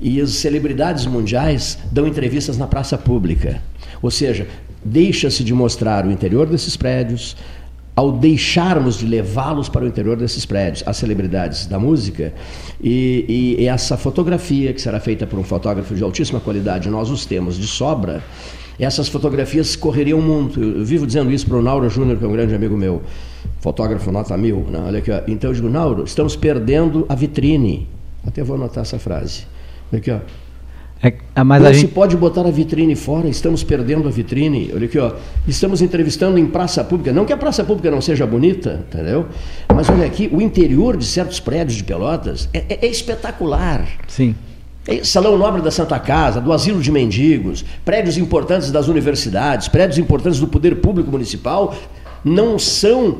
e 0.00 0.20
as 0.20 0.30
celebridades 0.30 1.06
mundiais 1.06 1.78
dão 1.90 2.06
entrevistas 2.06 2.56
na 2.56 2.66
praça 2.66 2.96
pública. 2.96 3.62
Ou 4.00 4.10
seja, 4.10 4.46
deixa-se 4.84 5.42
de 5.44 5.52
mostrar 5.52 6.06
o 6.06 6.10
interior 6.10 6.46
desses 6.46 6.76
prédios, 6.76 7.36
ao 7.98 8.12
deixarmos 8.12 8.96
de 8.96 9.04
levá-los 9.04 9.68
para 9.68 9.84
o 9.84 9.88
interior 9.88 10.16
desses 10.16 10.46
prédios, 10.46 10.84
as 10.86 10.96
celebridades 10.98 11.66
da 11.66 11.80
música, 11.80 12.32
e, 12.80 13.56
e, 13.58 13.66
essa 13.66 13.96
fotografia, 13.96 14.72
que 14.72 14.80
será 14.80 15.00
feita 15.00 15.26
por 15.26 15.36
um 15.36 15.42
fotógrafo 15.42 15.96
de 15.96 16.04
altíssima 16.04 16.38
qualidade, 16.38 16.88
nós 16.88 17.10
os 17.10 17.26
temos 17.26 17.58
de 17.58 17.66
sobra, 17.66 18.22
essas 18.78 19.08
fotografias 19.08 19.74
correriam 19.74 20.20
muito. 20.20 20.62
Eu 20.62 20.84
vivo 20.84 21.08
dizendo 21.08 21.32
isso 21.32 21.44
para 21.48 21.56
o 21.56 21.62
Nauro 21.62 21.90
Júnior, 21.90 22.16
que 22.18 22.24
é 22.24 22.28
um 22.28 22.32
grande 22.32 22.54
amigo 22.54 22.76
meu, 22.76 23.02
fotógrafo 23.58 24.12
nota 24.12 24.36
mil. 24.36 24.58
Né? 24.70 24.80
Olha 24.86 25.00
aqui, 25.00 25.10
ó. 25.10 25.20
Então 25.26 25.50
eu 25.50 25.54
digo, 25.54 25.68
Nauro, 25.68 26.04
estamos 26.04 26.36
perdendo 26.36 27.04
a 27.08 27.16
vitrine. 27.16 27.88
Até 28.24 28.44
vou 28.44 28.54
anotar 28.54 28.82
essa 28.82 29.00
frase. 29.00 29.44
Olha 29.90 29.98
aqui, 29.98 30.12
ó. 30.12 30.20
É, 31.02 31.14
ah, 31.34 31.44
mas 31.44 31.62
Não 31.62 31.72
se 31.72 31.80
gente... 31.80 31.92
pode 31.92 32.16
botar 32.16 32.44
a 32.44 32.50
vitrine 32.50 32.96
fora, 32.96 33.28
estamos 33.28 33.62
perdendo 33.62 34.08
a 34.08 34.10
vitrine. 34.10 34.70
Olha 34.74 34.86
aqui, 34.86 34.98
ó. 34.98 35.12
Estamos 35.46 35.80
entrevistando 35.80 36.38
em 36.38 36.46
praça 36.46 36.82
pública. 36.82 37.12
Não 37.12 37.24
que 37.24 37.32
a 37.32 37.36
praça 37.36 37.62
pública 37.62 37.90
não 37.90 38.00
seja 38.00 38.26
bonita, 38.26 38.84
entendeu? 38.88 39.26
Mas 39.72 39.88
olha 39.88 40.04
aqui, 40.04 40.28
o 40.32 40.42
interior 40.42 40.96
de 40.96 41.04
certos 41.04 41.38
prédios 41.38 41.76
de 41.76 41.84
Pelotas 41.84 42.48
é, 42.52 42.64
é, 42.68 42.86
é 42.86 42.88
espetacular. 42.88 43.86
Sim. 44.08 44.34
É 44.88 45.04
Salão 45.04 45.38
Nobre 45.38 45.62
da 45.62 45.70
Santa 45.70 45.98
Casa, 46.00 46.40
do 46.40 46.52
Asilo 46.52 46.80
de 46.80 46.90
Mendigos, 46.90 47.64
prédios 47.84 48.16
importantes 48.16 48.72
das 48.72 48.88
universidades, 48.88 49.68
prédios 49.68 49.98
importantes 49.98 50.40
do 50.40 50.48
poder 50.48 50.76
público 50.76 51.10
municipal, 51.10 51.76
não 52.24 52.58
são 52.58 53.18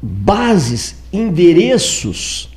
bases, 0.00 0.94
endereços 1.12 2.49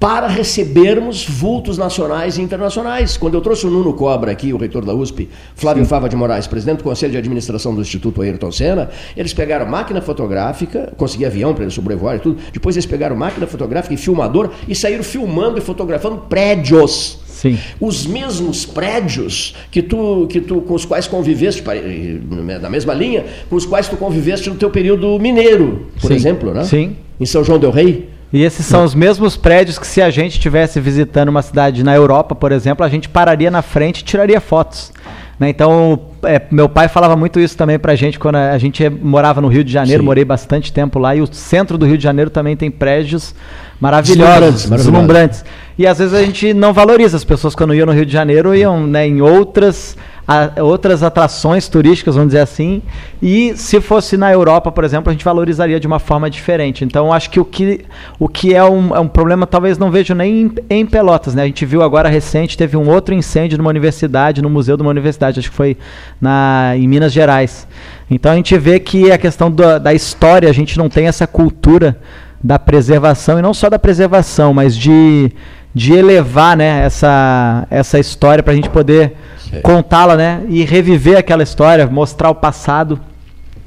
para 0.00 0.26
recebermos 0.28 1.26
vultos 1.28 1.76
nacionais 1.76 2.38
e 2.38 2.40
internacionais. 2.40 3.18
Quando 3.18 3.34
eu 3.34 3.42
trouxe 3.42 3.66
o 3.66 3.70
Nuno 3.70 3.92
Cobra 3.92 4.32
aqui, 4.32 4.50
o 4.50 4.56
reitor 4.56 4.82
da 4.82 4.94
USP, 4.94 5.28
Flávio 5.54 5.84
Sim. 5.84 5.90
Fava 5.90 6.08
de 6.08 6.16
Moraes, 6.16 6.46
presidente 6.46 6.78
do 6.78 6.84
Conselho 6.84 7.12
de 7.12 7.18
Administração 7.18 7.74
do 7.74 7.82
Instituto 7.82 8.22
Ayrton 8.22 8.50
Senna, 8.50 8.88
eles 9.14 9.34
pegaram 9.34 9.66
máquina 9.66 10.00
fotográfica, 10.00 10.90
consegui 10.96 11.26
avião 11.26 11.52
para 11.52 11.64
eles 11.64 11.74
sobrevoar 11.74 12.16
e 12.16 12.18
tudo, 12.18 12.38
depois 12.50 12.76
eles 12.76 12.86
pegaram 12.86 13.14
máquina 13.14 13.46
fotográfica 13.46 13.92
e 13.92 13.98
filmador 13.98 14.50
e 14.66 14.74
saíram 14.74 15.04
filmando 15.04 15.58
e 15.58 15.60
fotografando 15.60 16.16
prédios. 16.30 17.18
Sim. 17.26 17.58
Os 17.78 18.06
mesmos 18.06 18.64
prédios 18.64 19.54
que 19.70 19.82
tu, 19.82 20.26
que 20.30 20.40
tu, 20.40 20.62
com 20.62 20.74
os 20.74 20.86
quais 20.86 21.06
conviveste, 21.06 21.62
na 22.60 22.70
mesma 22.70 22.94
linha, 22.94 23.24
com 23.50 23.56
os 23.56 23.66
quais 23.66 23.86
tu 23.86 23.96
conviveste 23.96 24.48
no 24.48 24.56
teu 24.56 24.70
período 24.70 25.18
mineiro, 25.18 25.88
por 26.00 26.08
Sim. 26.08 26.14
exemplo, 26.14 26.54
né? 26.54 26.64
Sim. 26.64 26.96
Em 27.18 27.26
São 27.26 27.44
João 27.44 27.58
del 27.58 27.70
Rei. 27.70 28.09
E 28.32 28.42
esses 28.42 28.64
são 28.64 28.84
os 28.84 28.94
mesmos 28.94 29.36
prédios 29.36 29.78
que 29.78 29.86
se 29.86 30.00
a 30.00 30.08
gente 30.08 30.32
estivesse 30.32 30.78
visitando 30.78 31.30
uma 31.30 31.42
cidade 31.42 31.82
na 31.82 31.94
Europa, 31.94 32.34
por 32.34 32.52
exemplo, 32.52 32.86
a 32.86 32.88
gente 32.88 33.08
pararia 33.08 33.50
na 33.50 33.60
frente 33.60 34.00
e 34.00 34.04
tiraria 34.04 34.40
fotos. 34.40 34.92
Né? 35.40 35.48
Então, 35.48 35.98
é, 36.22 36.40
meu 36.50 36.68
pai 36.68 36.86
falava 36.86 37.16
muito 37.16 37.40
isso 37.40 37.56
também 37.56 37.78
pra 37.78 37.96
gente 37.96 38.18
quando 38.18 38.36
a 38.36 38.58
gente 38.58 38.88
morava 38.88 39.40
no 39.40 39.48
Rio 39.48 39.64
de 39.64 39.72
Janeiro, 39.72 40.02
Sim. 40.02 40.06
morei 40.06 40.24
bastante 40.24 40.72
tempo 40.72 40.98
lá, 40.98 41.16
e 41.16 41.22
o 41.22 41.26
centro 41.32 41.76
do 41.76 41.86
Rio 41.86 41.96
de 41.96 42.04
Janeiro 42.04 42.30
também 42.30 42.56
tem 42.56 42.70
prédios 42.70 43.34
maravilhosos, 43.80 44.68
deslumbrantes. 44.68 45.44
E 45.78 45.86
às 45.86 45.98
vezes 45.98 46.12
a 46.12 46.22
gente 46.22 46.52
não 46.52 46.74
valoriza. 46.74 47.16
As 47.16 47.24
pessoas 47.24 47.54
quando 47.54 47.74
iam 47.74 47.86
no 47.86 47.92
Rio 47.92 48.04
de 48.04 48.12
Janeiro 48.12 48.54
iam 48.54 48.86
né, 48.86 49.08
em 49.08 49.22
outras 49.22 49.96
a, 50.30 50.62
outras 50.62 51.02
atrações 51.02 51.68
turísticas, 51.68 52.14
vamos 52.14 52.28
dizer 52.28 52.42
assim. 52.42 52.80
E 53.20 53.52
se 53.56 53.80
fosse 53.80 54.16
na 54.16 54.30
Europa, 54.32 54.70
por 54.70 54.84
exemplo, 54.84 55.10
a 55.10 55.12
gente 55.12 55.24
valorizaria 55.24 55.80
de 55.80 55.88
uma 55.88 55.98
forma 55.98 56.30
diferente. 56.30 56.84
Então, 56.84 57.12
acho 57.12 57.28
que 57.30 57.40
o 57.40 57.44
que, 57.44 57.80
o 58.16 58.28
que 58.28 58.54
é, 58.54 58.62
um, 58.62 58.94
é 58.94 59.00
um 59.00 59.08
problema, 59.08 59.44
talvez 59.44 59.76
não 59.76 59.90
vejo 59.90 60.14
nem 60.14 60.42
em, 60.42 60.54
em, 60.70 60.86
Pelotas. 60.86 61.34
Né? 61.34 61.42
A 61.42 61.46
gente 61.46 61.66
viu 61.66 61.82
agora 61.82 62.08
recente, 62.08 62.56
teve 62.56 62.76
um 62.76 62.88
outro 62.88 63.12
incêndio 63.12 63.58
numa 63.58 63.70
universidade, 63.70 64.40
no 64.40 64.48
museu 64.48 64.76
de 64.76 64.82
uma 64.82 64.90
universidade, 64.92 65.40
acho 65.40 65.50
que 65.50 65.56
foi 65.56 65.76
na, 66.20 66.74
em 66.76 66.86
Minas 66.86 67.12
Gerais. 67.12 67.66
Então, 68.08 68.30
a 68.30 68.36
gente 68.36 68.56
vê 68.56 68.78
que 68.78 69.10
a 69.10 69.18
questão 69.18 69.50
da, 69.50 69.78
da 69.78 69.92
história, 69.92 70.48
a 70.48 70.52
gente 70.52 70.78
não 70.78 70.88
tem 70.88 71.08
essa 71.08 71.26
cultura 71.26 71.98
da 72.42 72.58
preservação, 72.58 73.38
e 73.38 73.42
não 73.42 73.52
só 73.52 73.68
da 73.68 73.80
preservação, 73.80 74.54
mas 74.54 74.76
de, 74.76 75.32
de 75.74 75.92
elevar 75.92 76.56
né, 76.56 76.84
essa, 76.84 77.66
essa 77.70 77.98
história 77.98 78.42
para 78.42 78.52
a 78.52 78.56
gente 78.56 78.68
poder 78.68 79.16
contá-la, 79.62 80.16
né? 80.16 80.42
E 80.48 80.64
reviver 80.64 81.18
aquela 81.18 81.42
história, 81.42 81.86
mostrar 81.86 82.30
o 82.30 82.34
passado, 82.34 83.00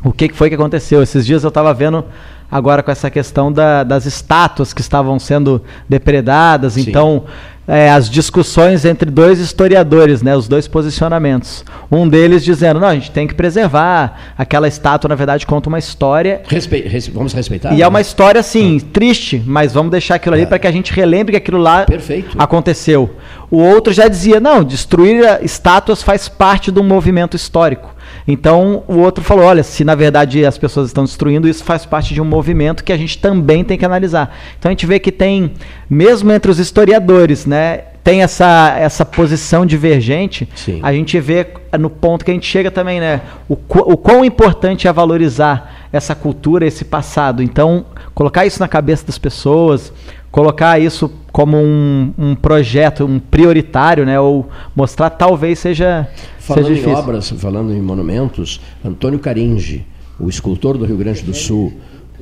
o 0.04 0.12
que, 0.12 0.30
que 0.30 0.36
foi 0.36 0.50
que 0.50 0.56
aconteceu. 0.56 1.02
Esses 1.04 1.26
dias 1.26 1.44
eu 1.44 1.50
estava 1.50 1.74
vendo 1.74 2.06
agora 2.50 2.84
com 2.84 2.92
essa 2.92 3.10
questão 3.10 3.52
da, 3.52 3.84
das 3.84 4.06
estátuas 4.06 4.74
que 4.74 4.82
estavam 4.82 5.18
sendo 5.20 5.62
depredadas. 5.90 6.74
Sim. 6.74 6.86
Então, 6.88 7.24
é, 7.68 7.90
as 7.90 8.10
discussões 8.10 8.84
entre 8.86 9.10
dois 9.10 9.40
historiadores, 9.40 10.22
né, 10.22 10.36
os 10.36 10.48
dois 10.48 10.68
posicionamentos. 10.68 11.64
Um 11.92 12.08
deles 12.08 12.44
dizendo, 12.44 12.80
não, 12.80 12.88
a 12.88 12.94
gente 12.94 13.12
tem 13.12 13.28
que 13.28 13.34
preservar, 13.34 14.34
aquela 14.38 14.68
estátua, 14.68 15.08
na 15.08 15.16
verdade, 15.16 15.46
conta 15.46 15.70
uma 15.70 15.80
história. 15.80 16.42
Respe 16.48 16.82
res 16.82 17.08
vamos 17.08 17.34
respeitar? 17.34 17.74
E 17.74 17.82
é 17.82 17.88
uma 17.88 18.02
história, 18.02 18.40
assim, 18.40 18.82
ah. 18.82 18.90
triste, 18.92 19.42
mas 19.46 19.74
vamos 19.74 19.92
deixar 19.92 20.16
aquilo 20.16 20.36
ali 20.36 20.44
é. 20.44 20.48
para 20.48 20.60
que 20.60 20.68
a 20.68 20.72
gente 20.72 20.92
relembre 20.92 21.32
que 21.32 21.38
aquilo 21.38 21.58
lá 21.58 21.86
Perfeito. 21.86 22.36
aconteceu. 22.38 23.16
O 23.50 23.58
outro 23.58 23.94
já 23.94 24.08
dizia, 24.08 24.40
não, 24.40 24.64
destruir 24.64 25.24
estátuas 25.42 26.02
faz 26.02 26.28
parte 26.28 26.72
de 26.72 26.80
um 26.80 26.84
movimento 26.84 27.36
histórico. 27.36 27.93
Então 28.28 28.84
o 28.88 28.98
outro 28.98 29.24
falou: 29.24 29.46
olha, 29.46 29.64
se 29.64 29.84
na 29.84 29.96
verdade 29.96 30.46
as 30.46 30.58
pessoas 30.58 30.88
estão 30.88 31.04
destruindo, 31.04 31.48
isso 31.48 31.64
faz 31.64 31.86
parte 31.86 32.14
de 32.14 32.22
um 32.22 32.26
movimento 32.26 32.84
que 32.84 32.94
a 32.94 32.98
gente 32.98 33.18
também 33.18 33.64
tem 33.64 33.78
que 33.78 33.86
analisar. 33.86 34.36
Então 34.58 34.70
a 34.70 34.74
gente 34.74 34.86
vê 34.86 35.00
que 35.00 35.12
tem, 35.12 35.52
mesmo 35.90 36.32
entre 36.32 36.50
os 36.50 36.60
historiadores, 36.60 37.46
né, 37.46 37.84
tem 38.04 38.22
essa, 38.22 38.76
essa 38.78 39.06
posição 39.06 39.66
divergente, 39.66 40.48
Sim. 40.56 40.80
a 40.84 40.92
gente 40.92 41.20
vê 41.20 41.48
no 41.78 41.90
ponto 41.90 42.24
que 42.24 42.32
a 42.32 42.34
gente 42.34 42.46
chega 42.46 42.70
também, 42.70 43.00
né? 43.00 43.22
O, 43.50 43.54
o 43.54 43.98
quão 43.98 44.24
importante 44.24 44.88
é 44.88 44.94
valorizar 44.94 45.88
essa 45.92 46.16
cultura, 46.16 46.66
esse 46.66 46.86
passado. 46.86 47.42
Então, 47.42 47.86
colocar 48.14 48.46
isso 48.46 48.60
na 48.60 48.68
cabeça 48.68 49.06
das 49.06 49.18
pessoas, 49.18 49.92
colocar 50.32 50.80
isso 50.80 51.12
como 51.32 51.58
um, 51.58 52.14
um 52.18 52.36
projeto, 52.36 53.06
um 53.06 53.20
prioritário, 53.20 54.06
né? 54.06 54.20
Ou 54.20 54.50
mostrar 54.76 55.10
talvez 55.10 55.60
seja, 55.60 56.08
falando 56.40 56.68
seja 56.68 56.90
em 56.90 56.94
obras, 56.94 57.30
falando 57.30 57.74
em 57.74 57.82
monumentos, 57.82 58.62
Antônio 58.84 59.20
Caringe, 59.20 59.86
o 60.20 60.30
escultor 60.30 60.78
do 60.78 60.86
Rio 60.86 60.98
Grande 60.98 61.22
do 61.22 61.34
Sul, 61.34 61.74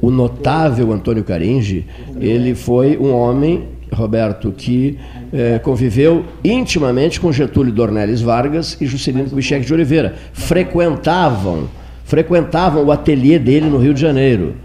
o 0.02 0.10
notável 0.10 0.92
Antônio 0.92 1.24
Caringe, 1.24 1.86
ele 2.20 2.56
foi 2.56 2.98
um 2.98 3.14
homem, 3.14 3.68
Roberto, 3.92 4.54
que 4.56 4.98
eh, 5.34 5.60
conviveu 5.60 6.26
intimamente 6.44 7.20
com 7.20 7.32
Getúlio 7.32 7.72
Dornelles 7.74 8.22
Vargas 8.22 8.78
e 8.80 8.86
Juscelino 8.86 9.30
Kubitschek 9.30 9.66
de 9.66 9.74
Oliveira. 9.74 10.16
Frequentavam, 10.34 11.70
frequentavam 12.04 12.86
o 12.86 12.92
ateliê 12.92 13.38
dele 13.38 13.70
no 13.70 13.78
Rio 13.78 13.94
de 13.94 14.02
Janeiro. 14.02 14.56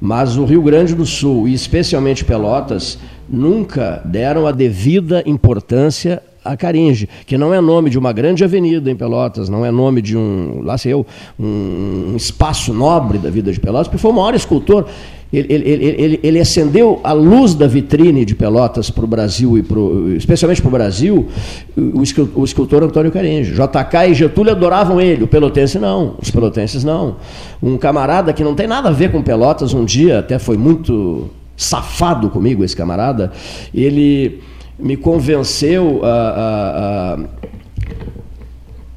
Mas 0.00 0.36
o 0.36 0.44
Rio 0.44 0.62
Grande 0.62 0.94
do 0.94 1.04
Sul, 1.04 1.46
e 1.46 1.52
especialmente 1.52 2.24
Pelotas, 2.24 2.98
nunca 3.28 4.00
deram 4.04 4.46
a 4.46 4.52
devida 4.52 5.22
importância 5.26 6.22
a 6.44 6.56
Caringe, 6.56 7.08
que 7.26 7.36
não 7.36 7.52
é 7.52 7.60
nome 7.60 7.90
de 7.90 7.98
uma 7.98 8.12
grande 8.12 8.42
avenida 8.42 8.90
em 8.90 8.96
Pelotas, 8.96 9.48
não 9.48 9.64
é 9.64 9.70
nome 9.70 10.00
de 10.00 10.16
um, 10.16 10.62
lá 10.62 10.78
sei 10.78 10.92
eu, 10.92 11.06
um, 11.38 12.14
espaço 12.16 12.72
nobre 12.72 13.18
da 13.18 13.28
vida 13.28 13.52
de 13.52 13.60
Pelotas, 13.60 13.88
porque 13.88 14.00
foi 14.00 14.10
o 14.10 14.14
maior 14.14 14.34
escultor. 14.34 14.86
Ele, 15.32 15.46
ele, 15.48 15.84
ele, 15.84 16.20
ele, 16.24 16.40
acendeu 16.40 17.00
a 17.04 17.12
luz 17.12 17.54
da 17.54 17.68
vitrine 17.68 18.24
de 18.24 18.34
Pelotas 18.34 18.90
para 18.90 19.04
o 19.04 19.06
Brasil, 19.06 19.56
e 19.56 19.62
pro, 19.62 20.12
especialmente 20.16 20.60
para 20.60 20.68
o 20.68 20.72
Brasil, 20.72 21.28
o, 21.76 22.44
escultor 22.44 22.82
Antônio 22.82 23.12
Caringe. 23.12 23.52
JK 23.52 24.10
e 24.10 24.14
Getúlio 24.14 24.50
adoravam 24.50 25.00
ele, 25.00 25.22
o 25.22 25.28
pelotense 25.28 25.78
não, 25.78 26.16
os 26.20 26.32
pelotenses 26.32 26.82
não. 26.82 27.16
Um 27.62 27.76
camarada 27.76 28.32
que 28.32 28.42
não 28.42 28.56
tem 28.56 28.66
nada 28.66 28.88
a 28.88 28.92
ver 28.92 29.12
com 29.12 29.22
Pelotas, 29.22 29.72
um 29.72 29.84
dia 29.84 30.18
até 30.18 30.36
foi 30.36 30.56
muito 30.56 31.30
safado 31.56 32.28
comigo, 32.30 32.64
esse 32.64 32.74
camarada, 32.74 33.30
ele 33.72 34.40
me 34.78 34.96
convenceu 34.96 36.00
a, 36.02 36.08
a, 36.08 37.14
a 37.14 37.18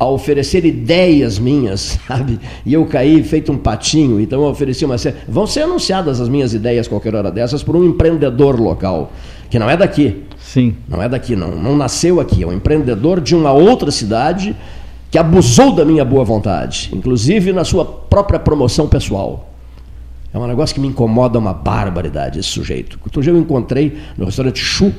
a 0.04 0.10
oferecer 0.10 0.66
ideias 0.66 1.40
minhas, 1.40 1.98
sabe? 2.08 2.40
E 2.66 2.74
eu 2.74 2.86
caí 2.86 3.24
feito 3.24 3.52
um 3.52 3.58
patinho, 3.58 4.20
então 4.20 4.42
eu 4.44 4.50
ofereci 4.50 4.86
uma 4.86 4.98
série. 4.98 5.16
Vão 5.28 5.48
ser 5.48 5.62
anunciadas 5.62 6.20
as 6.20 6.30
minhas 6.30 6.54
ideias 6.54 6.88
qualquer 6.88 7.16
hora 7.16 7.32
dessas 7.32 7.64
por 7.64 7.76
um 7.76 7.84
empreendedor 7.84 8.60
local, 8.60 9.12
que 9.50 9.58
não 9.58 9.70
é 9.70 9.78
daqui. 9.78 10.24
Sim. 10.40 10.76
Não 10.88 11.02
é 11.02 11.10
daqui, 11.10 11.36
não. 11.36 11.56
Não 11.56 11.76
nasceu 11.76 12.20
aqui. 12.20 12.44
É 12.44 12.48
um 12.48 12.54
empreendedor 12.54 13.22
de 13.22 13.36
uma 13.36 13.52
outra 13.52 13.90
cidade 13.90 14.56
que 15.10 15.18
abusou 15.18 15.74
da 15.74 15.86
minha 15.86 16.04
boa 16.04 16.24
vontade, 16.24 16.90
inclusive 16.94 17.54
na 17.54 17.64
sua 17.64 17.86
própria 17.86 18.40
promoção 18.40 18.88
pessoal. 18.88 19.52
É 20.34 20.38
um 20.38 20.48
negócio 20.48 20.74
que 20.74 20.82
me 20.82 20.88
incomoda 20.88 21.38
uma 21.38 21.54
barbaridade, 21.54 22.40
esse 22.40 22.50
sujeito. 22.50 23.00
Outro 23.04 23.22
dia 23.22 23.32
eu 23.32 23.38
encontrei 23.38 23.96
no 24.18 24.26
restaurante 24.26 24.58
Chu 24.60 24.92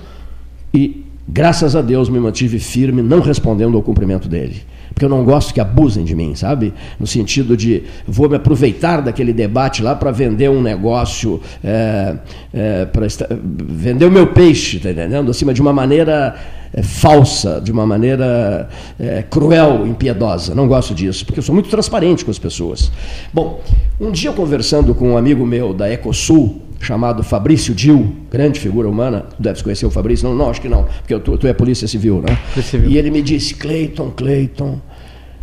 e, 0.72 1.05
graças 1.28 1.74
a 1.74 1.82
Deus, 1.82 2.09
me 2.09 2.20
mantive 2.20 2.61
firme, 2.61 3.02
não 3.02 3.20
respondendo 3.20 3.76
ao 3.76 3.82
cumprimento 3.82 4.28
dele 4.28 4.62
porque 4.95 5.05
eu 5.05 5.09
não 5.09 5.24
gosto 5.24 5.53
que 5.53 5.61
abusem 5.61 6.05
de 6.05 6.14
mim, 6.14 6.36
sabe? 6.36 6.72
No 7.01 7.07
sentido 7.07 7.57
de 7.57 7.82
vou 8.07 8.28
me 8.28 8.36
aproveitar 8.36 9.01
daquele 9.01 9.32
debate 9.32 9.82
lá 9.82 9.97
para 9.97 10.12
vender 10.12 10.49
um 10.49 10.62
negócio, 10.62 11.40
é, 11.64 12.14
é, 12.53 12.84
para 12.86 13.07
vender 13.42 14.05
o 14.05 14.11
meu 14.11 14.28
peixe, 14.28 14.78
tá 14.78 14.92
entendendo? 14.92 15.32
Acima 15.32 15.53
de 15.53 15.61
uma 15.61 15.72
maneira 15.72 16.36
é, 16.72 16.80
falsa, 16.80 17.61
de 17.61 17.72
uma 17.72 17.84
maneira 17.84 18.68
é, 18.99 19.24
cruel, 19.28 19.84
impiedosa. 19.84 20.55
Não 20.55 20.68
gosto 20.68 20.95
disso, 20.95 21.26
porque 21.26 21.40
eu 21.40 21.45
sou 21.45 21.55
muito 21.55 21.68
transparente 21.68 22.24
com 22.24 22.30
as 22.30 22.38
pessoas. 22.38 22.92
Bom, 23.32 23.61
um 24.01 24.12
dia 24.12 24.30
conversando 24.30 24.95
com 24.95 25.11
um 25.11 25.16
amigo 25.16 25.45
meu 25.45 25.74
da 25.74 25.90
Ecosul, 25.90 26.62
chamado 26.85 27.22
Fabrício 27.22 27.74
Dil, 27.74 28.14
grande 28.30 28.61
figura 28.61 28.89
humana, 28.89 29.22
tu 29.22 29.43
deves 29.43 29.62
conhecer 29.62 29.87
o 29.87 29.91
Fabrício, 29.91 30.28
não, 30.28 30.37
não 30.37 30.51
acho 30.51 30.61
que 30.61 30.68
não, 30.68 30.85
porque 30.85 31.18
tu, 31.18 31.37
tu 31.37 31.47
é 31.47 31.53
polícia 31.53 31.89
civil, 31.89 32.22
né? 32.22 32.39
Civil. 32.62 32.91
E 32.91 32.99
ele 32.99 33.11
me 33.11 33.22
disse, 33.22 33.55
Cleiton, 33.55 34.11
Cleiton, 34.11 34.80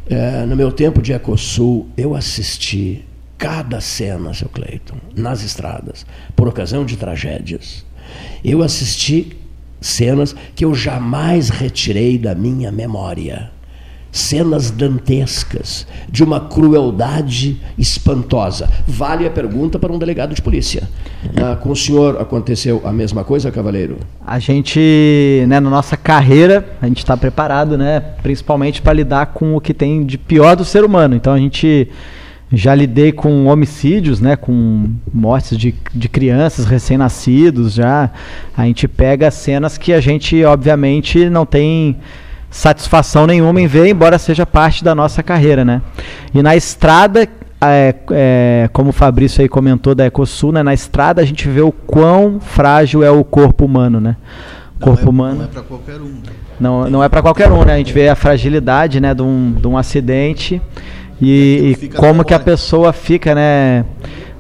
é, 0.10 0.46
no 0.46 0.56
meu 0.56 0.72
tempo 0.72 1.02
de 1.02 1.14
Ecosul, 1.14 1.90
eu 1.98 2.16
assisti 2.16 3.06
cada 3.38 3.82
cena, 3.82 4.34
seu 4.34 4.48
Cleiton, 4.50 4.96
nas 5.16 5.44
estradas, 5.44 6.06
por 6.36 6.48
ocasião 6.48 6.86
de 6.86 6.96
tragédias. 6.96 7.84
Eu 8.44 8.62
assisti 8.62 9.36
cenas 9.80 10.36
que 10.56 10.64
eu 10.64 10.76
jamais 10.76 11.50
retirei 11.50 12.18
da 12.18 12.36
minha 12.36 12.72
memória 12.72 13.52
cenas 14.12 14.70
dantescas, 14.70 15.88
de 16.10 16.24
uma 16.24 16.40
crueldade 16.40 17.62
espantosa. 17.78 18.70
Vale 18.88 19.26
a 19.26 19.30
pergunta 19.30 19.80
para 19.80 19.92
um 19.92 19.98
delegado 19.98 20.36
de 20.36 20.42
polícia. 20.42 20.90
Ah, 21.36 21.56
com 21.56 21.70
o 21.70 21.76
senhor 21.76 22.20
aconteceu 22.20 22.82
a 22.84 22.92
mesma 22.92 23.24
coisa, 23.24 23.50
cavaleiro? 23.52 23.98
A 24.26 24.38
gente, 24.38 25.46
né, 25.48 25.60
na 25.60 25.70
nossa 25.70 25.96
carreira, 25.96 26.68
a 26.82 26.88
gente 26.88 27.00
está 27.00 27.16
preparado, 27.16 27.78
né, 27.78 28.00
principalmente 28.22 28.82
para 28.82 28.94
lidar 28.94 29.28
com 29.28 29.56
o 29.56 29.62
que 29.62 29.74
tem 29.74 30.06
de 30.06 30.18
pior 30.18 30.56
do 30.56 30.66
ser 30.66 30.84
humano. 30.84 31.16
Então 31.16 31.34
a 31.34 31.40
gente 31.40 31.88
já 32.52 32.76
lidei 32.76 33.14
com 33.14 33.46
homicídios, 33.46 34.20
né, 34.20 34.36
com 34.36 34.90
mortes 35.14 35.58
de, 35.58 35.74
de 35.94 36.10
crianças 36.10 36.66
recém-nascidos, 36.66 37.74
já 37.76 38.10
a 38.56 38.66
gente 38.66 38.88
pega 38.90 39.32
cenas 39.32 39.78
que 39.78 39.94
a 39.94 40.02
gente 40.02 40.44
obviamente 40.44 41.30
não 41.30 41.46
tem 41.46 41.98
satisfação 42.52 43.26
nenhuma 43.26 43.62
em 43.62 43.66
ver, 43.66 43.88
embora 43.88 44.20
seja 44.20 44.46
parte 44.46 44.84
da 44.84 44.94
nossa 44.94 45.24
carreira, 45.24 45.64
né? 45.64 45.82
E 46.34 46.44
na 46.44 46.54
estrada, 46.54 47.28
é, 47.62 47.96
é, 48.12 48.70
como 48.74 48.90
o 48.90 48.94
Fabrício 48.94 49.42
aí 49.42 49.48
comentou 49.48 49.96
da 49.96 50.06
Ecosul, 50.06 50.52
né? 50.52 50.62
Na 50.62 50.74
estrada 50.74 51.22
a 51.22 51.26
gente 51.26 51.48
vê 51.48 51.62
o 51.62 51.72
quão 51.72 52.42
frágil 52.42 53.02
é 53.02 53.10
o 53.10 53.24
corpo 53.24 53.64
humano, 53.64 54.02
né? 54.02 54.18
O 54.76 54.84
corpo 54.84 55.04
não 55.04 55.08
é, 55.08 55.10
humano. 55.10 55.38
Não 55.38 55.46
é 55.46 55.48
para 55.48 55.62
qualquer 55.62 56.02
um. 56.02 56.06
Né? 56.06 56.22
Não, 56.60 56.90
não 56.90 57.04
é 57.04 57.10
para 57.10 57.22
qualquer 57.22 57.52
um, 57.52 57.64
né? 57.64 57.74
A 57.74 57.78
gente 57.78 57.94
vê 57.94 58.10
a 58.10 58.16
fragilidade, 58.16 59.00
né? 59.00 59.14
De 59.14 59.22
um, 59.22 59.54
de 59.54 59.68
um 59.68 59.78
acidente 59.78 60.62
e, 61.22 61.78
e 61.82 61.88
como 61.90 62.26
que 62.26 62.34
a 62.34 62.40
pessoa 62.40 62.92
fica, 62.92 63.34
né? 63.34 63.86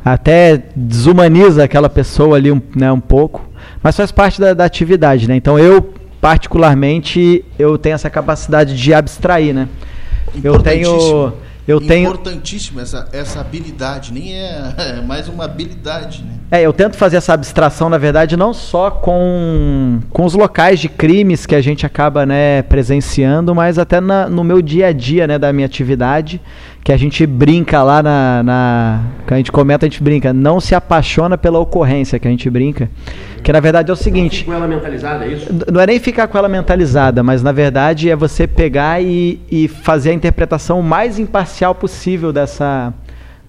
Até 0.03 0.62
desumaniza 0.76 1.64
aquela 1.64 1.89
pessoa 1.89 2.36
ali 2.36 2.51
um, 2.51 2.59
né, 2.76 2.91
um 2.91 2.99
pouco. 2.99 3.47
Mas 3.82 3.95
faz 3.95 4.12
parte 4.12 4.41
da, 4.41 4.53
da 4.53 4.66
atividade, 4.66 5.28
né? 5.28 5.36
Então 5.36 5.57
eu 5.57 5.93
particularmente, 6.22 7.43
eu 7.57 7.78
tenho 7.78 7.95
essa 7.95 8.09
capacidade 8.09 8.78
de 8.78 8.93
abstrair, 8.93 9.53
né? 9.53 9.67
Eu 10.43 10.61
tenho 10.61 11.34
eu 11.67 11.80
tenho 11.80 12.09
importantíssimo 12.09 12.80
essa, 12.80 13.07
essa 13.13 13.39
habilidade 13.39 14.11
nem 14.11 14.36
é, 14.36 14.74
é, 14.78 15.01
mais 15.01 15.28
uma 15.28 15.45
habilidade 15.45 16.24
né? 16.24 16.34
é 16.49 16.61
eu 16.63 16.74
tento 16.74 16.97
fazer 16.97 17.17
essa 17.17 17.34
abstração 17.34 17.88
na 17.88 17.99
verdade 17.99 18.36
não 18.36 18.51
só 18.51 18.89
com, 18.89 19.99
com 20.09 20.26
os 20.26 20.34
locais 20.34 20.80
de 20.80 20.89
crimes 20.89 21.45
que 21.45 21.53
a 21.53 21.61
gente 21.61 21.86
acaba 21.86 22.26
né 22.26 22.63
presenciando 22.63 23.53
mas 23.53 23.78
até 23.78 24.01
na, 24.01 24.28
no 24.28 24.43
meu 24.43 24.59
dia 24.61 24.88
a 24.88 24.91
dia 24.91 25.28
né 25.28 25.38
da 25.38 25.53
minha 25.53 25.67
atividade 25.67 26.41
que 26.84 26.91
a 26.91 26.97
gente 26.97 27.25
brinca 27.25 27.84
lá 27.84 28.01
na, 28.01 28.43
na 28.43 29.03
que 29.27 29.34
a 29.34 29.38
gente 29.38 29.51
comenta 29.51 29.86
a 29.86 29.89
gente 29.89 30.01
brinca 30.01 30.34
não 30.34 30.59
se 30.59 30.73
apaixona 30.73 31.38
pela 31.38 31.59
ocorrência 31.59 32.17
que 32.17 32.27
a 32.27 32.32
gente 32.32 32.49
brinca 32.49 32.89
que 33.43 33.51
na 33.51 33.59
verdade 33.59 33.89
é 33.89 33.93
o 33.93 33.97
seguinte. 33.97 34.45
Com 34.45 34.53
ela 34.53 34.67
mentalizada, 34.67 35.25
é 35.25 35.29
isso? 35.29 35.49
Não 35.71 35.82
é 35.82 35.88
nem 35.88 35.99
ficar 35.99 36.27
com 36.27 36.38
ela 36.38 36.47
mentalizada, 36.47 37.23
mas 37.23 37.41
na 37.41 37.51
verdade 37.51 38.09
é 38.09 38.15
você 38.15 38.45
pegar 38.45 39.01
e, 39.01 39.41
e 39.49 39.67
fazer 39.67 40.11
a 40.11 40.13
interpretação 40.13 40.82
mais 40.82 41.17
imparcial 41.17 41.73
possível 41.73 42.32
dessa, 42.32 42.93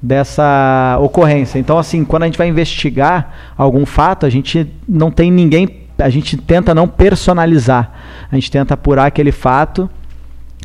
dessa 0.01 0.99
ocorrência. 1.01 1.59
Então, 1.59 1.78
assim, 1.78 2.05
quando 2.05 2.22
a 2.22 2.26
gente 2.26 2.39
vai 2.39 2.49
investigar 2.49 3.53
algum 3.57 3.85
fato, 3.85 4.24
a 4.24 4.30
gente 4.30 4.66
não 4.89 5.11
tem 5.11 5.30
ninguém. 5.30 5.83
A 5.99 6.09
gente 6.09 6.37
tenta 6.37 6.74
não 6.74 6.89
personalizar. 6.89 7.93
A 8.30 8.35
gente 8.35 8.51
tenta 8.51 8.74
apurar 8.74 9.07
aquele 9.07 9.30
fato 9.30 9.91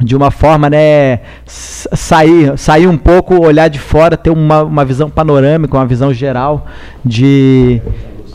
de 0.02 0.16
uma 0.16 0.30
forma, 0.30 0.70
né, 0.70 1.22
sair, 1.46 2.58
sair 2.58 2.88
um 2.88 2.98
pouco, 2.98 3.40
olhar 3.40 3.68
de 3.68 3.80
fora, 3.80 4.16
ter 4.16 4.30
uma, 4.30 4.64
uma 4.64 4.86
visão 4.86 5.10
panorâmica, 5.10 5.76
uma 5.76 5.86
visão 5.86 6.14
geral 6.14 6.68
de, 7.04 7.82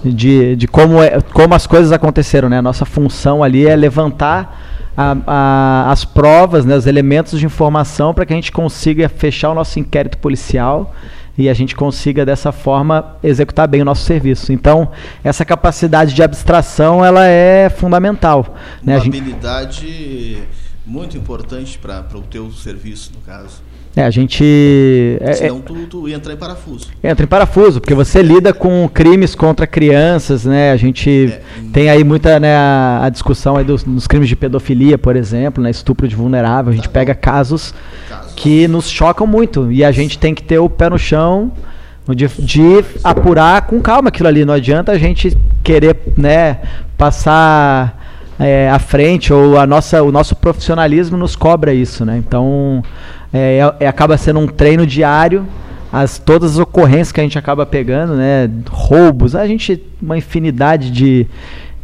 de, 0.04 0.56
de 0.56 0.66
como, 0.66 1.00
é, 1.02 1.20
como 1.32 1.54
as 1.54 1.66
coisas 1.66 1.92
aconteceram, 1.92 2.48
né? 2.48 2.60
Nossa 2.60 2.84
função 2.84 3.44
ali 3.44 3.66
é 3.66 3.76
levantar 3.76 4.90
a, 4.96 5.16
a, 5.26 5.92
as 5.92 6.04
provas, 6.04 6.64
né, 6.64 6.76
os 6.76 6.86
elementos 6.86 7.38
de 7.38 7.46
informação 7.46 8.12
para 8.12 8.26
que 8.26 8.32
a 8.32 8.36
gente 8.36 8.50
consiga 8.50 9.08
fechar 9.08 9.50
o 9.50 9.54
nosso 9.54 9.78
inquérito 9.78 10.18
policial 10.18 10.92
e 11.38 11.48
a 11.48 11.54
gente 11.54 11.74
consiga 11.74 12.26
dessa 12.26 12.52
forma 12.52 13.16
executar 13.22 13.66
bem 13.66 13.82
o 13.82 13.84
nosso 13.84 14.04
serviço. 14.04 14.52
Então, 14.52 14.90
essa 15.24 15.44
capacidade 15.44 16.12
de 16.12 16.22
abstração 16.22 17.04
ela 17.04 17.24
é 17.24 17.70
fundamental. 17.70 18.54
Né? 18.82 18.96
Uma 18.96 19.00
né? 19.00 19.06
habilidade 19.06 20.42
muito 20.86 21.16
importante 21.16 21.78
para 21.78 22.06
o 22.14 22.22
teu 22.22 22.50
serviço, 22.50 23.12
no 23.14 23.20
caso. 23.20 23.62
É, 23.94 24.02
a 24.02 24.10
gente. 24.10 25.18
É, 25.20 25.34
Senão 25.34 25.60
tu, 25.60 25.74
tu 25.86 26.08
entra 26.08 26.32
em 26.32 26.36
parafuso. 26.36 26.88
Entra 27.04 27.24
em 27.24 27.28
parafuso, 27.28 27.78
porque 27.78 27.94
você 27.94 28.22
lida 28.22 28.52
com 28.52 28.88
crimes 28.88 29.34
contra 29.34 29.66
crianças, 29.66 30.46
né? 30.46 30.72
A 30.72 30.76
gente 30.78 31.30
é, 31.30 31.42
tem 31.72 31.90
aí 31.90 32.02
muita 32.02 32.40
né, 32.40 32.56
a, 32.56 33.00
a 33.02 33.08
discussão 33.10 33.56
aí 33.56 33.64
dos, 33.64 33.84
dos, 33.84 34.06
crimes 34.06 34.28
de 34.30 34.36
pedofilia, 34.36 34.96
por 34.96 35.14
exemplo, 35.14 35.62
né? 35.62 35.70
Estupro 35.70 36.08
de 36.08 36.16
vulnerável. 36.16 36.72
A 36.72 36.74
gente 36.74 36.88
tá 36.88 36.90
pega 36.90 37.14
casos, 37.14 37.74
casos 38.08 38.32
que 38.34 38.66
nos 38.66 38.88
chocam 38.88 39.26
muito. 39.26 39.70
E 39.70 39.84
a 39.84 39.92
gente 39.92 40.18
tem 40.18 40.34
que 40.34 40.42
ter 40.42 40.58
o 40.58 40.70
pé 40.70 40.88
no 40.88 40.98
chão 40.98 41.52
de, 42.08 42.26
de 42.26 42.62
apurar 43.04 43.66
com 43.66 43.78
calma 43.78 44.08
aquilo 44.08 44.28
ali. 44.28 44.42
Não 44.42 44.54
adianta 44.54 44.92
a 44.92 44.98
gente 44.98 45.36
querer 45.62 45.98
né, 46.16 46.60
passar. 46.96 48.00
É, 48.42 48.68
à 48.68 48.78
frente 48.78 49.32
ou 49.32 49.56
a 49.56 49.66
nossa, 49.66 50.02
o 50.02 50.10
nosso 50.10 50.34
profissionalismo 50.34 51.16
nos 51.16 51.36
cobra 51.36 51.72
isso, 51.72 52.04
né? 52.04 52.16
Então 52.18 52.82
é, 53.32 53.60
é, 53.78 53.86
acaba 53.86 54.16
sendo 54.18 54.40
um 54.40 54.46
treino 54.46 54.86
diário. 54.86 55.46
As, 55.92 56.18
todas 56.18 56.52
as 56.52 56.58
ocorrências 56.58 57.12
que 57.12 57.20
a 57.20 57.22
gente 57.22 57.38
acaba 57.38 57.64
pegando, 57.64 58.14
né? 58.14 58.50
Roubos, 58.68 59.36
a 59.36 59.46
gente. 59.46 59.82
Uma 60.00 60.18
infinidade 60.18 60.90
de, 60.90 61.26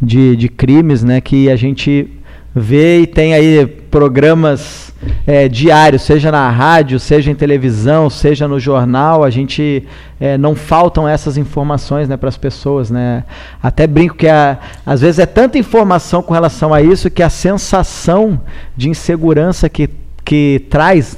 de, 0.01 0.35
de 0.35 0.49
crimes 0.49 1.03
né, 1.03 1.21
que 1.21 1.49
a 1.49 1.55
gente 1.55 2.07
vê 2.53 3.01
e 3.01 3.07
tem 3.07 3.33
aí 3.33 3.65
programas 3.65 4.88
é, 5.25 5.47
diários, 5.47 6.01
seja 6.01 6.31
na 6.31 6.49
rádio, 6.49 6.99
seja 6.99 7.31
em 7.31 7.35
televisão, 7.35 8.09
seja 8.09 8.47
no 8.47 8.59
jornal, 8.59 9.23
a 9.23 9.29
gente 9.29 9.87
é, 10.19 10.37
não 10.37 10.55
faltam 10.55 11.07
essas 11.07 11.37
informações 11.37 12.09
né, 12.09 12.17
para 12.17 12.29
as 12.29 12.37
pessoas. 12.37 12.89
Né? 12.89 13.23
Até 13.61 13.87
brinco 13.87 14.15
que 14.15 14.27
a, 14.27 14.57
às 14.85 15.01
vezes 15.01 15.19
é 15.19 15.25
tanta 15.25 15.57
informação 15.57 16.21
com 16.21 16.33
relação 16.33 16.73
a 16.73 16.81
isso 16.81 17.09
que 17.09 17.23
a 17.23 17.29
sensação 17.29 18.41
de 18.75 18.89
insegurança 18.89 19.69
que, 19.69 19.89
que 20.25 20.65
traz 20.69 21.17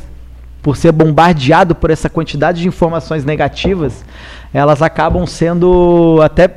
por 0.61 0.77
ser 0.77 0.91
bombardeado 0.91 1.73
por 1.73 1.89
essa 1.89 2.09
quantidade 2.09 2.61
de 2.61 2.67
informações 2.67 3.25
negativas, 3.25 4.05
elas 4.53 4.81
acabam 4.81 5.25
sendo 5.25 6.19
até 6.21 6.47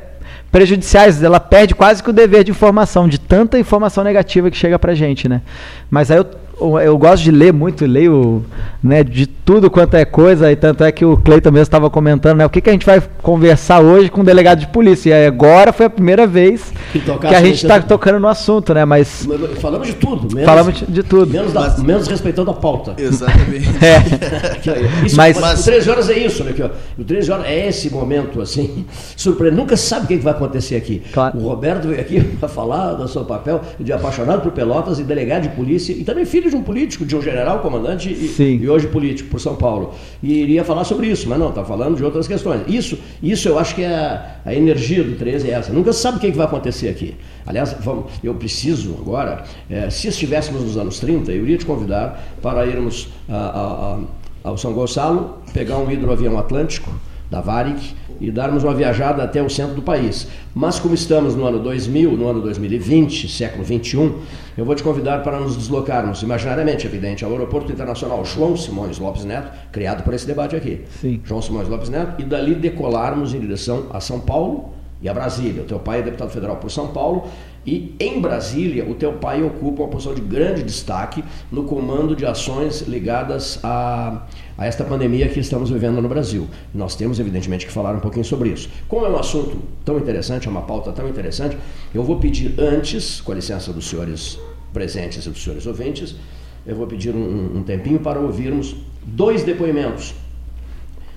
prejudiciais. 0.51 1.21
Ela 1.23 1.39
perde 1.39 1.73
quase 1.73 2.03
que 2.03 2.09
o 2.09 2.13
dever 2.13 2.43
de 2.43 2.51
informação, 2.51 3.09
de 3.09 3.19
tanta 3.19 3.57
informação 3.57 4.03
negativa 4.03 4.51
que 4.51 4.57
chega 4.57 4.77
pra 4.77 4.93
gente, 4.93 5.27
né? 5.27 5.41
Mas 5.89 6.11
aí 6.11 6.17
eu 6.17 6.25
eu 6.59 6.97
gosto 6.97 7.23
de 7.23 7.31
ler 7.31 7.51
muito, 7.51 7.85
leio 7.85 8.43
né, 8.81 9.03
de 9.03 9.27
tudo 9.27 9.69
quanto 9.69 9.95
é 9.95 10.05
coisa, 10.05 10.51
e 10.51 10.55
tanto 10.55 10.83
é 10.83 10.91
que 10.91 11.03
o 11.03 11.17
Cleiton 11.17 11.51
mesmo 11.51 11.63
estava 11.63 11.89
comentando, 11.89 12.37
né? 12.37 12.45
O 12.45 12.49
que, 12.49 12.61
que 12.61 12.69
a 12.69 12.73
gente 12.73 12.85
vai 12.85 13.01
conversar 13.21 13.81
hoje 13.81 14.09
com 14.09 14.21
o 14.21 14.23
delegado 14.23 14.59
de 14.59 14.67
polícia? 14.67 15.09
E 15.09 15.27
agora 15.27 15.73
foi 15.73 15.87
a 15.87 15.89
primeira 15.89 16.25
vez 16.25 16.71
que, 16.91 16.99
que 16.99 17.35
a 17.35 17.41
gente 17.41 17.55
está 17.55 17.81
tocando 17.81 18.19
no 18.19 18.27
assunto, 18.27 18.73
né? 18.73 18.85
Mas. 18.85 19.27
Falamos 19.59 19.87
de 19.87 19.93
tudo, 19.95 20.33
menos, 20.33 20.45
Falamos 20.45 20.83
de 20.87 21.03
tudo. 21.03 21.31
Menos, 21.31 21.51
da, 21.51 21.61
mas, 21.61 21.83
menos 21.83 22.07
respeitando 22.07 22.51
a 22.51 22.53
pauta. 22.53 22.95
Exatamente. 22.97 23.67
é. 23.83 25.05
isso, 25.05 25.15
mas, 25.17 25.39
mas, 25.39 25.59
o 25.59 25.63
13 25.63 25.89
horas 25.89 26.09
é 26.09 26.17
isso, 26.17 26.43
né? 26.43 26.51
Aqui, 26.51 26.63
ó. 26.63 26.69
O 26.97 27.03
13 27.03 27.31
horas 27.31 27.45
é 27.47 27.67
esse 27.67 27.89
momento, 27.89 28.41
assim, 28.41 28.85
surpreendente. 29.17 29.61
Nunca 29.61 29.77
sabe 29.77 30.05
o 30.05 30.07
que 30.07 30.17
vai 30.17 30.33
acontecer 30.33 30.75
aqui. 30.75 31.01
Claro. 31.11 31.37
O 31.37 31.47
Roberto 31.47 31.87
veio 31.87 31.99
aqui 31.99 32.21
para 32.39 32.47
falar 32.47 32.93
do 32.93 33.07
seu 33.07 33.25
papel 33.25 33.61
de 33.79 33.91
apaixonado 33.91 34.41
por 34.41 34.51
Pelotas 34.51 34.99
e 34.99 35.03
delegado 35.03 35.43
de 35.43 35.49
polícia 35.49 35.91
e 35.91 36.03
também 36.03 36.25
filho 36.25 36.44
filho 36.45 36.49
de 36.49 36.55
um 36.55 36.63
político, 36.63 37.05
de 37.05 37.15
um 37.15 37.21
general, 37.21 37.59
comandante 37.59 38.09
e, 38.09 38.59
e, 38.61 38.69
hoje 38.69 38.87
político 38.87 39.29
por 39.29 39.39
São 39.39 39.55
Paulo. 39.55 39.93
E 40.21 40.33
iria 40.33 40.63
falar 40.63 40.83
sobre 40.83 41.07
isso, 41.07 41.27
mas 41.27 41.39
não, 41.39 41.49
está 41.49 41.63
falando 41.63 41.95
de 41.95 42.03
outras 42.03 42.27
questões. 42.27 42.61
Isso, 42.67 42.97
isso 43.21 43.47
eu 43.47 43.57
acho 43.57 43.75
que 43.75 43.83
é 43.83 43.93
a, 43.93 44.35
a 44.45 44.53
energia 44.53 45.03
do 45.03 45.15
13 45.15 45.49
é 45.49 45.53
essa. 45.53 45.73
Nunca 45.73 45.91
se 45.91 46.01
sabe 46.01 46.17
o 46.17 46.19
que, 46.19 46.27
é 46.27 46.31
que 46.31 46.37
vai 46.37 46.45
acontecer 46.45 46.89
aqui. 46.89 47.15
Aliás, 47.45 47.75
vamos, 47.79 48.11
eu 48.23 48.33
preciso 48.35 48.95
agora, 48.99 49.43
é, 49.69 49.89
se 49.89 50.07
estivéssemos 50.07 50.61
nos 50.61 50.77
anos 50.77 50.99
30, 50.99 51.31
eu 51.31 51.43
iria 51.43 51.57
te 51.57 51.65
convidar 51.65 52.23
para 52.41 52.65
irmos 52.65 53.09
a, 53.27 53.35
a, 53.35 53.95
a, 53.95 53.99
ao 54.43 54.57
São 54.57 54.73
Gonçalo, 54.73 55.39
pegar 55.53 55.77
um 55.77 55.89
hidroavião 55.89 56.37
atlântico 56.37 56.91
da 57.29 57.41
Varig 57.41 57.95
e 58.19 58.31
darmos 58.31 58.63
uma 58.63 58.73
viajada 58.73 59.23
até 59.23 59.41
o 59.41 59.49
centro 59.49 59.75
do 59.75 59.81
país. 59.81 60.27
Mas 60.53 60.79
como 60.79 60.93
estamos 60.93 61.35
no 61.35 61.45
ano 61.45 61.59
2000, 61.59 62.11
no 62.11 62.27
ano 62.27 62.41
2020, 62.41 63.27
século 63.27 63.63
21, 63.63 64.19
eu 64.57 64.63
vou 64.63 64.75
te 64.75 64.83
convidar 64.83 65.21
para 65.23 65.39
nos 65.39 65.55
deslocarmos, 65.55 66.21
imaginariamente, 66.21 66.85
evidente, 66.85 67.25
ao 67.25 67.31
Aeroporto 67.31 67.71
Internacional 67.71 68.23
João 68.23 68.55
Simões 68.55 68.99
Lopes 68.99 69.25
Neto, 69.25 69.51
criado 69.71 70.03
por 70.03 70.13
esse 70.13 70.25
debate 70.25 70.55
aqui. 70.55 70.81
Sim. 71.01 71.21
João 71.23 71.41
Simões 71.41 71.67
Lopes 71.67 71.89
Neto, 71.89 72.21
e 72.21 72.23
dali 72.23 72.55
decolarmos 72.55 73.33
em 73.33 73.39
direção 73.39 73.87
a 73.91 73.99
São 73.99 74.19
Paulo 74.19 74.73
e 75.01 75.09
a 75.09 75.13
Brasília. 75.13 75.63
O 75.63 75.65
teu 75.65 75.79
pai 75.79 75.99
é 75.99 76.03
deputado 76.03 76.29
federal 76.29 76.55
por 76.55 76.71
São 76.71 76.87
Paulo 76.87 77.27
e 77.65 77.95
em 77.99 78.21
Brasília, 78.21 78.87
o 78.87 78.93
teu 78.93 79.13
pai 79.13 79.41
ocupa 79.41 79.81
uma 79.81 79.89
posição 79.89 80.13
de 80.13 80.21
grande 80.21 80.61
destaque 80.61 81.23
no 81.51 81.63
comando 81.63 82.15
de 82.15 82.23
ações 82.23 82.81
ligadas 82.81 83.59
a, 83.63 84.27
a 84.55 84.65
esta 84.67 84.83
pandemia 84.83 85.27
que 85.27 85.39
estamos 85.39 85.71
vivendo 85.71 85.99
no 85.99 86.07
Brasil. 86.07 86.47
Nós 86.73 86.95
temos, 86.95 87.19
evidentemente, 87.19 87.65
que 87.65 87.71
falar 87.71 87.95
um 87.95 87.99
pouquinho 87.99 88.23
sobre 88.23 88.49
isso. 88.49 88.69
Como 88.87 89.03
é 89.05 89.09
um 89.09 89.17
assunto 89.17 89.57
tão 89.83 89.97
interessante, 89.97 90.47
é 90.47 90.51
uma 90.51 90.61
pauta 90.61 90.91
tão 90.91 91.09
interessante, 91.09 91.57
eu 91.93 92.03
vou 92.03 92.19
pedir 92.19 92.53
antes, 92.59 93.19
com 93.19 93.31
a 93.31 93.35
licença 93.35 93.73
dos 93.73 93.89
senhores 93.89 94.37
presentes 94.71 95.25
e 95.25 95.29
dos 95.29 95.43
senhores 95.43 95.65
ouvintes, 95.65 96.15
eu 96.67 96.75
vou 96.75 96.85
pedir 96.85 97.15
um, 97.15 97.57
um 97.57 97.63
tempinho 97.63 97.99
para 97.99 98.19
ouvirmos 98.19 98.75
dois 99.03 99.43
depoimentos 99.43 100.13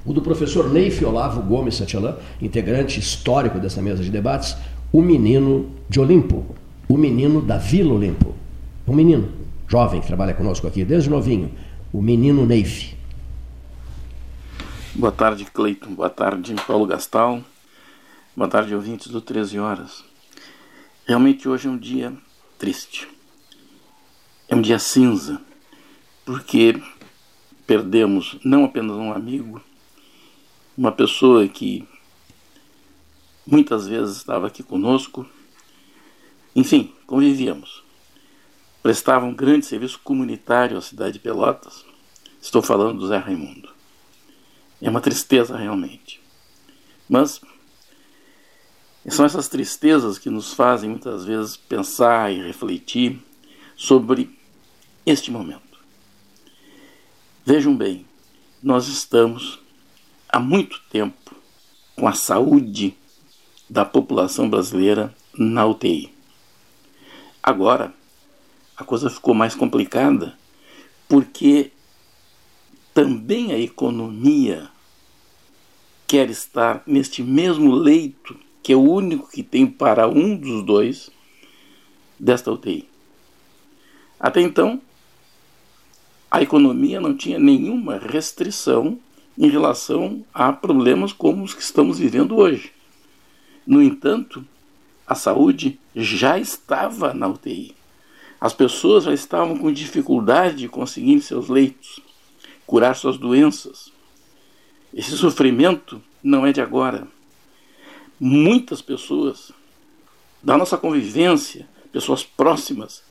o 0.08 0.12
do 0.14 0.22
professor 0.22 0.72
Neif 0.72 1.04
Olavo 1.04 1.42
Gomes 1.42 1.74
Satialã, 1.74 2.16
integrante 2.40 2.98
histórico 2.98 3.58
dessa 3.58 3.82
mesa 3.82 4.02
de 4.02 4.10
debates, 4.10 4.56
o 4.92 5.02
menino 5.02 5.70
de 5.88 6.00
Olimpo, 6.00 6.56
o 6.88 6.96
menino 6.96 7.42
da 7.42 7.58
Vila 7.58 7.94
Olimpo. 7.94 8.34
Um 8.86 8.94
menino 8.94 9.30
jovem 9.68 10.00
que 10.00 10.06
trabalha 10.06 10.34
conosco 10.34 10.66
aqui 10.66 10.84
desde 10.84 11.10
novinho, 11.10 11.52
o 11.92 12.00
menino 12.00 12.46
Neif. 12.46 12.96
Boa 14.94 15.12
tarde, 15.12 15.44
Cleiton. 15.44 15.94
Boa 15.94 16.10
tarde, 16.10 16.54
Paulo 16.66 16.86
Gastal. 16.86 17.42
Boa 18.34 18.48
tarde, 18.48 18.74
ouvintes 18.74 19.08
do 19.08 19.20
13 19.20 19.58
Horas. 19.58 20.04
Realmente 21.06 21.48
hoje 21.48 21.68
é 21.68 21.70
um 21.70 21.78
dia 21.78 22.12
triste. 22.58 23.06
É 24.48 24.54
um 24.54 24.62
dia 24.62 24.78
cinza, 24.78 25.40
porque 26.24 26.80
perdemos 27.66 28.38
não 28.42 28.64
apenas 28.64 28.96
um 28.96 29.12
amigo, 29.12 29.60
uma 30.76 30.90
pessoa 30.90 31.46
que 31.46 31.86
muitas 33.50 33.86
vezes 33.86 34.18
estava 34.18 34.46
aqui 34.46 34.62
conosco. 34.62 35.26
Enfim, 36.54 36.92
convivíamos. 37.06 37.82
Prestava 38.82 39.24
um 39.24 39.34
grande 39.34 39.64
serviço 39.64 39.98
comunitário 40.04 40.76
à 40.76 40.82
cidade 40.82 41.14
de 41.14 41.18
Pelotas. 41.18 41.84
Estou 42.40 42.60
falando 42.60 42.98
do 42.98 43.08
Zé 43.08 43.16
Raimundo. 43.16 43.70
É 44.80 44.90
uma 44.90 45.00
tristeza 45.00 45.56
realmente. 45.56 46.20
Mas 47.08 47.40
são 49.08 49.24
essas 49.24 49.48
tristezas 49.48 50.18
que 50.18 50.28
nos 50.28 50.52
fazem 50.52 50.90
muitas 50.90 51.24
vezes 51.24 51.56
pensar 51.56 52.30
e 52.30 52.42
refletir 52.42 53.18
sobre 53.74 54.38
este 55.06 55.30
momento. 55.30 55.62
Vejam 57.46 57.74
bem, 57.74 58.04
nós 58.62 58.88
estamos 58.88 59.58
há 60.28 60.38
muito 60.38 60.82
tempo 60.90 61.34
com 61.96 62.06
a 62.06 62.12
saúde 62.12 62.94
da 63.68 63.84
população 63.84 64.48
brasileira 64.48 65.14
na 65.36 65.66
UTI. 65.66 66.10
Agora, 67.42 67.92
a 68.76 68.84
coisa 68.84 69.10
ficou 69.10 69.34
mais 69.34 69.54
complicada 69.54 70.36
porque 71.08 71.70
também 72.92 73.52
a 73.52 73.58
economia 73.58 74.68
quer 76.06 76.30
estar 76.30 76.82
neste 76.86 77.22
mesmo 77.22 77.72
leito, 77.74 78.38
que 78.62 78.72
é 78.72 78.76
o 78.76 78.80
único 78.80 79.30
que 79.30 79.42
tem 79.42 79.66
para 79.66 80.08
um 80.08 80.36
dos 80.36 80.64
dois 80.64 81.10
desta 82.18 82.50
UTI. 82.50 82.88
Até 84.18 84.40
então, 84.40 84.80
a 86.30 86.42
economia 86.42 87.00
não 87.00 87.16
tinha 87.16 87.38
nenhuma 87.38 87.98
restrição 87.98 88.98
em 89.36 89.48
relação 89.48 90.24
a 90.34 90.52
problemas 90.52 91.12
como 91.12 91.44
os 91.44 91.54
que 91.54 91.62
estamos 91.62 91.98
vivendo 91.98 92.36
hoje. 92.36 92.72
No 93.68 93.82
entanto, 93.82 94.42
a 95.06 95.14
saúde 95.14 95.78
já 95.94 96.38
estava 96.38 97.12
na 97.12 97.28
UTI. 97.28 97.76
As 98.40 98.54
pessoas 98.54 99.04
já 99.04 99.12
estavam 99.12 99.58
com 99.58 99.70
dificuldade 99.70 100.56
de 100.56 100.68
conseguir 100.70 101.20
seus 101.20 101.50
leitos, 101.50 102.00
curar 102.66 102.96
suas 102.96 103.18
doenças. 103.18 103.92
Esse 104.94 105.14
sofrimento 105.18 106.00
não 106.22 106.46
é 106.46 106.52
de 106.52 106.62
agora. 106.62 107.06
Muitas 108.18 108.80
pessoas 108.80 109.52
da 110.42 110.56
nossa 110.56 110.78
convivência, 110.78 111.68
pessoas 111.92 112.24
próximas, 112.24 113.02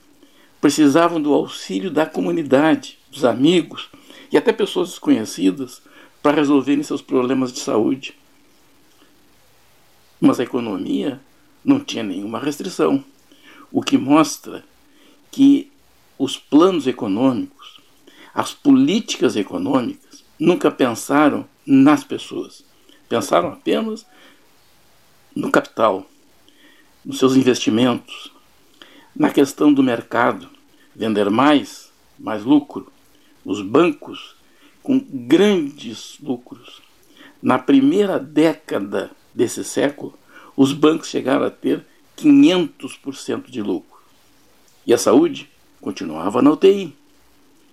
precisavam 0.60 1.22
do 1.22 1.36
auxílio 1.36 1.92
da 1.92 2.08
comunidade, 2.08 2.98
dos 3.12 3.24
amigos 3.24 3.92
e 4.32 4.38
até 4.38 4.52
pessoas 4.52 4.90
desconhecidas 4.90 5.84
para 6.20 6.38
resolverem 6.38 6.82
seus 6.82 7.04
problemas 7.04 7.54
de 7.54 7.60
saúde. 7.60 8.17
Mas 10.20 10.40
a 10.40 10.44
economia 10.44 11.20
não 11.64 11.80
tinha 11.80 12.04
nenhuma 12.04 12.40
restrição, 12.40 13.04
o 13.72 13.82
que 13.82 13.98
mostra 13.98 14.64
que 15.30 15.72
os 16.18 16.38
planos 16.38 16.88
econômicos, 16.88 17.80
as 18.34 18.54
políticas 18.54 19.36
econômicas, 19.36 20.24
nunca 20.40 20.72
pensaram 20.72 21.46
nas 21.66 22.04
pessoas. 22.04 22.64
Pensaram 23.10 23.50
apenas 23.50 24.06
no 25.36 25.52
capital, 25.52 26.06
nos 27.06 27.20
seus 27.20 27.36
investimentos, 27.36 28.32
na 29.16 29.30
questão 29.30 29.74
do 29.74 29.84
mercado, 29.84 30.50
vender 30.96 31.30
mais, 31.30 31.92
mais 32.18 32.44
lucro. 32.44 32.92
Os 33.46 33.62
bancos 33.62 34.36
com 34.82 35.00
grandes 35.00 36.18
lucros. 36.22 36.82
Na 37.42 37.60
primeira 37.60 38.20
década 38.20 39.12
desse 39.38 39.64
século, 39.64 40.18
os 40.56 40.74
bancos 40.74 41.10
chegaram 41.10 41.46
a 41.46 41.52
ter 41.52 41.86
500% 42.18 43.52
de 43.52 43.62
lucro. 43.62 44.02
E 44.86 44.94
a 44.94 44.98
saúde 44.98 45.48
continuava 45.80 46.42
na 46.42 46.52
UTI. 46.52 46.96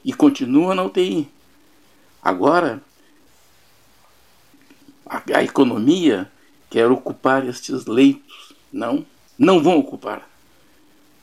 E 0.05 0.12
continua 0.12 0.75
na 0.75 0.83
UTI. 0.83 1.27
Agora, 2.23 2.83
a, 5.07 5.23
a 5.35 5.43
economia 5.43 6.31
quer 6.69 6.91
ocupar 6.91 7.49
estes 7.49 7.87
leitos. 7.87 8.53
Não, 8.71 9.07
não 9.39 9.62
vão 9.62 9.79
ocupar. 9.79 10.29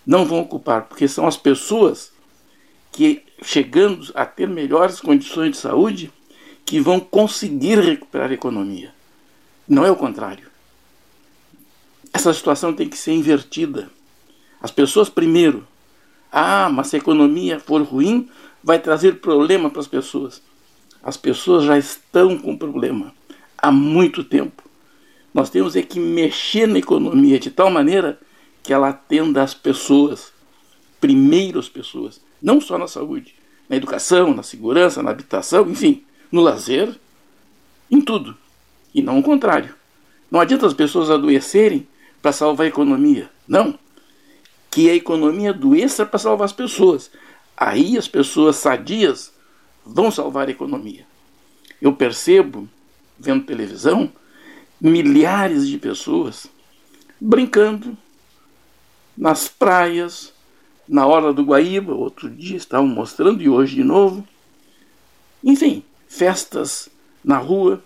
Não 0.03 0.25
vão 0.25 0.39
ocupar, 0.39 0.85
porque 0.87 1.07
são 1.07 1.27
as 1.27 1.37
pessoas 1.37 2.11
que, 2.91 3.23
chegando 3.43 4.11
a 4.15 4.25
ter 4.25 4.47
melhores 4.47 4.99
condições 4.99 5.51
de 5.51 5.57
saúde, 5.57 6.11
que 6.65 6.79
vão 6.79 6.99
conseguir 6.99 7.77
recuperar 7.77 8.31
a 8.31 8.33
economia. 8.33 8.91
Não 9.71 9.85
é 9.85 9.89
o 9.89 9.95
contrário. 9.95 10.47
Essa 12.11 12.33
situação 12.33 12.73
tem 12.73 12.89
que 12.89 12.97
ser 12.97 13.13
invertida. 13.13 13.89
As 14.61 14.69
pessoas, 14.69 15.07
primeiro, 15.07 15.65
ah, 16.29 16.69
mas 16.69 16.87
se 16.87 16.97
a 16.97 16.99
economia 16.99 17.57
for 17.57 17.81
ruim, 17.81 18.29
vai 18.61 18.79
trazer 18.79 19.21
problema 19.21 19.69
para 19.69 19.79
as 19.79 19.87
pessoas. 19.87 20.41
As 21.01 21.15
pessoas 21.15 21.63
já 21.63 21.77
estão 21.77 22.37
com 22.37 22.57
problema 22.57 23.13
há 23.57 23.71
muito 23.71 24.25
tempo. 24.25 24.61
Nós 25.33 25.49
temos 25.49 25.77
é 25.77 25.81
que 25.81 26.01
mexer 26.01 26.67
na 26.67 26.79
economia 26.79 27.39
de 27.39 27.49
tal 27.49 27.71
maneira 27.71 28.19
que 28.61 28.73
ela 28.73 28.89
atenda 28.89 29.41
as 29.41 29.53
pessoas, 29.53 30.33
primeiro 30.99 31.57
as 31.57 31.69
pessoas, 31.69 32.19
não 32.41 32.59
só 32.59 32.77
na 32.77 32.89
saúde, 32.89 33.33
na 33.69 33.77
educação, 33.77 34.33
na 34.33 34.43
segurança, 34.43 35.01
na 35.01 35.11
habitação, 35.11 35.69
enfim, 35.69 36.03
no 36.29 36.41
lazer, 36.41 36.93
em 37.89 38.01
tudo. 38.01 38.35
E 38.93 39.01
não 39.01 39.19
o 39.19 39.23
contrário. 39.23 39.75
Não 40.29 40.39
adianta 40.39 40.65
as 40.65 40.73
pessoas 40.73 41.09
adoecerem 41.09 41.87
para 42.21 42.31
salvar 42.31 42.65
a 42.65 42.69
economia. 42.69 43.29
Não 43.47 43.77
que 44.71 44.89
a 44.89 44.95
economia 44.95 45.49
adoeça 45.49 46.05
para 46.05 46.17
salvar 46.17 46.45
as 46.45 46.53
pessoas. 46.53 47.11
Aí 47.57 47.97
as 47.97 48.07
pessoas 48.07 48.55
sadias 48.55 49.33
vão 49.85 50.09
salvar 50.09 50.47
a 50.47 50.51
economia. 50.51 51.05
Eu 51.81 51.93
percebo, 51.93 52.69
vendo 53.19 53.45
televisão, 53.45 54.11
milhares 54.79 55.67
de 55.67 55.77
pessoas 55.77 56.47
brincando 57.19 57.97
nas 59.15 59.47
praias, 59.47 60.33
na 60.87 61.05
hora 61.05 61.33
do 61.33 61.43
Guaíba, 61.43 61.93
outro 61.93 62.29
dia 62.29 62.57
estavam 62.57 62.87
mostrando 62.87 63.43
e 63.43 63.49
hoje 63.49 63.75
de 63.75 63.83
novo. 63.83 64.25
Enfim, 65.43 65.83
festas 66.07 66.89
na 67.23 67.37
rua 67.37 67.83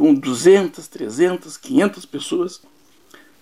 com 0.00 0.14
200, 0.14 0.88
300, 0.88 1.58
500 1.58 2.06
pessoas 2.06 2.62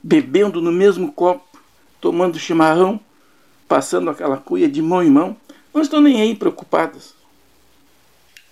bebendo 0.03 0.61
no 0.61 0.73
mesmo 0.73 1.13
copo 1.13 1.57
tomando 2.01 2.37
chimarrão, 2.37 2.99
passando 3.69 4.11
aquela 4.11 4.39
cuia 4.39 4.69
de 4.69 4.83
mão 4.83 5.01
em 5.01 5.09
mão, 5.09 5.37
não 5.73 5.81
estão 5.81 6.01
nem 6.01 6.21
aí 6.21 6.35
preocupadas. 6.35 7.15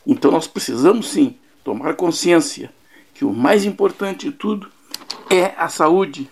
Então 0.07 0.31
nós 0.31 0.47
precisamos 0.47 1.09
sim 1.09 1.37
tomar 1.65 1.97
consciência 1.97 2.73
que 3.13 3.25
o 3.25 3.33
mais 3.33 3.65
importante 3.65 4.31
de 4.31 4.37
tudo 4.37 4.71
é 5.29 5.47
a 5.57 5.69
saúde. 5.69 6.31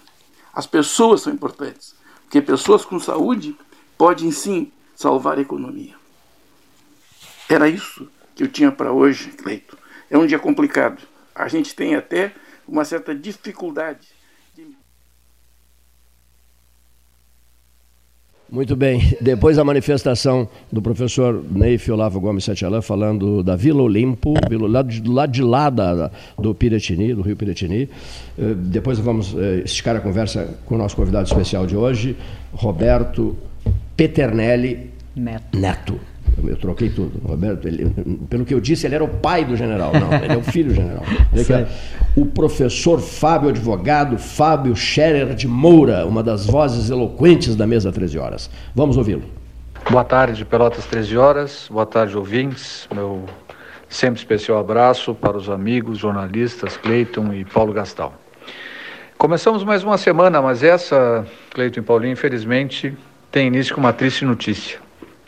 As 0.52 0.68
pessoas 0.68 1.22
são 1.22 1.32
importantes, 1.32 1.96
porque 2.22 2.40
pessoas 2.40 2.84
com 2.84 3.00
saúde 3.00 3.56
podem 3.98 4.30
sim 4.30 4.70
salvar 4.94 5.38
a 5.38 5.42
economia. 5.42 5.96
Era 7.48 7.68
isso 7.68 8.08
que 8.32 8.44
eu 8.44 8.48
tinha 8.48 8.70
para 8.70 8.92
hoje, 8.92 9.30
Cleito. 9.30 9.76
É 10.08 10.16
um 10.16 10.24
dia 10.24 10.38
complicado. 10.38 11.13
A 11.34 11.48
gente 11.48 11.74
tem 11.74 11.94
até 11.94 12.32
uma 12.66 12.84
certa 12.84 13.14
dificuldade 13.14 14.08
Muito 18.54 18.76
bem. 18.76 19.16
Depois 19.20 19.56
da 19.56 19.64
manifestação 19.64 20.48
do 20.70 20.80
professor 20.80 21.42
Neif 21.50 21.90
Olavo 21.90 22.20
Gomes 22.20 22.44
Santialã 22.44 22.80
falando 22.80 23.42
da 23.42 23.56
Vila 23.56 23.82
Olimpo, 23.82 24.34
do 24.48 24.66
lado 24.68 24.88
de, 24.90 25.00
do 25.00 25.10
lado 25.10 25.32
de 25.32 25.42
lá 25.42 25.68
da, 25.68 26.08
do 26.38 26.54
Piratini, 26.54 27.12
do 27.14 27.22
Rio 27.22 27.34
Piratini. 27.34 27.88
Eh, 28.38 28.54
depois 28.54 29.00
vamos 29.00 29.34
eh, 29.36 29.62
esticar 29.64 29.96
a 29.96 30.00
conversa 30.00 30.56
com 30.66 30.76
o 30.76 30.78
nosso 30.78 30.94
convidado 30.94 31.26
especial 31.26 31.66
de 31.66 31.76
hoje, 31.76 32.16
Roberto 32.52 33.36
Peternelli 33.96 34.92
Neto. 35.16 35.58
Neto. 35.58 36.13
Eu 36.42 36.56
troquei 36.56 36.90
tudo. 36.90 37.20
Roberto, 37.26 37.66
ele, 37.68 37.86
pelo 38.28 38.44
que 38.44 38.54
eu 38.54 38.60
disse, 38.60 38.86
ele 38.86 38.94
era 38.94 39.04
o 39.04 39.08
pai 39.08 39.44
do 39.44 39.56
general. 39.56 39.92
Não, 39.92 40.12
ele 40.12 40.34
é 40.34 40.36
o 40.36 40.42
filho 40.42 40.68
do 40.68 40.74
general. 40.74 41.04
É 41.34 41.66
o 42.16 42.26
professor 42.26 43.00
Fábio, 43.00 43.48
advogado 43.48 44.16
Fábio 44.16 44.74
Scherer 44.76 45.34
de 45.34 45.48
Moura, 45.48 46.06
uma 46.06 46.22
das 46.22 46.46
vozes 46.46 46.88
eloquentes 46.88 47.56
da 47.56 47.66
mesa 47.66 47.90
13 47.90 48.18
horas. 48.18 48.50
Vamos 48.74 48.96
ouvi-lo. 48.96 49.24
Boa 49.90 50.04
tarde, 50.04 50.44
Pelotas 50.44 50.86
13 50.86 51.16
horas. 51.16 51.68
Boa 51.70 51.84
tarde, 51.84 52.16
ouvintes. 52.16 52.88
Meu 52.94 53.24
sempre 53.88 54.18
especial 54.18 54.58
abraço 54.58 55.14
para 55.14 55.36
os 55.36 55.50
amigos 55.50 55.98
jornalistas 55.98 56.76
Cleiton 56.76 57.32
e 57.32 57.44
Paulo 57.44 57.72
Gastal. 57.72 58.14
Começamos 59.18 59.64
mais 59.64 59.82
uma 59.82 59.98
semana, 59.98 60.40
mas 60.40 60.62
essa, 60.62 61.26
Cleiton 61.50 61.80
e 61.80 61.82
Paulinho, 61.82 62.12
infelizmente, 62.12 62.96
tem 63.30 63.48
início 63.48 63.74
com 63.74 63.80
uma 63.80 63.92
triste 63.92 64.24
notícia 64.24 64.83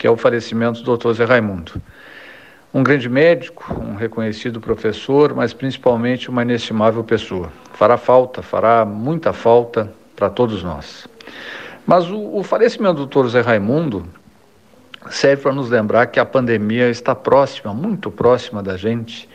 que 0.07 0.09
é 0.09 0.13
o 0.13 0.17
falecimento 0.17 0.85
do 0.85 0.97
Dr. 0.97 1.15
Zé 1.15 1.25
Raimundo. 1.25 1.83
Um 2.73 2.81
grande 2.81 3.09
médico, 3.09 3.75
um 3.75 3.97
reconhecido 3.97 4.61
professor, 4.61 5.35
mas 5.35 5.53
principalmente 5.53 6.31
uma 6.31 6.43
inestimável 6.43 7.03
pessoa. 7.03 7.51
Fará 7.73 7.97
falta, 7.97 8.41
fará 8.41 8.85
muita 8.85 9.33
falta 9.33 9.93
para 10.15 10.31
todos 10.31 10.63
nós. 10.63 11.09
Mas 11.85 12.09
o, 12.09 12.37
o 12.37 12.45
falecimento 12.45 13.05
do 13.05 13.07
Dr. 13.07 13.31
Zé 13.31 13.41
Raimundo 13.41 14.07
serve 15.11 15.43
para 15.43 15.53
nos 15.53 15.71
lembrar 15.71 16.07
que 16.07 16.21
a 16.21 16.25
pandemia 16.25 16.89
está 16.89 17.13
próxima, 17.13 17.75
muito 17.75 18.09
próxima 18.09 18.63
da 18.63 18.77
gente, 18.77 19.29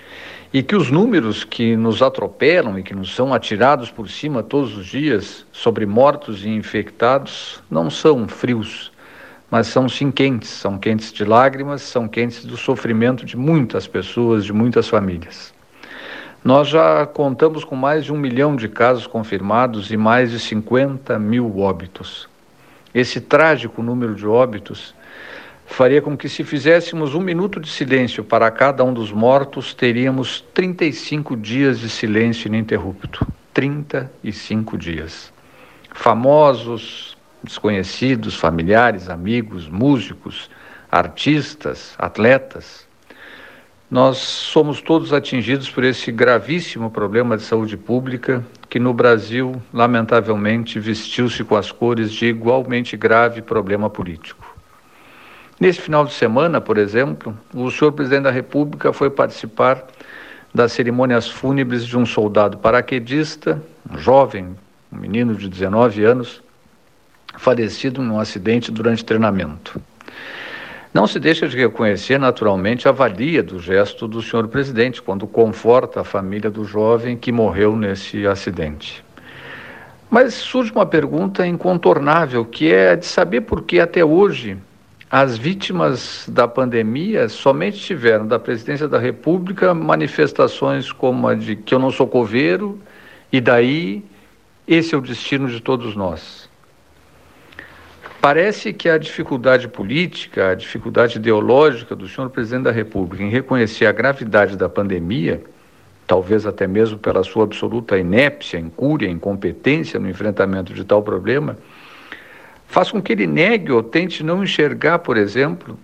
e 0.53 0.63
que 0.63 0.75
os 0.75 0.89
números 0.89 1.43
que 1.43 1.75
nos 1.75 2.01
atropelam 2.01 2.79
e 2.79 2.83
que 2.83 2.95
nos 2.95 3.13
são 3.13 3.33
atirados 3.33 3.91
por 3.91 4.09
cima 4.09 4.41
todos 4.41 4.77
os 4.77 4.85
dias 4.85 5.45
sobre 5.51 5.85
mortos 5.85 6.45
e 6.45 6.49
infectados 6.49 7.61
não 7.69 7.89
são 7.89 8.25
frios, 8.25 8.90
mas 9.51 9.67
são 9.67 9.89
sim 9.89 10.09
quentes, 10.09 10.49
são 10.49 10.77
quentes 10.79 11.11
de 11.11 11.25
lágrimas, 11.25 11.81
são 11.81 12.07
quentes 12.07 12.45
do 12.45 12.55
sofrimento 12.55 13.25
de 13.25 13.35
muitas 13.35 13.85
pessoas, 13.85 14.45
de 14.45 14.53
muitas 14.53 14.87
famílias. 14.87 15.53
Nós 16.43 16.69
já 16.69 17.05
contamos 17.05 17.65
com 17.65 17.75
mais 17.75 18.05
de 18.05 18.13
um 18.13 18.17
milhão 18.17 18.55
de 18.55 18.69
casos 18.69 19.05
confirmados 19.05 19.91
e 19.91 19.97
mais 19.97 20.31
de 20.31 20.39
50 20.39 21.19
mil 21.19 21.59
óbitos. 21.59 22.29
Esse 22.95 23.19
trágico 23.19 23.83
número 23.83 24.15
de 24.15 24.25
óbitos 24.25 24.95
faria 25.65 26.01
com 26.01 26.17
que, 26.17 26.29
se 26.29 26.43
fizéssemos 26.43 27.13
um 27.13 27.21
minuto 27.21 27.59
de 27.59 27.69
silêncio 27.69 28.23
para 28.23 28.49
cada 28.49 28.83
um 28.83 28.93
dos 28.93 29.11
mortos, 29.11 29.73
teríamos 29.73 30.41
35 30.53 31.35
dias 31.35 31.79
de 31.79 31.89
silêncio 31.89 32.47
ininterrupto. 32.47 33.27
35 33.53 34.77
dias. 34.77 35.31
Famosos, 35.93 37.17
desconhecidos, 37.43 38.35
familiares, 38.35 39.09
amigos, 39.09 39.67
músicos, 39.67 40.49
artistas, 40.91 41.95
atletas. 41.97 42.87
Nós 43.89 44.17
somos 44.17 44.81
todos 44.81 45.11
atingidos 45.11 45.69
por 45.69 45.83
esse 45.83 46.11
gravíssimo 46.11 46.89
problema 46.89 47.35
de 47.35 47.43
saúde 47.43 47.75
pública 47.75 48.43
que 48.69 48.79
no 48.79 48.93
Brasil, 48.93 49.61
lamentavelmente, 49.73 50.79
vestiu-se 50.79 51.43
com 51.43 51.57
as 51.57 51.71
cores 51.71 52.11
de 52.11 52.27
igualmente 52.27 52.95
grave 52.95 53.41
problema 53.41 53.89
político. 53.89 54.55
Nesse 55.59 55.81
final 55.81 56.05
de 56.05 56.13
semana, 56.13 56.61
por 56.61 56.77
exemplo, 56.77 57.37
o 57.53 57.69
senhor 57.69 57.91
presidente 57.91 58.23
da 58.23 58.31
República 58.31 58.93
foi 58.93 59.09
participar 59.09 59.85
das 60.53 60.71
cerimônias 60.71 61.29
fúnebres 61.29 61.85
de 61.85 61.97
um 61.97 62.05
soldado 62.05 62.57
paraquedista, 62.57 63.61
um 63.89 63.97
jovem, 63.97 64.55
um 64.91 64.97
menino 64.97 65.35
de 65.35 65.47
19 65.47 66.03
anos, 66.03 66.41
falecido 67.37 68.01
num 68.01 68.19
acidente 68.19 68.71
durante 68.71 69.05
treinamento. 69.05 69.81
Não 70.93 71.07
se 71.07 71.19
deixa 71.19 71.47
de 71.47 71.55
reconhecer, 71.55 72.19
naturalmente, 72.19 72.87
a 72.87 72.91
valia 72.91 73.41
do 73.41 73.59
gesto 73.59 74.07
do 74.07 74.21
senhor 74.21 74.47
presidente 74.49 75.01
quando 75.01 75.25
conforta 75.25 76.01
a 76.01 76.03
família 76.03 76.49
do 76.49 76.65
jovem 76.65 77.15
que 77.15 77.31
morreu 77.31 77.77
nesse 77.77 78.27
acidente. 78.27 79.03
Mas 80.09 80.33
surge 80.33 80.73
uma 80.73 80.85
pergunta 80.85 81.47
incontornável, 81.47 82.43
que 82.43 82.73
é 82.73 82.97
de 82.97 83.05
saber 83.05 83.41
por 83.41 83.61
que 83.61 83.79
até 83.79 84.03
hoje 84.03 84.57
as 85.09 85.37
vítimas 85.37 86.25
da 86.27 86.47
pandemia 86.47 87.29
somente 87.29 87.79
tiveram 87.79 88.27
da 88.27 88.39
presidência 88.39 88.87
da 88.87 88.97
República 88.97 89.73
manifestações 89.73 90.91
como 90.91 91.27
a 91.27 91.35
de 91.35 91.55
que 91.55 91.73
eu 91.73 91.79
não 91.79 91.91
sou 91.91 92.07
coveiro 92.07 92.79
e 93.31 93.39
daí 93.39 94.03
esse 94.67 94.95
é 94.95 94.97
o 94.97 95.01
destino 95.01 95.49
de 95.49 95.61
todos 95.61 95.95
nós. 95.95 96.40
Parece 98.21 98.71
que 98.71 98.87
a 98.87 98.99
dificuldade 98.99 99.67
política, 99.67 100.51
a 100.51 100.55
dificuldade 100.55 101.17
ideológica 101.17 101.95
do 101.95 102.07
senhor 102.07 102.29
presidente 102.29 102.65
da 102.65 102.71
República 102.71 103.23
em 103.23 103.31
reconhecer 103.31 103.87
a 103.87 103.91
gravidade 103.91 104.55
da 104.55 104.69
pandemia, 104.69 105.41
talvez 106.05 106.45
até 106.45 106.67
mesmo 106.67 106.99
pela 106.99 107.23
sua 107.23 107.45
absoluta 107.45 107.97
inépcia, 107.97 108.59
incúria, 108.59 109.09
incompetência 109.09 109.99
no 109.99 110.07
enfrentamento 110.07 110.71
de 110.71 110.83
tal 110.83 111.01
problema, 111.01 111.57
faz 112.67 112.91
com 112.91 113.01
que 113.01 113.11
ele 113.11 113.25
negue 113.25 113.71
ou 113.71 113.81
tente 113.81 114.23
não 114.23 114.43
enxergar, 114.43 114.99
por 114.99 115.17
exemplo, 115.17 115.79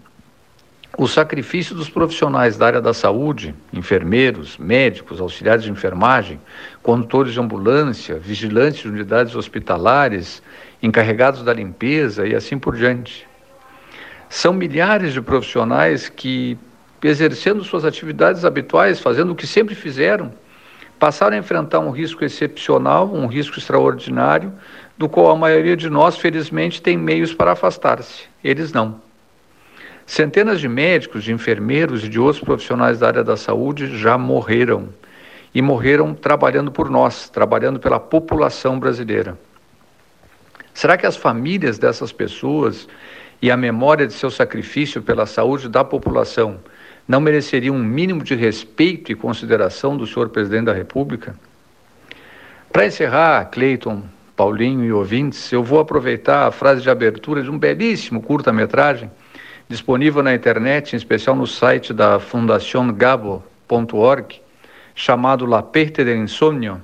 o 0.95 1.07
sacrifício 1.07 1.75
dos 1.75 1.89
profissionais 1.89 2.55
da 2.55 2.67
área 2.67 2.81
da 2.81 2.93
saúde, 2.93 3.55
enfermeiros, 3.73 4.59
médicos, 4.59 5.19
auxiliares 5.19 5.63
de 5.63 5.71
enfermagem, 5.71 6.39
condutores 6.83 7.33
de 7.33 7.39
ambulância, 7.39 8.15
vigilantes 8.15 8.81
de 8.81 8.89
unidades 8.89 9.35
hospitalares, 9.35 10.43
encarregados 10.81 11.43
da 11.43 11.53
limpeza 11.53 12.27
e 12.27 12.35
assim 12.35 12.57
por 12.57 12.75
diante. 12.75 13.27
São 14.29 14.53
milhares 14.53 15.13
de 15.13 15.21
profissionais 15.21 16.09
que, 16.09 16.57
exercendo 17.03 17.63
suas 17.63 17.85
atividades 17.85 18.43
habituais, 18.43 18.99
fazendo 18.99 19.31
o 19.31 19.35
que 19.35 19.47
sempre 19.47 19.73
fizeram, 19.73 20.33
passaram 20.99 21.35
a 21.35 21.39
enfrentar 21.39 21.79
um 21.79 21.91
risco 21.91 22.25
excepcional, 22.25 23.13
um 23.13 23.27
risco 23.27 23.57
extraordinário, 23.57 24.51
do 24.97 25.07
qual 25.07 25.29
a 25.29 25.35
maioria 25.35 25.77
de 25.77 25.89
nós, 25.89 26.17
felizmente, 26.17 26.81
tem 26.81 26.97
meios 26.97 27.33
para 27.33 27.51
afastar-se. 27.51 28.23
Eles 28.43 28.73
não. 28.73 28.99
Centenas 30.05 30.59
de 30.59 30.67
médicos, 30.67 31.23
de 31.23 31.31
enfermeiros 31.31 32.03
e 32.03 32.09
de 32.09 32.19
outros 32.19 32.43
profissionais 32.43 32.99
da 32.99 33.07
área 33.07 33.23
da 33.23 33.37
saúde 33.37 33.97
já 33.97 34.17
morreram. 34.17 34.89
E 35.53 35.61
morreram 35.61 36.13
trabalhando 36.13 36.71
por 36.71 36.89
nós, 36.89 37.29
trabalhando 37.29 37.79
pela 37.79 37.99
população 37.99 38.79
brasileira. 38.79 39.37
Será 40.77 40.95
que 40.95 41.07
as 41.07 41.17
famílias 41.17 41.79
dessas 41.79 42.11
pessoas 42.11 42.87
e 43.41 43.49
a 43.49 43.57
memória 43.57 44.05
de 44.05 44.13
seu 44.13 44.29
sacrifício 44.29 45.01
pela 45.01 45.25
saúde 45.25 45.67
da 45.67 45.83
população 45.83 46.59
não 47.07 47.19
mereceriam 47.19 47.75
um 47.75 47.83
mínimo 47.83 48.23
de 48.23 48.35
respeito 48.35 49.11
e 49.11 49.15
consideração 49.15 49.97
do 49.97 50.05
senhor 50.05 50.29
presidente 50.29 50.65
da 50.65 50.73
República? 50.73 51.35
Para 52.71 52.85
encerrar, 52.85 53.45
Cleiton, 53.45 54.03
Paulinho 54.35 54.85
e 54.85 54.93
ouvintes, 54.93 55.51
eu 55.51 55.63
vou 55.63 55.79
aproveitar 55.79 56.45
a 56.45 56.51
frase 56.51 56.83
de 56.83 56.91
abertura 56.91 57.41
de 57.41 57.49
um 57.49 57.57
belíssimo 57.57 58.21
curta-metragem 58.21 59.09
disponível 59.67 60.21
na 60.21 60.35
internet, 60.35 60.93
em 60.93 60.97
especial 60.97 61.35
no 61.35 61.47
site 61.47 61.91
da 61.91 62.19
fundaciongabo.org, 62.19 64.41
chamado 64.93 65.43
La 65.47 65.63
Perte 65.63 66.03
del 66.03 66.17
Insomnio, 66.17 66.83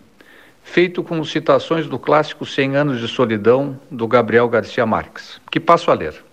feito 0.63 1.03
com 1.03 1.23
citações 1.23 1.87
do 1.87 1.99
clássico 1.99 2.45
Cem 2.45 2.75
Anos 2.75 2.99
de 2.99 3.07
Solidão, 3.07 3.79
do 3.91 4.07
Gabriel 4.07 4.49
Garcia 4.49 4.85
Marques, 4.85 5.39
que 5.51 5.59
passo 5.59 5.91
a 5.91 5.93
ler. 5.93 6.23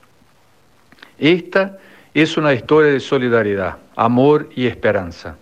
Esta 1.18 1.78
é 2.14 2.24
uma 2.38 2.54
história 2.54 2.92
de 2.92 3.00
solidariedade, 3.00 3.76
amor 3.96 4.48
e 4.56 4.66
esperança. 4.66 5.38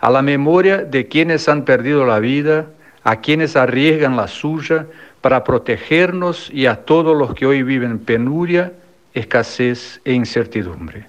A 0.00 0.08
la 0.08 0.22
memoria 0.22 0.78
de 0.78 1.04
quienes 1.04 1.48
han 1.48 1.64
perdido 1.64 2.04
la 2.04 2.20
vida 2.20 2.70
a 3.04 3.20
quienes 3.20 3.56
arriesgan 3.56 4.16
la 4.16 4.28
suya 4.28 4.86
para 5.20 5.44
protegernos 5.44 6.50
y 6.50 6.66
a 6.66 6.84
todos 6.84 7.16
los 7.16 7.34
que 7.34 7.46
hoy 7.46 7.62
viven 7.62 7.98
penuria, 7.98 8.72
escasez 9.14 10.00
e 10.04 10.12
incertidumbre. 10.12 11.08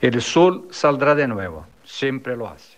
El 0.00 0.20
sol 0.20 0.68
saldrá 0.70 1.14
de 1.14 1.26
nuevo, 1.26 1.66
sempre 1.84 2.36
lo 2.36 2.48
hace. 2.48 2.76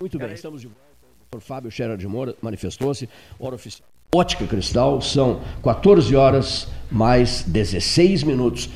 Muito 0.00 0.18
bem, 0.18 0.32
estamos 0.32 0.62
de 0.62 0.68
volta. 0.68 0.87
O. 1.30 1.40
Fábio 1.40 1.70
Scherer 1.70 1.98
de 1.98 2.08
Moura 2.08 2.34
manifestou-se, 2.40 3.06
hora 3.38 3.54
oficial. 3.54 3.86
Ótica 4.14 4.46
Cristal, 4.46 5.02
são 5.02 5.42
14 5.62 6.16
horas 6.16 6.68
mais 6.90 7.42
16 7.42 8.22
minutos 8.22 8.70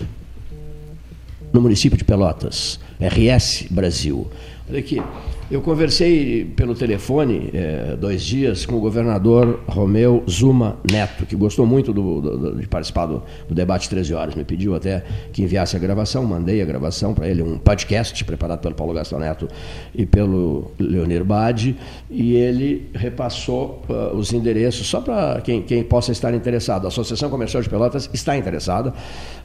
no 1.50 1.62
município 1.62 1.96
de 1.96 2.04
Pelotas, 2.04 2.78
RS 3.00 3.68
Brasil. 3.70 4.30
Aqui, 4.76 5.02
eu 5.50 5.60
conversei 5.60 6.46
pelo 6.56 6.74
telefone 6.74 7.50
é, 7.52 7.94
dois 7.94 8.22
dias 8.22 8.64
com 8.64 8.76
o 8.76 8.80
governador 8.80 9.60
Romeu 9.66 10.24
Zuma 10.28 10.78
Neto, 10.90 11.26
que 11.26 11.36
gostou 11.36 11.66
muito 11.66 11.92
do, 11.92 12.20
do, 12.22 12.56
de 12.58 12.66
participar 12.66 13.04
do, 13.04 13.22
do, 13.46 13.54
debate 13.54 13.86
13 13.90 14.14
horas. 14.14 14.34
Me 14.34 14.44
pediu 14.44 14.74
até 14.74 15.04
que 15.30 15.42
enviasse 15.42 15.76
a 15.76 15.78
gravação, 15.78 16.24
mandei 16.24 16.62
a 16.62 16.64
gravação 16.64 17.12
para 17.12 17.28
ele, 17.28 17.42
um 17.42 17.58
podcast 17.58 18.24
preparado 18.24 18.60
pelo 18.60 18.74
Paulo 18.74 18.94
Gastão 18.94 19.18
Neto 19.18 19.46
e 19.94 20.06
pelo 20.06 20.70
Leonir 20.78 21.22
Bade, 21.22 21.76
e 22.10 22.34
ele 22.34 22.88
repassou 22.94 23.82
uh, 23.90 24.16
os 24.16 24.32
endereços, 24.32 24.86
só 24.86 25.02
para 25.02 25.42
quem, 25.42 25.60
quem 25.60 25.84
possa 25.84 26.12
estar 26.12 26.32
interessado. 26.32 26.86
A 26.86 26.88
Associação 26.88 27.28
Comercial 27.28 27.62
de 27.62 27.68
Pelotas 27.68 28.08
está 28.14 28.38
interessada, 28.38 28.94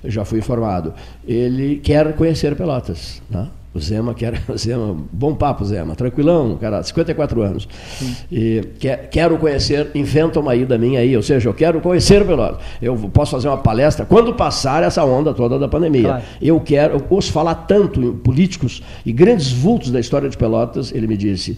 já 0.06 0.24
fui 0.24 0.40
informado. 0.40 0.94
Ele 1.28 1.78
quer 1.78 2.16
conhecer 2.16 2.56
Pelotas. 2.56 3.22
Né? 3.30 3.50
O 3.74 3.80
Zema, 3.80 4.14
que 4.14 4.26
era 4.26 4.40
o 4.50 4.58
Zema, 4.58 4.98
bom 5.12 5.36
papo, 5.36 5.64
Zema, 5.66 5.96
tranquilão, 5.96 6.58
cara, 6.58 6.82
54 6.82 7.42
anos. 7.42 7.68
Sim. 8.00 8.16
E 8.32 8.62
quer, 8.80 9.10
quero 9.10 9.38
conhecer, 9.38 9.92
inventa 9.94 10.40
uma 10.40 10.56
ida 10.56 10.78
minha 10.78 11.00
aí, 11.00 11.16
ou 11.16 11.22
seja, 11.24 11.50
eu 11.50 11.54
quero 11.54 11.80
conhecer 11.82 12.22
o 12.22 12.26
Pelotas. 12.26 12.60
Eu 12.82 12.96
posso 13.14 13.32
fazer 13.32 13.48
uma 13.48 13.58
palestra 13.58 14.06
quando 14.06 14.34
passar 14.34 14.84
essa 14.84 15.04
onda 15.06 15.34
toda 15.34 15.60
da 15.60 15.68
pandemia. 15.68 16.04
Claro. 16.04 16.24
Eu 16.42 16.60
quero, 16.60 16.96
eu 16.96 17.06
ouço 17.10 17.32
falar 17.32 17.56
tanto 17.56 18.02
em 18.02 18.14
políticos 18.14 18.82
e 19.06 19.12
grandes 19.12 19.52
vultos 19.52 19.92
da 19.92 20.00
história 20.00 20.30
de 20.30 20.38
Pelotas, 20.38 20.92
ele 20.92 21.08
me 21.08 21.18
disse, 21.18 21.58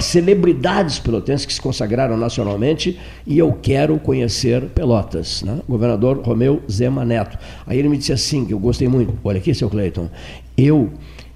celebridades 0.00 0.98
pelotenses 0.98 1.44
que 1.44 1.52
se 1.52 1.60
consagraram 1.60 2.16
nacionalmente 2.16 2.98
e 3.26 3.38
eu 3.38 3.52
quero 3.52 3.98
conhecer 3.98 4.62
Pelotas. 4.66 5.42
Né? 5.42 5.58
Governador 5.68 6.20
Romeu 6.22 6.62
Zema 6.70 7.04
Neto. 7.04 7.36
Aí 7.66 7.78
ele 7.78 7.88
me 7.88 7.98
disse 7.98 8.12
assim, 8.12 8.44
que 8.44 8.54
eu 8.54 8.58
gostei 8.58 8.88
muito. 8.88 9.14
Olha 9.24 9.38
aqui, 9.38 9.54
seu 9.54 9.68
Cleiton. 9.68 10.08
Eu 10.56 10.90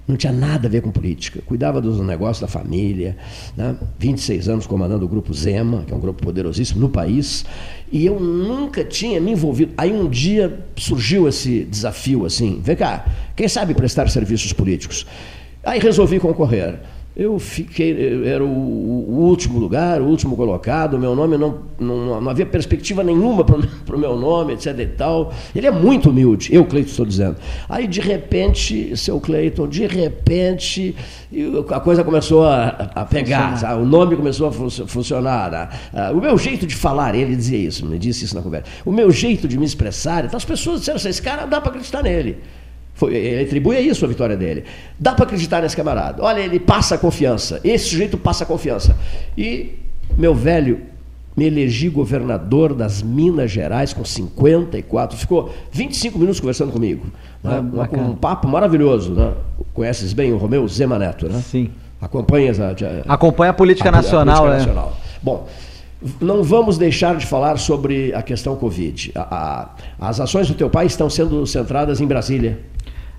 não 0.07 0.15
tinha 0.15 0.31
nada 0.31 0.67
a 0.67 0.71
ver 0.71 0.81
com 0.81 0.91
política. 0.91 1.41
Cuidava 1.45 1.81
dos 1.81 1.99
negócios 1.99 2.39
da 2.39 2.47
família, 2.47 3.17
né? 3.57 3.75
26 3.97 4.49
anos 4.49 4.67
comandando 4.67 5.05
o 5.05 5.07
grupo 5.07 5.33
Zema, 5.33 5.83
que 5.85 5.93
é 5.93 5.95
um 5.95 5.99
grupo 5.99 6.21
poderosíssimo 6.23 6.79
no 6.79 6.89
país, 6.89 7.45
e 7.91 8.05
eu 8.05 8.19
nunca 8.19 8.83
tinha 8.83 9.19
me 9.19 9.31
envolvido. 9.31 9.73
Aí 9.77 9.91
um 9.91 10.07
dia 10.07 10.65
surgiu 10.75 11.27
esse 11.27 11.63
desafio 11.63 12.25
assim: 12.25 12.61
vem 12.63 12.75
cá, 12.75 13.05
quem 13.35 13.47
sabe 13.47 13.73
prestar 13.73 14.09
serviços 14.09 14.53
políticos? 14.53 15.05
Aí 15.63 15.79
resolvi 15.79 16.19
concorrer. 16.19 16.79
Eu 17.15 17.39
fiquei, 17.39 18.27
era 18.27 18.43
o, 18.43 18.47
o, 18.47 19.19
último 19.21 19.57
lugar, 19.57 20.01
o 20.01 20.05
último 20.05 20.35
colocado, 20.35 20.99
meu 20.99 21.15
nome 21.15 21.37
não, 21.37 21.59
não, 21.79 22.19
não 22.19 22.29
havia 22.29 22.45
perspectiva 22.45 23.05
nenhuma 23.05 23.45
para 23.45 23.95
o 23.95 23.97
meu 23.99 24.17
nome, 24.17 24.51
etc 24.51 24.77
e 24.77 24.85
tal. 24.85 25.33
Ele 25.55 25.65
é 25.65 25.71
muito 25.71 26.09
humilde, 26.09 26.53
eu, 26.53 26.65
Cleiton, 26.65 26.89
estou 26.89 27.05
dizendo. 27.05 27.37
Aí, 27.69 27.87
de 27.87 28.01
repente, 28.01 28.97
seu 28.97 29.17
Cleiton, 29.21 29.65
de 29.65 29.87
repente, 29.87 30.93
a 31.69 31.79
coisa 31.79 32.03
começou 32.03 32.43
a, 32.43 32.67
a 32.93 33.05
pegar, 33.05 33.57
sabe? 33.59 33.81
o 33.81 33.85
nome 33.85 34.17
começou 34.17 34.49
a 34.49 34.51
fun 34.51 34.69
funcionar. 34.69 35.69
o 36.13 36.19
meu 36.19 36.37
jeito 36.37 36.67
de 36.67 36.75
falar, 36.75 37.15
ele 37.15 37.33
dizia 37.33 37.57
isso, 37.57 37.85
me 37.85 37.97
disse 37.97 38.25
isso 38.25 38.35
na 38.35 38.41
conversa, 38.41 38.65
o 38.83 38.91
meu 38.91 39.09
jeito 39.09 39.47
de 39.47 39.57
me 39.57 39.65
expressar, 39.65 40.25
então 40.25 40.35
as 40.35 40.43
pessoas 40.43 40.79
disseram 40.79 40.97
assim, 40.97 41.09
esse 41.09 41.21
cara 41.21 41.45
dá 41.45 41.61
para 41.61 41.69
acreditar 41.69 42.03
nele. 42.03 42.39
Foi, 42.95 43.13
ele 43.13 43.43
atribui 43.43 43.75
a 43.75 43.81
isso 43.81 44.05
a 44.05 44.07
vitória 44.07 44.37
dele. 44.37 44.63
Dá 44.97 45.13
para 45.13 45.25
acreditar 45.25 45.61
nesse 45.61 45.75
camarada. 45.75 46.23
Olha, 46.23 46.39
ele 46.39 46.59
passa 46.59 46.97
confiança. 46.97 47.59
Esse 47.63 47.89
sujeito 47.89 48.17
passa 48.17 48.45
confiança. 48.45 48.95
E, 49.37 49.73
meu 50.17 50.33
velho, 50.33 50.79
me 51.35 51.45
elegi 51.45 51.89
governador 51.89 52.73
das 52.73 53.03
Minas 53.03 53.51
Gerais 53.51 53.91
com 53.91 54.05
54. 54.05 55.17
Ficou 55.17 55.53
25 55.71 56.17
minutos 56.17 56.39
conversando 56.39 56.71
comigo. 56.71 57.05
Né? 57.43 57.59
Um, 57.59 58.11
um, 58.11 58.15
papo 58.15 58.47
maravilhoso. 58.47 59.11
Né? 59.11 59.33
Conheces 59.73 60.13
bem 60.13 60.31
o 60.31 60.37
Romeu 60.37 60.65
Zema 60.65 60.97
Neto, 60.97 61.27
né? 61.27 61.41
Sim. 61.41 61.69
Acompanhas 62.01 62.59
a, 62.61 62.69
a, 62.69 63.13
Acompanha 63.13 63.51
a 63.51 63.53
política 63.53 63.89
a, 63.89 63.91
nacional, 63.91 64.45
a 64.45 64.47
política 64.47 64.69
né? 64.69 64.75
nacional. 64.75 64.97
Bom, 65.21 65.47
não 66.21 66.43
vamos 66.43 66.77
deixar 66.77 67.17
de 67.17 67.25
falar 67.25 67.57
sobre 67.57 68.13
a 68.13 68.21
questão 68.21 68.55
Covid. 68.55 69.11
A, 69.15 69.71
as 69.99 70.21
ações 70.21 70.47
do 70.47 70.53
teu 70.53 70.69
pai 70.69 70.85
estão 70.85 71.09
sendo 71.09 71.45
centradas 71.45 71.99
em 71.99 72.05
Brasília. 72.05 72.59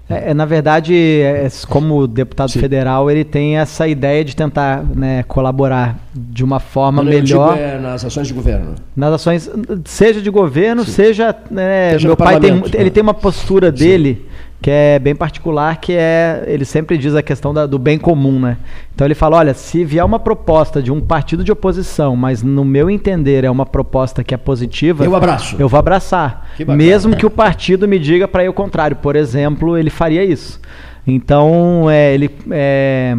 É, 0.09 0.31
é, 0.31 0.35
na 0.35 0.45
verdade, 0.45 0.95
é, 0.95 1.49
como 1.69 2.07
deputado 2.07 2.51
Sim. 2.51 2.61
federal, 2.61 3.11
ele 3.11 3.25
tem 3.25 3.59
essa 3.59 3.89
ideia 3.89 4.25
de 4.25 4.37
tentar 4.37 4.85
né, 4.95 5.25
colaborar 5.25 5.99
de 6.15 6.45
uma 6.45 6.61
forma 6.61 7.03
Não, 7.03 7.11
melhor. 7.11 7.59
é 7.59 7.77
nas 7.79 8.05
ações 8.05 8.29
de 8.29 8.35
governo. 8.35 8.77
Nas 8.95 9.15
ações, 9.15 9.51
seja 9.85 10.23
de 10.23 10.31
governo, 10.31 10.85
Sim. 10.85 10.93
seja. 10.93 11.35
Né, 11.51 11.93
seja 11.93 12.09
meu 12.09 12.17
pai 12.17 12.39
tem, 12.39 12.55
né? 12.55 12.63
ele 12.75 12.91
tem 12.91 13.03
uma 13.03 13.15
postura 13.15 13.73
dele 13.73 14.25
que 14.61 14.71
é 14.71 14.99
bem 14.99 15.15
particular, 15.15 15.77
que 15.77 15.93
é, 15.93 16.45
ele 16.47 16.65
sempre 16.65 16.97
diz 16.97 17.15
a 17.15 17.23
questão 17.23 17.53
da, 17.53 17.67
do 17.67 17.79
bem 17.79 17.99
comum, 17.99 18.41
né? 18.41 18.57
Então 18.95 19.07
ele 19.07 19.15
fala, 19.15 19.37
olha, 19.37 19.55
se 19.55 19.85
vier 19.85 20.05
uma 20.05 20.19
proposta 20.19 20.83
de 20.83 20.91
um 20.91 21.01
partido 21.01 21.45
de 21.45 21.53
oposição, 21.53 22.17
mas 22.17 22.43
no 22.43 22.65
meu 22.65 22.89
entender 22.89 23.45
é 23.45 23.51
uma 23.51 23.67
proposta 23.67 24.25
que 24.25 24.35
é 24.35 24.39
positiva, 24.39 25.05
eu 25.05 25.15
abraço. 25.15 25.57
Eu 25.59 25.69
vou 25.69 25.79
abraçar, 25.79 26.51
que 26.57 26.65
mesmo 26.65 27.17
que 27.17 27.27
o 27.27 27.31
partido 27.31 27.87
me 27.87 27.99
diga 27.99 28.27
para 28.27 28.45
ir 28.45 28.49
o 28.49 28.53
contrário. 28.53 28.97
Por 28.97 29.15
exemplo, 29.15 29.77
ele 29.77 29.91
faria 29.91 30.25
isso. 30.25 30.61
Então, 31.07 31.89
é, 31.91 32.15
ele 32.15 32.31
é, 32.51 33.17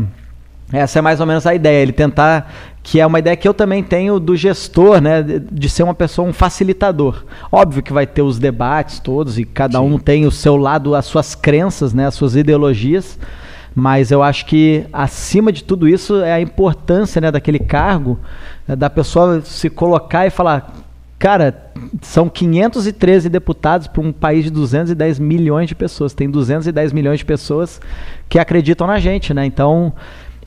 essa 0.73 0.99
é 0.99 1.01
mais 1.01 1.19
ou 1.19 1.25
menos 1.25 1.45
a 1.45 1.55
ideia, 1.55 1.81
ele 1.81 1.93
tentar 1.93 2.51
que 2.87 3.01
é 3.01 3.05
uma 3.05 3.19
ideia 3.19 3.35
que 3.35 3.45
eu 3.45 3.53
também 3.53 3.83
tenho 3.83 4.17
do 4.17 4.33
gestor, 4.33 5.01
né, 5.01 5.21
de 5.21 5.69
ser 5.69 5.83
uma 5.83 5.93
pessoa, 5.93 6.25
um 6.25 6.31
facilitador. 6.31 7.25
Óbvio 7.51 7.83
que 7.83 7.91
vai 7.91 8.07
ter 8.07 8.21
os 8.21 8.39
debates 8.39 8.97
todos 8.97 9.37
e 9.37 9.43
cada 9.43 9.79
Sim. 9.79 9.85
um 9.85 9.99
tem 9.99 10.25
o 10.25 10.31
seu 10.31 10.55
lado, 10.55 10.95
as 10.95 11.05
suas 11.05 11.35
crenças, 11.35 11.93
né, 11.93 12.07
as 12.07 12.15
suas 12.15 12.37
ideologias, 12.37 13.19
mas 13.75 14.09
eu 14.09 14.23
acho 14.23 14.45
que 14.45 14.85
acima 14.93 15.51
de 15.51 15.65
tudo 15.65 15.85
isso 15.85 16.21
é 16.21 16.31
a 16.31 16.39
importância, 16.39 17.19
né, 17.19 17.29
daquele 17.29 17.59
cargo, 17.59 18.17
né, 18.65 18.73
da 18.73 18.89
pessoa 18.89 19.41
se 19.41 19.69
colocar 19.69 20.25
e 20.25 20.29
falar, 20.29 20.73
cara, 21.19 21.69
são 22.01 22.29
513 22.29 23.27
deputados 23.27 23.87
para 23.87 24.01
um 24.01 24.13
país 24.13 24.45
de 24.45 24.49
210 24.49 25.19
milhões 25.19 25.67
de 25.67 25.75
pessoas, 25.75 26.13
tem 26.13 26.29
210 26.29 26.93
milhões 26.93 27.19
de 27.19 27.25
pessoas 27.25 27.81
que 28.29 28.39
acreditam 28.39 28.87
na 28.87 28.97
gente, 28.97 29.33
né? 29.33 29.45
Então, 29.45 29.91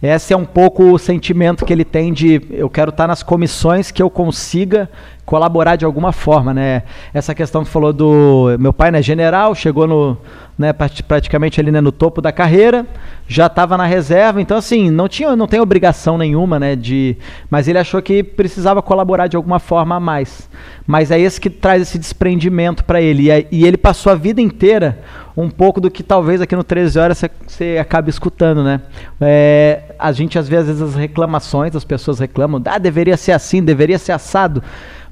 esse 0.02 0.32
é 0.32 0.36
um 0.36 0.46
pouco 0.46 0.84
o 0.84 0.98
sentimento 0.98 1.64
que 1.64 1.72
ele 1.72 1.84
tem 1.84 2.12
de 2.12 2.40
eu 2.50 2.70
quero 2.70 2.88
estar 2.90 3.06
nas 3.06 3.22
comissões 3.22 3.90
que 3.90 4.02
eu 4.02 4.08
consiga 4.08 4.90
colaborar 5.30 5.76
de 5.76 5.84
alguma 5.84 6.10
forma, 6.10 6.52
né? 6.52 6.82
Essa 7.14 7.32
questão 7.36 7.62
que 7.62 7.70
falou 7.70 7.92
do 7.92 8.56
meu 8.58 8.72
pai, 8.72 8.90
né, 8.90 9.00
general, 9.00 9.54
chegou 9.54 9.86
no, 9.86 10.18
né, 10.58 10.72
praticamente 10.72 11.60
ali 11.60 11.70
né, 11.70 11.80
no 11.80 11.92
topo 11.92 12.20
da 12.20 12.32
carreira, 12.32 12.84
já 13.28 13.46
estava 13.46 13.76
na 13.76 13.86
reserva, 13.86 14.42
então 14.42 14.56
assim, 14.56 14.90
não 14.90 15.08
tinha, 15.08 15.36
não 15.36 15.46
tem 15.46 15.60
obrigação 15.60 16.18
nenhuma, 16.18 16.58
né, 16.58 16.74
de, 16.74 17.16
mas 17.48 17.68
ele 17.68 17.78
achou 17.78 18.02
que 18.02 18.24
precisava 18.24 18.82
colaborar 18.82 19.28
de 19.28 19.36
alguma 19.36 19.60
forma 19.60 19.94
a 19.94 20.00
mais. 20.00 20.50
Mas 20.84 21.12
é 21.12 21.20
esse 21.20 21.40
que 21.40 21.48
traz 21.48 21.80
esse 21.80 21.96
desprendimento 21.96 22.84
para 22.84 23.00
ele 23.00 23.30
e, 23.30 23.46
e, 23.52 23.64
ele 23.64 23.76
passou 23.76 24.10
a 24.10 24.16
vida 24.16 24.40
inteira 24.40 24.98
um 25.36 25.48
pouco 25.48 25.80
do 25.80 25.88
que 25.88 26.02
talvez 26.02 26.40
aqui 26.40 26.56
no 26.56 26.64
13 26.64 26.98
horas 26.98 27.24
você, 27.46 27.78
acabe 27.80 28.10
escutando, 28.10 28.64
né? 28.64 28.80
É, 29.20 29.94
a 29.96 30.10
gente 30.10 30.36
às 30.40 30.48
vezes 30.48 30.82
as 30.82 30.96
reclamações, 30.96 31.76
as 31.76 31.84
pessoas 31.84 32.18
reclamam, 32.18 32.60
ah, 32.66 32.78
deveria 32.78 33.16
ser 33.16 33.30
assim, 33.30 33.62
deveria 33.62 33.96
ser 33.96 34.10
assado 34.10 34.60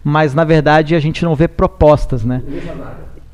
mas 0.02 0.34
na 0.34 0.44
verdade 0.44 0.94
a 0.94 1.00
gente 1.00 1.24
não 1.24 1.34
vê 1.34 1.48
propostas, 1.48 2.24
né? 2.24 2.42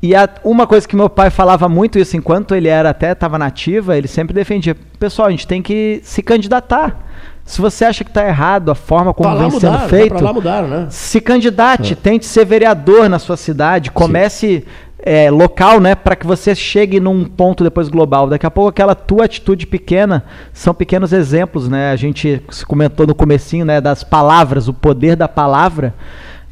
E 0.01 0.13
a, 0.13 0.29
uma 0.43 0.67
coisa 0.67 0.87
que 0.87 0.95
meu 0.95 1.09
pai 1.09 1.29
falava 1.29 1.67
muito 1.67 1.97
isso 1.97 2.15
enquanto 2.15 2.53
ele 2.53 2.67
era 2.67 2.91
até 2.91 3.11
estava 3.11 3.39
nativa, 3.39 3.97
ele 3.97 4.07
sempre 4.07 4.33
defendia, 4.33 4.75
pessoal, 4.99 5.27
a 5.27 5.31
gente 5.31 5.47
tem 5.47 5.61
que 5.61 5.99
se 6.03 6.21
candidatar. 6.21 7.03
Se 7.43 7.61
você 7.61 7.85
acha 7.85 8.03
que 8.03 8.09
está 8.09 8.27
errado 8.27 8.71
a 8.71 8.75
forma 8.75 9.13
como 9.13 9.37
vem 9.37 9.51
sendo 9.59 9.77
feito, 9.87 10.23
mudaram, 10.33 10.67
né? 10.67 10.87
se 10.89 11.21
candidate, 11.21 11.93
é. 11.93 11.95
tente 11.95 12.25
ser 12.25 12.43
vereador 12.43 13.07
na 13.07 13.19
sua 13.19 13.37
cidade, 13.37 13.91
comece 13.91 14.65
é, 15.05 15.29
local, 15.29 15.79
né, 15.79 15.93
para 15.93 16.15
que 16.15 16.25
você 16.25 16.55
chegue 16.55 16.99
num 16.99 17.25
ponto 17.25 17.63
depois 17.63 17.87
global. 17.87 18.27
Daqui 18.27 18.47
a 18.47 18.51
pouco 18.51 18.69
aquela 18.69 18.95
tua 18.95 19.25
atitude 19.25 19.67
pequena 19.67 20.23
são 20.51 20.73
pequenos 20.73 21.13
exemplos, 21.13 21.69
né? 21.69 21.91
A 21.91 21.95
gente 21.95 22.41
comentou 22.67 23.05
no 23.05 23.13
comecinho, 23.13 23.63
né, 23.63 23.79
das 23.79 24.03
palavras, 24.03 24.67
o 24.67 24.73
poder 24.73 25.15
da 25.15 25.27
palavra. 25.27 25.93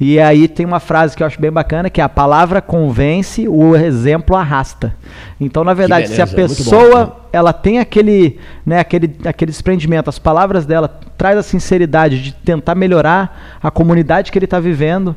E 0.05 0.19
aí 0.19 0.49
tem 0.49 0.65
uma 0.65 0.81
frase 0.81 1.15
que 1.15 1.23
eu 1.23 1.27
acho 1.27 1.39
bem 1.39 1.49
bacana, 1.49 1.89
que 1.89 2.01
é 2.01 2.03
a 2.03 2.09
palavra 2.09 2.61
convence, 2.61 3.47
o 3.47 3.73
exemplo 3.73 4.35
arrasta. 4.35 4.93
Então, 5.39 5.63
na 5.63 5.73
verdade, 5.73 6.09
beleza, 6.09 6.27
se 6.27 6.33
a 6.33 6.35
pessoa 6.35 7.05
bom, 7.05 7.21
ela 7.31 7.53
tem 7.53 7.79
aquele, 7.79 8.37
né, 8.65 8.81
aquele, 8.81 9.15
aquele 9.23 9.49
desprendimento, 9.49 10.09
as 10.09 10.19
palavras 10.19 10.65
dela 10.65 10.89
traz 11.17 11.37
a 11.37 11.41
sinceridade 11.41 12.21
de 12.21 12.33
tentar 12.33 12.75
melhorar 12.75 13.57
a 13.63 13.71
comunidade 13.71 14.29
que 14.29 14.37
ele 14.37 14.43
está 14.43 14.59
vivendo, 14.59 15.15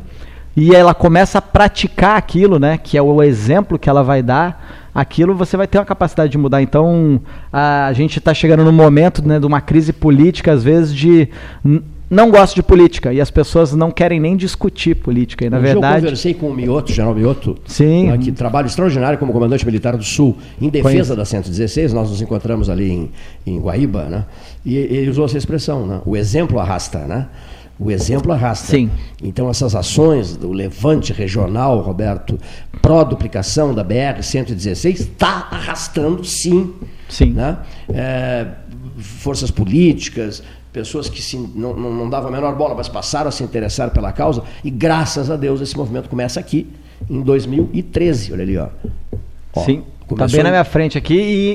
e 0.56 0.72
ela 0.72 0.94
começa 0.94 1.38
a 1.38 1.42
praticar 1.42 2.16
aquilo, 2.16 2.60
né, 2.60 2.78
que 2.78 2.96
é 2.96 3.02
o 3.02 3.20
exemplo 3.24 3.80
que 3.80 3.90
ela 3.90 4.04
vai 4.04 4.22
dar, 4.22 4.88
aquilo 4.94 5.34
você 5.34 5.56
vai 5.56 5.66
ter 5.66 5.78
uma 5.78 5.84
capacidade 5.84 6.30
de 6.30 6.38
mudar. 6.38 6.62
Então, 6.62 7.20
a, 7.52 7.92
gente 7.92 8.20
está 8.20 8.32
chegando 8.32 8.62
num 8.62 8.70
momento 8.70 9.26
né, 9.26 9.40
de 9.40 9.46
uma 9.46 9.60
crise 9.60 9.92
política, 9.92 10.52
às 10.52 10.62
vezes, 10.62 10.94
de 10.94 11.28
não 12.08 12.30
gosto 12.30 12.54
de 12.54 12.62
política 12.62 13.12
e 13.12 13.20
as 13.20 13.30
pessoas 13.30 13.72
não 13.72 13.90
querem 13.90 14.20
nem 14.20 14.36
discutir 14.36 14.94
política. 14.94 15.44
E, 15.44 15.50
na 15.50 15.58
Hoje 15.58 15.66
verdade, 15.66 15.96
eu 15.96 16.02
conversei 16.02 16.34
com 16.34 16.48
o 16.48 16.54
Mioto, 16.54 16.92
general 16.92 17.14
Mioto, 17.14 17.56
Sim. 17.66 18.16
Que 18.18 18.30
trabalha 18.30 18.66
extraordinário 18.66 19.18
como 19.18 19.32
comandante 19.32 19.66
militar 19.66 19.96
do 19.96 20.04
Sul, 20.04 20.36
em 20.60 20.68
defesa 20.68 20.90
Conheço. 20.90 21.16
da 21.16 21.24
116. 21.24 21.92
Nós 21.92 22.10
nos 22.10 22.22
encontramos 22.22 22.70
ali 22.70 22.90
em, 22.90 23.10
em 23.44 23.58
Guaíba, 23.58 24.04
né? 24.04 24.24
E 24.64 24.76
ele 24.76 25.10
usou 25.10 25.24
essa 25.24 25.36
expressão, 25.36 25.86
né? 25.86 26.00
O 26.06 26.16
exemplo 26.16 26.60
arrasta, 26.60 27.00
né? 27.00 27.26
O 27.78 27.90
exemplo 27.90 28.32
arrasta. 28.32 28.68
Sim. 28.68 28.90
Então, 29.22 29.50
essas 29.50 29.74
ações 29.74 30.36
do 30.36 30.50
levante 30.50 31.12
regional, 31.12 31.80
Roberto, 31.80 32.38
pró-duplicação 32.80 33.74
da 33.74 33.84
BR-116, 33.84 35.00
está 35.00 35.48
arrastando, 35.50 36.24
sim. 36.24 36.72
Sim. 37.08 37.32
Né? 37.32 37.58
É, 37.92 38.46
forças 38.96 39.50
políticas, 39.50 40.42
pessoas 40.76 41.08
que 41.08 41.22
se, 41.22 41.38
não, 41.38 41.72
não, 41.72 41.90
não 41.90 42.10
davam 42.10 42.28
a 42.28 42.30
menor 42.30 42.54
bola, 42.54 42.74
mas 42.74 42.86
passaram 42.86 43.28
a 43.28 43.32
se 43.32 43.42
interessar 43.42 43.88
pela 43.92 44.12
causa, 44.12 44.42
e 44.62 44.68
graças 44.70 45.30
a 45.30 45.36
Deus 45.36 45.62
esse 45.62 45.74
movimento 45.74 46.06
começa 46.06 46.38
aqui, 46.38 46.66
em 47.08 47.22
2013. 47.22 48.34
Olha 48.34 48.42
ali, 48.42 48.58
ó. 48.58 48.68
ó 49.54 49.60
Sim. 49.64 49.82
Está 50.10 50.28
bem 50.28 50.42
na 50.42 50.50
minha 50.50 50.64
frente 50.64 50.98
aqui 50.98 51.14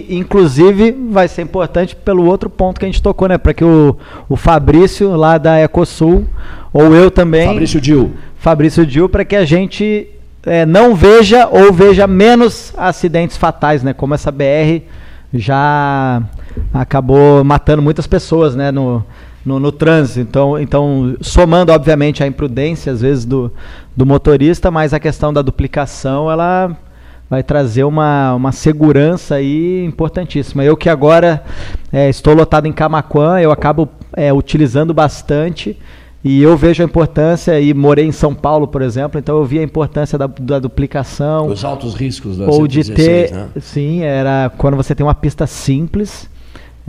e, 0.09 0.17
inclusive, 0.17 0.91
vai 0.91 1.27
ser 1.27 1.43
importante 1.43 1.95
pelo 1.95 2.25
outro 2.25 2.49
ponto 2.49 2.79
que 2.79 2.85
a 2.85 2.89
gente 2.89 3.01
tocou, 3.01 3.27
né? 3.27 3.37
Para 3.37 3.53
que 3.53 3.63
o, 3.63 3.95
o 4.27 4.35
Fabrício, 4.35 5.15
lá 5.15 5.37
da 5.37 5.61
Ecosul, 5.61 6.25
ou 6.73 6.93
eu 6.95 7.11
também. 7.11 7.47
Fabrício 7.47 7.79
Dil. 7.79 8.11
Fabrício 8.37 8.85
Dil, 8.87 9.07
para 9.07 9.23
que 9.23 9.35
a 9.35 9.45
gente 9.45 10.07
é, 10.43 10.65
não 10.65 10.95
veja 10.95 11.47
ou 11.47 11.71
veja 11.71 12.07
menos 12.07 12.73
acidentes 12.75 13.37
fatais, 13.37 13.83
né? 13.83 13.93
Como 13.93 14.15
essa 14.15 14.31
BR 14.31 14.81
já 15.33 16.21
acabou 16.73 17.43
matando 17.43 17.81
muitas 17.81 18.05
pessoas 18.07 18.55
né, 18.55 18.71
no, 18.71 19.03
no, 19.45 19.59
no, 19.59 19.71
trânsito. 19.71 20.19
Então, 20.19 20.59
então, 20.59 21.15
somando, 21.21 21.71
obviamente, 21.71 22.23
a 22.23 22.27
imprudência, 22.27 22.91
às 22.91 23.01
vezes, 23.01 23.25
do, 23.25 23.51
do 23.95 24.05
motorista, 24.05 24.69
mas 24.69 24.93
a 24.93 24.99
questão 24.99 25.31
da 25.31 25.41
duplicação, 25.41 26.29
ela 26.29 26.75
vai 27.29 27.41
trazer 27.41 27.85
uma, 27.85 28.35
uma 28.35 28.51
segurança 28.51 29.35
aí 29.35 29.85
importantíssima. 29.85 30.65
Eu 30.65 30.75
que 30.75 30.89
agora 30.89 31.41
é, 31.91 32.09
estou 32.09 32.33
lotado 32.33 32.67
em 32.67 32.73
Camaquã, 32.73 33.39
eu 33.39 33.51
acabo 33.51 33.87
é, 34.17 34.33
utilizando 34.33 34.93
bastante 34.93 35.77
e 36.23 36.41
eu 36.41 36.55
vejo 36.55 36.83
a 36.83 36.85
importância, 36.85 37.59
e 37.59 37.73
morei 37.73 38.05
em 38.05 38.11
São 38.11 38.33
Paulo, 38.33 38.67
por 38.67 38.81
exemplo, 38.81 39.19
então 39.19 39.37
eu 39.37 39.45
vi 39.45 39.59
a 39.59 39.63
importância 39.63 40.17
da, 40.17 40.27
da 40.27 40.59
duplicação. 40.59 41.47
Os 41.47 41.65
altos 41.65 41.95
riscos 41.95 42.37
da 42.37 42.45
Ou 42.45 42.61
116, 42.61 42.85
de 42.85 42.93
ter. 42.93 43.31
Né? 43.31 43.47
Sim, 43.59 44.01
era 44.01 44.51
quando 44.57 44.77
você 44.77 44.93
tem 44.93 45.05
uma 45.05 45.15
pista 45.15 45.47
simples 45.47 46.30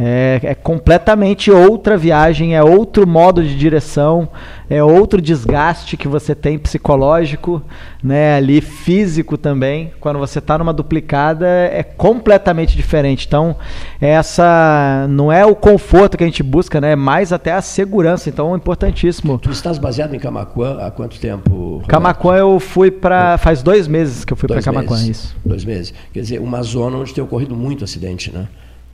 é, 0.04 0.40
é, 0.42 0.54
completamente 0.54 1.48
outra 1.48 1.96
viagem, 1.96 2.56
é 2.56 2.62
outro 2.62 3.06
modo 3.06 3.40
de 3.40 3.56
direção, 3.56 4.28
é 4.68 4.82
outro 4.82 5.22
desgaste 5.22 5.96
que 5.96 6.08
você 6.08 6.34
tem 6.34 6.58
psicológico, 6.58 7.62
né, 8.02 8.34
ali 8.34 8.60
físico 8.60 9.38
também. 9.38 9.92
Quando 10.00 10.18
você 10.18 10.40
está 10.40 10.58
numa 10.58 10.72
duplicada 10.72 11.46
é 11.46 11.84
completamente 11.84 12.76
diferente. 12.76 13.28
Então 13.28 13.54
essa 14.00 15.06
não 15.08 15.30
é 15.30 15.46
o 15.46 15.54
conforto 15.54 16.18
que 16.18 16.24
a 16.24 16.26
gente 16.26 16.42
busca, 16.42 16.80
né, 16.80 16.92
é 16.92 16.96
mais 16.96 17.32
até 17.32 17.52
a 17.52 17.62
segurança. 17.62 18.28
Então 18.28 18.54
é 18.54 18.56
importantíssimo. 18.56 19.38
Tu 19.38 19.50
estás 19.50 19.78
baseado 19.78 20.16
em 20.16 20.18
Camacuã 20.18 20.78
há 20.80 20.90
quanto 20.90 21.20
tempo? 21.20 21.80
Camacuã 21.86 22.36
eu 22.38 22.58
fui 22.58 22.90
para 22.90 23.38
faz 23.38 23.62
dois 23.62 23.86
meses 23.86 24.24
que 24.24 24.32
eu 24.32 24.36
fui 24.36 24.48
para 24.48 24.60
Camacuã, 24.60 25.00
isso. 25.00 25.36
Dois 25.44 25.64
meses. 25.64 25.94
Quer 26.12 26.22
dizer, 26.22 26.40
uma 26.40 26.60
zona 26.64 26.96
onde 26.96 27.14
tem 27.14 27.22
ocorrido 27.22 27.54
muito 27.54 27.84
acidente, 27.84 28.32
né? 28.32 28.48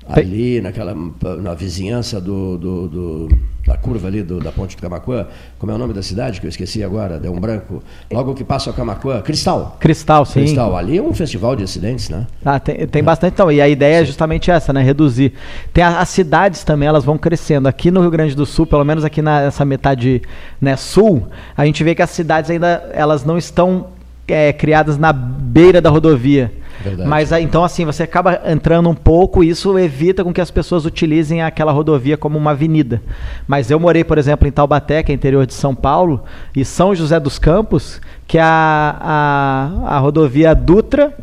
Ali 0.08 0.60
naquela 0.60 0.94
na 1.40 1.54
vizinhança 1.54 2.20
do, 2.20 2.56
do, 2.56 2.88
do 2.88 3.28
da 3.66 3.76
curva 3.76 4.08
ali 4.08 4.22
do, 4.22 4.40
da 4.40 4.50
ponte 4.50 4.74
do 4.74 4.80
Camacuã, 4.80 5.26
como 5.58 5.70
é 5.70 5.74
o 5.74 5.78
nome 5.78 5.92
da 5.92 6.02
cidade 6.02 6.40
que 6.40 6.46
eu 6.46 6.48
esqueci 6.48 6.82
agora, 6.82 7.18
deu 7.18 7.30
um 7.32 7.38
branco, 7.38 7.82
logo 8.10 8.34
que 8.34 8.42
passa 8.42 8.70
o 8.70 8.72
Camacuã, 8.72 9.20
Cristal. 9.20 9.76
Cristal, 9.78 10.24
sim. 10.24 10.40
Cristal, 10.40 10.74
ali 10.74 10.96
é 10.96 11.02
um 11.02 11.12
festival 11.12 11.54
de 11.54 11.64
acidentes, 11.64 12.08
né? 12.08 12.26
Ah, 12.42 12.58
tem, 12.58 12.86
tem 12.86 13.00
é. 13.00 13.02
bastante 13.02 13.34
então, 13.34 13.52
e 13.52 13.60
a 13.60 13.68
ideia 13.68 13.96
é 13.96 13.98
sim. 13.98 14.02
é 14.04 14.06
justamente 14.06 14.50
essa, 14.50 14.72
né, 14.72 14.82
reduzir. 14.82 15.34
Tem 15.72 15.84
a, 15.84 16.00
as 16.00 16.08
cidades 16.08 16.64
também, 16.64 16.88
elas 16.88 17.04
vão 17.04 17.18
crescendo. 17.18 17.68
Aqui 17.68 17.90
no 17.90 18.00
Rio 18.00 18.10
Grande 18.10 18.34
do 18.34 18.46
Sul, 18.46 18.66
pelo 18.66 18.84
menos 18.84 19.04
aqui 19.04 19.20
nessa 19.20 19.64
metade, 19.66 20.22
né, 20.58 20.74
sul, 20.74 21.28
a 21.54 21.66
gente 21.66 21.84
vê 21.84 21.94
que 21.94 22.00
as 22.00 22.10
cidades 22.10 22.50
ainda 22.50 22.90
elas 22.94 23.22
não 23.22 23.36
estão 23.36 23.88
é, 24.26 24.50
criadas 24.52 24.96
na 24.96 25.12
beira 25.12 25.80
da 25.80 25.90
rodovia. 25.90 26.50
Verdade. 26.82 27.08
Mas 27.08 27.32
então 27.32 27.64
assim, 27.64 27.84
você 27.84 28.02
acaba 28.02 28.40
entrando 28.46 28.88
um 28.88 28.94
pouco 28.94 29.42
e 29.42 29.48
isso 29.48 29.78
evita 29.78 30.24
com 30.24 30.32
que 30.32 30.40
as 30.40 30.50
pessoas 30.50 30.84
utilizem 30.84 31.42
aquela 31.42 31.72
rodovia 31.72 32.16
como 32.16 32.38
uma 32.38 32.52
avenida. 32.52 33.02
Mas 33.46 33.70
eu 33.70 33.78
morei, 33.78 34.04
por 34.04 34.18
exemplo, 34.18 34.46
em 34.46 34.50
Taubaté, 34.50 35.02
que 35.02 35.12
é 35.12 35.14
interior 35.14 35.46
de 35.46 35.54
São 35.54 35.74
Paulo, 35.74 36.22
e 36.54 36.64
São 36.64 36.94
José 36.94 37.18
dos 37.18 37.38
Campos, 37.38 38.00
que 38.26 38.38
a, 38.38 38.96
a, 39.00 39.96
a 39.96 39.98
rodovia 39.98 40.54
Dutra 40.54 41.14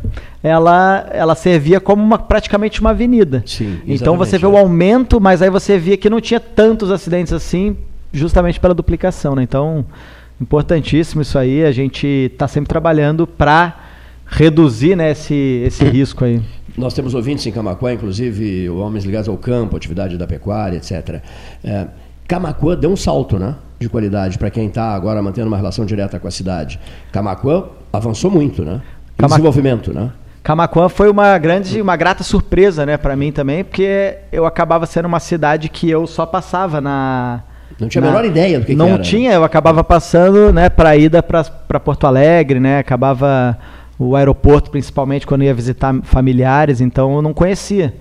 ela, 0.42 1.08
ela 1.10 1.34
servia 1.34 1.80
como 1.80 2.02
uma, 2.02 2.18
praticamente 2.18 2.80
uma 2.80 2.90
avenida. 2.90 3.42
Sim, 3.46 3.80
então 3.86 4.16
você 4.16 4.38
vê 4.38 4.46
o 4.46 4.56
aumento, 4.56 5.20
mas 5.20 5.42
aí 5.42 5.50
você 5.50 5.78
via 5.78 5.96
que 5.96 6.08
não 6.08 6.20
tinha 6.20 6.38
tantos 6.38 6.90
acidentes 6.90 7.32
assim, 7.32 7.76
justamente 8.12 8.60
pela 8.60 8.72
duplicação. 8.72 9.34
Né? 9.34 9.42
Então, 9.42 9.84
importantíssimo 10.40 11.22
isso 11.22 11.38
aí. 11.38 11.64
A 11.64 11.72
gente 11.72 12.06
está 12.06 12.46
sempre 12.46 12.68
trabalhando 12.68 13.26
para 13.26 13.85
reduzir 14.26 14.96
né, 14.96 15.10
esse, 15.12 15.62
esse 15.66 15.84
risco 15.84 16.24
aí. 16.24 16.40
Nós 16.76 16.92
temos 16.92 17.14
ouvintes 17.14 17.46
em 17.46 17.52
Camacuã, 17.52 17.92
inclusive 17.94 18.68
homens 18.68 19.04
ligados 19.04 19.28
ao 19.28 19.36
campo, 19.36 19.76
atividade 19.76 20.18
da 20.18 20.26
pecuária, 20.26 20.76
etc. 20.76 21.20
É, 21.64 21.86
Camacuã 22.28 22.76
deu 22.76 22.90
um 22.90 22.96
salto, 22.96 23.38
né? 23.38 23.54
De 23.78 23.88
qualidade 23.88 24.36
para 24.38 24.50
quem 24.50 24.66
está 24.66 24.94
agora 24.94 25.22
mantendo 25.22 25.48
uma 25.48 25.56
relação 25.56 25.86
direta 25.86 26.18
com 26.18 26.28
a 26.28 26.30
cidade. 26.30 26.78
Camacuã 27.12 27.64
avançou 27.92 28.30
muito, 28.30 28.62
né? 28.62 28.82
Camac- 29.16 29.30
desenvolvimento, 29.36 29.92
né? 29.94 30.10
Camacuã 30.42 30.88
foi 30.88 31.10
uma 31.10 31.36
grande, 31.38 31.80
uma 31.80 31.96
grata 31.96 32.22
surpresa, 32.22 32.86
né, 32.86 32.96
para 32.96 33.16
mim 33.16 33.32
também, 33.32 33.64
porque 33.64 34.18
eu 34.30 34.46
acabava 34.46 34.86
sendo 34.86 35.06
uma 35.06 35.18
cidade 35.18 35.68
que 35.68 35.90
eu 35.90 36.06
só 36.06 36.24
passava 36.24 36.80
na 36.80 37.42
Não 37.80 37.88
tinha 37.88 38.04
a 38.04 38.06
menor 38.06 38.24
ideia 38.24 38.60
do 38.60 38.64
que, 38.64 38.72
que 38.72 38.78
não 38.78 38.90
era. 38.90 39.02
tinha, 39.02 39.32
eu 39.32 39.42
acabava 39.42 39.82
passando, 39.82 40.52
né, 40.52 40.68
para 40.68 40.96
ida 40.96 41.20
para 41.20 41.80
Porto 41.80 42.06
Alegre, 42.06 42.60
né, 42.60 42.78
acabava 42.78 43.58
o 43.98 44.14
aeroporto 44.16 44.70
principalmente 44.70 45.26
quando 45.26 45.44
ia 45.44 45.54
visitar 45.54 45.94
familiares, 46.02 46.80
então 46.80 47.14
eu 47.14 47.22
não 47.22 47.32
conhecia. 47.32 47.94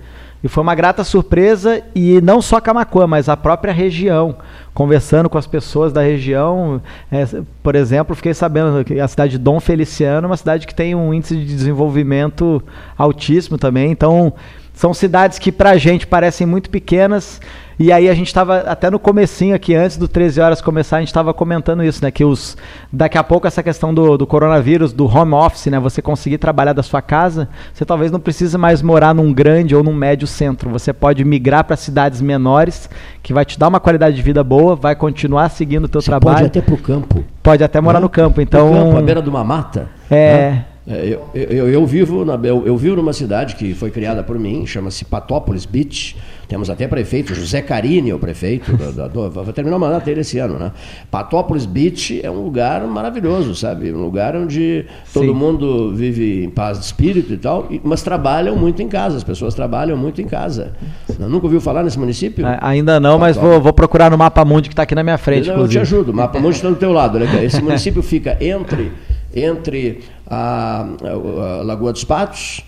E 0.44 0.48
foi 0.48 0.62
uma 0.62 0.76
grata 0.76 1.04
surpresa 1.04 1.82
e 1.96 2.22
não 2.22 2.40
só 2.40 2.62
Camacuã, 2.62 3.08
mas 3.08 3.28
a 3.28 3.36
própria 3.36 3.74
região, 3.74 4.38
conversando 4.76 5.28
com 5.28 5.40
as 5.40 5.48
pessoas 5.48 5.92
da 5.92 6.02
região, 6.02 6.80
é, 7.12 7.26
por 7.64 7.74
exemplo, 7.74 8.16
fiquei 8.16 8.32
sabendo 8.32 8.84
que 8.86 9.00
a 9.00 9.08
cidade 9.08 9.32
de 9.32 9.38
Dom 9.40 9.60
Feliciano 9.60 10.26
é 10.26 10.30
uma 10.30 10.38
cidade 10.38 10.68
que 10.68 10.76
tem 10.76 10.94
um 10.94 11.12
índice 11.12 11.36
de 11.36 11.46
desenvolvimento 11.46 12.62
altíssimo 12.96 13.58
também, 13.58 13.90
então 13.90 14.34
são 14.72 14.94
cidades 14.94 15.40
que 15.40 15.52
pra 15.52 15.78
gente 15.78 16.06
parecem 16.06 16.46
muito 16.46 16.70
pequenas 16.70 17.42
e 17.78 17.92
aí 17.92 18.10
a 18.10 18.14
gente 18.14 18.28
estava 18.28 18.60
até 18.60 18.90
no 18.90 18.98
comecinho 18.98 19.56
aqui, 19.56 19.76
antes 19.76 19.98
do 19.98 20.08
13 20.08 20.40
horas 20.40 20.62
começar, 20.62 20.98
a 20.98 21.00
gente 21.00 21.10
estava 21.10 21.34
comentando 21.34 21.84
isso, 21.84 22.04
né? 22.04 22.10
Que 22.10 22.24
os 22.24 22.58
daqui 22.92 23.18
a 23.18 23.24
pouco 23.24 23.48
essa 23.48 23.62
questão 23.62 23.94
do, 23.94 24.18
do 24.18 24.26
coronavírus, 24.26 24.94
do 24.94 25.06
home 25.06 25.34
office, 25.34 25.68
né? 25.68 25.80
Você 25.80 26.02
conseguir 26.02 26.38
trabalhar 26.38 26.74
da 26.74 26.84
sua 26.84 27.02
casa, 27.02 27.50
você 27.74 27.84
talvez 27.84 28.12
não 28.12 28.20
precise 28.20 28.58
mais 28.58 28.82
morar 28.82 29.14
num 29.14 29.34
grande 29.34 29.76
ou 29.76 29.84
num 29.84 29.94
médio 29.94 30.28
centro. 30.28 30.70
Você 30.70 30.94
pode 30.94 31.24
migrar 31.26 31.64
para 31.64 31.76
cidades 31.76 32.22
menores, 32.22 32.90
que 33.22 33.34
vai 33.34 33.44
te 33.44 33.60
dar 33.60 33.68
uma 33.68 33.80
qualidade 33.80 34.16
de 34.16 34.22
vida 34.22 34.44
boa, 34.44 34.76
vai 34.76 34.96
continuar 34.96 35.50
seguindo 35.50 35.86
o 35.86 35.90
teu 35.90 36.02
trabalho. 36.02 36.38
Pode 36.38 36.48
até 36.48 36.62
pro 36.62 36.78
campo. 36.78 37.24
Pode 37.44 37.64
até 37.64 37.82
morar 37.82 38.00
no 38.00 38.10
campo. 38.10 38.42
Então, 38.42 38.74
No 38.74 38.86
campo, 38.86 38.98
à 38.98 39.02
beira 39.02 39.22
de 39.22 39.30
uma 39.30 39.44
mata. 39.44 39.90
É. 40.10 40.62
É, 40.88 41.18
Eu, 41.34 41.42
eu, 41.42 41.70
eu 41.70 41.86
vivo 41.86 42.24
na, 42.24 42.36
eu, 42.44 42.66
eu 42.66 42.78
vivo 42.78 42.96
numa 42.96 43.12
cidade 43.14 43.56
que 43.56 43.74
foi 43.74 43.90
criada 43.90 44.22
por 44.24 44.38
mim, 44.38 44.66
chama-se 44.68 45.04
Patópolis 45.06 45.66
Beach. 45.66 46.16
Temos 46.48 46.70
até 46.70 46.88
prefeito, 46.88 47.34
José 47.34 47.60
Carini 47.60 48.12
é 48.12 48.14
o 48.16 48.20
prefeito. 48.20 48.72
da- 48.78 48.92
da- 48.92 49.08
do- 49.08 49.32
vai 49.32 49.52
terminar 49.52 49.78
o 49.78 49.80
mandato 49.80 50.06
dele 50.06 50.22
esse 50.22 50.38
ano, 50.38 50.60
né? 50.60 50.72
Patópolis 51.10 51.66
Beach 51.66 52.20
é 52.24 52.30
um 52.30 52.44
lugar 52.44 52.86
maravilhoso, 52.86 53.56
sabe? 53.56 53.92
Um 53.92 54.04
lugar 54.04 54.36
onde 54.36 54.86
todo 55.12 55.26
Sim. 55.26 55.34
mundo 55.34 55.92
vive 55.96 56.44
em 56.44 56.50
paz 56.52 56.78
de 56.78 56.86
espírito 56.86 57.34
e 57.34 57.38
tal, 57.38 57.68
mas 57.84 58.04
trabalham 58.04 58.56
muito 58.56 58.80
em 58.84 58.88
casa. 58.88 59.18
As 59.18 59.24
pessoas 59.24 59.56
trabalham 59.56 59.98
muito 59.98 60.22
em 60.22 60.28
casa. 60.28 60.74
Nunca 61.18 61.48
ouviu 61.48 61.60
falar 61.60 61.82
nesse 61.84 61.98
município? 61.98 62.46
a- 62.46 62.60
ainda 62.62 63.00
não, 63.00 63.18
mas 63.18 63.36
vou, 63.36 63.60
vou 63.60 63.74
procurar 63.74 64.12
no 64.12 64.18
mapa 64.20 64.46
mundi 64.46 64.70
que 64.70 64.74
está 64.74 64.84
aqui 64.84 64.94
na 64.94 65.02
minha 65.04 65.18
frente. 65.18 65.50
Eu, 65.50 65.58
eu 65.58 65.68
te 65.68 65.80
ajudo, 65.80 66.12
o 66.12 66.16
mapa 66.16 66.38
mundi 66.40 66.58
está 66.58 66.70
do 66.70 66.76
teu 66.76 66.92
lado. 66.92 67.18
Esse 67.44 67.60
município 67.62 68.04
fica 68.04 68.38
entre, 68.40 68.92
entre 69.36 70.02
a, 70.28 70.86
a- 71.04 71.60
a 71.60 71.64
Lagoa 71.64 71.92
dos 71.92 72.04
Patos 72.04 72.62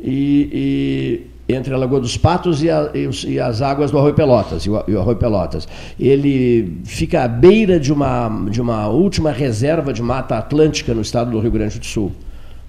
e, 0.00 1.26
e 1.48 1.54
entre 1.54 1.74
a 1.74 1.76
Lagoa 1.76 2.00
dos 2.00 2.16
Patos 2.16 2.62
e, 2.62 2.70
a- 2.70 2.90
e 3.26 3.38
as 3.40 3.62
águas 3.62 3.90
do 3.90 3.98
Arroio 3.98 4.14
Pelotas. 4.14 4.64
E 4.64 4.70
o, 4.70 4.82
e 4.88 4.92
o 4.94 5.00
Arroio 5.00 5.16
Pelotas. 5.16 5.66
Ele 5.98 6.78
fica 6.84 7.24
à 7.24 7.28
beira 7.28 7.78
de 7.80 7.92
uma, 7.92 8.28
de 8.50 8.60
uma 8.60 8.88
última 8.88 9.30
reserva 9.30 9.92
de 9.92 10.02
mata 10.02 10.36
atlântica 10.36 10.94
no 10.94 11.00
estado 11.02 11.30
do 11.30 11.40
Rio 11.40 11.50
Grande 11.50 11.78
do 11.78 11.86
Sul. 11.86 12.12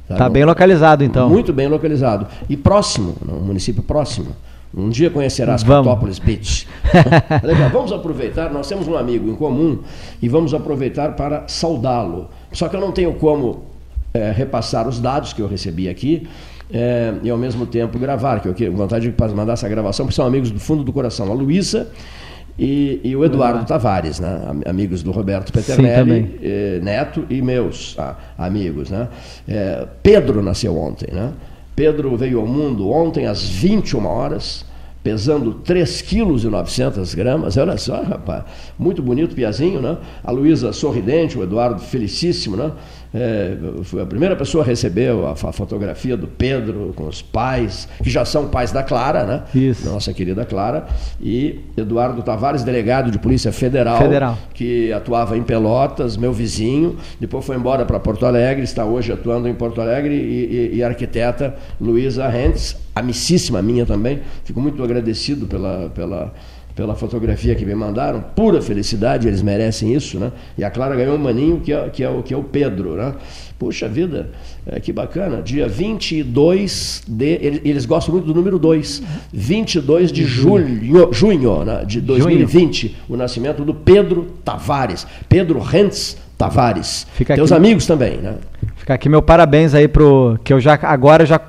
Tá 0.07 0.29
bem 0.29 0.43
localizado, 0.43 1.03
então. 1.03 1.29
Muito 1.29 1.53
bem 1.53 1.67
localizado. 1.67 2.27
E 2.49 2.57
próximo, 2.57 3.15
um 3.27 3.39
município 3.45 3.81
próximo. 3.81 4.35
Um 4.75 4.89
dia 4.89 5.09
conhecerás 5.09 5.61
Vamos. 5.63 5.85
Patópolis 5.87 6.17
Beach. 6.19 6.67
Legal, 7.43 7.69
vamos 7.69 7.91
aproveitar, 7.91 8.51
nós 8.51 8.67
temos 8.67 8.87
um 8.87 8.95
amigo 8.97 9.29
em 9.29 9.35
comum 9.35 9.79
e 10.21 10.27
vamos 10.27 10.53
aproveitar 10.53 11.15
para 11.15 11.43
saudá-lo. 11.47 12.29
Só 12.51 12.67
que 12.67 12.75
eu 12.75 12.81
não 12.81 12.91
tenho 12.91 13.13
como 13.13 13.65
eh, 14.13 14.31
repassar 14.35 14.87
os 14.87 14.99
dados 14.99 15.31
que 15.31 15.41
eu 15.41 15.47
recebi 15.47 15.87
aqui 15.87 16.27
eh, 16.71 17.13
e 17.23 17.29
ao 17.29 17.37
mesmo 17.37 17.65
tempo 17.67 17.99
gravar, 17.99 18.39
que 18.39 18.47
eu 18.47 18.53
tenho 18.53 18.73
vontade 18.75 19.09
de 19.09 19.35
mandar 19.35 19.53
essa 19.53 19.69
gravação, 19.69 20.05
porque 20.05 20.15
são 20.15 20.25
amigos 20.25 20.49
do 20.49 20.59
fundo 20.59 20.83
do 20.83 20.91
coração. 20.91 21.31
A 21.31 21.35
Luísa 21.35 21.89
e, 22.57 22.99
e 23.03 23.15
o 23.15 23.23
Eduardo 23.23 23.65
Tavares, 23.65 24.19
né? 24.19 24.41
Am- 24.47 24.61
amigos 24.67 25.01
do 25.03 25.11
Roberto 25.11 25.51
Peternelli, 25.53 26.23
também. 26.23 26.35
eh, 26.41 26.79
Neto 26.81 27.25
e 27.29 27.41
meus 27.43 27.95
ah, 27.99 28.15
amigos. 28.37 28.89
Né? 28.89 29.07
Eh, 29.47 29.87
Pedro 30.01 30.41
nasceu 30.41 30.75
ontem. 30.77 31.13
Né? 31.13 31.31
Pedro 31.75 32.15
veio 32.15 32.39
ao 32.39 32.47
mundo 32.47 32.89
ontem 32.89 33.25
às 33.25 33.43
21 33.43 34.05
horas, 34.05 34.65
pesando 35.03 35.55
3 35.55 36.01
quilos 36.01 36.43
e 36.43 36.47
900 36.47 37.15
gramas. 37.15 37.57
Olha 37.57 37.77
só, 37.77 38.01
rapaz, 38.01 38.43
muito 38.77 39.01
bonito, 39.01 39.35
piazinho, 39.35 39.81
né? 39.81 39.97
A 40.23 40.31
Luísa 40.31 40.71
sorridente, 40.71 41.37
o 41.37 41.43
Eduardo 41.43 41.81
felicíssimo, 41.81 42.55
né? 42.55 42.71
É, 43.15 43.55
foi 43.83 44.01
a 44.01 44.05
primeira 44.07 44.35
pessoa 44.35 44.63
a 44.63 44.67
receber 44.67 45.11
a, 45.25 45.35
fa- 45.35 45.51
fotografia 45.51 46.17
do 46.17 46.27
Pedro 46.27 46.93
com 46.95 47.07
os 47.07 47.21
pais, 47.21 47.87
que 48.01 48.09
já 48.09 48.25
são 48.25 48.47
pais 48.47 48.71
da 48.71 48.81
Clara, 48.81 49.23
né? 49.23 49.43
Isso. 49.53 49.87
Nossa 49.87 50.11
querida 50.13 50.43
Clara. 50.45 50.87
E 51.21 51.59
Eduardo 51.77 52.23
Tavares, 52.23 52.63
delegado 52.63 53.11
de 53.11 53.19
Polícia 53.19 53.51
Federal, 53.51 53.99
Federal. 53.99 54.37
que 54.53 54.91
atuava 54.91 55.37
em 55.37 55.43
Pelotas, 55.43 56.17
meu 56.17 56.33
vizinho. 56.33 56.95
Depois 57.19 57.45
foi 57.45 57.55
embora 57.55 57.85
para 57.85 57.99
Porto 57.99 58.25
Alegre, 58.25 58.63
está 58.63 58.83
hoje 58.83 59.11
atuando 59.11 59.47
em 59.47 59.53
Porto 59.53 59.79
Alegre. 59.79 60.13
E, 60.15 60.71
e- 60.73 60.77
e 60.77 60.83
a 60.83 60.87
arquiteta 60.87 61.55
Luísa 61.79 62.27
Rentes, 62.27 62.75
amicíssima 62.95 63.61
minha 63.61 63.85
também. 63.85 64.21
Fico 64.43 64.59
muito 64.59 64.83
agradecido 64.83 65.45
pela, 65.45 65.91
pela, 65.93 66.33
pela 66.75 66.95
fotografia 66.95 67.53
que 67.55 67.65
me 67.65 67.75
mandaram. 67.75 68.21
Pura 68.35 68.61
felicidade, 68.61 69.27
eles 69.27 69.41
merecem 69.41 69.93
isso, 69.93 70.17
né? 70.19 70.31
E 70.57 70.63
a 70.63 70.71
Clara 70.71 70.95
ganhou 70.95 71.15
um 71.15 71.19
maninho 71.19 71.59
que 71.59 71.71
é, 71.71 71.89
que 71.89 72.03
é, 72.03 72.09
o, 72.09 72.23
que 72.23 72.33
é 72.33 72.37
o 72.37 72.43
Pedro, 72.43 72.95
né? 72.95 73.13
Puxa 73.59 73.87
vida, 73.87 74.29
é, 74.65 74.79
que 74.79 74.91
bacana. 74.91 75.41
Dia 75.41 75.67
22 75.67 77.03
de. 77.07 77.25
ele- 77.41 77.61
Eles 77.63 77.85
gostam 77.85 78.13
muito 78.13 78.25
do 78.25 78.33
número 78.33 78.57
2. 78.59 79.01
22 79.31 80.11
de 80.11 80.23
julho, 80.25 81.09
junho 81.13 81.63
né, 81.63 81.83
de 81.85 82.01
2020, 82.01 82.95
o 83.07 83.15
nascimento 83.15 83.63
do 83.63 83.73
Pedro 83.73 84.27
Tavares. 84.43 85.05
Pedro 85.29 85.59
Rentes 85.59 86.17
Tavares. 86.37 87.05
Fica 87.13 87.35
Teus 87.35 87.51
aqui. 87.51 87.57
amigos 87.57 87.85
também, 87.85 88.17
né? 88.17 88.35
Fica 88.75 88.93
aqui 88.95 89.07
meu 89.07 89.21
parabéns 89.21 89.73
aí 89.73 89.87
pro 89.87 90.37
que 90.43 90.51
eu 90.51 90.59
já 90.59 90.77
agora 90.81 91.25
já 91.25 91.39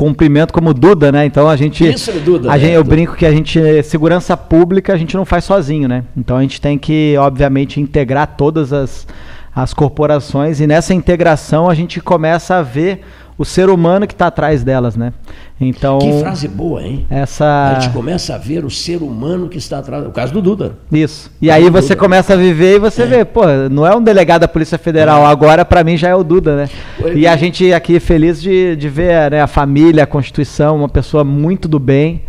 cumprimento 0.00 0.50
como 0.50 0.72
Duda, 0.72 1.12
né? 1.12 1.26
Então 1.26 1.46
a 1.46 1.56
gente 1.56 1.86
Isso, 1.86 2.10
Duda, 2.20 2.50
a 2.50 2.56
gente, 2.56 2.72
eu 2.72 2.82
brinco 2.82 3.14
que 3.14 3.26
a 3.26 3.30
gente 3.30 3.82
segurança 3.82 4.34
pública 4.34 4.94
a 4.94 4.96
gente 4.96 5.14
não 5.14 5.26
faz 5.26 5.44
sozinho, 5.44 5.86
né? 5.86 6.04
Então 6.16 6.38
a 6.38 6.40
gente 6.40 6.58
tem 6.58 6.78
que 6.78 7.14
obviamente 7.18 7.78
integrar 7.78 8.26
todas 8.28 8.72
as 8.72 9.06
as 9.54 9.74
corporações 9.74 10.58
e 10.58 10.66
nessa 10.66 10.94
integração 10.94 11.68
a 11.68 11.74
gente 11.74 12.00
começa 12.00 12.54
a 12.54 12.62
ver 12.62 13.02
o 13.40 13.44
ser 13.46 13.70
humano 13.70 14.06
que 14.06 14.12
está 14.12 14.26
atrás 14.26 14.62
delas, 14.62 14.96
né? 14.96 15.14
Então 15.58 15.98
Que 15.98 16.20
frase 16.20 16.46
boa, 16.46 16.82
hein? 16.82 17.06
essa 17.08 17.74
A 17.74 17.80
gente 17.80 17.90
começa 17.90 18.34
a 18.34 18.38
ver 18.38 18.66
o 18.66 18.70
ser 18.70 19.02
humano 19.02 19.48
que 19.48 19.56
está 19.56 19.78
atrás. 19.78 20.06
O 20.06 20.10
caso 20.10 20.30
do 20.30 20.42
Duda. 20.42 20.76
Isso. 20.92 21.32
E 21.40 21.50
aí 21.50 21.70
você 21.70 21.96
começa 21.96 22.34
a 22.34 22.36
viver 22.36 22.76
e 22.76 22.78
você 22.78 23.06
vê, 23.06 23.24
pô, 23.24 23.46
não 23.70 23.86
é 23.86 23.96
um 23.96 24.02
delegado 24.02 24.42
da 24.42 24.48
Polícia 24.48 24.76
Federal, 24.76 25.24
agora 25.24 25.64
pra 25.64 25.82
mim 25.82 25.96
já 25.96 26.10
é 26.10 26.14
o 26.14 26.22
Duda, 26.22 26.54
né? 26.54 26.68
E 27.14 27.26
a 27.26 27.34
gente 27.34 27.72
aqui 27.72 27.98
feliz 27.98 28.42
de, 28.42 28.76
de 28.76 28.88
ver 28.90 29.30
né, 29.30 29.40
a 29.40 29.46
família, 29.46 30.04
a 30.04 30.06
Constituição, 30.06 30.76
uma 30.76 30.88
pessoa 30.90 31.24
muito 31.24 31.66
do 31.66 31.78
bem, 31.78 32.24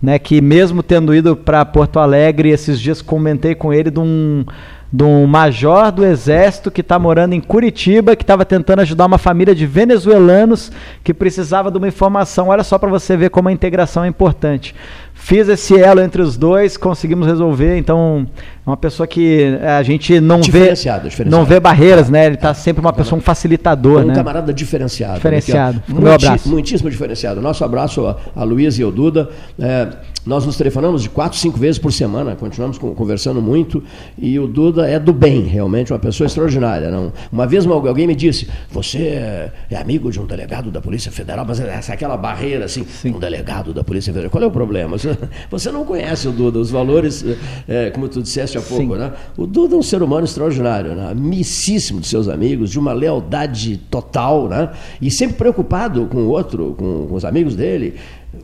né? 0.00 0.18
Que 0.18 0.40
mesmo 0.40 0.82
tendo 0.82 1.14
ido 1.14 1.36
para 1.36 1.62
Porto 1.66 1.98
Alegre, 1.98 2.48
esses 2.48 2.80
dias 2.80 3.02
comentei 3.02 3.54
com 3.54 3.70
ele 3.70 3.90
de 3.90 4.00
um, 4.00 4.46
de 4.94 5.02
um 5.02 5.26
major 5.26 5.90
do 5.90 6.04
Exército 6.04 6.70
que 6.70 6.80
está 6.80 7.00
morando 7.00 7.32
em 7.32 7.40
Curitiba, 7.40 8.14
que 8.14 8.22
estava 8.22 8.44
tentando 8.44 8.78
ajudar 8.78 9.06
uma 9.06 9.18
família 9.18 9.52
de 9.52 9.66
venezuelanos 9.66 10.70
que 11.02 11.12
precisava 11.12 11.68
de 11.68 11.76
uma 11.76 11.88
informação. 11.88 12.46
Olha 12.46 12.62
só 12.62 12.78
para 12.78 12.88
você 12.88 13.16
ver 13.16 13.30
como 13.30 13.48
a 13.48 13.52
integração 13.52 14.04
é 14.04 14.06
importante. 14.06 14.72
Fiz 15.12 15.48
esse 15.48 15.76
elo 15.76 16.00
entre 16.00 16.22
os 16.22 16.36
dois, 16.36 16.76
conseguimos 16.76 17.26
resolver. 17.26 17.76
Então, 17.76 18.24
uma 18.66 18.76
pessoa 18.76 19.06
que 19.06 19.58
a 19.62 19.82
gente 19.82 20.20
não 20.20 20.36
vê 20.38 20.42
Diferenciado, 20.42 21.08
diferenciado. 21.08 21.36
não 21.36 21.44
vê 21.44 21.60
barreiras, 21.60 22.08
né? 22.08 22.26
Ele 22.26 22.34
está 22.36 22.54
sempre 22.54 22.80
uma 22.80 22.92
pessoa 22.92 23.18
um 23.18 23.22
facilitador, 23.22 24.02
um 24.02 24.06
né? 24.06 24.14
camarada 24.14 24.52
diferenciado. 24.52 25.14
Diferenciado. 25.16 25.82
Ó. 25.92 26.00
Meu 26.00 26.12
abraço. 26.12 26.48
Muitíssimo 26.48 26.90
diferenciado. 26.90 27.40
Nosso 27.40 27.64
abraço 27.64 28.06
a, 28.06 28.16
a 28.34 28.42
Luiz 28.44 28.78
e 28.78 28.82
ao 28.82 28.90
Duda. 28.90 29.28
É, 29.58 29.88
nós 30.26 30.46
nos 30.46 30.56
telefonamos 30.56 31.02
de 31.02 31.10
quatro, 31.10 31.38
cinco 31.38 31.58
vezes 31.58 31.78
por 31.78 31.92
semana, 31.92 32.34
continuamos 32.34 32.78
con- 32.78 32.94
conversando 32.94 33.42
muito. 33.42 33.82
E 34.16 34.38
o 34.38 34.46
Duda 34.46 34.88
é 34.88 34.98
do 34.98 35.12
bem, 35.12 35.42
realmente, 35.42 35.92
uma 35.92 35.98
pessoa 35.98 36.26
extraordinária. 36.26 36.90
Não? 36.90 37.12
Uma 37.30 37.46
vez 37.46 37.66
alguém 37.66 38.06
me 38.06 38.14
disse: 38.14 38.48
Você 38.70 38.98
é- 38.98 39.52
é 39.70 39.76
amigo 39.76 40.10
de 40.10 40.18
um 40.18 40.24
delegado 40.24 40.70
da 40.70 40.80
Polícia 40.80 41.12
Federal, 41.12 41.44
mas 41.46 41.60
essa 41.60 41.92
aquela 41.92 42.16
barreira 42.16 42.64
assim, 42.64 42.86
um 43.04 43.18
delegado 43.18 43.74
da 43.74 43.84
Polícia 43.84 44.12
Federal. 44.12 44.30
Qual 44.30 44.42
é 44.42 44.46
o 44.46 44.50
problema? 44.50 44.96
Você, 44.96 45.16
você 45.50 45.70
não 45.70 45.84
conhece 45.84 46.26
o 46.26 46.32
Duda, 46.32 46.58
os 46.58 46.70
valores, 46.70 47.24
é, 47.68 47.90
como 47.90 48.08
tu 48.08 48.22
disseste 48.22 48.53
há 48.58 48.62
pouco, 48.62 48.94
Sim. 48.94 48.98
né? 48.98 49.12
O 49.36 49.46
Duda 49.46 49.74
é 49.74 49.78
um 49.78 49.82
ser 49.82 50.02
humano 50.02 50.24
extraordinário, 50.24 50.94
né? 50.94 51.10
amicíssimo 51.10 52.00
de 52.00 52.06
seus 52.06 52.28
amigos, 52.28 52.70
de 52.70 52.78
uma 52.78 52.92
lealdade 52.92 53.76
total, 53.90 54.48
né? 54.48 54.70
e 55.00 55.10
sempre 55.10 55.36
preocupado 55.36 56.06
com 56.06 56.18
o 56.18 56.28
outro, 56.28 56.74
com, 56.78 57.06
com 57.08 57.14
os 57.14 57.24
amigos 57.24 57.54
dele. 57.56 57.94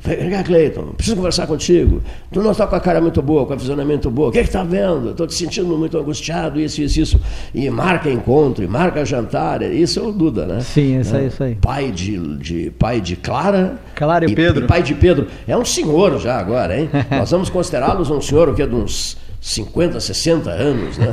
Vem 0.03 0.31
cá, 0.31 0.45
Cleiton, 0.45 0.93
preciso 0.97 1.17
conversar 1.17 1.49
contigo. 1.49 2.01
Tu 2.33 2.41
não 2.41 2.53
está 2.53 2.65
com 2.65 2.77
a 2.77 2.81
cara 2.81 3.01
muito 3.01 3.21
boa, 3.21 3.45
com 3.45 3.53
a 3.55 3.59
fisionomia 3.59 3.95
muito 3.95 4.09
boa. 4.09 4.29
O 4.29 4.33
que 4.33 4.39
é 4.39 4.43
que 4.43 4.49
está 4.49 4.63
vendo? 4.63 5.11
Estou 5.11 5.27
te 5.27 5.35
sentindo 5.35 5.77
muito 5.77 5.99
angustiado, 5.99 6.61
isso, 6.61 6.81
isso, 6.81 7.01
isso. 7.01 7.21
E 7.53 7.69
marca 7.69 8.09
encontro, 8.09 8.63
e 8.63 8.69
marca 8.69 9.05
jantar. 9.05 9.63
Isso 9.63 9.99
é 9.99 10.03
o 10.03 10.13
Duda, 10.13 10.47
né? 10.47 10.61
Sim, 10.61 11.01
isso 11.01 11.13
Né? 11.13 11.19
aí, 11.21 11.27
isso 11.27 11.43
aí. 11.43 11.55
Pai 11.57 11.91
de, 11.91 12.37
de, 12.39 12.71
pai 12.71 13.01
de 13.01 13.17
Clara. 13.17 13.81
Clara 13.97 14.31
e 14.31 14.35
Pedro. 14.35 14.67
pai 14.67 14.81
de 14.83 14.95
Pedro. 14.95 15.27
É 15.47 15.57
um 15.57 15.65
senhor 15.65 16.21
já 16.21 16.39
agora, 16.39 16.79
hein? 16.79 16.89
Nós 17.11 17.31
vamos 17.33 17.51
considerá-los 17.51 18.11
um 18.11 18.21
senhor 18.21 18.49
o 18.49 18.55
que 18.55 18.63
é 18.63 18.67
de 18.69 18.75
uns 18.75 19.19
50, 19.41 19.99
60 19.99 20.51
anos, 20.51 20.99
né? 20.99 21.07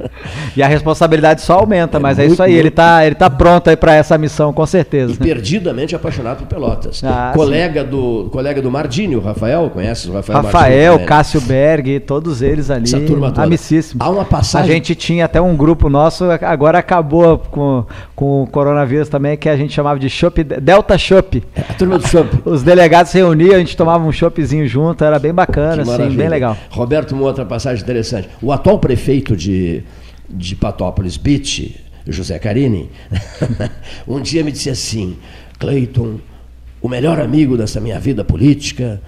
E 0.56 0.62
a 0.62 0.66
responsabilidade 0.66 1.40
só 1.42 1.60
aumenta, 1.60 2.00
mas 2.00 2.18
é 2.18 2.22
muito, 2.22 2.32
isso 2.32 2.42
aí, 2.42 2.50
muito. 2.52 2.60
ele 2.62 2.70
tá, 2.70 3.06
ele 3.06 3.14
tá 3.14 3.30
pronto 3.30 3.70
aí 3.70 3.76
para 3.76 3.94
essa 3.94 4.18
missão, 4.18 4.52
com 4.52 4.66
certeza. 4.66 5.12
E 5.12 5.16
perdidamente 5.16 5.94
apaixonado 5.94 6.38
por 6.38 6.46
Pelotas. 6.48 7.02
Ah, 7.04 7.30
colega, 7.34 7.84
do, 7.84 8.28
colega 8.32 8.60
do 8.60 8.70
Mardini, 8.70 9.14
o 9.14 9.20
Rafael, 9.20 9.70
conhece 9.70 10.08
o 10.10 10.12
Rafael 10.12 10.42
Rafael, 10.42 10.90
Mardini? 10.92 11.08
Cássio 11.08 11.40
Berg, 11.42 12.00
todos 12.00 12.42
eles 12.42 12.70
ali, 12.70 12.84
Essa 12.84 13.00
turma 13.00 13.28
toda. 13.30 13.44
amicíssimos. 13.44 14.04
Há 14.04 14.10
uma 14.10 14.24
passagem- 14.24 14.70
A 14.70 14.74
gente 14.74 14.94
tinha 14.96 15.24
até 15.24 15.40
um 15.40 15.56
grupo 15.56 15.88
nosso, 15.88 16.24
agora 16.42 16.78
acabou 16.78 17.38
com, 17.38 17.84
com 18.16 18.42
o 18.42 18.46
coronavírus 18.48 19.08
também, 19.08 19.36
que 19.36 19.48
a 19.48 19.56
gente 19.56 19.72
chamava 19.72 19.98
de 19.98 20.10
Shop, 20.10 20.42
Delta 20.42 20.98
Shop. 20.98 21.42
A 21.56 21.74
turma 21.74 21.98
do 21.98 22.06
Shop. 22.08 22.28
Os 22.44 22.62
delegados 22.64 23.12
se 23.12 23.18
reuniam, 23.18 23.54
a 23.54 23.58
gente 23.58 23.76
tomava 23.76 24.04
um 24.04 24.10
choppzinho 24.12 24.66
junto, 24.66 25.04
era 25.04 25.18
bem 25.20 25.32
bacana, 25.32 25.82
assim, 25.82 26.10
bem 26.16 26.28
legal. 26.28 26.56
Roberto, 26.70 27.12
uma 27.12 27.22
outra 27.22 27.44
passagem 27.44 27.59
interessante. 27.82 28.28
O 28.40 28.52
atual 28.52 28.78
prefeito 28.78 29.36
de, 29.36 29.82
de 30.28 30.56
Patópolis 30.56 31.16
Beach, 31.16 31.78
José 32.06 32.38
Carini, 32.38 32.90
um 34.06 34.20
dia 34.20 34.42
me 34.42 34.52
disse 34.52 34.70
assim: 34.70 35.16
Cleiton, 35.58 36.18
o 36.80 36.88
melhor 36.88 37.20
amigo 37.20 37.56
dessa 37.56 37.80
minha 37.80 37.98
vida 38.00 38.24
política 38.24 39.00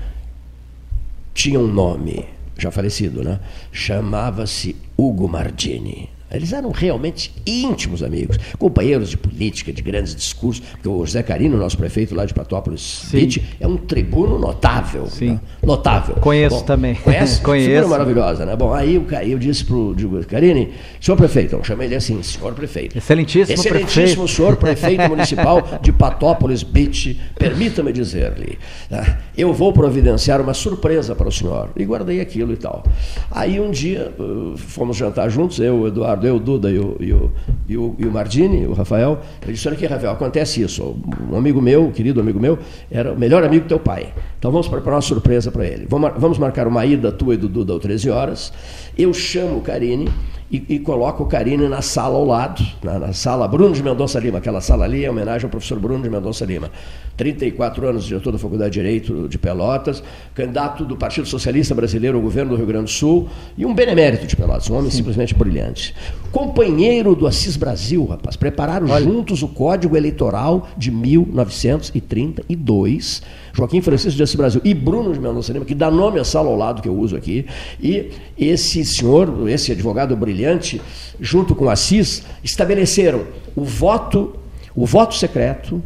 tinha 1.35 1.59
um 1.59 1.67
nome, 1.67 2.27
já 2.59 2.71
falecido, 2.71 3.23
né? 3.23 3.41
Chamava-se 3.73 4.77
Hugo 4.97 5.29
Mardini. 5.29 6.11
Eles 6.33 6.53
eram 6.53 6.71
realmente 6.71 7.33
íntimos 7.47 8.03
amigos, 8.03 8.39
companheiros 8.59 9.11
de 9.11 9.17
política, 9.17 9.73
de 9.73 9.83
grandes 9.83 10.15
discursos. 10.15 10.65
Porque 10.73 10.89
o 10.89 11.05
José 11.05 11.23
Carino, 11.23 11.57
nosso 11.57 11.77
prefeito 11.77 12.15
lá 12.15 12.25
de 12.25 12.35
Patópolis 12.35 13.05
Beach, 13.11 13.43
é 13.61 13.67
um 13.67 13.77
tribuno 13.77 14.39
notável. 14.39 15.07
né? 15.21 15.41
Notável. 15.63 16.17
Conheço 16.17 16.57
Bom, 16.57 16.63
também. 16.63 16.95
Conhece? 16.95 17.41
Conheço. 17.43 17.69
Figura 17.69 17.89
maravilhosa, 17.89 18.47
né? 18.47 18.57
Bom, 18.57 18.73
aí 18.73 18.95
eu, 18.95 19.07
eu 19.23 19.39
disse 19.39 19.65
para 19.65 19.77
o 19.77 19.95
Carini, 20.29 20.73
senhor 21.01 21.17
prefeito, 21.17 21.57
eu 21.57 21.65
chamei 21.65 21.87
ele 21.87 21.95
assim, 21.95 22.23
senhor 22.23 22.55
prefeito. 22.55 22.97
Excelentíssimo, 22.97 23.55
Excelentíssimo 23.55 24.25
prefeito. 24.25 24.29
senhor 24.29 24.57
prefeito 24.57 25.03
municipal 25.09 25.63
de 25.81 25.93
Patópolis 25.93 26.63
Beach, 26.63 27.21
permita-me 27.39 27.93
dizer-lhe, 27.93 28.59
né, 28.91 29.19
eu 29.37 29.53
vou 29.53 29.73
providenciar 29.73 30.41
uma 30.41 30.55
surpresa 30.55 31.15
para 31.15 31.29
o 31.29 31.33
senhor. 31.33 31.71
E 31.77 31.85
guardei 31.85 32.21
aquilo 32.21 32.53
e 32.53 32.57
tal. 32.57 32.83
Aí 33.31 33.61
um 33.61 33.71
dia 33.71 34.13
uh, 34.19 34.57
fomos 34.57 34.97
jantar 34.97 35.29
juntos, 35.29 35.59
eu, 35.59 35.83
o 35.83 36.05
Eu, 36.27 36.37
o 36.37 36.41
Duda 36.41 36.71
e 36.71 36.79
o, 36.79 36.97
e 37.01 37.13
o, 37.13 37.31
e 37.69 37.77
o, 37.77 37.97
e 37.99 38.07
o 38.07 38.11
Mardini, 38.11 38.67
o 38.67 38.73
Rafael. 38.73 39.21
Ele 39.43 39.53
disse: 39.53 39.67
Olha 39.69 39.77
aqui, 39.77 39.87
Rafael, 39.87 40.13
acontece 40.13 40.63
isso. 40.63 40.97
Um 41.31 41.37
amigo 41.37 41.61
meu, 41.61 41.87
um 41.87 41.91
querido 41.91 42.21
amigo 42.21 42.41
meu, 42.41 42.59
era 42.91 43.13
o 43.13 43.19
melhor 43.19 43.45
amigo 43.45 43.65
do 43.65 43.69
teu 43.69 43.81
pai. 43.81 44.13
Então 44.39 44.51
vamos 44.51 44.69
preparar 44.69 44.97
uma 44.97 45.03
surpresa 45.03 45.51
para 45.51 45.67
ele. 45.67 45.87
Vamos, 45.89 46.13
vamos 46.17 46.39
marcar 46.39 46.67
uma 46.67 46.85
ida 46.85 47.13
tua 47.13 47.35
e 47.35 47.37
do 47.37 47.49
Duda 47.49 47.75
às 47.75 47.81
13 47.81 48.11
horas. 48.11 48.53
Eu 48.97 49.13
chamo 49.13 49.59
o 49.59 49.61
Carine 49.61 50.09
e, 50.53 50.63
e 50.69 50.79
coloco 50.79 51.23
o 51.23 51.27
Carine 51.27 51.67
na 51.67 51.81
sala 51.81 52.17
ao 52.17 52.27
lado, 52.27 52.63
na, 52.83 52.99
na 52.99 53.13
sala 53.15 53.49
Bruno 53.49 53.75
de 53.75 53.83
Mendonça 53.83 54.21
Lima. 54.21 54.37
Aquela 54.37 54.61
sala 54.61 54.85
ali 54.85 55.03
é 55.03 55.11
homenagem 55.11 55.47
ao 55.47 55.51
professor 55.51 55.81
Bruno 55.81 56.03
de 56.03 56.11
Mendonça 56.11 56.45
Lima. 56.45 56.71
34 57.17 57.89
anos, 57.89 58.05
diretor 58.05 58.33
da 58.33 58.39
Faculdade 58.39 58.73
de 58.73 58.81
Direito 58.81 59.29
de 59.29 59.39
Pelotas, 59.39 60.03
candidato 60.35 60.85
do 60.85 60.95
Partido 60.95 61.27
Socialista 61.27 61.75
Brasileiro 61.75 62.19
ao 62.19 62.23
governo 62.23 62.51
do 62.51 62.57
Rio 62.57 62.67
Grande 62.67 62.85
do 62.85 62.91
Sul 62.91 63.29
e 63.57 63.65
um 63.65 63.75
benemérito 63.75 64.27
de 64.27 64.37
Pelotas, 64.37 64.69
um 64.69 64.77
homem 64.77 64.91
simplesmente 64.91 65.35
brilhante. 65.35 65.95
Companheiro 66.33 67.15
do 67.15 67.27
Assis 67.27 67.57
Brasil, 67.57 68.07
rapaz. 68.07 68.37
Prepararam 68.37 68.87
juntos 68.99 69.43
o 69.43 69.49
Código 69.49 69.95
Eleitoral 69.97 70.67
de 70.79 70.91
1932. 70.91 73.21
Joaquim 73.53 73.83
Francisco 73.83 74.17
de 74.17 74.23
Assis 74.23 74.35
Brasil 74.35 74.63
e 74.65 74.73
Bruno 74.73 75.13
de 75.13 75.21
Mendonça 75.21 75.53
Lima, 75.53 75.67
que 75.67 75.75
dá 75.75 75.91
nome 75.91 76.19
à 76.19 76.25
sala 76.25 76.49
ao 76.49 76.57
lado 76.57 76.81
que 76.81 76.89
eu 76.89 76.99
uso 76.99 77.15
aqui. 77.15 77.45
E 77.81 78.09
esse 78.39 78.83
senhor, 78.83 79.47
esse 79.49 79.73
advogado 79.73 80.17
brilhante, 80.17 80.81
junto 81.21 81.55
com 81.55 81.69
Assis, 81.69 82.23
estabeleceram 82.43 83.27
o 83.55 83.63
voto, 83.63 84.35
o 84.75 84.87
voto 84.87 85.15
secreto, 85.15 85.83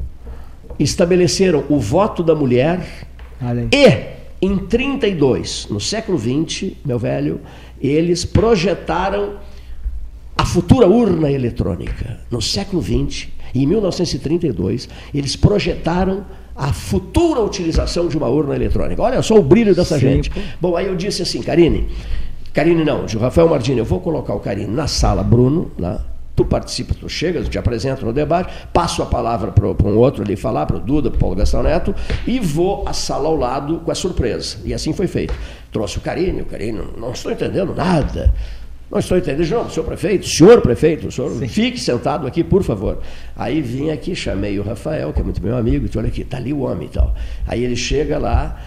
estabeleceram 0.79 1.65
o 1.69 1.81
voto 1.81 2.23
da 2.23 2.37
mulher 2.37 3.07
Olha 3.43 3.69
e, 3.73 4.17
em 4.41 4.57
32, 4.57 5.67
no 5.71 5.81
século 5.81 6.19
XX, 6.19 6.73
meu 6.85 6.99
velho, 6.99 7.41
eles 7.81 8.25
projetaram 8.25 9.35
a 10.37 10.45
futura 10.45 10.87
urna 10.87 11.31
eletrônica. 11.31 12.21
No 12.31 12.43
século 12.43 12.83
XX, 12.83 13.29
em 13.55 13.67
1932, 13.67 14.89
eles 15.15 15.35
projetaram 15.35 16.25
a 16.55 16.73
futura 16.73 17.41
utilização 17.41 18.09
de 18.09 18.17
uma 18.17 18.29
urna 18.29 18.55
eletrônica. 18.55 19.01
Olha 19.03 19.23
só 19.23 19.37
o 19.37 19.43
brilho 19.43 19.75
dessa 19.75 19.99
Sim, 19.99 20.01
gente. 20.01 20.33
Bom, 20.61 20.77
aí 20.77 20.87
eu 20.87 20.97
disse 20.97 21.23
assim, 21.23 21.43
Karine, 21.43 21.87
Karine 22.53 22.85
não, 22.85 23.05
de 23.05 23.19
Rafael 23.19 23.49
Mardini, 23.49 23.79
eu 23.79 23.85
vou 23.85 24.01
colocar 24.01 24.35
o 24.35 24.41
Karine 24.41 24.73
na 24.73 24.87
sala 24.87 25.23
Bruno, 25.23 25.71
lá, 25.79 26.03
tu 26.35 26.45
participa, 26.45 26.95
tu 26.95 27.09
chegas, 27.09 27.45
eu 27.45 27.51
te 27.51 27.59
apresento 27.59 28.05
no 28.05 28.13
debate, 28.13 28.53
passo 28.73 29.03
a 29.03 29.07
palavra 29.07 29.53
para 29.53 29.67
um 29.67 29.97
outro 29.97 30.23
ali 30.23 30.37
falar, 30.37 30.67
para 30.67 30.77
o 30.77 30.81
Duda, 30.81 31.11
para 31.11 31.17
o 31.17 31.21
Paulo 31.21 31.37
Gastão 31.37 31.63
Neto, 31.63 31.95
e 32.27 32.39
vou 32.39 32.87
à 32.87 32.93
sala 32.93 33.29
ao 33.29 33.37
lado 33.37 33.81
com 33.81 33.91
a 33.91 33.95
surpresa. 33.95 34.59
E 34.65 34.73
assim 34.73 34.93
foi 34.93 35.07
feito. 35.07 35.35
Trouxe 35.73 35.99
o 35.99 36.01
Karine, 36.01 36.43
o 36.43 36.45
Karine, 36.47 36.79
não, 36.79 37.07
não 37.07 37.13
estou 37.13 37.33
entendendo 37.33 37.75
nada. 37.75 38.35
Não 38.91 39.01
estou 39.01 39.19
entendendo, 39.19 39.51
não, 39.51 39.69
senhor 39.69 39.85
prefeito, 39.85 40.29
senhor 40.29 40.61
prefeito, 40.61 41.11
senhor 41.11 41.31
fique 41.49 41.79
sentado 41.79 42.27
aqui, 42.27 42.45
por 42.45 42.63
favor. 42.63 42.99
Aí 43.37 43.61
vim 43.61 43.91
aqui, 43.91 44.15
chamei 44.15 44.59
o 44.61 44.63
Rafael, 44.63 45.13
que 45.13 45.21
é 45.21 45.25
muito 45.25 45.43
meu 45.43 45.57
amigo, 45.57 45.87
disse, 45.87 45.99
olha 45.99 46.07
aqui, 46.07 46.23
está 46.23 46.37
ali 46.37 46.53
o 46.53 46.61
homem 46.61 46.87
e 46.87 46.91
tal. 46.91 47.13
Aí 47.49 47.65
ele 47.65 47.75
chega 47.75 48.17
lá, 48.17 48.61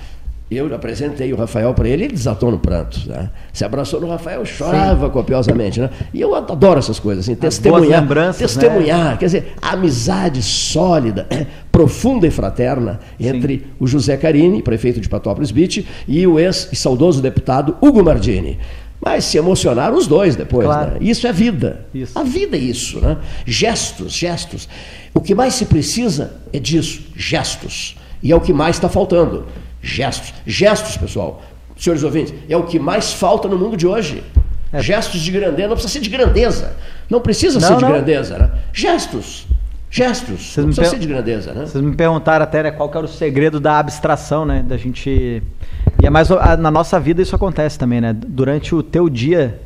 eu 0.52 0.74
apresentei 0.74 1.32
o 1.32 1.36
Rafael 1.36 1.74
para 1.74 1.88
ele, 1.88 2.06
ele 2.06 2.14
desatou 2.14 2.50
no 2.50 2.58
pranto. 2.58 3.08
Né? 3.08 3.30
Se 3.54 3.64
abraçou 3.64 4.02
no 4.02 4.08
Rafael, 4.08 4.44
chorava 4.46 5.10
copiosamente. 5.10 5.80
Né? 5.80 5.90
E 6.14 6.20
eu 6.20 6.34
adoro 6.34 6.80
essas 6.80 7.00
coisas, 7.00 7.24
assim, 7.24 7.36
testemunhar. 7.36 8.02
né? 8.28 8.34
testemunhar, 8.34 9.18
quer 9.20 9.26
dizer, 9.26 9.54
a 9.62 9.74
amizade 9.74 10.42
sólida, 10.42 11.28
profunda 11.72 12.26
e 12.26 12.32
fraterna 12.32 13.00
entre 13.20 13.68
o 13.80 13.86
José 13.86 14.18
Carini, 14.18 14.64
prefeito 14.64 15.00
de 15.00 15.08
Patópolis 15.08 15.52
Beach, 15.52 15.88
e 16.08 16.26
o 16.26 16.40
ex 16.40 16.68
e 16.74 16.76
saudoso 16.76 17.22
deputado 17.22 17.78
Hugo 17.80 18.04
Mardini. 18.04 18.58
Mas 19.02 19.24
se 19.26 19.38
emocionaram 19.38 19.98
os 19.98 20.08
dois 20.08 20.36
depois. 20.36 20.66
Claro. 20.66 20.92
Né? 20.92 20.98
Isso 21.02 21.26
é 21.26 21.32
vida. 21.32 21.86
Isso. 21.94 22.18
A 22.18 22.24
vida 22.24 22.58
é 22.58 22.60
isso. 22.60 23.00
Né? 23.00 23.18
Gestos, 23.46 24.12
gestos. 24.12 24.68
O 25.14 25.22
que 25.22 25.34
mais 25.34 25.54
se 25.54 25.66
precisa 25.66 26.34
é 26.52 26.60
disso, 26.60 27.02
gestos. 27.16 27.96
E 28.22 28.32
é 28.32 28.36
o 28.36 28.42
que 28.42 28.52
mais 28.52 28.76
está 28.76 28.90
faltando. 28.90 29.46
Gestos. 29.82 30.34
Gestos, 30.46 30.98
pessoal. 30.98 31.42
Senhores 31.78 32.04
ouvintes, 32.04 32.34
é 32.50 32.58
o 32.58 32.64
que 32.64 32.78
mais 32.78 33.14
falta 33.14 33.48
no 33.48 33.58
mundo 33.58 33.78
de 33.78 33.88
hoje. 33.88 34.22
Gestos 34.80 35.22
de 35.22 35.32
grandeza. 35.32 35.68
Não 35.70 35.76
precisa 35.76 35.94
ser 35.94 36.00
de 36.02 36.10
grandeza. 36.10 36.78
Não 37.10 37.22
precisa 37.22 37.60
Não, 37.60 37.68
ser 37.68 37.76
de 37.78 37.82
não. 37.82 37.92
grandeza. 37.92 38.38
Né? 38.38 38.52
Gestos. 38.74 39.48
Gestos. 39.90 40.54
Vocês 40.54 40.58
Não 40.58 40.68
me 40.68 40.76
precisa 40.76 40.92
per- 40.92 41.00
de 41.00 41.08
grandeza. 41.08 41.54
Né? 41.54 41.66
Vocês 41.66 41.84
me 41.84 41.96
perguntaram 41.96 42.44
até 42.44 42.64
né, 42.64 42.72
qual 42.72 42.90
que 42.90 42.98
era 42.98 43.06
o 43.06 43.10
segredo 43.10 43.60
da 43.60 43.80
abstração, 43.80 44.46
né? 44.46 44.64
Da 44.68 44.78
gente. 44.78 45.10
E 46.02 46.06
é 46.06 46.10
mais. 46.10 46.30
Na 46.60 46.70
nossa 46.70 47.00
vida 47.00 47.22
isso 47.22 47.36
acontece 47.36 47.78
também, 47.78 48.00
né? 48.00 48.14
Durante 48.14 48.76
o 48.76 48.84
teu 48.84 49.10
dia 49.10 49.60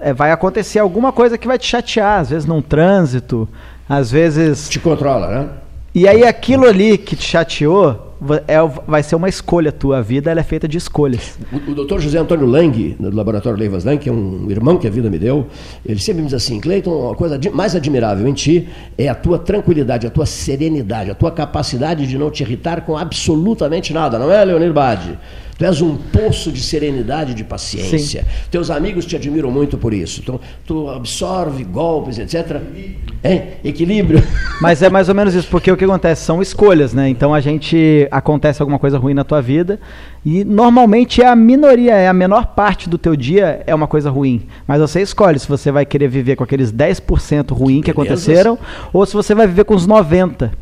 é, 0.00 0.12
vai 0.14 0.32
acontecer 0.32 0.78
alguma 0.78 1.12
coisa 1.12 1.36
que 1.36 1.46
vai 1.46 1.58
te 1.58 1.66
chatear, 1.66 2.20
às 2.20 2.30
vezes 2.30 2.46
num 2.46 2.62
trânsito, 2.62 3.46
às 3.88 4.10
vezes. 4.10 4.68
Te 4.68 4.78
controla, 4.80 5.28
né? 5.28 5.48
E 5.94 6.08
aí 6.08 6.24
aquilo 6.24 6.66
ali 6.66 6.96
que 6.96 7.14
te 7.14 7.24
chateou, 7.24 8.09
é, 8.46 8.56
vai 8.86 9.02
ser 9.02 9.16
uma 9.16 9.28
escolha 9.28 9.72
tua. 9.72 10.02
Vida 10.02 10.30
ela 10.30 10.40
é 10.40 10.42
feita 10.42 10.68
de 10.68 10.76
escolhas. 10.76 11.38
O, 11.52 11.70
o 11.70 11.74
doutor 11.74 12.00
José 12.00 12.18
Antônio 12.18 12.46
Lang, 12.46 12.96
do 12.98 13.14
laboratório 13.14 13.58
Leivas 13.58 13.84
Lang, 13.84 13.98
que 13.98 14.08
é 14.08 14.12
um 14.12 14.50
irmão 14.50 14.76
que 14.76 14.86
a 14.86 14.90
vida 14.90 15.08
me 15.08 15.18
deu, 15.18 15.46
ele 15.84 15.98
sempre 15.98 16.22
me 16.22 16.26
diz 16.26 16.34
assim: 16.34 16.60
Cleiton, 16.60 17.10
a 17.10 17.16
coisa 17.16 17.40
mais 17.52 17.74
admirável 17.74 18.26
em 18.26 18.34
ti 18.34 18.68
é 18.98 19.08
a 19.08 19.14
tua 19.14 19.38
tranquilidade, 19.38 20.06
a 20.06 20.10
tua 20.10 20.26
serenidade, 20.26 21.10
a 21.10 21.14
tua 21.14 21.30
capacidade 21.30 22.06
de 22.06 22.18
não 22.18 22.30
te 22.30 22.42
irritar 22.42 22.82
com 22.82 22.96
absolutamente 22.96 23.92
nada, 23.92 24.18
não 24.18 24.30
é, 24.30 24.44
Leonir 24.44 24.72
Bade? 24.72 25.18
Tu 25.60 25.66
és 25.66 25.82
um 25.82 25.94
poço 25.94 26.50
de 26.50 26.62
serenidade 26.62 27.32
e 27.32 27.34
de 27.34 27.44
paciência. 27.44 28.22
Sim. 28.22 28.48
Teus 28.50 28.70
amigos 28.70 29.04
te 29.04 29.14
admiram 29.14 29.50
muito 29.50 29.76
por 29.76 29.92
isso. 29.92 30.22
Tu, 30.22 30.40
tu 30.64 30.88
absorve 30.88 31.62
golpes, 31.64 32.18
etc. 32.18 32.62
É, 33.22 33.58
equilíbrio. 33.62 34.22
Mas 34.62 34.82
é 34.82 34.88
mais 34.88 35.10
ou 35.10 35.14
menos 35.14 35.34
isso, 35.34 35.48
porque 35.50 35.70
o 35.70 35.76
que 35.76 35.84
acontece 35.84 36.24
são 36.24 36.40
escolhas, 36.40 36.94
né? 36.94 37.10
Então 37.10 37.34
a 37.34 37.40
gente 37.40 38.08
acontece 38.10 38.62
alguma 38.62 38.78
coisa 38.78 38.96
ruim 38.96 39.12
na 39.12 39.22
tua 39.22 39.42
vida 39.42 39.78
e 40.24 40.44
normalmente 40.44 41.20
é 41.20 41.26
a 41.26 41.36
minoria, 41.36 41.92
é 41.92 42.08
a 42.08 42.12
menor 42.14 42.46
parte 42.54 42.88
do 42.88 42.96
teu 42.96 43.14
dia 43.14 43.62
é 43.66 43.74
uma 43.74 43.86
coisa 43.86 44.08
ruim. 44.08 44.46
Mas 44.66 44.80
você 44.80 45.02
escolhe 45.02 45.38
se 45.38 45.46
você 45.46 45.70
vai 45.70 45.84
querer 45.84 46.08
viver 46.08 46.36
com 46.36 46.44
aqueles 46.44 46.72
10% 46.72 47.52
ruim 47.52 47.76
que, 47.76 47.84
que 47.84 47.90
aconteceram 47.90 48.58
ou 48.94 49.04
se 49.04 49.12
você 49.12 49.34
vai 49.34 49.46
viver 49.46 49.64
com 49.64 49.74
os 49.74 49.86
90. 49.86 50.52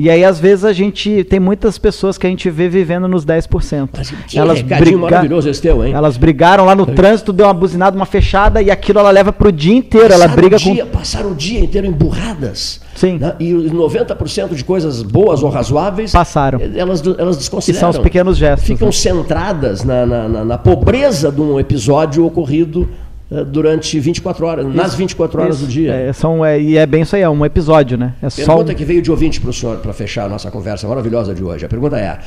E 0.00 0.08
aí, 0.08 0.24
às 0.24 0.38
vezes, 0.38 0.64
a 0.64 0.72
gente 0.72 1.24
tem 1.24 1.40
muitas 1.40 1.76
pessoas 1.76 2.16
que 2.16 2.24
a 2.24 2.30
gente 2.30 2.48
vê 2.48 2.68
vivendo 2.68 3.08
nos 3.08 3.26
10%. 3.26 3.88
Mas 3.96 4.10
que 4.28 4.38
elas 4.50 4.62
briga... 4.62 4.98
maravilhoso 4.98 5.48
esse 5.48 5.60
teu, 5.60 5.84
hein? 5.84 5.92
Elas 5.92 6.16
brigaram 6.16 6.64
lá 6.64 6.74
no 6.74 6.86
trânsito, 6.86 7.32
deu 7.32 7.46
uma 7.46 7.54
buzinada, 7.54 7.96
uma 7.96 8.06
fechada, 8.06 8.60
e 8.62 8.70
aquilo 8.70 8.98
ela 8.98 9.10
leva 9.10 9.32
pro 9.32 9.52
dia 9.52 9.74
inteiro. 9.74 10.08
Passaram 10.08 10.24
ela 10.24 10.34
briga 10.34 10.56
dia, 10.56 10.86
com. 10.86 10.90
Passaram 10.90 11.30
o 11.32 11.34
dia 11.34 11.60
inteiro 11.60 11.86
emburradas. 11.86 12.80
Sim. 12.94 13.18
Né? 13.18 13.34
E 13.38 13.52
90% 13.52 14.54
de 14.54 14.64
coisas 14.64 15.02
boas 15.02 15.42
ou 15.42 15.50
razoáveis. 15.50 16.12
Passaram. 16.12 16.60
Elas, 16.74 17.02
elas 17.18 17.36
desconsideram. 17.36 17.78
E 17.78 17.80
são 17.80 17.90
os 17.90 17.98
pequenos 17.98 18.36
gestos. 18.36 18.66
Ficam 18.66 18.88
né? 18.88 18.92
centradas 18.92 19.84
na, 19.84 20.04
na, 20.04 20.28
na, 20.28 20.44
na 20.44 20.58
pobreza 20.58 21.30
de 21.30 21.40
um 21.40 21.60
episódio 21.60 22.24
ocorrido 22.24 22.88
eh, 23.30 23.44
durante 23.44 24.00
24 24.00 24.46
horas, 24.46 24.66
isso, 24.66 24.76
nas 24.76 24.94
24 24.94 25.42
horas 25.42 25.56
isso. 25.56 25.66
do 25.66 25.70
dia. 25.70 25.92
É, 25.92 26.12
são, 26.14 26.44
é, 26.44 26.58
e 26.58 26.78
é 26.78 26.86
bem 26.86 27.02
isso 27.02 27.14
aí, 27.14 27.20
é 27.20 27.28
um 27.28 27.44
episódio, 27.44 27.98
né? 27.98 28.14
É 28.22 28.28
pergunta 28.30 28.72
um... 28.72 28.74
que 28.74 28.84
veio 28.84 29.02
de 29.02 29.10
ouvinte 29.10 29.38
para 29.38 29.50
o 29.50 29.52
senhor, 29.52 29.76
para 29.78 29.92
fechar 29.92 30.24
a 30.24 30.28
nossa 30.28 30.50
conversa 30.50 30.88
maravilhosa 30.88 31.34
de 31.34 31.44
hoje. 31.44 31.66
A 31.66 31.68
pergunta 31.68 31.98
é: 31.98 32.18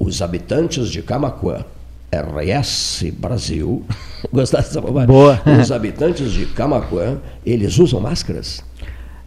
os 0.00 0.22
habitantes 0.22 0.88
de 0.88 1.02
Camacuã, 1.02 1.64
RS 2.10 3.04
Brasil, 3.12 3.84
gostasse 4.32 4.68
dessa 4.68 4.80
bobagem? 4.80 5.06
Boa. 5.06 5.40
Os 5.60 5.70
habitantes 5.70 6.32
de 6.32 6.46
Camacuã, 6.46 7.18
eles 7.44 7.78
usam 7.78 8.00
máscaras? 8.00 8.64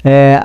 É, 0.03 0.37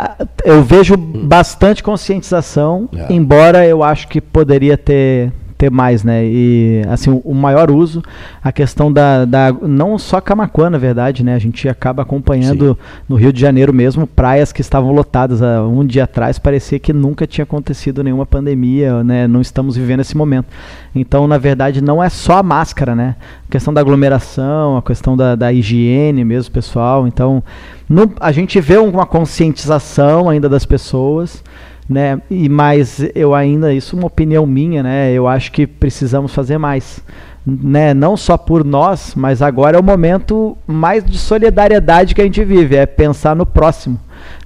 eu 0.45 0.63
vejo 0.63 0.97
bastante 0.97 1.83
conscientização, 1.83 2.89
é. 2.95 3.13
embora 3.13 3.67
eu 3.67 3.83
acho 3.83 4.07
que 4.07 4.21
poderia 4.21 4.79
ter 4.79 5.33
ter 5.59 5.71
mais, 5.71 6.05
né? 6.05 6.25
E 6.25 6.83
assim, 6.89 7.11
o, 7.11 7.21
o 7.25 7.35
maior 7.35 7.69
uso, 7.69 8.01
a 8.43 8.53
questão 8.53 8.93
da, 8.93 9.25
da 9.25 9.53
não 9.53 9.99
só 9.99 10.21
Camacuã, 10.21 10.71
na 10.71 10.79
verdade, 10.79 11.25
né? 11.25 11.35
A 11.35 11.39
gente 11.39 11.69
acaba 11.69 12.03
acompanhando 12.03 12.75
Sim. 12.75 13.03
no 13.09 13.17
Rio 13.17 13.33
de 13.33 13.41
Janeiro 13.41 13.73
mesmo 13.75 14.07
praias 14.07 14.53
que 14.53 14.61
estavam 14.61 14.93
lotadas 14.93 15.43
há 15.43 15.65
um 15.67 15.85
dia 15.85 16.05
atrás, 16.05 16.39
parecia 16.39 16.79
que 16.79 16.93
nunca 16.93 17.27
tinha 17.27 17.43
acontecido 17.43 18.05
nenhuma 18.05 18.25
pandemia, 18.25 19.03
né? 19.03 19.27
Não 19.27 19.41
estamos 19.41 19.77
vivendo 19.77 20.01
esse 20.01 20.17
momento. 20.17 20.47
Então, 20.95 21.27
na 21.27 21.39
verdade, 21.39 21.83
não 21.83 22.03
é 22.03 22.09
só 22.09 22.39
a 22.39 22.43
máscara, 22.43 22.95
né? 22.95 23.17
A 23.49 23.51
questão 23.51 23.75
da 23.75 23.81
aglomeração, 23.81 24.77
a 24.77 24.83
questão 24.83 25.17
da, 25.17 25.35
da 25.35 25.53
higiene 25.53 26.25
mesmo, 26.25 26.53
pessoal. 26.53 27.09
Então, 27.09 27.43
no, 27.89 28.13
a 28.21 28.31
gente 28.31 28.61
vê 28.61 28.79
uma 28.79 29.07
conscientização 29.07 30.29
ainda 30.29 30.49
das 30.49 30.65
pessoas 30.65 31.43
né? 31.89 32.21
E 32.31 32.49
mas 32.49 33.03
eu 33.15 33.35
ainda 33.35 33.73
isso 33.73 33.97
é 33.97 33.99
uma 33.99 34.07
opinião 34.07 34.47
minha, 34.47 34.83
né? 34.83 35.11
Eu 35.13 35.27
acho 35.27 35.51
que 35.51 35.67
precisamos 35.67 36.35
fazer 36.35 36.59
mais, 36.59 37.03
né? 37.47 37.95
Não 37.95 38.17
só 38.17 38.37
por 38.37 38.65
nós, 38.65 39.15
mas 39.17 39.41
agora 39.41 39.79
é 39.79 39.81
o 39.81 39.83
momento 39.83 40.57
mais 40.67 41.03
de 41.03 41.17
solidariedade 41.17 42.15
que 42.15 42.21
a 42.21 42.25
gente 42.25 42.45
vive, 42.45 42.77
é 42.77 42.85
pensar 42.85 43.35
no 43.35 43.47
próximo, 43.47 43.99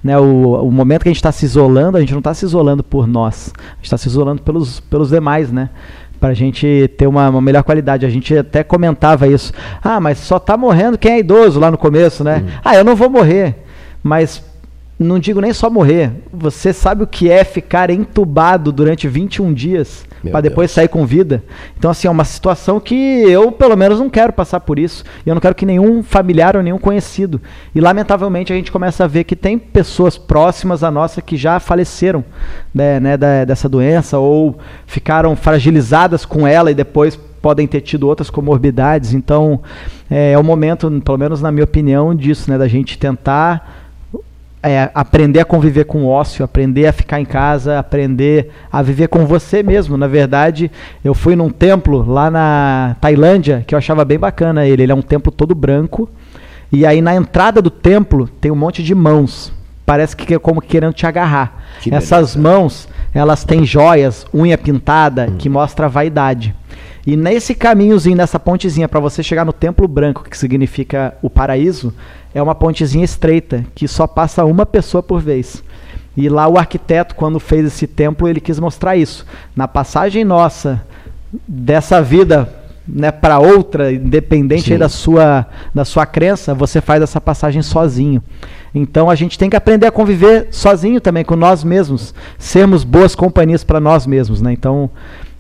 né? 0.05 0.17
O, 0.19 0.63
o 0.63 0.71
momento 0.71 1.03
que 1.03 1.09
a 1.09 1.13
gente 1.13 1.17
está 1.17 1.33
se 1.33 1.45
isolando, 1.45 1.97
a 1.97 2.01
gente 2.01 2.13
não 2.13 2.21
está 2.21 2.33
se 2.33 2.45
isolando 2.45 2.85
por 2.85 3.09
nós, 3.09 3.53
a 3.57 3.75
gente 3.77 3.85
está 3.85 3.99
se 3.99 4.07
isolando 4.07 4.43
pelos 4.43 4.79
pelos 4.79 5.11
demais, 5.11 5.51
né? 5.51 5.71
para 6.21 6.31
a 6.31 6.35
gente 6.35 6.89
ter 6.97 7.09
uma, 7.09 7.29
uma, 7.29 7.41
melhor 7.41 7.65
qualidade. 7.65 8.07
A 8.07 8.09
gente 8.09 8.39
até 8.39 8.63
comentava 8.63 9.27
isso. 9.27 9.53
Ah, 9.83 9.99
mas 9.99 10.19
só 10.19 10.37
está 10.37 10.57
morrendo 10.57 10.97
quem 10.97 11.15
é 11.15 11.19
idoso 11.19 11.59
lá 11.59 11.69
no 11.69 11.77
começo, 11.77 12.23
né? 12.23 12.45
Hum. 12.47 12.51
Ah, 12.65 12.77
eu 12.77 12.85
não 12.85 12.95
vou 12.95 13.11
morrer. 13.11 13.57
Mas 14.05 14.41
não 14.99 15.19
digo 15.19 15.41
nem 15.41 15.53
só 15.53 15.69
morrer, 15.69 16.13
você 16.33 16.73
sabe 16.73 17.03
o 17.03 17.07
que 17.07 17.31
é 17.31 17.45
ficar 17.45 17.91
entubado 17.91 18.71
durante 18.71 19.09
21 19.09 19.53
dias 19.53 20.05
para 20.31 20.41
depois 20.41 20.71
sair 20.71 20.89
com 20.89 21.05
vida? 21.05 21.43
Então, 21.77 21.91
assim, 21.91 22.07
é 22.07 22.11
uma 22.11 22.25
situação 22.25 22.79
que 22.79 22.95
eu, 22.95 23.51
pelo 23.51 23.77
menos, 23.77 23.99
não 23.99 24.09
quero 24.09 24.33
passar 24.33 24.61
por 24.61 24.79
isso. 24.79 25.05
E 25.27 25.29
eu 25.29 25.35
não 25.35 25.41
quero 25.41 25.55
que 25.55 25.67
nenhum 25.67 26.03
familiar 26.03 26.57
ou 26.57 26.63
nenhum 26.63 26.79
conhecido. 26.79 27.41
E, 27.75 27.81
lamentavelmente, 27.81 28.53
a 28.53 28.57
gente 28.57 28.71
começa 28.71 29.05
a 29.05 29.09
ver 29.09 29.25
que 29.25 29.35
tem 29.35 29.59
pessoas 29.59 30.17
próximas 30.17 30.85
a 30.85 30.91
nossa 30.91 31.21
que 31.21 31.37
já 31.37 31.59
faleceram 31.59 32.25
né, 32.73 33.01
né, 33.01 33.17
da, 33.17 33.45
dessa 33.45 33.69
doença 33.69 34.19
ou 34.19 34.59
ficaram 34.87 35.35
fragilizadas 35.35 36.25
com 36.25 36.47
ela 36.47 36.71
e 36.71 36.75
depois 36.75 37.17
podem 37.17 37.67
ter 37.67 37.81
tido 37.81 38.07
outras 38.07 38.31
comorbidades. 38.31 39.13
Então, 39.13 39.61
é, 40.09 40.33
é 40.33 40.39
o 40.39 40.45
momento, 40.45 40.89
pelo 41.05 41.19
menos 41.19 41.43
na 41.43 41.51
minha 41.51 41.65
opinião, 41.65 42.15
disso, 42.15 42.49
né, 42.49 42.57
da 42.57 42.69
gente 42.69 42.97
tentar 42.97 43.82
é, 44.63 44.91
aprender 44.95 45.41
a 45.41 45.45
conviver 45.45 45.85
com 45.85 46.05
o 46.05 46.09
ócio, 46.09 46.45
aprender 46.45 46.87
a 46.87 46.93
ficar 46.93 47.21
em 47.21 47.25
casa, 47.25 47.79
aprender 47.79 48.51
a 48.71 48.81
viver 48.81 49.09
com 49.09 49.27
você 49.27 49.63
mesmo. 49.63 49.97
Na 49.97 50.07
verdade, 50.07 50.71
eu 51.05 51.15
fui 51.15 51.35
num 51.35 51.51
templo 51.51 52.05
lá 52.09 52.31
na 52.31 52.97
Tailândia 53.01 53.65
que 53.67 53.75
eu 53.75 53.79
achava 53.79 54.05
bem 54.05 54.19
bacana 54.19 54.67
ele. 54.67 54.85
Ele 54.85 54.93
é 54.93 54.95
um 54.95 55.03
templo 55.03 55.33
todo 55.33 55.55
branco. 55.55 56.09
E 56.71 56.87
aí 56.87 57.03
na 57.03 57.15
entrada 57.15 57.61
do 57.61 57.71
templo 57.71 58.29
tem 58.41 58.51
um 58.51 58.57
monte 58.57 58.83
de 58.83 58.95
mãos. 58.95 59.53
Parece 59.85 60.17
que 60.17 60.33
é 60.33 60.39
como 60.39 60.63
querendo 60.63 60.93
te 60.93 61.07
agarrar. 61.07 61.65
Que 61.81 61.93
Essas 61.93 62.37
beleza. 62.37 62.41
mãos, 62.41 62.89
elas 63.13 63.45
têm 63.45 63.67
joias, 63.67 64.25
unha 64.33 64.57
pintada, 64.57 65.27
hum. 65.29 65.37
que 65.37 65.49
mostra 65.49 65.87
a 65.87 65.89
vaidade. 65.89 66.55
E 67.07 67.17
nesse 67.17 67.55
caminhozinho, 67.55 68.17
nessa 68.17 68.39
pontezinha, 68.39 68.89
para 68.89 69.01
você 69.01 69.23
chegar 69.23 69.45
no 69.45 69.53
Templo 69.53 69.89
Branco, 69.89 70.23
que 70.23 70.39
significa 70.39 71.15
o 71.21 71.29
paraíso, 71.29 71.93
é 72.35 72.41
uma 72.41 72.55
pontezinha 72.55 73.05
estreita, 73.05 73.65
que 73.75 73.89
só 73.89 74.07
passa 74.07 74.45
uma 74.45 74.65
pessoa 74.65 75.03
por 75.03 75.21
vez. 75.21 75.63
E 76.17 76.29
lá 76.29 76.47
o 76.47 76.59
arquiteto, 76.59 77.15
quando 77.15 77.41
fez 77.41 77.67
esse 77.67 77.87
templo, 77.87 78.29
ele 78.29 78.41
quis 78.41 78.61
mostrar 78.61 78.97
isso. 78.97 79.27
Na 79.57 79.67
passagem 79.67 80.25
nossa 80.25 80.83
dessa 81.49 82.03
vida 82.03 82.63
né, 82.87 83.11
para 83.11 83.39
outra, 83.39 83.93
independente 83.93 84.77
da 84.77 84.89
sua, 84.89 85.47
da 85.75 85.85
sua 85.85 86.05
crença, 86.05 86.55
você 86.55 86.81
faz 86.81 87.03
essa 87.03 87.21
passagem 87.21 87.63
sozinho. 87.63 88.23
Então 88.75 89.11
a 89.11 89.15
gente 89.15 89.39
tem 89.39 89.51
que 89.51 89.57
aprender 89.57 89.87
a 89.87 89.91
conviver 89.91 90.49
sozinho 90.51 91.01
também 91.01 91.25
com 91.25 91.37
nós 91.37 91.63
mesmos, 91.63 92.15
sermos 92.39 92.85
boas 92.85 93.15
companhias 93.15 93.63
para 93.63 93.81
nós 93.81 94.07
mesmos, 94.07 94.41
né? 94.41 94.53
Então 94.53 94.91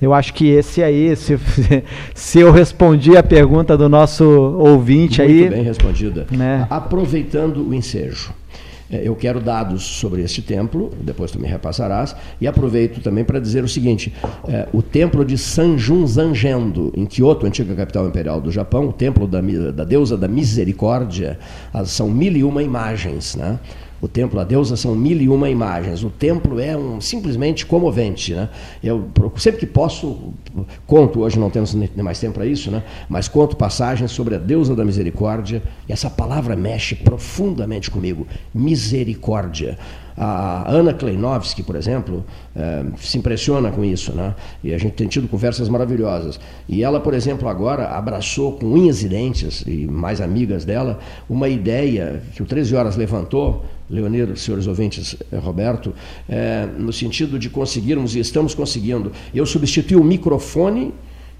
eu 0.02 0.12
acho 0.12 0.34
que 0.34 0.48
esse 0.48 0.82
aí, 0.82 1.14
se, 1.14 1.38
se 2.12 2.40
eu 2.40 2.50
respondi 2.50 3.16
a 3.16 3.22
pergunta 3.22 3.76
do 3.76 3.88
nosso 3.88 4.24
ouvinte 4.24 5.20
Muito 5.20 5.32
aí. 5.32 5.40
Muito 5.42 5.52
bem 5.52 5.62
respondida. 5.62 6.26
Né? 6.32 6.66
Aproveitando 6.68 7.68
o 7.68 7.72
ensejo. 7.72 8.34
É, 8.90 9.00
eu 9.08 9.14
quero 9.14 9.40
dados 9.40 9.84
sobre 9.84 10.22
este 10.22 10.42
templo, 10.42 10.90
depois 11.00 11.30
tu 11.30 11.40
me 11.40 11.46
repassarás, 11.46 12.14
e 12.38 12.46
aproveito 12.46 13.00
também 13.00 13.24
para 13.24 13.38
dizer 13.38 13.62
o 13.64 13.68
seguinte: 13.68 14.12
é, 14.48 14.68
o 14.72 14.82
templo 14.82 15.24
de 15.24 15.38
Sanjun 15.38 16.06
Zangendo, 16.06 16.92
em 16.94 17.06
Kyoto, 17.06 17.46
antiga 17.46 17.74
capital 17.74 18.06
imperial 18.06 18.40
do 18.40 18.50
Japão, 18.50 18.88
o 18.88 18.92
templo 18.92 19.26
da, 19.26 19.40
da 19.40 19.84
deusa 19.84 20.16
da 20.16 20.26
misericórdia, 20.26 21.38
são 21.86 22.10
mil 22.10 22.36
e 22.36 22.44
uma 22.44 22.62
imagens, 22.62 23.34
né? 23.36 23.58
O 24.02 24.08
templo, 24.08 24.40
a 24.40 24.44
deusa, 24.44 24.76
são 24.76 24.96
mil 24.96 25.22
e 25.22 25.28
uma 25.28 25.48
imagens. 25.48 26.02
O 26.02 26.10
templo 26.10 26.58
é 26.58 26.76
um, 26.76 27.00
simplesmente 27.00 27.64
comovente. 27.64 28.34
Né? 28.34 28.48
Eu, 28.82 29.08
sempre 29.36 29.60
que 29.60 29.66
posso, 29.66 30.34
conto, 30.84 31.20
hoje 31.20 31.38
não 31.38 31.48
temos 31.48 31.72
mais 31.94 32.18
tempo 32.18 32.34
para 32.34 32.44
isso, 32.44 32.68
né? 32.68 32.82
mas 33.08 33.28
conto 33.28 33.54
passagens 33.56 34.10
sobre 34.10 34.34
a 34.34 34.38
deusa 34.38 34.74
da 34.74 34.84
misericórdia, 34.84 35.62
e 35.88 35.92
essa 35.92 36.10
palavra 36.10 36.56
mexe 36.56 36.96
profundamente 36.96 37.92
comigo. 37.92 38.26
Misericórdia. 38.52 39.78
A 40.16 40.70
Ana 40.70 40.93
Kleinovski, 40.93 41.62
por 41.62 41.76
exemplo, 41.76 42.24
é, 42.55 42.84
se 42.98 43.18
impressiona 43.18 43.70
com 43.70 43.84
isso, 43.84 44.12
né? 44.14 44.34
E 44.62 44.74
a 44.74 44.78
gente 44.78 44.93
tem 44.93 45.06
tido 45.06 45.28
conversas 45.28 45.68
maravilhosas. 45.68 46.39
E 46.68 46.82
ela, 46.82 47.01
por 47.01 47.14
exemplo, 47.14 47.48
agora 47.48 47.89
abraçou 47.89 48.52
com 48.52 48.66
unhas 48.66 49.02
e 49.02 49.09
dentes, 49.09 49.62
e 49.66 49.86
mais 49.86 50.20
amigas 50.20 50.64
dela, 50.64 50.98
uma 51.28 51.48
ideia 51.48 52.22
que 52.34 52.43
o 52.43 52.47
13 52.47 52.74
Horas 52.74 52.97
levantou, 52.97 53.64
Leonir, 53.89 54.36
senhores 54.39 54.66
ouvintes, 54.66 55.16
eh, 55.30 55.36
Roberto, 55.36 55.93
é, 56.28 56.66
no 56.78 56.93
sentido 56.93 57.39
de 57.39 57.51
conseguirmos, 57.51 58.14
e 58.16 58.20
estamos 58.20 58.55
conseguindo. 58.55 59.12
Eu 59.34 59.44
substituí 59.44 59.97
o 59.97 60.05
microfone 60.05 60.94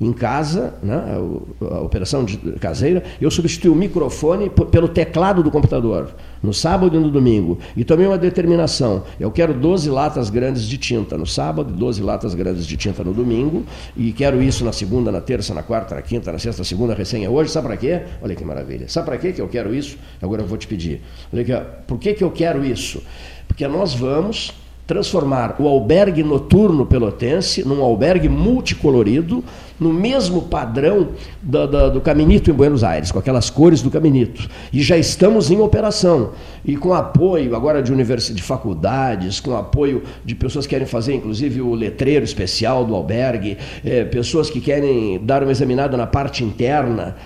em 0.05 0.13
casa, 0.13 0.75
né, 0.83 1.17
a, 1.61 1.81
operação 1.81 2.27
caseira, 2.61 3.03
eu 3.21 3.31
substituí 3.31 3.71
o 3.71 3.75
microfone 3.75 4.51
pelo 4.51 4.89
teclado 4.89 5.43
do 5.43 5.51
computador, 5.51 6.11
no 6.43 6.53
sábado 6.53 6.97
e 6.97 7.01
no 7.01 7.11
domingo. 7.11 7.59
E 7.77 7.85
tomei 7.85 8.07
uma 8.07 8.19
determinação: 8.19 9.05
eu 9.21 9.31
quero 9.31 9.55
12 9.55 9.89
latas 9.91 10.29
grandes 10.29 10.65
de 10.65 10.77
tinta 10.77 11.17
no 11.17 11.27
sábado, 11.27 11.73
12 11.73 12.03
latas 12.03 12.35
grandes 12.35 12.67
de 12.67 12.77
tinta 12.77 13.05
no 13.05 13.15
domingo, 13.15 13.65
e 13.97 14.13
quero 14.13 14.43
isso 14.43 14.65
na 14.65 14.73
segunda, 14.73 15.13
na 15.13 15.21
terça, 15.21 15.55
na 15.55 15.63
quarta, 15.63 15.95
na 15.95 16.03
quinta, 16.03 16.33
na 16.33 16.39
sexta, 16.39 16.65
segunda, 16.65 16.95
recém 16.95 17.25
é 17.25 17.31
hoje. 17.31 17.51
Sabe 17.51 17.69
para 17.69 17.77
quê? 17.77 18.03
Olha 18.21 18.35
que 18.35 18.45
maravilha. 18.45 18.89
Sabe 18.89 19.07
para 19.07 19.19
quê 19.19 19.33
que 19.33 19.41
eu 19.41 19.49
quero 19.49 19.75
isso? 19.75 19.97
Agora 20.21 20.43
eu 20.43 20.47
vou 20.47 20.59
te 20.59 20.67
pedir. 20.67 21.01
Olha 21.33 21.43
aqui, 21.43 21.67
por 21.87 21.99
que, 21.99 22.15
que 22.15 22.25
eu 22.25 22.31
quero 22.31 22.65
isso? 22.65 23.03
Porque 23.47 23.67
nós 23.69 23.95
vamos 23.95 24.53
transformar 24.87 25.57
o 25.59 25.69
albergue 25.69 26.23
noturno 26.23 26.85
pelotense 26.85 27.67
num 27.67 27.83
albergue 27.83 28.29
multicolorido, 28.29 29.45
no 29.83 29.93
mesmo 29.93 30.43
padrão 30.43 31.09
do, 31.43 31.67
do, 31.67 31.91
do, 31.91 32.01
Caminito 32.01 32.51
em 32.51 32.55
Buenos 32.55 32.85
Aires, 32.85 33.11
com 33.11 33.19
aquelas 33.19 33.51
cores 33.51 33.83
do 33.83 33.91
Caminito. 33.91 34.49
E 34.73 34.83
já 34.83 34.97
estamos 34.97 35.51
em 35.51 35.61
operação. 35.61 36.31
E 36.65 36.77
com 36.77 36.95
apoio 36.95 37.57
agora 37.57 37.83
de 37.83 37.93
universidades, 37.93 38.37
de 38.37 38.43
faculdades, 38.43 39.41
com 39.41 39.57
apoio 39.57 40.03
de 40.25 40.35
pessoas 40.35 40.67
que 40.67 40.71
querem 40.71 40.87
fazer, 40.87 41.15
inclusive, 41.15 41.61
o 41.61 41.75
letreiro 41.75 42.25
especial 42.25 42.85
do 42.85 42.95
albergue, 42.95 43.59
é, 43.85 44.05
pessoas 44.05 44.49
que 44.49 44.61
querem 44.61 45.21
dar 45.23 45.43
uma 45.43 45.51
examinada 45.51 45.97
na 45.97 46.07
parte 46.07 46.45
interna, 46.45 47.17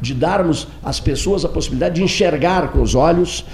de 0.00 0.14
darmos 0.14 0.68
às 0.82 1.00
pessoas 1.00 1.44
a 1.44 1.48
possibilidade 1.48 1.96
de 1.96 2.02
enxergar 2.02 2.68
com 2.72 2.82
os 2.82 2.94
olhos 2.94 3.44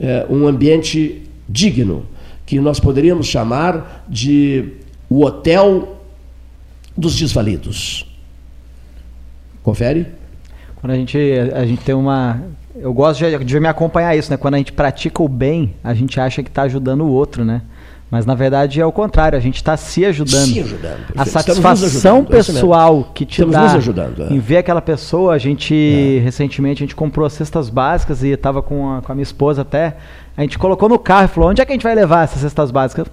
eh, 0.00 0.26
um 0.28 0.46
ambiente 0.46 1.22
digno, 1.48 2.06
que 2.46 2.58
nós 2.60 2.80
poderíamos 2.80 3.26
chamar 3.26 4.04
de 4.08 4.72
o 5.08 5.24
hotel 5.24 6.00
dos 6.96 7.18
desvalidos. 7.18 8.06
Confere? 9.62 10.06
Quando 10.76 10.92
a 10.92 10.96
gente, 10.96 11.18
a 11.54 11.64
gente 11.64 11.84
tem 11.84 11.94
uma. 11.94 12.42
Eu 12.74 12.92
gosto 12.92 13.20
de, 13.20 13.44
de 13.44 13.60
me 13.60 13.68
acompanhar 13.68 14.16
isso, 14.16 14.30
né? 14.30 14.36
Quando 14.36 14.54
a 14.54 14.58
gente 14.58 14.72
pratica 14.72 15.22
o 15.22 15.28
bem, 15.28 15.74
a 15.84 15.94
gente 15.94 16.18
acha 16.18 16.42
que 16.42 16.48
está 16.48 16.62
ajudando 16.62 17.02
o 17.02 17.10
outro, 17.10 17.44
né? 17.44 17.62
Mas 18.12 18.26
na 18.26 18.34
verdade 18.34 18.78
é 18.78 18.84
o 18.84 18.92
contrário, 18.92 19.38
a 19.38 19.40
gente 19.40 19.56
está 19.56 19.74
se 19.74 20.04
ajudando. 20.04 20.44
Se 20.44 20.60
ajudando. 20.60 20.98
A 21.16 21.24
satisfação 21.24 22.18
ajudando, 22.18 22.26
é 22.26 22.36
pessoal 22.36 23.10
que 23.14 23.24
te 23.24 23.40
Estamos 23.40 23.54
dá 23.54 23.72
ajudando, 23.72 24.24
é. 24.24 24.34
em 24.34 24.38
ver 24.38 24.58
aquela 24.58 24.82
pessoa, 24.82 25.32
a 25.32 25.38
gente 25.38 25.74
é. 25.74 26.22
recentemente 26.22 26.82
a 26.82 26.84
gente 26.84 26.94
comprou 26.94 27.30
cestas 27.30 27.70
básicas 27.70 28.22
e 28.22 28.28
estava 28.28 28.60
com 28.60 28.92
a, 28.92 29.00
com 29.00 29.12
a 29.12 29.14
minha 29.14 29.22
esposa 29.22 29.62
até. 29.62 29.96
A 30.36 30.42
gente 30.42 30.58
colocou 30.58 30.90
no 30.90 30.98
carro 30.98 31.24
e 31.24 31.28
falou: 31.28 31.48
onde 31.48 31.62
é 31.62 31.64
que 31.64 31.72
a 31.72 31.74
gente 31.74 31.84
vai 31.84 31.94
levar 31.94 32.24
essas 32.24 32.42
cestas 32.42 32.70
básicas? 32.70 33.06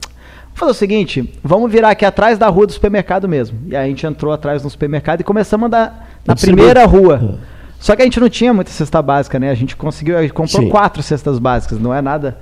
Vamos 0.47 0.59
fazer 0.59 0.71
o 0.71 0.73
seguinte, 0.73 1.34
vamos 1.41 1.71
virar 1.71 1.91
aqui 1.91 2.03
atrás 2.03 2.38
da 2.38 2.49
rua 2.49 2.67
do 2.67 2.73
supermercado 2.73 3.26
mesmo. 3.26 3.57
E 3.69 3.77
aí 3.77 3.85
a 3.85 3.88
gente 3.88 4.05
entrou 4.05 4.34
atrás 4.34 4.63
do 4.63 4.69
supermercado 4.69 5.21
e 5.21 5.23
começamos 5.23 5.63
a 5.63 5.67
andar 5.67 6.09
na 6.26 6.35
primeira 6.35 6.85
rua. 6.85 7.39
Só 7.80 7.95
que 7.95 8.01
a 8.01 8.05
gente 8.05 8.19
não 8.19 8.27
tinha 8.27 8.53
muita 8.53 8.69
cesta 8.69 9.01
básica, 9.01 9.39
né? 9.39 9.49
A 9.49 9.55
gente 9.55 9.77
conseguiu, 9.77 10.17
a 10.17 10.21
gente 10.21 10.34
comprou 10.34 10.63
Sim. 10.63 10.69
quatro 10.69 11.01
cestas 11.01 11.39
básicas, 11.39 11.80
não 11.80 11.93
é 11.93 12.01
nada 12.01 12.38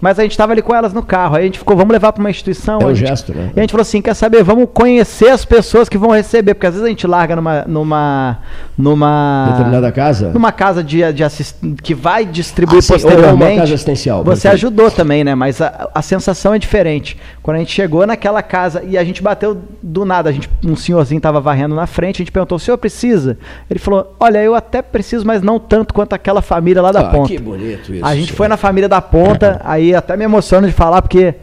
mas 0.00 0.18
a 0.18 0.22
gente 0.22 0.32
estava 0.32 0.52
ali 0.52 0.62
com 0.62 0.74
elas 0.74 0.92
no 0.92 1.02
carro. 1.02 1.36
Aí 1.36 1.42
a 1.42 1.46
gente 1.46 1.58
ficou, 1.58 1.76
vamos 1.76 1.92
levar 1.92 2.12
para 2.12 2.20
uma 2.20 2.30
instituição. 2.30 2.80
É 2.80 2.86
um 2.86 2.94
gente, 2.94 3.08
gesto, 3.08 3.34
né? 3.34 3.50
E 3.54 3.58
a 3.58 3.62
gente 3.62 3.70
falou 3.70 3.82
assim, 3.82 4.00
quer 4.00 4.14
saber, 4.14 4.42
vamos 4.42 4.68
conhecer 4.72 5.28
as 5.28 5.44
pessoas 5.44 5.88
que 5.88 5.98
vão 5.98 6.10
receber, 6.10 6.54
porque 6.54 6.66
às 6.66 6.74
vezes 6.74 6.86
a 6.86 6.88
gente 6.88 7.06
larga 7.06 7.36
numa 7.36 7.64
numa 7.66 8.38
numa 8.76 9.48
determinada 9.50 9.90
casa, 9.92 10.30
numa 10.30 10.52
casa 10.52 10.82
de, 10.82 11.12
de 11.12 11.24
assist, 11.24 11.56
que 11.82 11.94
vai 11.94 12.24
distribuir 12.24 12.78
ah, 12.78 12.82
sim, 12.82 12.92
posteriormente. 12.92 13.42
Ou 13.42 13.48
uma 13.50 13.60
casa 13.60 13.74
assistencial. 13.74 14.24
Você 14.24 14.42
perfeito. 14.42 14.54
ajudou 14.54 14.90
também, 14.90 15.24
né? 15.24 15.34
Mas 15.34 15.60
a, 15.60 15.90
a 15.94 16.02
sensação 16.02 16.54
é 16.54 16.58
diferente. 16.58 17.16
Quando 17.42 17.56
a 17.56 17.60
gente 17.60 17.72
chegou 17.72 18.06
naquela 18.06 18.42
casa 18.42 18.82
e 18.86 18.96
a 18.96 19.04
gente 19.04 19.22
bateu 19.22 19.58
do 19.82 20.04
nada, 20.04 20.30
a 20.30 20.32
gente 20.32 20.48
um 20.64 20.76
senhorzinho 20.76 21.18
estava 21.18 21.40
varrendo 21.40 21.74
na 21.74 21.86
frente, 21.86 22.16
a 22.16 22.24
gente 22.24 22.32
perguntou: 22.32 22.56
"O 22.56 22.60
senhor 22.60 22.78
precisa?" 22.78 23.38
Ele 23.70 23.78
falou: 23.78 24.14
"Olha, 24.20 24.42
eu 24.42 24.54
até 24.54 24.82
preciso, 24.82 25.26
mas 25.26 25.42
não 25.42 25.58
tanto 25.58 25.92
quanto 25.92 26.12
aquela 26.12 26.42
família 26.42 26.82
lá 26.82 26.92
da 26.92 27.00
ah, 27.00 27.10
ponta." 27.10 27.28
Que 27.28 27.38
bonito 27.38 27.94
isso. 27.94 28.04
A 28.04 28.14
gente 28.14 28.32
foi 28.32 28.48
na 28.48 28.56
família 28.56 28.88
da 28.88 29.00
ponta, 29.00 29.60
aí 29.64 29.87
até 29.94 30.16
me 30.16 30.24
emociono 30.24 30.66
de 30.66 30.72
falar, 30.72 31.02
porque 31.02 31.34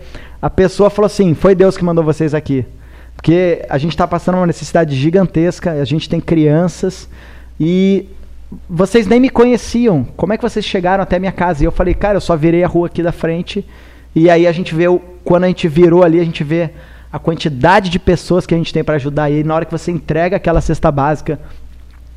a 0.42 0.50
pessoa 0.50 0.90
falou 0.90 1.08
assim: 1.08 1.34
foi 1.34 1.56
Deus 1.56 1.78
que 1.78 1.84
mandou 1.84 2.04
vocês 2.04 2.34
aqui. 2.34 2.66
Porque 3.16 3.66
a 3.70 3.78
gente 3.78 3.92
está 3.92 4.08
passando 4.08 4.36
uma 4.36 4.46
necessidade 4.46 4.96
gigantesca, 4.96 5.72
a 5.72 5.86
gente 5.86 6.10
tem 6.10 6.20
crianças 6.20 7.10
e 7.60 8.08
vocês 8.70 9.08
nem 9.08 9.20
me 9.20 9.30
conheciam. 9.30 10.06
Como 10.16 10.34
é 10.34 10.38
que 10.38 10.44
vocês 10.44 10.64
chegaram 10.64 11.02
até 11.02 11.18
minha 11.18 11.32
casa? 11.32 11.64
E 11.64 11.66
eu 11.66 11.72
falei, 11.72 11.94
cara, 11.94 12.18
eu 12.18 12.22
só 12.22 12.36
virei 12.36 12.64
a 12.64 12.68
rua 12.68 12.88
aqui 12.88 13.02
da 13.02 13.12
frente. 13.12 13.66
E 14.14 14.30
aí 14.30 14.46
a 14.46 14.52
gente 14.52 14.76
vê, 14.76 14.88
o, 14.88 15.00
quando 15.24 15.46
a 15.46 15.48
gente 15.48 15.68
virou 15.68 16.04
ali, 16.04 16.20
a 16.20 16.24
gente 16.24 16.44
vê 16.44 16.70
a 17.12 17.20
quantidade 17.20 17.90
de 17.90 17.98
pessoas 17.98 18.46
que 18.46 18.54
a 18.54 18.58
gente 18.58 18.74
tem 18.74 18.84
para 18.84 18.96
ajudar. 18.96 19.30
E 19.30 19.38
aí, 19.38 19.44
na 19.44 19.56
hora 19.56 19.66
que 19.66 19.72
você 19.72 19.92
entrega 19.92 20.38
aquela 20.38 20.62
cesta 20.62 20.92
básica, 20.92 21.40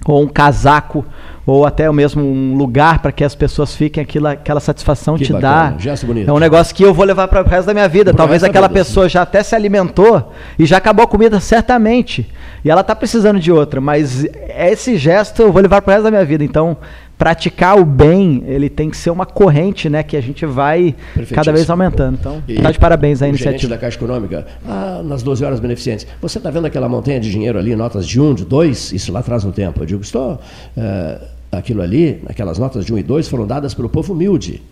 ou 0.08 0.22
um 0.22 0.26
casaco, 0.26 1.04
ou 1.46 1.66
até 1.66 1.90
mesmo 1.92 2.22
um 2.22 2.56
lugar 2.56 3.00
para 3.00 3.12
que 3.12 3.22
as 3.22 3.34
pessoas 3.34 3.74
fiquem, 3.74 4.02
aquilo, 4.02 4.26
aquela 4.26 4.58
satisfação 4.58 5.16
que 5.16 5.24
te 5.24 5.32
bacana. 5.32 5.72
dá. 5.72 5.78
Gesto 5.78 6.06
bonito. 6.06 6.28
É 6.28 6.32
um 6.32 6.38
negócio 6.38 6.74
que 6.74 6.82
eu 6.82 6.94
vou 6.94 7.04
levar 7.04 7.28
para 7.28 7.42
o 7.42 7.44
resto 7.46 7.66
da 7.66 7.74
minha 7.74 7.88
vida. 7.88 8.10
Pro 8.10 8.16
Talvez 8.16 8.42
aquela 8.42 8.68
pessoa 8.68 9.08
já 9.08 9.22
até 9.22 9.42
se 9.42 9.54
alimentou 9.54 10.32
e 10.58 10.64
já 10.64 10.78
acabou 10.78 11.04
a 11.04 11.08
comida 11.08 11.38
certamente. 11.40 12.26
E 12.64 12.70
ela 12.70 12.80
está 12.80 12.96
precisando 12.96 13.38
de 13.38 13.52
outra, 13.52 13.80
mas 13.80 14.26
esse 14.56 14.96
gesto 14.96 15.42
eu 15.42 15.52
vou 15.52 15.62
levar 15.62 15.82
para 15.82 15.90
o 15.90 15.94
resto 15.94 16.04
da 16.04 16.10
minha 16.10 16.24
vida. 16.24 16.42
Então, 16.42 16.76
praticar 17.18 17.76
o 17.76 17.84
bem, 17.84 18.44
ele 18.46 18.70
tem 18.70 18.88
que 18.88 18.96
ser 18.96 19.10
uma 19.10 19.26
corrente, 19.26 19.90
né, 19.90 20.04
que 20.04 20.16
a 20.16 20.20
gente 20.20 20.46
vai 20.46 20.94
cada 21.34 21.52
vez 21.52 21.68
aumentando. 21.68 22.16
Então, 22.18 22.42
e 22.46 22.60
tá 22.62 22.70
de 22.70 22.78
parabéns 22.78 23.20
a 23.20 23.28
iniciativa. 23.28 23.74
da 23.74 23.78
Caixa 23.78 23.96
Econômica, 23.96 24.46
ah, 24.66 25.02
nas 25.04 25.22
12 25.24 25.44
horas 25.44 25.58
beneficentes, 25.58 26.06
você 26.22 26.38
está 26.38 26.48
vendo 26.48 26.66
aquela 26.66 26.88
montanha 26.88 27.18
de 27.18 27.28
dinheiro 27.28 27.58
ali, 27.58 27.74
notas 27.74 28.06
de 28.06 28.20
um, 28.20 28.32
de 28.32 28.44
dois, 28.44 28.92
isso 28.92 29.12
lá 29.12 29.18
atrás 29.18 29.42
no 29.42 29.50
tempo. 29.50 29.82
Eu 29.82 29.86
digo, 29.86 30.02
estou, 30.02 30.34
uh, 30.34 31.24
aquilo 31.50 31.82
ali, 31.82 32.22
aquelas 32.28 32.56
notas 32.56 32.84
de 32.84 32.94
um 32.94 32.98
e 32.98 33.02
dois 33.02 33.26
foram 33.26 33.46
dadas 33.46 33.74
pelo 33.74 33.88
povo 33.88 34.12
humilde, 34.12 34.62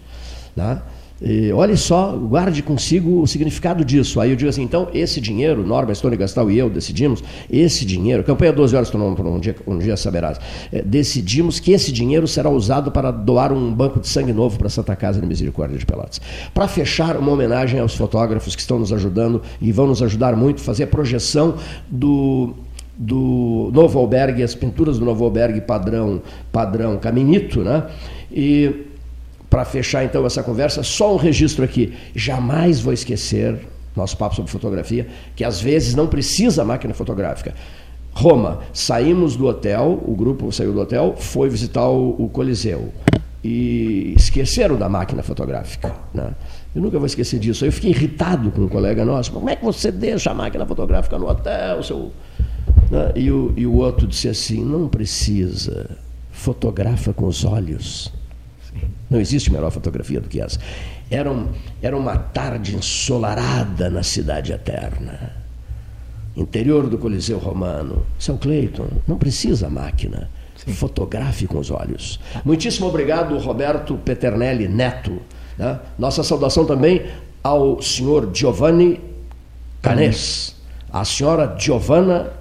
né? 0.55 0.81
E 1.21 1.51
olhe 1.51 1.77
só, 1.79 2.13
guarde 2.13 2.63
consigo 2.63 3.23
o 3.23 3.27
significado 3.27 3.85
disso. 3.85 4.21
Aí 4.21 4.31
eu 4.31 4.37
digo 4.37 4.51
assim, 4.51 4.63
então, 4.63 4.89
esse 4.93 5.19
dinheiro, 5.19 5.67
Norma, 5.67 5.93
Estônia 5.93 6.19
Gastal 6.19 6.51
e 6.51 6.59
eu 6.59 6.69
decidimos, 6.69 7.25
esse 7.51 7.87
dinheiro, 7.87 8.23
campanha 8.23 8.53
12 8.53 8.77
horas, 8.77 8.91
tu 8.91 8.99
não, 8.99 9.15
um 9.15 9.41
dia, 9.41 9.57
um 9.67 9.79
dia 9.79 9.97
saberás, 9.97 10.39
é, 10.71 10.83
decidimos 10.83 11.59
que 11.59 11.73
esse 11.73 11.91
dinheiro 11.91 12.29
será 12.29 12.51
usado 12.51 12.91
para 12.91 13.11
doar 13.11 13.51
um 13.51 13.73
banco 13.73 13.99
de 13.99 14.09
sangue 14.09 14.33
novo 14.33 14.59
para 14.59 14.67
a 14.67 14.71
Santa 14.71 14.95
Casa 14.95 15.19
de 15.19 15.27
Misericórdia 15.27 15.79
de 15.79 15.87
Pelotas. 15.87 16.21
Para 16.53 16.69
fechar, 16.69 17.17
uma 17.17 17.33
homenagem 17.33 17.81
aos 17.81 17.95
fotógrafos 17.95 18.55
que 18.55 18.61
estão 18.61 18.79
nos 18.79 18.93
ajudando 18.93 19.41
e 19.61 19.73
vão 19.73 19.87
nos 19.87 20.03
ajudar 20.03 20.37
muito, 20.37 20.61
fazer 20.61 20.85
a 20.85 20.87
projeção 20.87 21.55
do, 21.89 22.53
do 22.95 23.71
Novo 23.73 23.99
Albergue, 23.99 24.43
as 24.43 24.55
pinturas 24.55 24.99
do 24.99 25.05
Novo 25.07 25.25
Albergue 25.25 25.63
padrão, 25.63 26.21
padrão 26.53 26.99
Caminito, 26.99 27.63
né? 27.63 27.85
E 28.31 28.87
para 29.49 29.65
fechar 29.65 30.05
então 30.05 30.27
essa 30.27 30.43
conversa, 30.43 30.83
só 30.83 31.15
um 31.15 31.17
registro 31.17 31.65
aqui. 31.65 31.95
Jamais 32.15 32.81
vou 32.81 32.93
esquecer, 32.93 33.59
nosso 33.95 34.17
papo 34.17 34.35
sobre 34.35 34.51
fotografia, 34.51 35.07
que 35.35 35.45
às 35.45 35.61
vezes 35.61 35.95
não 35.95 36.07
precisa 36.07 36.65
máquina 36.65 36.93
fotográfica. 36.95 37.55
Roma. 38.17 38.61
Saímos 38.73 39.37
do 39.37 39.47
hotel, 39.47 40.03
o 40.07 40.15
grupo 40.15 40.51
saiu 40.51 40.73
do 40.73 40.81
hotel, 40.81 41.15
foi 41.19 41.51
visitar 41.51 41.87
o, 41.87 42.29
Coliseu. 42.33 42.91
E 43.45 44.15
esqueceram 44.17 44.77
da 44.77 44.89
máquina 44.89 45.23
fotográfica. 45.23 45.95
Né? 46.15 46.35
Eu 46.75 46.81
nunca 46.81 46.99
vou 46.99 47.07
esquecer 47.07 47.39
disso. 47.39 47.65
Eu 47.65 47.71
fiquei 47.71 47.91
irritado 47.91 48.51
com 48.51 48.63
um 48.63 48.69
colega 48.69 49.05
nosso. 49.05 49.31
Como 49.31 49.49
é 49.51 49.55
que 49.55 49.65
você 49.65 49.93
deixa 49.93 50.31
a 50.31 50.35
máquina 50.35 50.65
fotográfica 50.65 51.19
no 51.19 51.29
hotel? 51.29 51.83
Seu... 51.83 52.11
Né? 52.91 53.13
E, 53.15 53.31
o, 53.31 53.53
e 53.55 53.67
o 53.67 53.75
outro 53.75 54.07
disse 54.07 54.29
assim: 54.29 54.65
não 54.65 54.89
precisa. 54.89 55.97
Fotografa 56.33 57.13
com 57.13 57.27
os 57.27 57.45
olhos. 57.45 58.13
Não 59.09 59.21
existe 59.21 59.53
melhor 59.53 59.71
fotografia 59.71 60.21
do 60.21 60.29
que 60.29 60.41
essa. 60.41 60.59
Era, 61.11 61.31
um, 61.31 61.49
era 61.81 61.97
uma 61.97 62.17
tarde 62.17 62.75
ensolarada 62.75 63.89
na 63.89 64.03
cidade 64.03 64.53
eterna. 64.53 65.33
Interior 66.37 66.89
do 66.89 66.99
Coliseu 66.99 67.39
Romano. 67.39 68.05
Seu 68.19 68.37
Cleiton, 68.37 68.89
não 69.07 69.17
precisa 69.17 69.71
máquina. 69.71 70.29
Sim. 70.57 70.73
Fotografe 70.73 71.47
com 71.47 71.59
os 71.59 71.71
olhos. 71.71 72.19
Muitíssimo 72.45 72.87
obrigado, 72.87 73.39
Roberto 73.39 73.97
Peternelli 73.99 74.69
Neto. 74.69 75.21
Né? 75.57 75.79
Nossa 75.99 76.23
saudação 76.23 76.67
também 76.67 77.07
ao 77.43 77.81
senhor 77.81 78.31
Giovanni 78.35 79.01
Canês, 79.81 80.57
a 80.93 81.05
senhora 81.05 81.55
Giovanna 81.57 82.33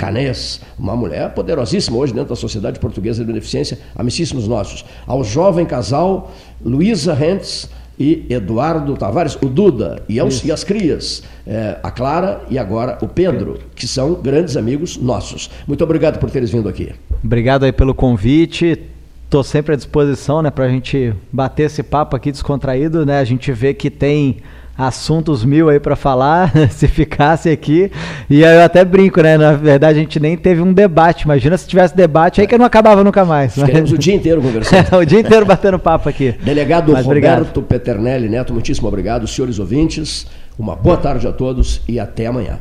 Canês, 0.00 0.62
uma 0.78 0.96
mulher 0.96 1.34
poderosíssima 1.34 1.98
hoje 1.98 2.14
dentro 2.14 2.30
da 2.30 2.34
Sociedade 2.36 2.80
Portuguesa 2.80 3.20
de 3.20 3.26
Beneficência, 3.26 3.78
amicíssimos 3.94 4.48
nossos. 4.48 4.82
Ao 5.06 5.22
jovem 5.22 5.66
casal 5.66 6.32
Luísa 6.64 7.12
Rentes 7.12 7.68
e 7.98 8.24
Eduardo 8.30 8.96
Tavares, 8.96 9.36
o 9.42 9.46
Duda 9.46 10.02
e, 10.08 10.18
aos, 10.18 10.42
e 10.42 10.50
as 10.50 10.64
crias, 10.64 11.22
é, 11.46 11.76
a 11.82 11.90
Clara 11.90 12.40
e 12.48 12.58
agora 12.58 12.96
o 13.02 13.08
Pedro, 13.08 13.58
que 13.74 13.86
são 13.86 14.14
grandes 14.14 14.56
amigos 14.56 14.96
nossos. 14.96 15.50
Muito 15.68 15.84
obrigado 15.84 16.18
por 16.18 16.30
teres 16.30 16.48
vindo 16.48 16.66
aqui. 16.66 16.94
Obrigado 17.22 17.64
aí 17.64 17.72
pelo 17.72 17.94
convite. 17.94 18.80
Estou 19.26 19.44
sempre 19.44 19.74
à 19.74 19.76
disposição, 19.76 20.40
né, 20.40 20.50
para 20.50 20.64
a 20.64 20.70
gente 20.70 21.12
bater 21.30 21.64
esse 21.64 21.82
papo 21.82 22.16
aqui 22.16 22.32
descontraído, 22.32 23.04
né? 23.04 23.18
A 23.18 23.24
gente 23.24 23.52
vê 23.52 23.74
que 23.74 23.90
tem 23.90 24.38
assuntos 24.86 25.44
mil 25.44 25.68
aí 25.68 25.78
para 25.78 25.94
falar, 25.94 26.52
se 26.70 26.88
ficasse 26.88 27.50
aqui. 27.50 27.90
E 28.28 28.42
eu 28.42 28.62
até 28.62 28.84
brinco, 28.84 29.20
né? 29.20 29.36
Na 29.36 29.52
verdade, 29.52 29.98
a 29.98 30.02
gente 30.02 30.18
nem 30.18 30.36
teve 30.36 30.62
um 30.62 30.72
debate. 30.72 31.24
Imagina 31.24 31.56
se 31.58 31.68
tivesse 31.68 31.94
debate 31.94 32.40
aí 32.40 32.46
que 32.46 32.56
não 32.56 32.64
acabava 32.64 33.04
nunca 33.04 33.24
mais. 33.24 33.54
Ficamos 33.54 33.92
o 33.92 33.98
dia 33.98 34.14
inteiro 34.14 34.40
conversando. 34.40 34.96
o 34.98 35.04
dia 35.04 35.20
inteiro 35.20 35.44
batendo 35.44 35.78
papo 35.78 36.08
aqui. 36.08 36.34
Delegado 36.42 36.92
Mas, 36.92 37.04
Roberto 37.04 37.40
obrigado. 37.40 37.62
Peternelli 37.62 38.28
Neto, 38.28 38.52
muitíssimo 38.52 38.88
obrigado. 38.88 39.26
Senhores 39.26 39.58
ouvintes, 39.58 40.26
uma 40.58 40.74
boa 40.74 40.96
tarde 40.96 41.26
a 41.26 41.32
todos 41.32 41.82
e 41.86 42.00
até 42.00 42.26
amanhã. 42.26 42.58